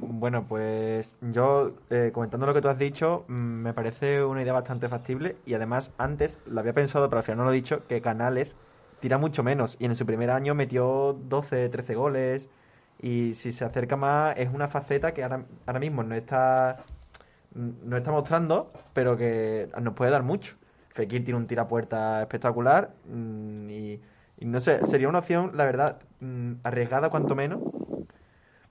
Bueno, 0.00 0.46
pues 0.48 1.16
yo, 1.20 1.72
eh, 1.90 2.10
comentando 2.12 2.46
lo 2.46 2.54
que 2.54 2.60
tú 2.60 2.68
has 2.68 2.78
dicho, 2.78 3.24
mm, 3.28 3.32
me 3.32 3.72
parece 3.72 4.24
una 4.24 4.42
idea 4.42 4.52
bastante 4.52 4.88
factible 4.88 5.36
y 5.46 5.54
además 5.54 5.92
antes 5.96 6.38
lo 6.46 6.58
había 6.60 6.72
pensado, 6.72 7.08
pero 7.08 7.18
al 7.18 7.24
final 7.24 7.38
no 7.38 7.44
lo 7.44 7.52
he 7.52 7.54
dicho, 7.54 7.86
que 7.86 8.00
Canales 8.00 8.56
tira 9.00 9.16
mucho 9.16 9.44
menos 9.44 9.76
y 9.78 9.84
en 9.84 9.94
su 9.94 10.06
primer 10.06 10.30
año 10.30 10.54
metió 10.54 11.12
12, 11.12 11.68
13 11.68 11.94
goles 11.94 12.48
y 13.00 13.34
si 13.34 13.52
se 13.52 13.64
acerca 13.64 13.96
más 13.96 14.36
es 14.36 14.52
una 14.52 14.66
faceta 14.68 15.14
que 15.14 15.22
ahora, 15.22 15.44
ahora 15.66 15.78
mismo 15.78 16.02
no 16.02 16.16
está, 16.16 16.84
no 17.54 17.96
está 17.96 18.10
mostrando, 18.10 18.72
pero 18.92 19.16
que 19.16 19.68
nos 19.80 19.94
puede 19.94 20.10
dar 20.10 20.24
mucho. 20.24 20.56
Fekir 20.88 21.24
tiene 21.24 21.38
un 21.38 21.46
tirapuerta 21.46 22.22
espectacular 22.22 22.90
mm, 23.06 23.70
y, 23.70 24.00
y 24.38 24.46
no 24.46 24.60
sé, 24.60 24.84
sería 24.86 25.08
una 25.08 25.20
opción, 25.20 25.52
la 25.54 25.64
verdad, 25.64 26.00
mm, 26.20 26.54
arriesgada 26.64 27.10
cuanto 27.10 27.34
menos, 27.34 27.60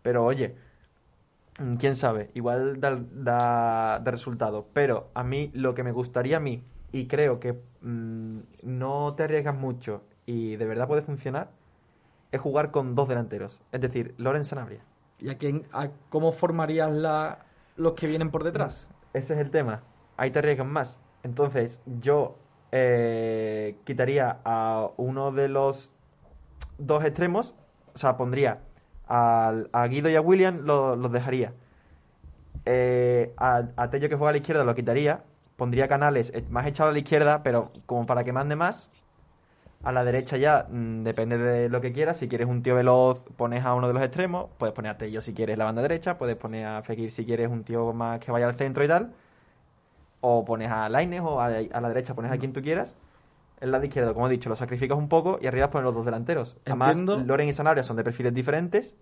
pero 0.02 0.24
oye, 0.26 0.56
Mm, 1.60 1.76
quién 1.78 1.96
sabe, 1.96 2.30
igual 2.36 2.80
da, 2.80 3.00
da, 3.12 4.00
da 4.00 4.12
resultado. 4.12 4.68
Pero 4.74 5.10
a 5.14 5.24
mí 5.24 5.52
lo 5.54 5.74
que 5.74 5.84
me 5.84 5.92
gustaría 5.92 6.38
a 6.38 6.40
mí, 6.40 6.64
y 6.92 7.08
creo 7.08 7.40
que 7.40 7.54
mm, 7.82 8.40
no 8.64 9.14
te 9.16 9.24
arriesgas 9.24 9.56
mucho 9.56 10.04
y 10.26 10.56
de 10.56 10.66
verdad 10.66 10.88
puede 10.88 11.02
funcionar, 11.02 11.50
es 12.32 12.42
jugar 12.42 12.72
con 12.72 12.96
dos 12.96 13.08
delanteros. 13.08 13.62
Es 13.72 13.82
decir, 13.82 14.14
Loren 14.18 14.46
Sanabria. 14.46 14.82
¿Y 15.20 15.30
a 15.30 15.38
quién, 15.38 15.66
a 15.74 15.90
cómo 16.10 16.32
formarías 16.32 16.92
la, 16.92 17.40
los 17.76 17.94
que 17.94 18.08
vienen 18.08 18.32
por 18.32 18.44
detrás? 18.44 18.88
Ese 19.14 19.34
es 19.34 19.40
el 19.40 19.52
tema. 19.52 19.84
Ahí 20.18 20.32
te 20.32 20.40
arriesgas 20.40 20.68
más. 20.68 21.00
Entonces, 21.24 21.82
yo 22.00 22.38
eh, 22.72 23.78
quitaría 23.86 24.38
a 24.46 24.90
uno 24.98 25.32
de 25.32 25.48
los 25.50 25.90
dos 26.78 27.04
extremos, 27.06 27.56
o 27.96 27.98
sea, 27.98 28.18
pondría 28.18 28.60
al- 29.08 29.70
a 29.74 29.88
Guido 29.88 30.10
y 30.10 30.16
a 30.16 30.22
William, 30.22 30.62
lo- 30.64 30.96
los 30.96 31.12
dejaría. 31.12 31.54
Eh, 32.66 33.34
a, 33.38 33.64
a 33.78 33.90
Tello 33.90 34.10
que 34.10 34.16
juega 34.16 34.30
a 34.30 34.32
la 34.34 34.38
izquierda 34.40 34.64
lo 34.64 34.76
quitaría. 34.76 35.22
Pondría 35.56 35.88
Canales 35.88 36.32
eh, 36.36 36.44
más 36.50 36.68
echado 36.68 36.90
a 36.90 36.94
la 36.94 37.00
izquierda, 37.00 37.42
pero 37.44 37.72
como 37.86 38.06
para 38.06 38.24
que 38.24 38.34
mande 38.34 38.56
más. 38.56 38.90
A 39.84 39.92
la 39.92 40.04
derecha 40.04 40.38
ya 40.38 40.68
mm, 40.70 41.04
depende 41.04 41.38
de 41.38 41.70
lo 41.70 41.80
que 41.82 41.94
quieras. 41.94 42.18
Si 42.18 42.28
quieres 42.28 42.48
un 42.48 42.64
tío 42.64 42.76
veloz, 42.76 43.24
pones 43.38 43.64
a 43.66 43.74
uno 43.74 43.88
de 43.88 43.94
los 43.94 44.04
extremos. 44.04 44.50
Puedes 44.58 44.76
poner 44.76 44.92
a 44.92 44.98
Tello 44.98 45.22
si 45.22 45.34
quieres 45.34 45.58
la 45.58 45.66
banda 45.66 45.82
derecha. 45.82 46.18
Puedes 46.18 46.36
poner 46.36 46.66
a 46.66 46.82
Fekir 46.84 47.12
si 47.12 47.26
quieres 47.26 47.50
un 47.50 47.64
tío 47.64 47.94
más 47.94 48.20
que 48.20 48.32
vaya 48.32 48.48
al 48.48 48.56
centro 48.56 48.84
y 48.84 48.88
tal. 48.88 49.14
O 50.22 50.44
pones 50.46 50.72
a 50.72 50.90
Laines 50.90 51.22
o 51.22 51.40
a, 51.40 51.46
a 51.46 51.82
la 51.82 51.88
derecha 51.90 52.16
pones 52.16 52.32
a 52.32 52.38
quien 52.38 52.54
tú 52.54 52.62
quieras. 52.62 52.96
El 53.60 53.72
lado 53.72 53.86
izquierdo, 53.86 54.14
como 54.14 54.28
he 54.28 54.32
dicho, 54.32 54.50
lo 54.50 54.56
sacrificas 54.56 54.98
un 54.98 55.10
poco 55.10 55.40
y 55.42 55.48
arriba 55.48 55.70
pones 55.70 55.86
los 55.86 55.96
dos 55.96 56.06
delanteros. 56.06 56.58
Además, 56.66 56.90
Entiendo. 56.90 57.18
Loren 57.20 57.50
y 57.50 57.54
Sanabria 57.54 57.84
son 57.84 57.98
de 57.98 58.04
perfiles 58.04 58.34
diferentes. 58.34 58.96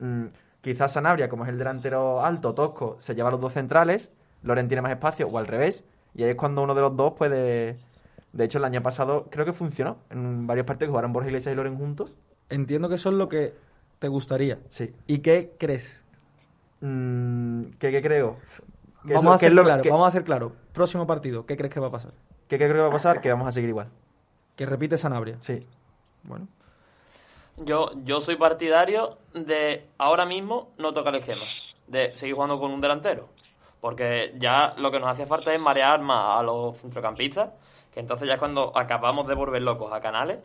Mm, 0.00 0.26
quizás 0.60 0.92
Sanabria, 0.92 1.28
como 1.28 1.44
es 1.44 1.50
el 1.50 1.58
delantero 1.58 2.24
alto, 2.24 2.54
tosco, 2.54 2.96
se 2.98 3.14
lleva 3.14 3.30
los 3.30 3.40
dos 3.40 3.52
centrales. 3.52 4.10
Loren 4.42 4.66
tiene 4.66 4.82
más 4.82 4.92
espacio 4.92 5.28
o 5.28 5.38
al 5.38 5.46
revés. 5.46 5.84
Y 6.14 6.24
ahí 6.24 6.30
es 6.30 6.36
cuando 6.36 6.62
uno 6.62 6.74
de 6.74 6.80
los 6.80 6.96
dos 6.96 7.14
puede... 7.14 7.78
De 8.32 8.44
hecho, 8.44 8.58
el 8.58 8.64
año 8.64 8.82
pasado 8.82 9.28
creo 9.30 9.44
que 9.44 9.52
funcionó. 9.52 9.98
En 10.10 10.44
varios 10.46 10.66
partidos 10.66 10.90
jugaron 10.90 11.12
Borja 11.12 11.28
Iglesias 11.28 11.52
y 11.52 11.56
Loren 11.56 11.76
juntos. 11.76 12.16
Entiendo 12.50 12.88
que 12.88 12.96
eso 12.96 13.10
es 13.10 13.14
lo 13.16 13.28
que 13.28 13.54
te 14.00 14.08
gustaría. 14.08 14.58
Sí. 14.70 14.92
¿Y 15.06 15.18
qué 15.18 15.52
crees? 15.56 16.04
Mm, 16.80 17.66
¿qué, 17.78 17.92
qué 17.92 18.02
creo? 18.02 18.38
¿Qué 19.06 19.12
es 19.12 19.14
Vamos 19.14 19.42
lo- 19.42 19.46
a 19.46 19.50
lo- 19.50 19.62
claro, 19.64 19.82
vamos 19.90 20.08
a 20.08 20.10
ser 20.10 20.24
claro. 20.24 20.52
Próximo 20.72 21.06
partido, 21.06 21.44
¿qué 21.46 21.56
crees 21.56 21.72
que 21.72 21.80
va 21.80 21.88
a 21.88 21.90
pasar? 21.90 22.12
¿Qué, 22.48 22.58
qué 22.58 22.64
creo 22.64 22.74
que 22.74 22.80
va 22.82 22.88
a 22.88 22.92
pasar? 22.92 23.20
Que 23.20 23.30
vamos 23.30 23.46
a 23.48 23.52
seguir 23.52 23.68
igual. 23.70 23.88
Que 24.56 24.66
repite 24.66 24.96
Sanabria. 24.98 25.36
Sí. 25.40 25.66
Bueno. 26.22 26.48
Yo, 27.56 27.90
yo 28.04 28.20
soy 28.20 28.36
partidario 28.36 29.18
de 29.32 29.86
ahora 29.98 30.26
mismo 30.26 30.72
no 30.78 30.92
tocar 30.92 31.14
el 31.14 31.20
esquema, 31.20 31.44
de 31.86 32.16
seguir 32.16 32.34
jugando 32.34 32.58
con 32.58 32.70
un 32.72 32.80
delantero. 32.80 33.28
Porque 33.80 34.32
ya 34.38 34.74
lo 34.78 34.90
que 34.90 34.98
nos 34.98 35.08
hace 35.10 35.26
falta 35.26 35.52
es 35.52 35.60
marear 35.60 36.00
más 36.00 36.38
a 36.38 36.42
los 36.42 36.78
centrocampistas, 36.78 37.50
que 37.92 38.00
entonces 38.00 38.26
ya 38.26 38.34
es 38.34 38.40
cuando 38.40 38.72
acabamos 38.76 39.28
de 39.28 39.34
volver 39.34 39.62
locos 39.62 39.92
a 39.92 40.00
Canales, 40.00 40.38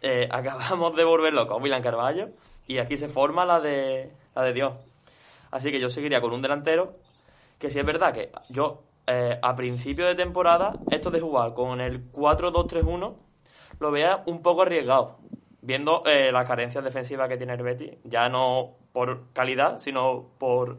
eh, 0.00 0.28
acabamos 0.32 0.96
de 0.96 1.04
volver 1.04 1.32
locos 1.32 1.58
a 1.58 1.62
William 1.62 1.82
Carballo, 1.82 2.28
y 2.66 2.78
aquí 2.78 2.96
se 2.96 3.08
forma 3.08 3.44
la 3.44 3.60
de, 3.60 4.10
la 4.34 4.42
de 4.42 4.52
Dios. 4.52 4.72
Así 5.50 5.70
que 5.70 5.78
yo 5.78 5.90
seguiría 5.90 6.20
con 6.20 6.32
un 6.32 6.40
delantero, 6.42 6.94
que 7.62 7.70
sí 7.70 7.78
es 7.78 7.86
verdad 7.86 8.12
que 8.12 8.32
yo 8.48 8.82
eh, 9.06 9.38
a 9.40 9.54
principio 9.54 10.04
de 10.04 10.16
temporada, 10.16 10.80
esto 10.90 11.12
de 11.12 11.20
jugar 11.20 11.54
con 11.54 11.80
el 11.80 12.10
4-2-3-1, 12.10 13.14
lo 13.78 13.90
vea 13.92 14.24
un 14.26 14.42
poco 14.42 14.62
arriesgado, 14.62 15.18
viendo 15.60 16.02
eh, 16.04 16.32
las 16.32 16.44
carencias 16.44 16.82
defensivas 16.82 17.28
que 17.28 17.36
tiene 17.36 17.52
el 17.52 17.62
Betis, 17.62 17.92
ya 18.02 18.28
no 18.28 18.70
por 18.92 19.28
calidad, 19.32 19.78
sino 19.78 20.24
por 20.38 20.78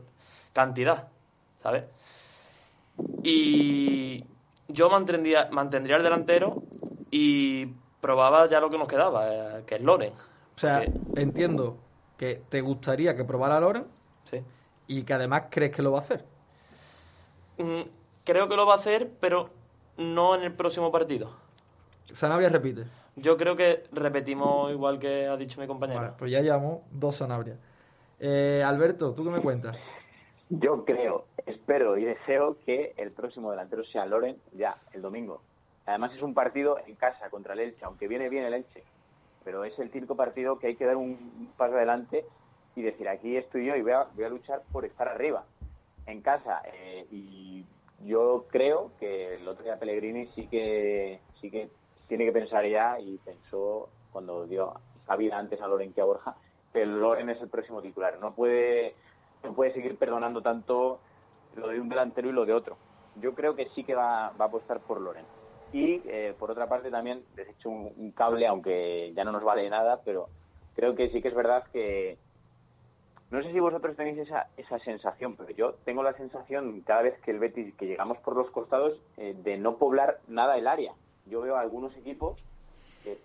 cantidad, 0.52 1.08
¿sabes? 1.62 1.86
Y 3.24 4.26
yo 4.68 4.90
mantendría, 4.90 5.48
mantendría 5.50 5.96
el 5.96 6.04
delantero 6.04 6.64
y 7.12 7.68
probaba 8.02 8.46
ya 8.50 8.60
lo 8.60 8.70
que 8.70 8.78
nos 8.78 8.90
quedaba, 8.90 9.30
eh, 9.30 9.64
que 9.66 9.76
es 9.76 9.82
Loren. 9.82 10.12
O 10.12 10.60
sea, 10.60 10.84
entiendo 11.16 11.78
que 12.18 12.42
te 12.50 12.60
gustaría 12.60 13.16
que 13.16 13.24
probara 13.24 13.56
a 13.56 13.60
Loren 13.62 13.86
Sí. 14.26 14.42
y 14.88 15.04
que 15.04 15.14
además 15.14 15.44
crees 15.50 15.74
que 15.74 15.82
lo 15.82 15.94
va 15.94 16.00
a 16.00 16.02
hacer. 16.02 16.33
Mm, 17.58 17.82
Creo 18.26 18.48
que 18.48 18.56
lo 18.56 18.66
va 18.66 18.76
a 18.76 18.78
hacer, 18.78 19.12
pero 19.20 19.50
no 19.98 20.34
en 20.36 20.44
el 20.44 20.54
próximo 20.54 20.92
partido. 20.92 21.32
Sanabria 22.14 22.48
repite. 22.48 22.86
Yo 23.18 23.36
creo 23.36 23.56
que 23.58 23.84
repetimos 23.92 24.72
igual 24.72 24.98
que 24.98 25.28
ha 25.28 25.36
dicho 25.36 25.60
mi 25.60 25.68
compañero. 25.68 26.00
Vale, 26.00 26.14
pues 26.18 26.32
ya 26.32 26.40
llevamos 26.40 26.82
dos 26.90 27.18
Sanabria. 27.18 27.58
Eh, 28.20 28.64
Alberto, 28.66 29.14
¿tú 29.14 29.26
qué 29.26 29.30
me 29.30 29.42
cuentas? 29.42 29.76
Yo 30.50 30.86
creo, 30.86 31.26
espero 31.46 31.98
y 31.98 32.06
deseo 32.06 32.58
que 32.66 32.94
el 32.96 33.12
próximo 33.12 33.52
delantero 33.52 33.84
sea 33.84 34.06
Loren 34.06 34.38
ya, 34.54 34.78
el 34.94 35.02
domingo. 35.02 35.42
Además 35.86 36.14
es 36.16 36.22
un 36.22 36.34
partido 36.34 36.78
en 36.88 36.96
casa 36.96 37.30
contra 37.30 37.54
el 37.54 37.60
Elche, 37.60 37.84
aunque 37.84 38.08
viene 38.08 38.30
bien 38.30 38.46
el 38.46 38.54
Elche. 38.54 38.84
Pero 39.44 39.66
es 39.66 39.78
el 39.80 39.90
típico 39.92 40.16
partido 40.16 40.60
que 40.60 40.68
hay 40.68 40.76
que 40.76 40.86
dar 40.86 40.96
un 40.96 41.10
un 41.40 41.50
paso 41.58 41.76
adelante 41.76 42.24
y 42.76 42.82
decir, 42.82 43.10
aquí 43.10 43.36
estoy 43.36 43.66
yo 43.66 43.76
y 43.76 43.82
voy 43.82 43.92
a, 43.92 44.08
voy 44.16 44.24
a 44.24 44.30
luchar 44.30 44.62
por 44.72 44.86
estar 44.86 45.08
arriba. 45.10 45.44
En 46.06 46.22
casa. 46.22 46.62
eh, 46.74 47.06
y 47.12 47.66
yo 48.06 48.46
creo 48.50 48.92
que 49.00 49.36
el 49.36 49.48
otro 49.48 49.64
día 49.64 49.80
Pellegrini 49.80 50.28
sí 50.36 50.48
que, 50.48 51.20
sí 51.40 51.50
que 51.50 51.70
tiene 52.08 52.26
que 52.26 52.32
pensar 52.32 52.66
ya 52.68 53.00
y 53.00 53.18
pensó 53.20 53.90
cuando 54.12 54.46
dio 54.46 54.74
cabida 55.08 55.38
antes 55.38 55.62
a 55.62 55.68
Loren 55.68 55.94
que 55.94 56.02
a 56.02 56.06
Borja, 56.06 56.36
que 56.72 56.86
Loren 56.86 57.30
es 57.30 57.42
el 57.42 57.50
próximo 57.50 57.82
titular. 57.82 58.20
No 58.20 58.34
puede 58.34 58.96
no 59.44 59.54
puede 59.54 59.74
seguir 59.74 59.98
perdonando 59.98 60.42
tanto 60.42 61.00
lo 61.56 61.68
de 61.68 61.80
un 61.80 61.90
delantero 61.90 62.30
y 62.30 62.34
lo 62.34 62.46
de 62.46 62.54
otro. 62.54 62.78
Yo 63.22 63.34
creo 63.34 63.56
que 63.56 63.70
sí 63.76 63.84
que 63.84 63.96
va, 63.96 64.32
va 64.40 64.46
a 64.46 64.48
apostar 64.48 64.80
por 64.80 65.00
Loren. 65.02 65.26
Y 65.72 66.02
eh, 66.06 66.34
por 66.38 66.52
otra 66.52 66.68
parte 66.68 66.92
también 66.92 67.24
desecho 67.36 67.70
un, 67.70 67.92
un 67.98 68.12
cable, 68.12 68.48
aunque 68.48 69.12
ya 69.16 69.24
no 69.24 69.32
nos 69.32 69.44
vale 69.44 69.70
nada, 69.70 70.02
pero 70.06 70.30
creo 70.76 70.96
que 70.96 71.10
sí 71.10 71.22
que 71.22 71.28
es 71.30 71.36
verdad 71.36 71.64
que 71.72 72.18
No 73.34 73.42
sé 73.42 73.52
si 73.52 73.60
vosotros 73.60 73.96
tenéis 73.98 74.20
esa, 74.20 74.46
esa 74.58 74.78
sensación, 74.80 75.36
pero 75.36 75.50
yo 75.56 75.74
tengo 75.86 76.04
la 76.04 76.14
sensación 76.14 76.82
cada 76.86 77.02
vez 77.02 77.20
que 77.26 77.32
el 77.32 77.40
Betis, 77.40 77.74
que 77.76 77.88
llegamos 77.88 78.20
por 78.20 78.36
los 78.38 78.50
costados, 78.52 78.94
eh, 79.18 79.36
de 79.44 79.58
no 79.58 79.78
poblar 79.78 80.20
nada 80.28 80.56
el 80.56 80.68
área. 80.68 80.94
Yo 81.26 81.42
veo 81.42 81.58
algunos 81.58 81.98
equipos 81.98 82.38
que 83.04 83.18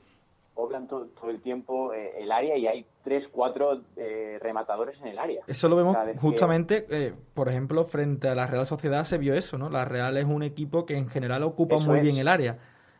poblan 0.54 0.88
todo, 0.88 1.08
todo 1.20 1.28
el 1.30 1.42
tiempo 1.42 1.92
eh, 1.92 2.14
el 2.22 2.32
área 2.32 2.56
y 2.56 2.66
hay 2.66 2.86
tres, 3.04 3.28
cuatro 3.30 3.82
eh, 3.96 4.38
rematadores 4.40 4.98
en 5.02 5.08
el 5.08 5.18
área. 5.18 5.42
Eso 5.46 5.68
lo 5.68 5.76
vemos 5.76 5.94
que- 5.94 6.18
justamente, 6.18 7.12
por 7.34 7.50
ejemplo, 7.50 7.84
frente 7.84 8.28
a 8.28 8.34
la 8.34 8.46
Real 8.46 8.64
Sociedad 8.64 9.04
se 9.04 9.18
vio 9.18 9.34
eso, 9.34 9.58
¿no? 9.58 9.68
La 9.68 9.84
Real 9.84 10.16
es 10.16 10.24
un 10.24 10.42
equipo 10.42 10.86
que 10.86 10.96
en 10.96 11.08
general 11.10 11.42
ocupa 11.42 11.76
Eso 11.76 11.84
muy 11.84 11.98
es. 11.98 12.02
bien 12.02 12.16
el 12.16 12.28
área. 12.28 12.56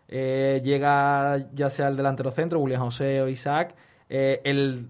Llega 0.08 1.38
ya 1.54 1.70
sea 1.70 1.88
el 1.88 1.96
delantero 1.96 2.30
centro, 2.32 2.60
William 2.60 2.82
José 2.82 3.22
o 3.22 3.28
Isaac, 3.28 3.74
el 4.10 4.88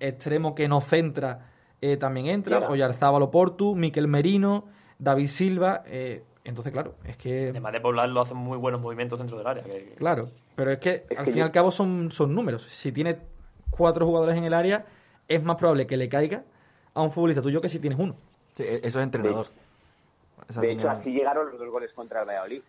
extremo 0.00 0.54
que 0.54 0.68
no 0.68 0.80
centra 0.80 1.50
eh, 1.80 1.96
también 1.96 2.26
entra, 2.26 2.58
Llega. 2.58 2.70
Oyarzábal 2.70 3.28
Portu, 3.30 3.74
Miquel 3.76 4.08
Merino, 4.08 4.64
David 4.98 5.26
Silva. 5.28 5.82
eh, 5.86 6.22
entonces, 6.44 6.72
claro, 6.72 6.94
es 7.04 7.16
que 7.16 7.48
Además 7.50 7.72
de 7.72 7.80
poblarlo, 7.80 8.20
hacen 8.20 8.36
muy 8.36 8.56
buenos 8.56 8.80
movimientos 8.80 9.18
dentro 9.18 9.36
del 9.36 9.46
área. 9.46 9.64
que- 9.64 9.94
Claro, 9.96 10.30
pero 10.54 10.70
es 10.70 10.78
que 10.78 11.04
Es 11.10 11.18
al 11.18 11.24
que 11.24 11.30
fin 11.32 11.34
y 11.34 11.38
yo- 11.40 11.44
al 11.44 11.50
cabo 11.52 11.70
son, 11.70 12.10
son 12.12 12.34
números. 12.34 12.62
Si 12.68 12.92
tiene 12.92 13.18
cuatro 13.70 14.06
jugadores 14.06 14.36
en 14.38 14.44
el 14.44 14.54
área, 14.54 14.86
es 15.28 15.42
más 15.42 15.56
probable 15.56 15.86
que 15.86 15.96
le 15.96 16.08
caiga 16.08 16.44
a 16.94 17.02
un 17.02 17.10
futbolista 17.10 17.42
tuyo 17.42 17.60
que 17.60 17.68
si 17.68 17.78
tienes 17.80 17.98
uno. 17.98 18.14
Sí, 18.56 18.62
e- 18.62 18.80
eso 18.84 18.98
es 19.00 19.04
entrenador. 19.04 19.48
De 20.60 20.70
hecho, 20.72 20.88
así 20.88 21.10
llegaron 21.10 21.50
los 21.50 21.58
dos 21.58 21.68
goles 21.68 21.92
contra 21.92 22.20
el 22.22 22.28
Valladolid. 22.28 22.62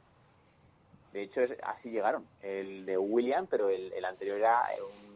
De 1.14 1.22
hecho, 1.24 1.42
es- 1.42 1.54
así 1.64 1.90
llegaron. 1.92 2.26
El 2.42 2.86
de 2.86 2.98
William, 2.98 3.46
pero 3.50 3.70
el, 3.70 3.94
el 3.94 4.04
anterior 4.06 4.38
era 4.40 4.62
un, 4.80 5.07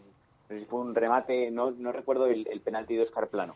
no 0.52 0.57
sé 0.57 0.64
si 0.65 0.69
fue 0.69 0.82
un 0.82 0.94
remate, 0.94 1.49
no, 1.49 1.72
no 1.72 1.91
recuerdo 1.91 2.26
el, 2.28 2.45
el 2.48 2.60
penalti 2.61 2.95
de 2.95 3.03
Oscar 3.03 3.30
Plano, 3.30 3.56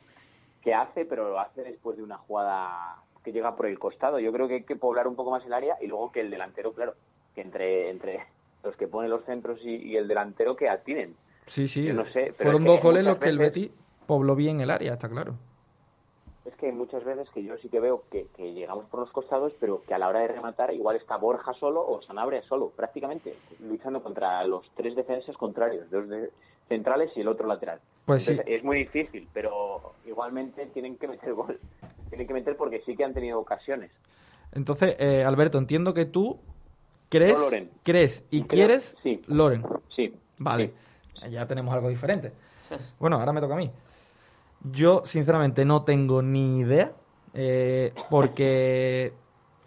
que 0.62 0.74
hace, 0.74 1.06
pero 1.06 1.30
lo 1.30 1.40
hace 1.40 1.64
después 1.64 1.98
de 1.98 2.04
una 2.04 2.18
jugada 2.18 2.96
que 3.24 3.32
llega 3.34 3.56
por 3.56 3.66
el 3.66 3.78
costado. 3.78 4.20
Yo 4.20 4.32
creo 4.32 4.48
que 4.48 4.56
hay 4.56 4.64
que 4.64 4.76
poblar 4.76 5.08
un 5.08 5.16
poco 5.16 5.32
más 5.32 5.46
el 5.46 5.54
área 5.54 5.78
y 5.82 5.88
luego 5.88 6.12
que 6.12 6.22
el 6.22 6.32
delantero, 6.32 6.74
claro, 6.74 6.94
que 7.34 7.42
entre, 7.42 7.90
entre 7.90 8.26
los 8.64 8.76
que 8.78 8.88
ponen 8.88 9.12
los 9.12 9.26
centros 9.26 9.60
y, 9.64 9.76
y 9.76 9.98
el 9.98 10.08
delantero 10.08 10.56
que 10.56 10.70
atinen. 10.70 11.16
Sí, 11.48 11.68
sí. 11.68 11.84
Yo 11.86 11.94
no 11.94 12.06
sé, 12.12 12.32
Fueron 12.32 12.64
dos 12.64 12.82
goles 12.82 13.04
los 13.04 13.18
que 13.18 13.30
el 13.30 13.38
Betis 13.38 13.72
pobló 14.08 14.36
bien 14.36 14.62
el 14.62 14.70
área, 14.72 14.94
está 14.94 15.10
claro. 15.10 15.34
Es 16.46 16.56
que 16.58 16.68
hay 16.68 16.72
muchas 16.72 17.04
veces 17.04 17.28
que 17.32 17.44
yo 17.44 17.58
sí 17.58 17.70
que 17.70 17.80
veo 17.80 18.04
que, 18.12 18.28
que 18.38 18.54
llegamos 18.54 18.86
por 18.86 19.00
los 19.00 19.12
costados, 19.12 19.52
pero 19.60 19.82
que 19.88 19.96
a 19.96 19.98
la 19.98 20.08
hora 20.08 20.20
de 20.20 20.28
rematar 20.28 20.72
igual 20.74 20.96
está 20.96 21.18
Borja 21.18 21.54
solo 21.56 21.86
o 21.86 22.02
Sanabria 22.04 22.44
solo, 22.44 22.70
prácticamente, 22.70 23.36
luchando 23.62 24.02
contra 24.04 24.44
los 24.46 24.70
tres 24.76 24.96
defensas 24.96 25.36
contrarios, 25.38 25.90
dos 25.90 26.08
de- 26.08 26.30
centrales 26.68 27.12
y 27.16 27.22
el 27.22 27.28
otro 27.28 27.48
lateral. 27.48 27.80
Pues 28.06 28.24
sí. 28.26 28.38
Es 28.46 28.64
muy 28.64 28.78
difícil, 28.80 29.28
pero 29.34 29.94
igualmente 30.06 30.66
tienen 30.68 30.98
que 30.98 31.08
meter 31.08 31.34
gol. 31.34 31.60
Tienen 32.10 32.28
que 32.28 32.34
meter 32.34 32.56
porque 32.56 32.82
sí 32.86 32.96
que 32.96 33.04
han 33.04 33.14
tenido 33.14 33.40
ocasiones. 33.40 33.92
Entonces, 34.52 34.96
eh, 35.00 35.24
Alberto, 35.24 35.58
entiendo 35.58 35.94
que 35.94 36.06
tú 36.06 36.40
crees, 37.10 37.38
Loren. 37.38 37.72
crees 37.84 38.24
y 38.32 38.44
Creo- 38.44 38.48
quieres 38.68 38.96
sí. 39.04 39.22
Loren. 39.28 39.64
Sí. 39.96 40.14
Vale, 40.38 40.74
ya 41.30 41.46
tenemos 41.48 41.74
algo 41.74 41.90
diferente. 41.90 42.32
Bueno, 43.00 43.18
ahora 43.20 43.34
me 43.34 43.42
toca 43.42 43.54
a 43.56 43.58
mí. 43.58 43.72
Yo, 44.72 45.02
sinceramente, 45.06 45.66
no 45.66 45.84
tengo 45.84 46.22
ni 46.22 46.60
idea, 46.60 46.94
eh, 47.34 47.94
porque 48.10 49.14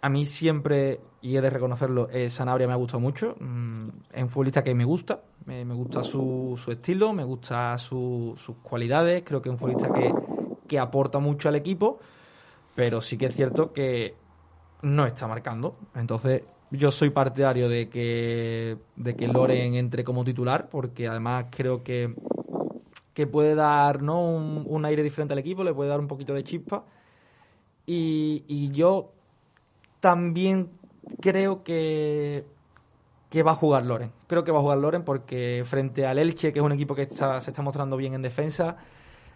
a 0.01 0.09
mí 0.09 0.25
siempre, 0.25 0.99
y 1.21 1.35
he 1.37 1.41
de 1.41 1.49
reconocerlo, 1.49 2.09
eh, 2.11 2.29
Sanabria 2.29 2.67
me 2.67 2.73
ha 2.73 2.77
gustado 2.77 2.99
mucho. 2.99 3.35
Mm, 3.39 3.89
es 4.13 4.23
un 4.23 4.29
futbolista 4.29 4.63
que 4.63 4.73
me 4.75 4.85
gusta, 4.85 5.23
me, 5.45 5.63
gusta 5.73 6.03
su, 6.03 6.55
su 6.63 6.71
estilo, 6.71 7.13
me 7.13 7.23
gusta 7.23 7.77
su- 7.77 8.35
sus 8.37 8.57
cualidades, 8.57 9.23
creo 9.25 9.41
que 9.41 9.49
es 9.49 9.53
un 9.53 9.59
futbolista 9.59 9.91
que, 9.91 10.17
que 10.67 10.79
aporta 10.79 11.19
mucho 11.19 11.49
al 11.49 11.55
equipo, 11.55 11.99
pero 12.75 13.01
sí 13.01 13.17
que 13.17 13.27
es 13.27 13.35
cierto 13.35 13.73
que 13.73 14.17
no 14.83 15.05
está 15.07 15.27
marcando. 15.27 15.79
Entonces, 15.95 16.43
yo 16.71 16.91
soy 16.91 17.11
partidario 17.11 17.69
de 17.69 17.89
que, 17.89 18.77
de 18.95 19.15
que 19.15 19.27
Loren 19.27 19.75
entre 19.75 20.03
como 20.05 20.23
titular, 20.25 20.69
porque 20.69 21.07
además 21.07 21.47
creo 21.51 21.83
que, 21.83 22.15
que 23.13 23.27
puede 23.27 23.55
dar 23.55 24.01
¿no? 24.01 24.21
un, 24.23 24.63
un 24.67 24.85
aire 24.85 25.03
diferente 25.03 25.33
al 25.33 25.39
equipo, 25.39 25.63
le 25.63 25.73
puede 25.73 25.89
dar 25.89 25.99
un 25.99 26.07
poquito 26.07 26.33
de 26.33 26.43
chispa. 26.43 26.85
Y, 27.85 28.43
y 28.47 28.71
yo 28.71 29.13
también 30.01 30.78
creo 31.21 31.63
que, 31.63 32.45
que 33.29 33.43
va 33.43 33.51
a 33.51 33.55
jugar 33.55 33.85
Loren. 33.85 34.11
Creo 34.27 34.43
que 34.43 34.51
va 34.51 34.59
a 34.59 34.61
jugar 34.61 34.77
Loren 34.79 35.03
porque 35.03 35.63
frente 35.65 36.05
al 36.05 36.17
Elche, 36.17 36.51
que 36.51 36.59
es 36.59 36.65
un 36.65 36.71
equipo 36.71 36.95
que 36.95 37.07
se 37.07 37.49
está 37.49 37.61
mostrando 37.61 37.97
bien 37.97 38.13
en 38.13 38.21
defensa, 38.21 38.77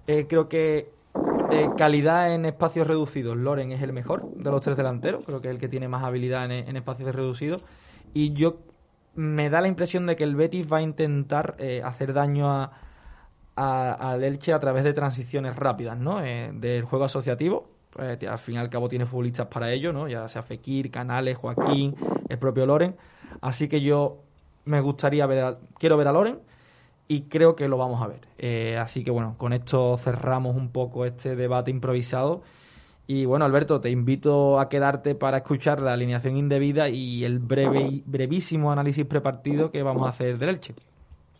eh, 0.07 0.25
creo 0.27 0.49
que 0.49 0.91
eh, 1.51 1.69
calidad 1.77 2.33
en 2.33 2.45
espacios 2.45 2.87
reducidos, 2.87 3.37
Loren 3.37 3.71
es 3.71 3.81
el 3.81 3.93
mejor 3.93 4.27
de 4.33 4.49
los 4.49 4.61
tres 4.61 4.75
delanteros, 4.75 5.23
creo 5.25 5.41
que 5.41 5.49
es 5.49 5.53
el 5.53 5.59
que 5.59 5.69
tiene 5.69 5.87
más 5.87 6.03
habilidad 6.03 6.51
en, 6.51 6.75
espacios 6.75 7.13
reducidos. 7.13 7.61
Y 8.13 8.33
yo 8.33 8.57
me 9.15 9.49
da 9.49 9.61
la 9.61 9.67
impresión 9.67 10.05
de 10.07 10.15
que 10.15 10.23
el 10.23 10.35
Betis 10.35 10.71
va 10.71 10.77
a 10.77 10.81
intentar 10.81 11.55
eh, 11.59 11.81
hacer 11.83 12.13
daño 12.13 12.49
a, 12.51 12.71
al 13.55 14.23
Elche 14.23 14.53
a 14.53 14.59
través 14.59 14.83
de 14.83 14.93
transiciones 14.93 15.55
rápidas, 15.55 15.97
¿no? 15.99 16.19
Del 16.19 16.83
juego 16.83 17.05
asociativo. 17.05 17.72
Pues, 17.95 18.23
al 18.23 18.37
fin 18.39 18.55
y 18.55 18.57
al 18.57 18.69
cabo 18.69 18.89
tiene 18.89 19.05
futbolistas 19.05 19.47
para 19.47 19.71
ello, 19.71 19.93
¿no? 19.93 20.07
Ya 20.07 20.27
sea 20.27 20.41
Fekir, 20.41 20.89
Canales, 20.89 21.37
Joaquín, 21.37 21.95
el 22.29 22.37
propio 22.39 22.65
Loren. 22.65 22.95
Así 23.41 23.67
que 23.67 23.81
yo 23.81 24.17
me 24.65 24.81
gustaría 24.81 25.25
ver, 25.25 25.43
a- 25.43 25.57
quiero 25.77 25.97
ver 25.97 26.07
a 26.07 26.11
Loren 26.11 26.39
y 27.07 27.23
creo 27.23 27.55
que 27.55 27.67
lo 27.67 27.77
vamos 27.77 28.01
a 28.01 28.07
ver. 28.07 28.21
Eh, 28.37 28.77
así 28.77 29.03
que 29.03 29.11
bueno, 29.11 29.35
con 29.37 29.53
esto 29.53 29.97
cerramos 29.97 30.55
un 30.55 30.69
poco 30.69 31.05
este 31.05 31.35
debate 31.35 31.69
improvisado. 31.71 32.41
Y 33.05 33.25
bueno, 33.25 33.43
Alberto, 33.43 33.81
te 33.81 33.89
invito 33.89 34.59
a 34.59 34.69
quedarte 34.69 35.13
para 35.13 35.37
escuchar 35.37 35.81
la 35.81 35.91
alineación 35.93 36.37
indebida 36.37 36.87
y 36.87 37.25
el 37.25 37.37
breve, 37.39 38.01
brevísimo 38.05 38.71
análisis 38.71 39.05
prepartido 39.05 39.71
que 39.71 39.83
vamos 39.83 40.05
a 40.07 40.09
hacer 40.11 40.37
del 40.37 40.49
Elche. 40.49 40.73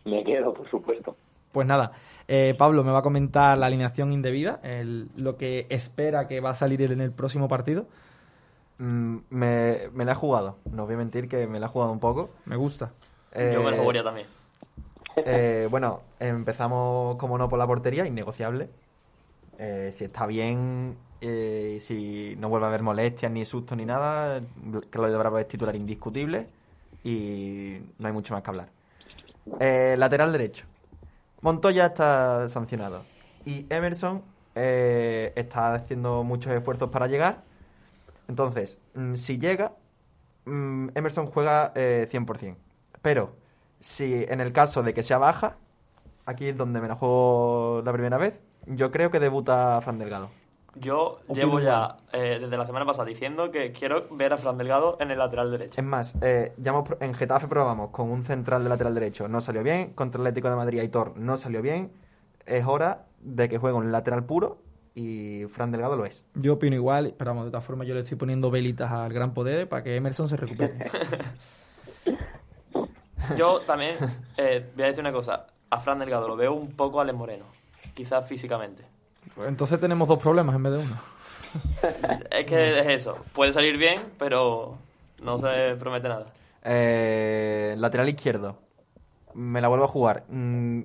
Me 0.04 0.22
quedo, 0.22 0.52
por 0.52 0.68
supuesto. 0.70 1.16
Pues 1.52 1.66
nada, 1.66 1.92
eh, 2.28 2.54
Pablo 2.56 2.84
me 2.84 2.92
va 2.92 3.00
a 3.00 3.02
comentar 3.02 3.56
la 3.58 3.66
alineación 3.66 4.12
indebida, 4.12 4.60
el- 4.62 5.08
lo 5.16 5.36
que 5.36 5.66
espera 5.70 6.26
que 6.26 6.40
va 6.40 6.50
a 6.50 6.54
salir 6.54 6.82
en 6.82 7.00
el 7.00 7.12
próximo 7.12 7.48
partido. 7.48 7.86
Mm, 8.78 9.18
me, 9.30 9.88
me 9.92 10.04
la 10.04 10.12
he 10.12 10.14
jugado, 10.16 10.56
no 10.72 10.84
voy 10.86 10.94
a 10.94 10.98
mentir 10.98 11.28
que 11.28 11.46
me 11.46 11.60
la 11.60 11.66
he 11.66 11.68
jugado 11.68 11.92
un 11.92 12.00
poco. 12.00 12.30
Me 12.46 12.56
gusta. 12.56 12.92
Yo 13.52 13.62
me 13.62 13.70
lo 13.70 13.76
Eh, 13.76 13.80
jugaría 13.80 14.02
también. 14.02 14.26
eh, 15.16 15.68
bueno, 15.70 16.00
empezamos 16.18 17.16
como 17.16 17.38
no 17.38 17.48
por 17.48 17.58
la 17.58 17.66
portería, 17.66 18.06
innegociable. 18.06 18.68
Eh, 19.58 19.90
si 19.92 20.04
está 20.04 20.26
bien, 20.26 20.96
eh, 21.20 21.78
si 21.80 22.34
no 22.38 22.48
vuelve 22.48 22.66
a 22.66 22.68
haber 22.68 22.82
molestias, 22.82 23.30
ni 23.30 23.44
susto, 23.44 23.76
ni 23.76 23.84
nada, 23.84 24.40
Claudio 24.90 25.18
Bravo 25.18 25.38
es 25.38 25.48
titular 25.48 25.76
indiscutible 25.76 26.48
y 27.04 27.78
no 27.98 28.06
hay 28.08 28.12
mucho 28.12 28.34
más 28.34 28.42
que 28.42 28.50
hablar. 28.50 28.68
Eh, 29.60 29.94
lateral 29.98 30.32
derecho. 30.32 30.66
Montoya 31.44 31.84
está 31.84 32.48
sancionado. 32.48 33.04
Y 33.44 33.66
Emerson 33.68 34.22
eh, 34.54 35.30
está 35.36 35.74
haciendo 35.74 36.24
muchos 36.24 36.50
esfuerzos 36.54 36.88
para 36.88 37.06
llegar. 37.06 37.42
Entonces, 38.28 38.78
mm, 38.94 39.16
si 39.16 39.38
llega, 39.38 39.72
mm, 40.46 40.88
Emerson 40.94 41.26
juega 41.26 41.72
eh, 41.74 42.08
100%. 42.10 42.56
Pero, 43.02 43.36
si 43.80 44.24
en 44.26 44.40
el 44.40 44.54
caso 44.54 44.82
de 44.82 44.94
que 44.94 45.02
sea 45.02 45.18
baja, 45.18 45.56
aquí 46.24 46.48
es 46.48 46.56
donde 46.56 46.80
me 46.80 46.88
la 46.88 46.94
juego 46.96 47.82
la 47.84 47.92
primera 47.92 48.16
vez, 48.16 48.40
yo 48.66 48.90
creo 48.90 49.10
que 49.10 49.20
debuta 49.20 49.78
Fran 49.82 49.98
Delgado. 49.98 50.30
Yo 50.76 51.20
llevo 51.32 51.60
ya 51.60 51.96
eh, 52.12 52.38
desde 52.40 52.56
la 52.56 52.66
semana 52.66 52.84
pasada 52.84 53.06
diciendo 53.08 53.50
que 53.50 53.72
quiero 53.72 54.08
ver 54.10 54.32
a 54.32 54.36
Fran 54.36 54.58
Delgado 54.58 54.96
en 55.00 55.10
el 55.10 55.18
lateral 55.18 55.50
derecho. 55.50 55.80
Es 55.80 55.86
más, 55.86 56.14
eh, 56.20 56.52
ya 56.58 56.70
hemos 56.72 56.86
pro- 56.88 56.96
en 57.00 57.14
Getafe 57.14 57.46
probamos 57.46 57.90
con 57.90 58.10
un 58.10 58.24
central 58.24 58.64
de 58.64 58.70
lateral 58.70 58.94
derecho, 58.94 59.28
no 59.28 59.40
salió 59.40 59.62
bien. 59.62 59.92
Contra 59.94 60.20
el 60.20 60.26
Atlético 60.26 60.50
de 60.50 60.56
Madrid, 60.56 60.80
Aitor 60.80 61.16
no 61.16 61.36
salió 61.36 61.62
bien. 61.62 61.92
Es 62.46 62.66
hora 62.66 63.04
de 63.20 63.48
que 63.48 63.58
juegue 63.58 63.76
un 63.76 63.92
lateral 63.92 64.24
puro 64.24 64.58
y 64.96 65.44
Fran 65.46 65.70
Delgado 65.70 65.96
lo 65.96 66.04
es. 66.06 66.24
Yo 66.34 66.54
opino 66.54 66.76
igual, 66.76 67.14
pero 67.16 67.30
vamos, 67.30 67.44
de 67.46 67.50
todas 67.50 67.64
formas 67.64 67.86
yo 67.86 67.94
le 67.94 68.00
estoy 68.00 68.16
poniendo 68.18 68.50
velitas 68.50 68.90
al 68.92 69.12
gran 69.12 69.32
poder 69.34 69.68
para 69.68 69.82
que 69.82 69.96
Emerson 69.96 70.28
se 70.28 70.36
recupere. 70.36 70.86
Yo 73.36 73.60
también 73.62 73.96
eh, 74.36 74.70
voy 74.74 74.84
a 74.84 74.86
decir 74.88 75.00
una 75.00 75.12
cosa. 75.12 75.46
A 75.70 75.80
Fran 75.80 75.98
Delgado 75.98 76.28
lo 76.28 76.36
veo 76.36 76.52
un 76.52 76.72
poco 76.72 77.00
Alex 77.00 77.16
Moreno. 77.16 77.46
Quizás 77.94 78.28
físicamente. 78.28 78.84
Pues 79.34 79.48
entonces 79.48 79.80
tenemos 79.80 80.06
dos 80.08 80.18
problemas 80.18 80.54
en 80.56 80.62
vez 80.62 80.72
de 80.74 80.78
uno. 80.78 80.96
Es 82.30 82.46
que 82.46 82.80
es 82.80 82.86
eso. 82.88 83.16
Puede 83.32 83.52
salir 83.52 83.76
bien, 83.78 84.00
pero 84.18 84.76
no 85.22 85.38
se 85.38 85.76
promete 85.78 86.08
nada. 86.08 86.26
Eh, 86.64 87.74
lateral 87.78 88.08
izquierdo. 88.08 88.58
Me 89.34 89.60
la 89.60 89.68
vuelvo 89.68 89.84
a 89.84 89.88
jugar. 89.88 90.24
Mm, 90.28 90.82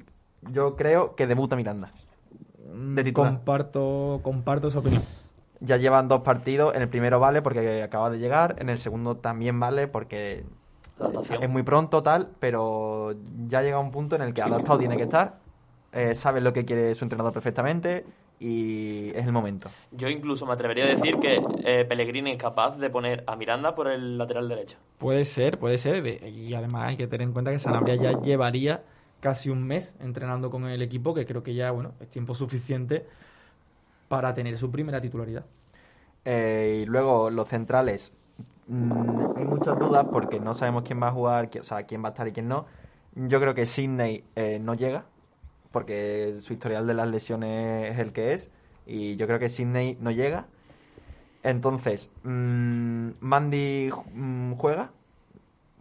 yo 0.52 0.76
creo 0.76 1.16
que 1.16 1.26
debuta 1.26 1.56
Miranda. 1.56 1.92
De 2.58 3.04
titular. 3.04 3.32
Comparto, 3.34 4.20
comparto 4.22 4.68
esa 4.68 4.80
opinión. 4.80 5.02
Ya 5.60 5.78
llevan 5.78 6.08
dos 6.08 6.22
partidos. 6.22 6.76
En 6.76 6.82
el 6.84 6.90
primero 6.90 7.20
vale 7.20 7.42
porque 7.42 7.82
acaba 7.82 8.10
de 8.10 8.20
llegar. 8.20 8.56
En 8.60 8.70
el 8.70 8.78
segundo 8.78 9.18
también 9.18 9.60
vale 9.60 9.88
porque 9.88 10.46
Adaptación. 11.00 11.44
es 11.44 11.50
muy 11.50 11.64
pronto, 11.64 12.04
tal. 12.04 12.30
Pero 12.40 13.16
ya 13.48 13.62
llega 13.64 13.80
un 13.80 13.92
punto 13.92 14.16
en 14.16 14.22
el 14.22 14.34
que 14.34 14.42
adaptado 14.42 14.78
tiene 14.78 14.98
que 14.98 15.04
estar. 15.04 15.38
Eh, 15.92 16.14
sabe 16.14 16.42
lo 16.42 16.54
que 16.54 16.66
quiere 16.66 16.94
su 16.94 17.06
entrenador 17.06 17.34
perfectamente. 17.34 18.06
Y 18.40 19.10
es 19.10 19.26
el 19.26 19.34
momento. 19.34 19.70
Yo 19.92 20.08
incluso 20.08 20.46
me 20.46 20.54
atrevería 20.54 20.86
a 20.86 20.88
decir 20.88 21.18
que 21.20 21.42
eh, 21.66 21.86
Pellegrini 21.86 22.32
es 22.32 22.38
capaz 22.38 22.78
de 22.78 22.90
poner 22.90 23.24
a 23.28 23.36
Miranda 23.36 23.76
por 23.76 23.90
el 23.90 24.18
lateral 24.18 24.48
derecho. 24.48 24.78
Puede 24.98 25.26
ser, 25.26 25.60
puede 25.60 25.78
ser. 25.78 26.06
Y 26.26 26.54
además 26.54 26.90
hay 26.90 26.98
que 26.98 27.08
tener 27.08 27.28
en 27.28 27.34
cuenta 27.34 27.52
que 27.52 27.60
Sanabria 27.60 27.96
ya 27.96 28.20
llevaría 28.22 28.84
casi 29.20 29.50
un 29.50 29.66
mes 29.68 29.94
entrenando 30.00 30.50
con 30.50 30.66
el 30.66 30.82
equipo, 30.82 31.14
que 31.14 31.26
creo 31.26 31.44
que 31.44 31.54
ya 31.54 31.72
bueno 31.72 31.94
es 32.00 32.10
tiempo 32.10 32.34
suficiente 32.34 33.06
para 34.08 34.34
tener 34.34 34.58
su 34.58 34.72
primera 34.72 35.02
titularidad. 35.02 35.46
Eh, 36.24 36.84
y 36.84 36.86
luego 36.86 37.30
los 37.30 37.48
centrales. 37.48 38.14
mm, 38.68 39.38
hay 39.38 39.46
muchas 39.46 39.78
dudas 39.78 40.06
porque 40.12 40.40
no 40.40 40.54
sabemos 40.54 40.84
quién 40.84 41.02
va 41.02 41.10
a 41.10 41.12
jugar, 41.12 41.50
o 41.60 41.64
sea, 41.64 41.84
quién 41.84 42.04
va 42.04 42.10
a 42.10 42.12
estar 42.12 42.28
y 42.28 42.32
quién 42.32 42.48
no. 42.48 42.66
Yo 43.16 43.42
creo 43.42 43.54
que 43.54 43.66
Sidney 43.66 44.24
eh, 44.36 44.60
no 44.60 44.76
llega 44.76 45.06
porque 45.72 46.36
su 46.40 46.54
historial 46.54 46.88
de 46.88 46.94
las 46.94 47.08
lesiones 47.10 47.92
es 47.94 48.00
el 48.00 48.14
que 48.14 48.34
es 48.34 48.50
y 48.86 49.16
yo 49.18 49.28
creo 49.28 49.40
que 49.40 49.50
Sidney 49.50 49.98
no 50.02 50.12
llega. 50.12 50.48
Entonces, 51.44 52.12
mm, 52.24 53.10
Mandy 53.22 53.92
mm, 54.14 54.54
juega 54.56 54.92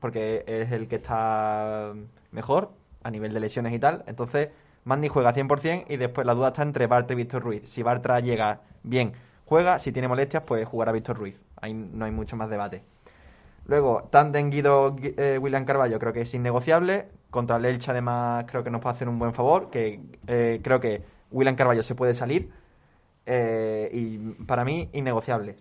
porque 0.01 0.45
es 0.47 0.73
el 0.73 0.89
que 0.89 0.97
está 0.97 1.93
mejor 2.33 2.71
a 3.03 3.11
nivel 3.11 3.33
de 3.35 3.41
lesiones 3.41 3.73
y 3.73 3.79
tal. 3.79 4.05
Entonces, 4.07 4.51
Mandy 4.85 5.09
juega 5.09 5.33
100% 5.35 5.87
y 5.89 5.97
después 5.97 6.27
la 6.27 6.35
duda 6.35 6.49
está 6.49 6.63
entre 6.63 6.87
Bartra 6.87 7.15
y 7.15 7.17
Víctor 7.17 7.43
Ruiz. 7.43 7.69
Si 7.69 7.83
Bartra 7.83 8.21
llega 8.21 8.61
bien, 8.83 9.13
juega. 9.45 9.79
Si 9.79 9.93
tiene 9.93 10.09
molestias, 10.09 10.45
pues 10.45 10.67
jugará 10.67 10.93
Víctor 10.93 11.19
Ruiz. 11.19 11.41
Ahí 11.61 11.75
no 11.75 12.05
hay 12.05 12.13
mucho 12.13 12.37
más 12.37 12.51
debate. 12.51 12.83
Luego, 13.67 14.05
Tanden 14.11 14.51
Guido 14.51 14.95
Gui- 14.97 15.15
eh, 15.19 15.39
William 15.39 15.65
Carballo 15.65 15.99
creo 15.99 16.13
que 16.13 16.23
es 16.23 16.35
innegociable. 16.35 17.07
Contra 17.31 17.57
el 17.57 17.65
Elche, 17.65 17.91
además, 17.91 18.45
creo 18.49 18.65
que 18.65 18.71
nos 18.71 18.81
puede 18.81 18.97
hacer 18.97 19.09
un 19.09 19.19
buen 19.19 19.35
favor. 19.35 19.71
Que 19.71 20.01
eh, 20.27 20.61
creo 20.63 20.81
que 20.81 21.03
William 21.31 21.57
Carballo 21.57 21.83
se 21.83 21.95
puede 21.95 22.15
salir. 22.15 22.51
eh, 23.27 23.91
y 23.93 24.19
para 24.45 24.65
mí, 24.65 24.89
innegociable. 24.93 25.57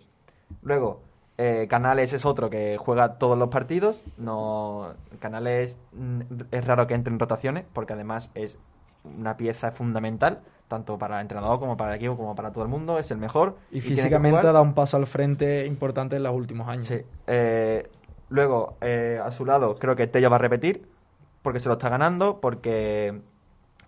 Luego, 0.62 1.02
eh, 1.40 1.68
Canales 1.68 2.12
es 2.12 2.26
otro 2.26 2.50
que 2.50 2.76
juega 2.78 3.14
todos 3.18 3.38
los 3.38 3.48
partidos. 3.48 4.04
No, 4.16 4.94
Canales 5.20 5.78
mm, 5.92 6.20
es 6.50 6.66
raro 6.66 6.86
que 6.88 6.94
entre 6.94 7.12
en 7.12 7.20
rotaciones 7.20 7.64
porque 7.72 7.92
además 7.92 8.30
es 8.34 8.58
una 9.04 9.36
pieza 9.36 9.70
fundamental 9.70 10.40
tanto 10.66 10.98
para 10.98 11.16
el 11.16 11.22
entrenador 11.22 11.58
como 11.60 11.76
para 11.76 11.92
el 11.92 11.96
equipo 11.96 12.16
como 12.16 12.34
para 12.34 12.52
todo 12.52 12.64
el 12.64 12.68
mundo. 12.68 12.98
Es 12.98 13.10
el 13.12 13.18
mejor 13.18 13.56
Y, 13.70 13.80
físicamente 13.80 14.40
ha 14.40 14.52
dado 14.52 14.62
un 14.62 14.74
paso 14.74 14.96
al 14.96 15.06
frente 15.06 15.64
importante 15.64 16.16
en 16.16 16.24
los 16.24 16.34
últimos 16.34 16.68
años. 16.68 16.84
Sí. 16.84 17.00
Eh, 17.28 17.88
luego, 18.28 18.76
eh, 18.80 19.20
a 19.22 19.30
su 19.30 19.46
lado, 19.46 19.76
creo 19.76 19.94
que 19.94 20.08
Tello 20.08 20.28
va 20.30 20.36
a 20.36 20.40
repetir, 20.40 20.86
porque 21.42 21.60
se 21.60 21.68
lo 21.68 21.74
está 21.74 21.88
ganando, 21.88 22.40
porque 22.40 23.20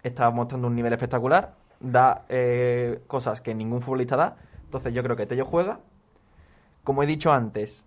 está 0.02 0.30
mostrando 0.30 0.68
un 0.68 0.74
nivel 0.74 0.92
espectacular, 0.92 1.54
da 1.80 2.24
eh, 2.28 3.00
cosas 3.06 3.40
que 3.40 3.54
ningún 3.54 3.82
futbolista 3.82 4.16
da. 4.16 4.36
Entonces, 4.64 4.92
yo 4.94 5.02
creo 5.02 5.16
que 5.16 5.26
Tello 5.26 5.44
juega. 5.44 5.80
Como 6.84 7.02
he 7.02 7.06
dicho 7.06 7.32
antes, 7.32 7.84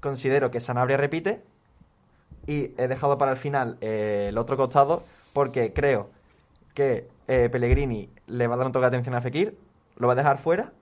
considero 0.00 0.50
que 0.50 0.60
Sanabria 0.60 0.96
repite. 0.96 1.42
Y 2.46 2.72
he 2.78 2.88
dejado 2.88 3.18
para 3.18 3.32
el 3.32 3.36
final 3.36 3.76
eh, 3.82 4.26
el 4.30 4.38
otro 4.38 4.56
costado, 4.56 5.02
porque 5.34 5.74
creo 5.74 6.08
que 6.72 7.08
eh, 7.26 7.50
Pellegrini 7.50 8.08
le 8.26 8.46
va 8.46 8.54
a 8.54 8.56
dar 8.56 8.66
un 8.66 8.72
toque 8.72 8.84
de 8.84 8.86
atención 8.86 9.14
a 9.14 9.20
Fekir, 9.20 9.58
lo 9.96 10.06
va 10.06 10.14
a 10.14 10.16
dejar 10.16 10.38
fuera 10.38 10.72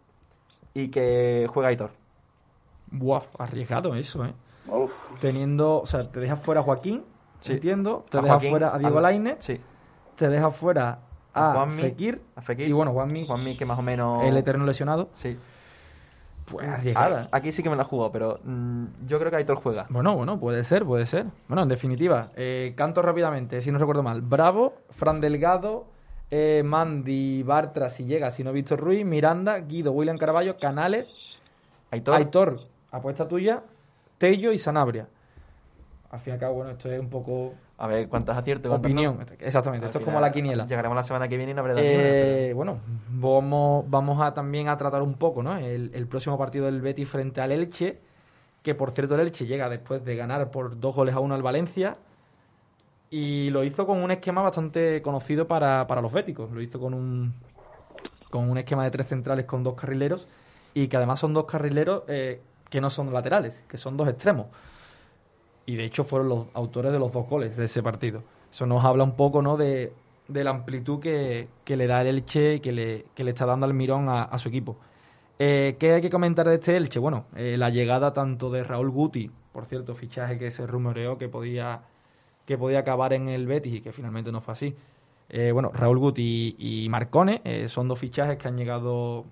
y 0.75 0.89
que 0.89 1.49
juega 1.53 1.71
Aitor. 1.71 1.91
Buah, 2.91 3.23
arriesgado 3.39 3.95
eso, 3.97 4.25
¿eh? 4.25 4.35
Teniendo, 5.21 5.81
o 5.81 5.87
sea, 5.87 6.09
te 6.11 6.21
dejas 6.21 6.41
fuera 6.41 6.61
a 6.61 6.65
Joaquín, 6.65 7.03
Sí. 7.47 7.53
entiendo, 7.55 8.05
te 8.11 8.19
A 8.19 8.23
dejas 8.23 8.35
Joaquín, 8.37 8.51
fuera 8.51 8.75
a 8.75 8.79
Diego 8.79 9.01
Lainez, 9.01 9.37
Sí. 9.41 9.61
te 10.17 10.29
dejas 10.29 10.55
fuera 10.57 10.99
A 11.35 11.53
Juanmi, 11.53 11.81
Fekir, 11.83 12.23
a 12.35 12.41
Fekir. 12.43 12.69
y 12.69 12.73
bueno, 12.73 12.93
Juanmi, 12.93 13.27
Juanmi, 13.27 13.57
que 13.57 13.65
más 13.67 13.79
o 13.79 13.83
menos. 13.83 14.25
el 14.25 14.37
eterno 14.37 14.65
lesionado. 14.65 15.09
Sí. 15.13 15.37
Pues 16.47 16.69
arriesgada. 16.69 17.29
Aquí 17.33 17.51
sí 17.51 17.63
que 17.63 17.69
me 17.69 17.75
la 17.77 17.83
jugado, 17.85 18.13
pero 18.13 18.39
mm, 18.45 18.85
yo 19.09 19.19
creo 19.19 19.31
que 19.33 19.37
Aitor 19.39 19.57
juega. 19.57 19.87
Bueno, 19.89 20.15
bueno, 20.15 20.39
puede 20.39 20.63
ser, 20.63 20.85
puede 20.85 21.05
ser. 21.05 21.27
Bueno, 21.49 21.63
en 21.65 21.69
definitiva, 21.69 22.31
eh, 22.37 22.73
canto 22.77 23.03
rápidamente, 23.03 23.61
si 23.63 23.73
no 23.73 23.79
recuerdo 23.79 24.05
mal. 24.05 24.21
Bravo, 24.23 24.75
Fran 24.91 25.21
Delgado, 25.21 25.87
eh, 26.31 26.63
Mandy, 26.65 27.43
Bartra, 27.43 27.91
si 27.91 28.05
llega, 28.05 28.31
si 28.31 28.45
no 28.45 28.53
Víctor 28.53 28.79
Ruiz, 28.79 29.05
Miranda, 29.05 29.59
Guido, 29.59 29.91
William 29.91 30.19
Caraballo, 30.19 30.57
Canales, 30.57 31.09
Aitor. 31.91 32.15
Aitor, 32.15 32.61
apuesta 32.93 33.27
tuya, 33.27 33.65
Tello 34.19 34.53
y 34.53 34.59
Sanabria. 34.59 35.09
Al 36.17 36.23
fin 36.23 36.33
y 36.33 36.35
al 36.35 36.41
cabo, 36.41 36.55
bueno, 36.55 36.71
esto 36.73 36.91
es 36.91 36.99
un 36.99 37.09
poco 37.11 37.55
A 37.79 37.87
ver 37.87 38.09
cuántas 38.09 38.37
acierto. 38.37 38.73
opinión. 38.75 39.19
no. 39.19 39.25
Exactamente, 39.39 39.85
Al 39.85 39.91
esto 39.91 39.99
es 39.99 40.05
como 40.05 40.19
la 40.21 40.33
quiniela. 40.33 40.67
Llegaremos 40.67 40.97
la 40.97 41.03
semana 41.03 41.29
que 41.29 41.37
viene 41.37 41.53
y 41.53 41.55
no 41.55 41.61
habrá 41.61 41.75
Eh, 41.77 42.53
bueno, 42.55 42.79
vamos, 43.11 43.85
vamos 43.89 44.21
a 44.23 44.33
también 44.35 44.69
a 44.69 44.77
tratar 44.77 45.03
un 45.03 45.15
poco 45.15 45.43
¿no? 45.43 45.57
el, 45.59 45.91
el 45.95 46.07
próximo 46.07 46.39
partido 46.39 46.67
del 46.67 46.81
Betis 46.81 47.09
frente 47.09 47.41
al 47.41 47.53
Elche, 47.53 47.99
que 48.63 48.75
por 48.75 48.91
cierto 48.93 49.15
el 49.15 49.21
Elche 49.21 49.47
llega 49.47 49.69
después 49.69 50.05
de 50.05 50.17
ganar 50.17 50.51
por 50.51 50.81
dos 50.81 50.95
goles 50.95 51.15
a 51.15 51.21
uno 51.21 51.35
al 51.35 51.43
Valencia 51.43 51.97
y 53.11 53.51
lo 53.51 53.63
hizo 53.63 53.87
con 53.87 53.99
un 54.03 54.11
esquema 54.11 54.43
bastante 54.43 55.01
conocido 55.03 55.47
para, 55.47 55.87
para 55.87 56.01
los 56.01 56.13
béticos. 56.13 56.51
Lo 56.51 56.61
hizo 56.61 56.81
con 56.81 56.93
un, 56.95 57.35
con 58.31 58.51
un 58.51 58.59
esquema 58.59 58.85
de 58.85 58.91
tres 58.91 59.07
centrales 59.07 59.45
con 59.45 59.63
dos 59.63 59.75
carrileros 59.75 60.27
y 60.75 60.89
que 60.89 60.97
además 60.97 61.21
son 61.21 61.33
dos 61.35 61.45
carrileros 61.45 62.03
eh, 62.09 62.41
que 62.69 62.81
no 62.81 62.91
son 62.91 63.13
laterales, 63.13 63.63
que 63.69 63.79
son 63.79 63.97
dos 63.97 64.09
extremos. 64.09 64.47
Y 65.67 65.77
de 65.77 65.85
hecho 65.85 66.05
fueron 66.05 66.29
los 66.29 66.47
autores 66.55 66.93
de 66.93 66.99
los 66.99 67.13
dos 67.13 67.29
goles 67.29 67.57
de 67.57 67.65
ese 67.65 67.83
partido. 67.83 68.23
Eso 68.53 68.67
nos 68.67 68.85
habla 68.85 69.05
un 69.05 69.17
poco 69.17 69.43
¿no? 69.43 69.57
de, 69.57 69.93
de 70.29 70.45
la 70.45 70.51
amplitud 70.51 71.01
que, 71.01 71.49
que 71.65 71.77
le 71.77 71.87
da 71.87 72.03
el 72.03 72.09
Elche 72.09 72.55
y 72.55 72.61
que 72.61 72.73
le, 72.73 73.07
que 73.15 73.25
le 73.25 73.31
está 73.31 73.47
dando 73.47 73.67
Almirón 73.67 74.09
a, 74.09 74.23
a 74.23 74.39
su 74.39 74.49
equipo. 74.49 74.77
Eh, 75.39 75.77
¿Qué 75.79 75.93
hay 75.93 76.01
que 76.01 76.11
comentar 76.11 76.49
de 76.49 76.55
este 76.55 76.77
Elche? 76.77 76.99
Bueno, 76.99 77.27
eh, 77.37 77.57
la 77.59 77.69
llegada 77.69 78.13
tanto 78.13 78.51
de 78.51 78.65
Raúl 78.65 78.91
Guti, 78.91 79.31
por 79.53 79.67
cierto, 79.67 79.95
fichaje 79.95 80.39
que 80.39 80.51
se 80.51 80.67
rumoreó 80.67 81.19
que 81.19 81.29
podía, 81.29 81.83
que 82.47 82.57
podía 82.57 82.81
acabar 82.81 83.13
en 83.13 83.29
el 83.29 83.47
Betis 83.47 83.75
y 83.75 83.81
que 83.81 83.93
finalmente 83.93 84.33
no 84.33 84.41
fue 84.41 84.53
así. 84.53 84.75
Eh, 85.29 85.51
bueno, 85.53 85.71
Raúl 85.75 85.99
Guti 85.99 86.57
y, 86.59 86.89
Marcone 86.89 87.43
eh, 87.45 87.69
son 87.69 87.89
dos 87.89 87.99
fichajes 87.99 88.39
que 88.39 88.49
han 88.49 88.57
llegado 88.57 89.25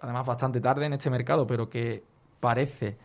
además 0.00 0.26
bastante 0.26 0.60
tarde 0.60 0.84
en 0.84 0.92
este 0.92 1.08
mercado, 1.08 1.46
pero 1.46 1.70
que 1.70 2.02
parece 2.38 2.96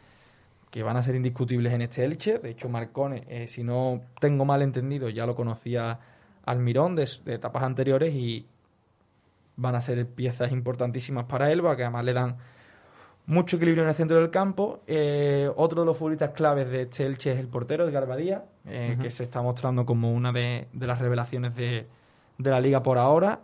que 0.72 0.84
van 0.84 0.98
a 0.98 1.04
ser 1.04 1.16
indiscutibles 1.16 1.74
en 1.74 1.82
este 1.82 2.04
Elche. 2.06 2.40
De 2.40 2.50
hecho, 2.50 2.70
Marcone, 2.70 3.26
eh, 3.28 3.48
si 3.48 3.64
no 3.64 4.02
tengo 4.20 4.46
mal 4.46 4.62
entendido, 4.62 5.10
ya 5.10 5.26
lo 5.26 5.36
conocía 5.36 6.00
Almirón 6.46 6.96
de, 6.96 7.08
de 7.26 7.36
etapas 7.36 7.64
anteriores 7.64 8.16
y 8.16 8.48
van 9.58 9.76
a 9.76 9.82
ser 9.82 10.08
piezas 10.08 10.52
importantísimas 10.52 11.26
para 11.26 11.52
él, 11.52 11.62
que 11.62 11.84
además 11.84 12.06
le 12.06 12.14
dan 12.14 12.38
mucho 13.28 13.58
equilibrio 13.58 13.84
en 13.84 13.90
el 13.90 13.96
centro 13.96 14.18
del 14.18 14.32
campo. 14.32 14.82
Eh, 14.88 15.50
otro 15.56 15.82
de 15.82 15.86
los 15.86 15.98
futbolistas 15.98 16.32
claves 16.32 16.70
de 16.70 16.84
este 16.84 17.06
Elche 17.06 17.32
es 17.32 17.40
el 17.40 17.48
portero, 17.48 17.88
Edgar 17.88 18.08
Badía, 18.08 18.46
eh, 18.66 18.98
que 19.02 19.12
se 19.12 19.24
está 19.24 19.42
mostrando 19.42 19.86
como 19.86 20.12
una 20.12 20.32
de, 20.32 20.68
de 20.74 20.88
las 20.88 21.00
revelaciones 21.00 21.56
de, 21.56 21.86
de 22.38 22.50
la 22.50 22.60
liga 22.60 22.82
por 22.82 22.98
ahora. 22.98 23.40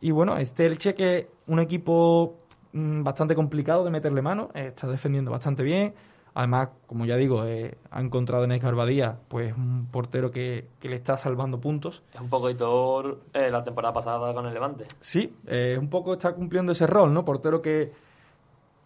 Y 0.00 0.10
bueno, 0.10 0.36
este 0.36 0.66
Elche 0.66 0.94
que 0.94 1.18
es 1.18 1.26
un 1.46 1.58
equipo 1.58 2.38
mm, 2.72 3.02
bastante 3.02 3.34
complicado 3.34 3.84
de 3.84 3.90
meterle 3.90 4.22
mano, 4.22 4.50
eh, 4.54 4.68
está 4.68 4.86
defendiendo 4.86 5.30
bastante 5.30 5.62
bien. 5.62 5.94
Además, 6.32 6.68
como 6.86 7.06
ya 7.06 7.16
digo, 7.16 7.44
eh, 7.44 7.76
ha 7.90 8.00
encontrado 8.00 8.44
en 8.44 8.52
Edgar 8.52 8.76
Badía 8.76 9.18
pues, 9.28 9.52
un 9.56 9.88
portero 9.90 10.30
que, 10.30 10.68
que 10.78 10.88
le 10.88 10.96
está 10.96 11.16
salvando 11.16 11.60
puntos. 11.60 12.02
Es 12.14 12.20
un 12.20 12.28
poco 12.28 12.48
Hitor 12.48 13.20
eh, 13.32 13.50
la 13.50 13.64
temporada 13.64 13.92
pasada 13.92 14.32
con 14.32 14.46
el 14.46 14.54
Levante. 14.54 14.84
Sí, 15.00 15.34
eh, 15.46 15.76
un 15.78 15.90
poco 15.90 16.12
está 16.12 16.32
cumpliendo 16.32 16.70
ese 16.70 16.86
rol, 16.86 17.12
¿no? 17.12 17.24
Portero 17.24 17.60
que, 17.60 17.92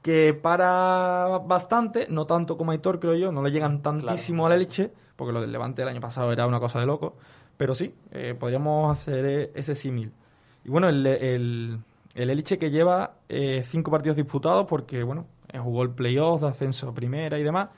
que 0.01 0.33
para 0.33 1.39
bastante, 1.47 2.07
no 2.09 2.25
tanto 2.25 2.57
como 2.57 2.73
Aitor, 2.73 2.99
creo 2.99 3.15
yo, 3.15 3.31
no 3.31 3.43
le 3.43 3.51
llegan 3.51 3.83
tantísimo 3.83 4.47
al 4.47 4.53
Elche, 4.53 4.91
porque 5.15 5.33
lo 5.35 5.43
del 5.43 5.53
Levante 5.53 5.83
el 5.83 5.89
año 5.89 6.01
pasado 6.01 6.33
era 6.33 6.47
una 6.47 6.61
cosa 6.61 6.81
de 6.81 6.87
loco, 6.87 7.17
pero 7.59 7.75
sí, 7.75 7.95
podríamos 8.41 8.99
hacer 8.99 9.53
ese 9.55 9.75
símil. 9.75 10.13
Y 10.65 10.71
bueno, 10.71 10.89
el, 10.89 11.07
el, 11.07 11.79
el 12.15 12.31
Elche 12.31 12.59
que 12.59 12.71
lleva 12.71 13.17
cinco 13.65 13.91
partidos 13.91 14.17
disputados, 14.17 14.67
porque 14.67 15.03
bueno, 15.03 15.27
jugó 15.59 15.83
el 15.83 15.91
playoff 15.91 16.41
de 16.43 16.49
ascenso 16.49 16.89
a 16.89 16.95
primera 16.95 17.39
y 17.39 17.43
demás, 17.43 17.71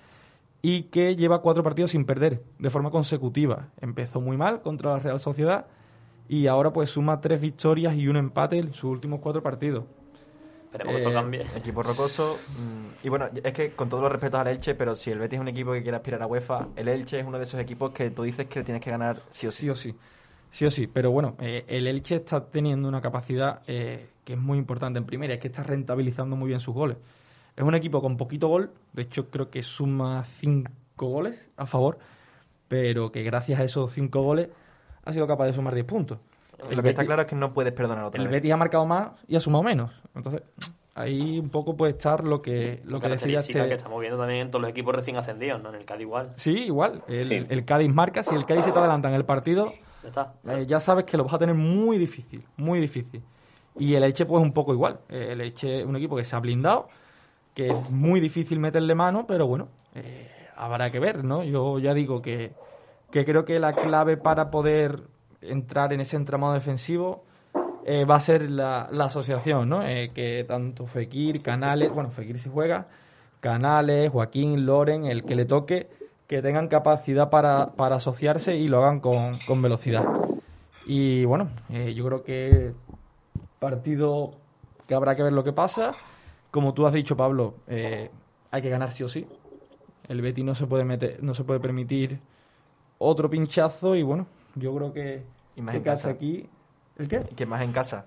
y 0.63 0.85
que 0.85 1.17
lleva 1.17 1.43
cuatro 1.43 1.63
partidos 1.63 1.93
sin 1.93 2.05
perder 2.07 2.43
de 2.59 2.71
forma 2.71 2.91
consecutiva. 2.91 3.69
Empezó 3.81 4.21
muy 4.21 4.37
mal 4.37 4.63
contra 4.63 4.93
la 4.93 4.99
Real 5.01 5.21
Sociedad 5.21 5.67
y 6.29 6.47
ahora 6.49 6.73
pues 6.73 6.91
suma 6.91 7.21
tres 7.21 7.41
victorias 7.41 7.95
y 7.97 8.09
un 8.09 8.17
empate 8.17 8.59
en 8.59 8.73
sus 8.75 8.91
últimos 8.91 9.21
cuatro 9.21 9.43
partidos. 9.43 9.85
Esperemos 10.65 10.95
que 10.95 10.99
eso 10.99 11.11
Eh, 11.11 11.13
cambie. 11.13 11.43
Equipo 11.55 11.83
rocoso. 11.83 12.45
mm, 12.47 13.07
y 13.07 13.09
bueno, 13.09 13.29
es 13.33 13.53
que 13.53 13.75
con 13.75 13.89
todos 13.89 14.03
los 14.03 14.13
respetos 14.13 14.41
al 14.41 14.49
Elche, 14.49 14.75
pero 14.75 14.95
si 14.95 15.11
el 15.11 15.19
Betis 15.19 15.37
es 15.37 15.41
un 15.41 15.49
equipo 15.49 15.73
que 15.73 15.83
quiere 15.83 15.97
aspirar 15.97 16.23
a 16.23 16.27
UEFA, 16.27 16.69
el 16.77 16.89
Elche 16.89 17.21
es 17.21 17.27
uno 17.27 17.39
de 17.39 17.45
esos 17.45 17.61
equipos 17.61 17.93
que 17.93 18.11
tú 18.11 18.23
dices 18.25 18.47
que 18.47 18.63
tienes 18.65 18.83
que 18.83 18.91
ganar 18.91 19.23
sí 19.31 19.47
o 19.47 19.51
sí. 19.51 19.63
Sí 19.63 19.71
o 19.71 19.75
sí. 19.77 19.95
Sí 20.51 20.65
o 20.67 20.71
sí, 20.71 20.87
pero 20.87 21.11
bueno, 21.11 21.37
eh, 21.41 21.65
el 21.69 21.87
Elche 21.87 22.17
está 22.17 22.51
teniendo 22.51 22.89
una 22.89 23.01
capacidad 23.01 23.63
eh, 23.67 24.09
que 24.25 24.35
es 24.35 24.39
muy 24.39 24.59
importante 24.59 24.99
en 24.99 25.05
primera, 25.07 25.35
es 25.35 25.41
que 25.41 25.49
está 25.49 25.63
rentabilizando 25.63 26.37
muy 26.37 26.49
bien 26.49 26.61
sus 26.61 26.75
goles. 26.75 26.99
Es 27.57 27.65
un 27.65 27.75
equipo 27.75 28.01
con 28.03 28.17
poquito 28.17 28.49
gol, 28.49 28.71
de 28.93 29.03
hecho 29.03 29.31
creo 29.31 29.51
que 29.51 29.63
suma 29.63 30.23
cinco 30.25 30.71
goles 30.99 31.51
a 31.57 31.67
favor, 31.67 31.99
pero 32.69 33.11
que 33.11 33.23
gracias 33.23 33.61
a 33.61 33.65
esos 33.65 33.93
cinco 33.93 34.23
goles 34.23 34.49
ha 35.05 35.13
sido 35.13 35.27
capaz 35.27 35.47
de 35.47 35.53
sumar 35.53 35.73
10 35.75 35.87
puntos. 35.87 36.19
Lo 36.71 36.83
que 36.83 36.89
está 36.91 37.05
claro 37.05 37.23
es 37.23 37.29
que 37.29 37.37
no 37.37 37.53
puedes 37.53 37.73
perdonar 37.73 38.05
otra 38.05 38.21
El 38.21 38.29
vez. 38.29 38.37
Betis 38.39 38.53
ha 38.53 38.57
marcado 38.57 38.85
más 38.87 39.11
y 39.29 39.37
ha 39.37 39.41
sumado 39.41 39.63
menos. 39.63 39.93
Entonces, 40.15 40.43
ahí 40.95 41.39
un 41.39 41.51
poco 41.51 41.77
puede 41.77 41.93
estar 41.93 42.25
lo 42.25 42.41
que, 42.43 42.81
lo 42.85 42.99
que 42.99 43.09
decía 43.09 43.39
este... 43.39 43.53
que 43.69 43.75
estamos 43.75 44.01
viendo 44.01 44.19
también 44.19 44.41
en 44.41 44.51
todos 44.51 44.63
los 44.63 44.71
equipos 44.71 44.95
recién 44.95 45.17
ascendidos, 45.17 45.63
¿no? 45.63 45.69
En 45.69 45.77
el 45.77 45.85
Cádiz 45.85 46.03
igual. 46.03 46.33
Sí, 46.39 46.51
igual. 46.53 47.03
El, 47.09 47.29
Sí. 47.29 47.47
el 47.51 47.65
Cádiz 47.65 47.91
marca. 47.93 48.23
Si 48.23 48.35
el 48.35 48.45
Cádiz 48.47 48.65
se 48.65 48.73
te 48.73 48.79
adelanta 48.79 49.09
en 49.09 49.15
el 49.15 49.25
partido, 49.25 49.73
Ya 50.03 50.09
está. 50.09 50.33
eh, 50.49 50.65
ya 50.67 50.81
sabes 50.81 51.05
que 51.05 51.17
lo 51.17 51.25
vas 51.25 51.35
a 51.35 51.39
tener 51.39 51.55
muy 51.55 51.99
difícil, 51.99 52.43
muy 52.57 52.81
difícil. 52.81 53.23
Y 53.79 53.95
el 53.95 54.03
Elche, 54.05 54.25
pues 54.25 54.43
un 54.43 54.53
poco 54.53 54.73
igual. 54.73 55.01
El 55.11 55.41
Elche 55.43 55.81
es 55.81 55.87
un 55.87 55.95
equipo 55.97 56.17
que 56.17 56.25
se 56.25 56.35
ha 56.35 56.41
blindado, 56.41 56.89
que 57.57 57.69
es 57.69 57.91
muy 57.91 58.21
difícil 58.21 58.61
meterle 58.61 58.95
mano, 58.95 59.27
pero 59.27 59.47
bueno, 59.47 59.69
eh, 59.95 60.29
habrá 60.57 60.91
que 60.91 61.01
ver, 61.01 61.25
¿no? 61.25 61.43
Yo 61.43 61.79
ya 61.79 61.95
digo 61.95 62.21
que, 62.21 62.53
que 63.11 63.25
creo 63.25 63.47
que 63.47 63.59
la 63.59 63.73
clave 63.73 64.19
para 64.19 64.51
poder 64.51 65.05
entrar 65.41 65.95
en 65.95 66.01
ese 66.03 66.17
entramado 66.17 66.53
defensivo 66.53 67.25
eh, 67.87 68.05
va 68.05 68.17
a 68.17 68.21
ser 68.21 68.51
la, 68.51 68.83
asociación, 68.83 69.71
¿no? 69.71 69.83
Eh, 69.83 70.11
que 70.15 70.45
tanto 70.47 70.85
Fekir, 70.85 71.41
Canales, 71.41 71.91
bueno, 71.91 72.11
Fekir 72.11 72.39
si 72.39 72.51
juega, 72.51 72.89
Canales, 73.41 74.13
Joaquín, 74.13 74.67
Loren, 74.67 75.07
el 75.07 75.25
que 75.25 75.35
le 75.35 75.47
toque, 75.47 75.89
que 76.27 76.43
tengan 76.43 76.69
capacidad 76.69 77.31
para, 77.31 77.69
para 77.69 77.97
asociarse 77.97 78.55
y 78.55 78.69
lo 78.69 78.85
hagan 78.85 79.01
con, 79.01 79.39
con 79.47 79.63
velocidad. 79.63 80.05
Y 80.85 81.25
bueno, 81.25 81.49
yo 81.71 82.05
creo 82.05 82.23
que 82.23 82.75
partido 83.59 84.33
que 84.87 84.95
habrá 84.95 85.17
que 85.17 85.23
ver 85.23 85.33
lo 85.33 85.43
que 85.43 85.55
pasa. 85.55 85.93
Como 86.57 86.73
tú 86.73 86.87
has 86.87 86.95
dicho, 86.95 87.19
Pablo, 87.19 87.57
eh, 87.67 88.11
hay 88.51 88.63
que 88.63 88.71
ganar 88.71 88.91
sí 88.91 89.05
o 89.05 89.09
sí. 89.09 89.27
El 90.09 90.23
Betis 90.23 90.43
no 90.43 90.55
se 90.55 90.67
puede 90.67 90.85
meter, 90.85 91.23
no 91.23 91.35
se 91.35 91.45
puede 91.45 91.61
permitir 91.61 92.19
otro 92.97 93.29
pinchazo 93.29 93.95
y 93.95 94.03
bueno, 94.03 94.27
yo 94.55 94.75
creo 94.75 94.91
que, 94.91 95.23
Y 95.55 95.61
más 95.61 95.73
que 95.75 95.77
en 95.77 95.85
casa. 95.85 96.09
aquí 96.09 96.49
¿El 96.97 97.09
qué? 97.09 97.21
Que 97.37 97.45
más 97.45 97.61
en 97.61 97.73
casa. 97.73 98.07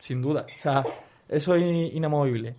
Sin 0.00 0.20
duda. 0.20 0.44
O 0.58 0.60
sea, 0.62 0.84
eso 1.30 1.54
es 1.54 1.62
in- 1.62 1.96
inamovible. 1.96 2.56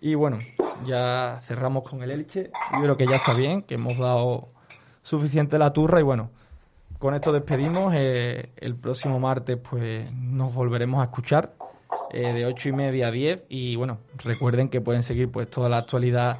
Y 0.00 0.14
bueno, 0.14 0.38
ya 0.86 1.40
cerramos 1.42 1.82
con 1.82 2.00
el 2.04 2.12
Elche. 2.12 2.52
Yo 2.74 2.82
creo 2.82 2.96
que 2.96 3.08
ya 3.08 3.16
está 3.16 3.34
bien, 3.34 3.62
que 3.62 3.74
hemos 3.74 3.98
dado 3.98 4.50
suficiente 5.02 5.58
la 5.58 5.72
turra 5.72 5.98
y 5.98 6.04
bueno, 6.04 6.30
con 7.00 7.14
esto 7.16 7.32
despedimos. 7.32 7.92
Eh, 7.96 8.50
el 8.58 8.76
próximo 8.76 9.18
martes 9.18 9.56
pues 9.56 10.08
nos 10.12 10.54
volveremos 10.54 11.00
a 11.00 11.06
escuchar 11.06 11.54
eh, 12.12 12.32
de 12.32 12.46
ocho 12.46 12.68
y 12.68 12.72
media 12.72 13.08
a 13.08 13.10
10 13.10 13.44
y 13.48 13.76
bueno, 13.76 13.98
recuerden 14.18 14.68
que 14.68 14.80
pueden 14.80 15.02
seguir 15.02 15.30
pues 15.30 15.48
toda 15.48 15.68
la 15.68 15.78
actualidad 15.78 16.38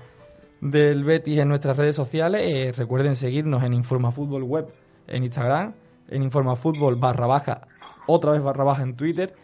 del 0.60 1.04
Betis 1.04 1.38
en 1.38 1.48
nuestras 1.48 1.76
redes 1.76 1.96
sociales. 1.96 2.42
Eh, 2.44 2.72
recuerden 2.76 3.16
seguirnos 3.16 3.62
en 3.62 3.72
Informafútbol 3.74 4.42
Web 4.42 4.68
en 5.08 5.24
Instagram, 5.24 5.74
en 6.08 6.22
Informafútbol 6.22 6.96
barra 6.96 7.26
baja, 7.26 7.68
otra 8.06 8.32
vez 8.32 8.42
barra 8.42 8.64
baja 8.64 8.82
en 8.82 8.96
Twitter 8.96 9.34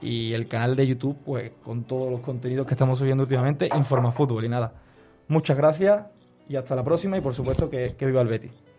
y 0.00 0.32
el 0.32 0.48
canal 0.48 0.76
de 0.76 0.86
YouTube 0.86 1.16
pues 1.24 1.52
con 1.64 1.84
todos 1.84 2.10
los 2.10 2.20
contenidos 2.20 2.66
que 2.66 2.74
estamos 2.74 2.98
subiendo 2.98 3.24
últimamente, 3.24 3.68
Informafútbol 3.74 4.44
y 4.44 4.48
nada. 4.48 4.72
Muchas 5.28 5.56
gracias 5.56 6.06
y 6.48 6.56
hasta 6.56 6.76
la 6.76 6.84
próxima 6.84 7.16
y 7.16 7.20
por 7.20 7.34
supuesto 7.34 7.70
que, 7.70 7.94
que 7.96 8.06
viva 8.06 8.20
el 8.20 8.28
Betis. 8.28 8.69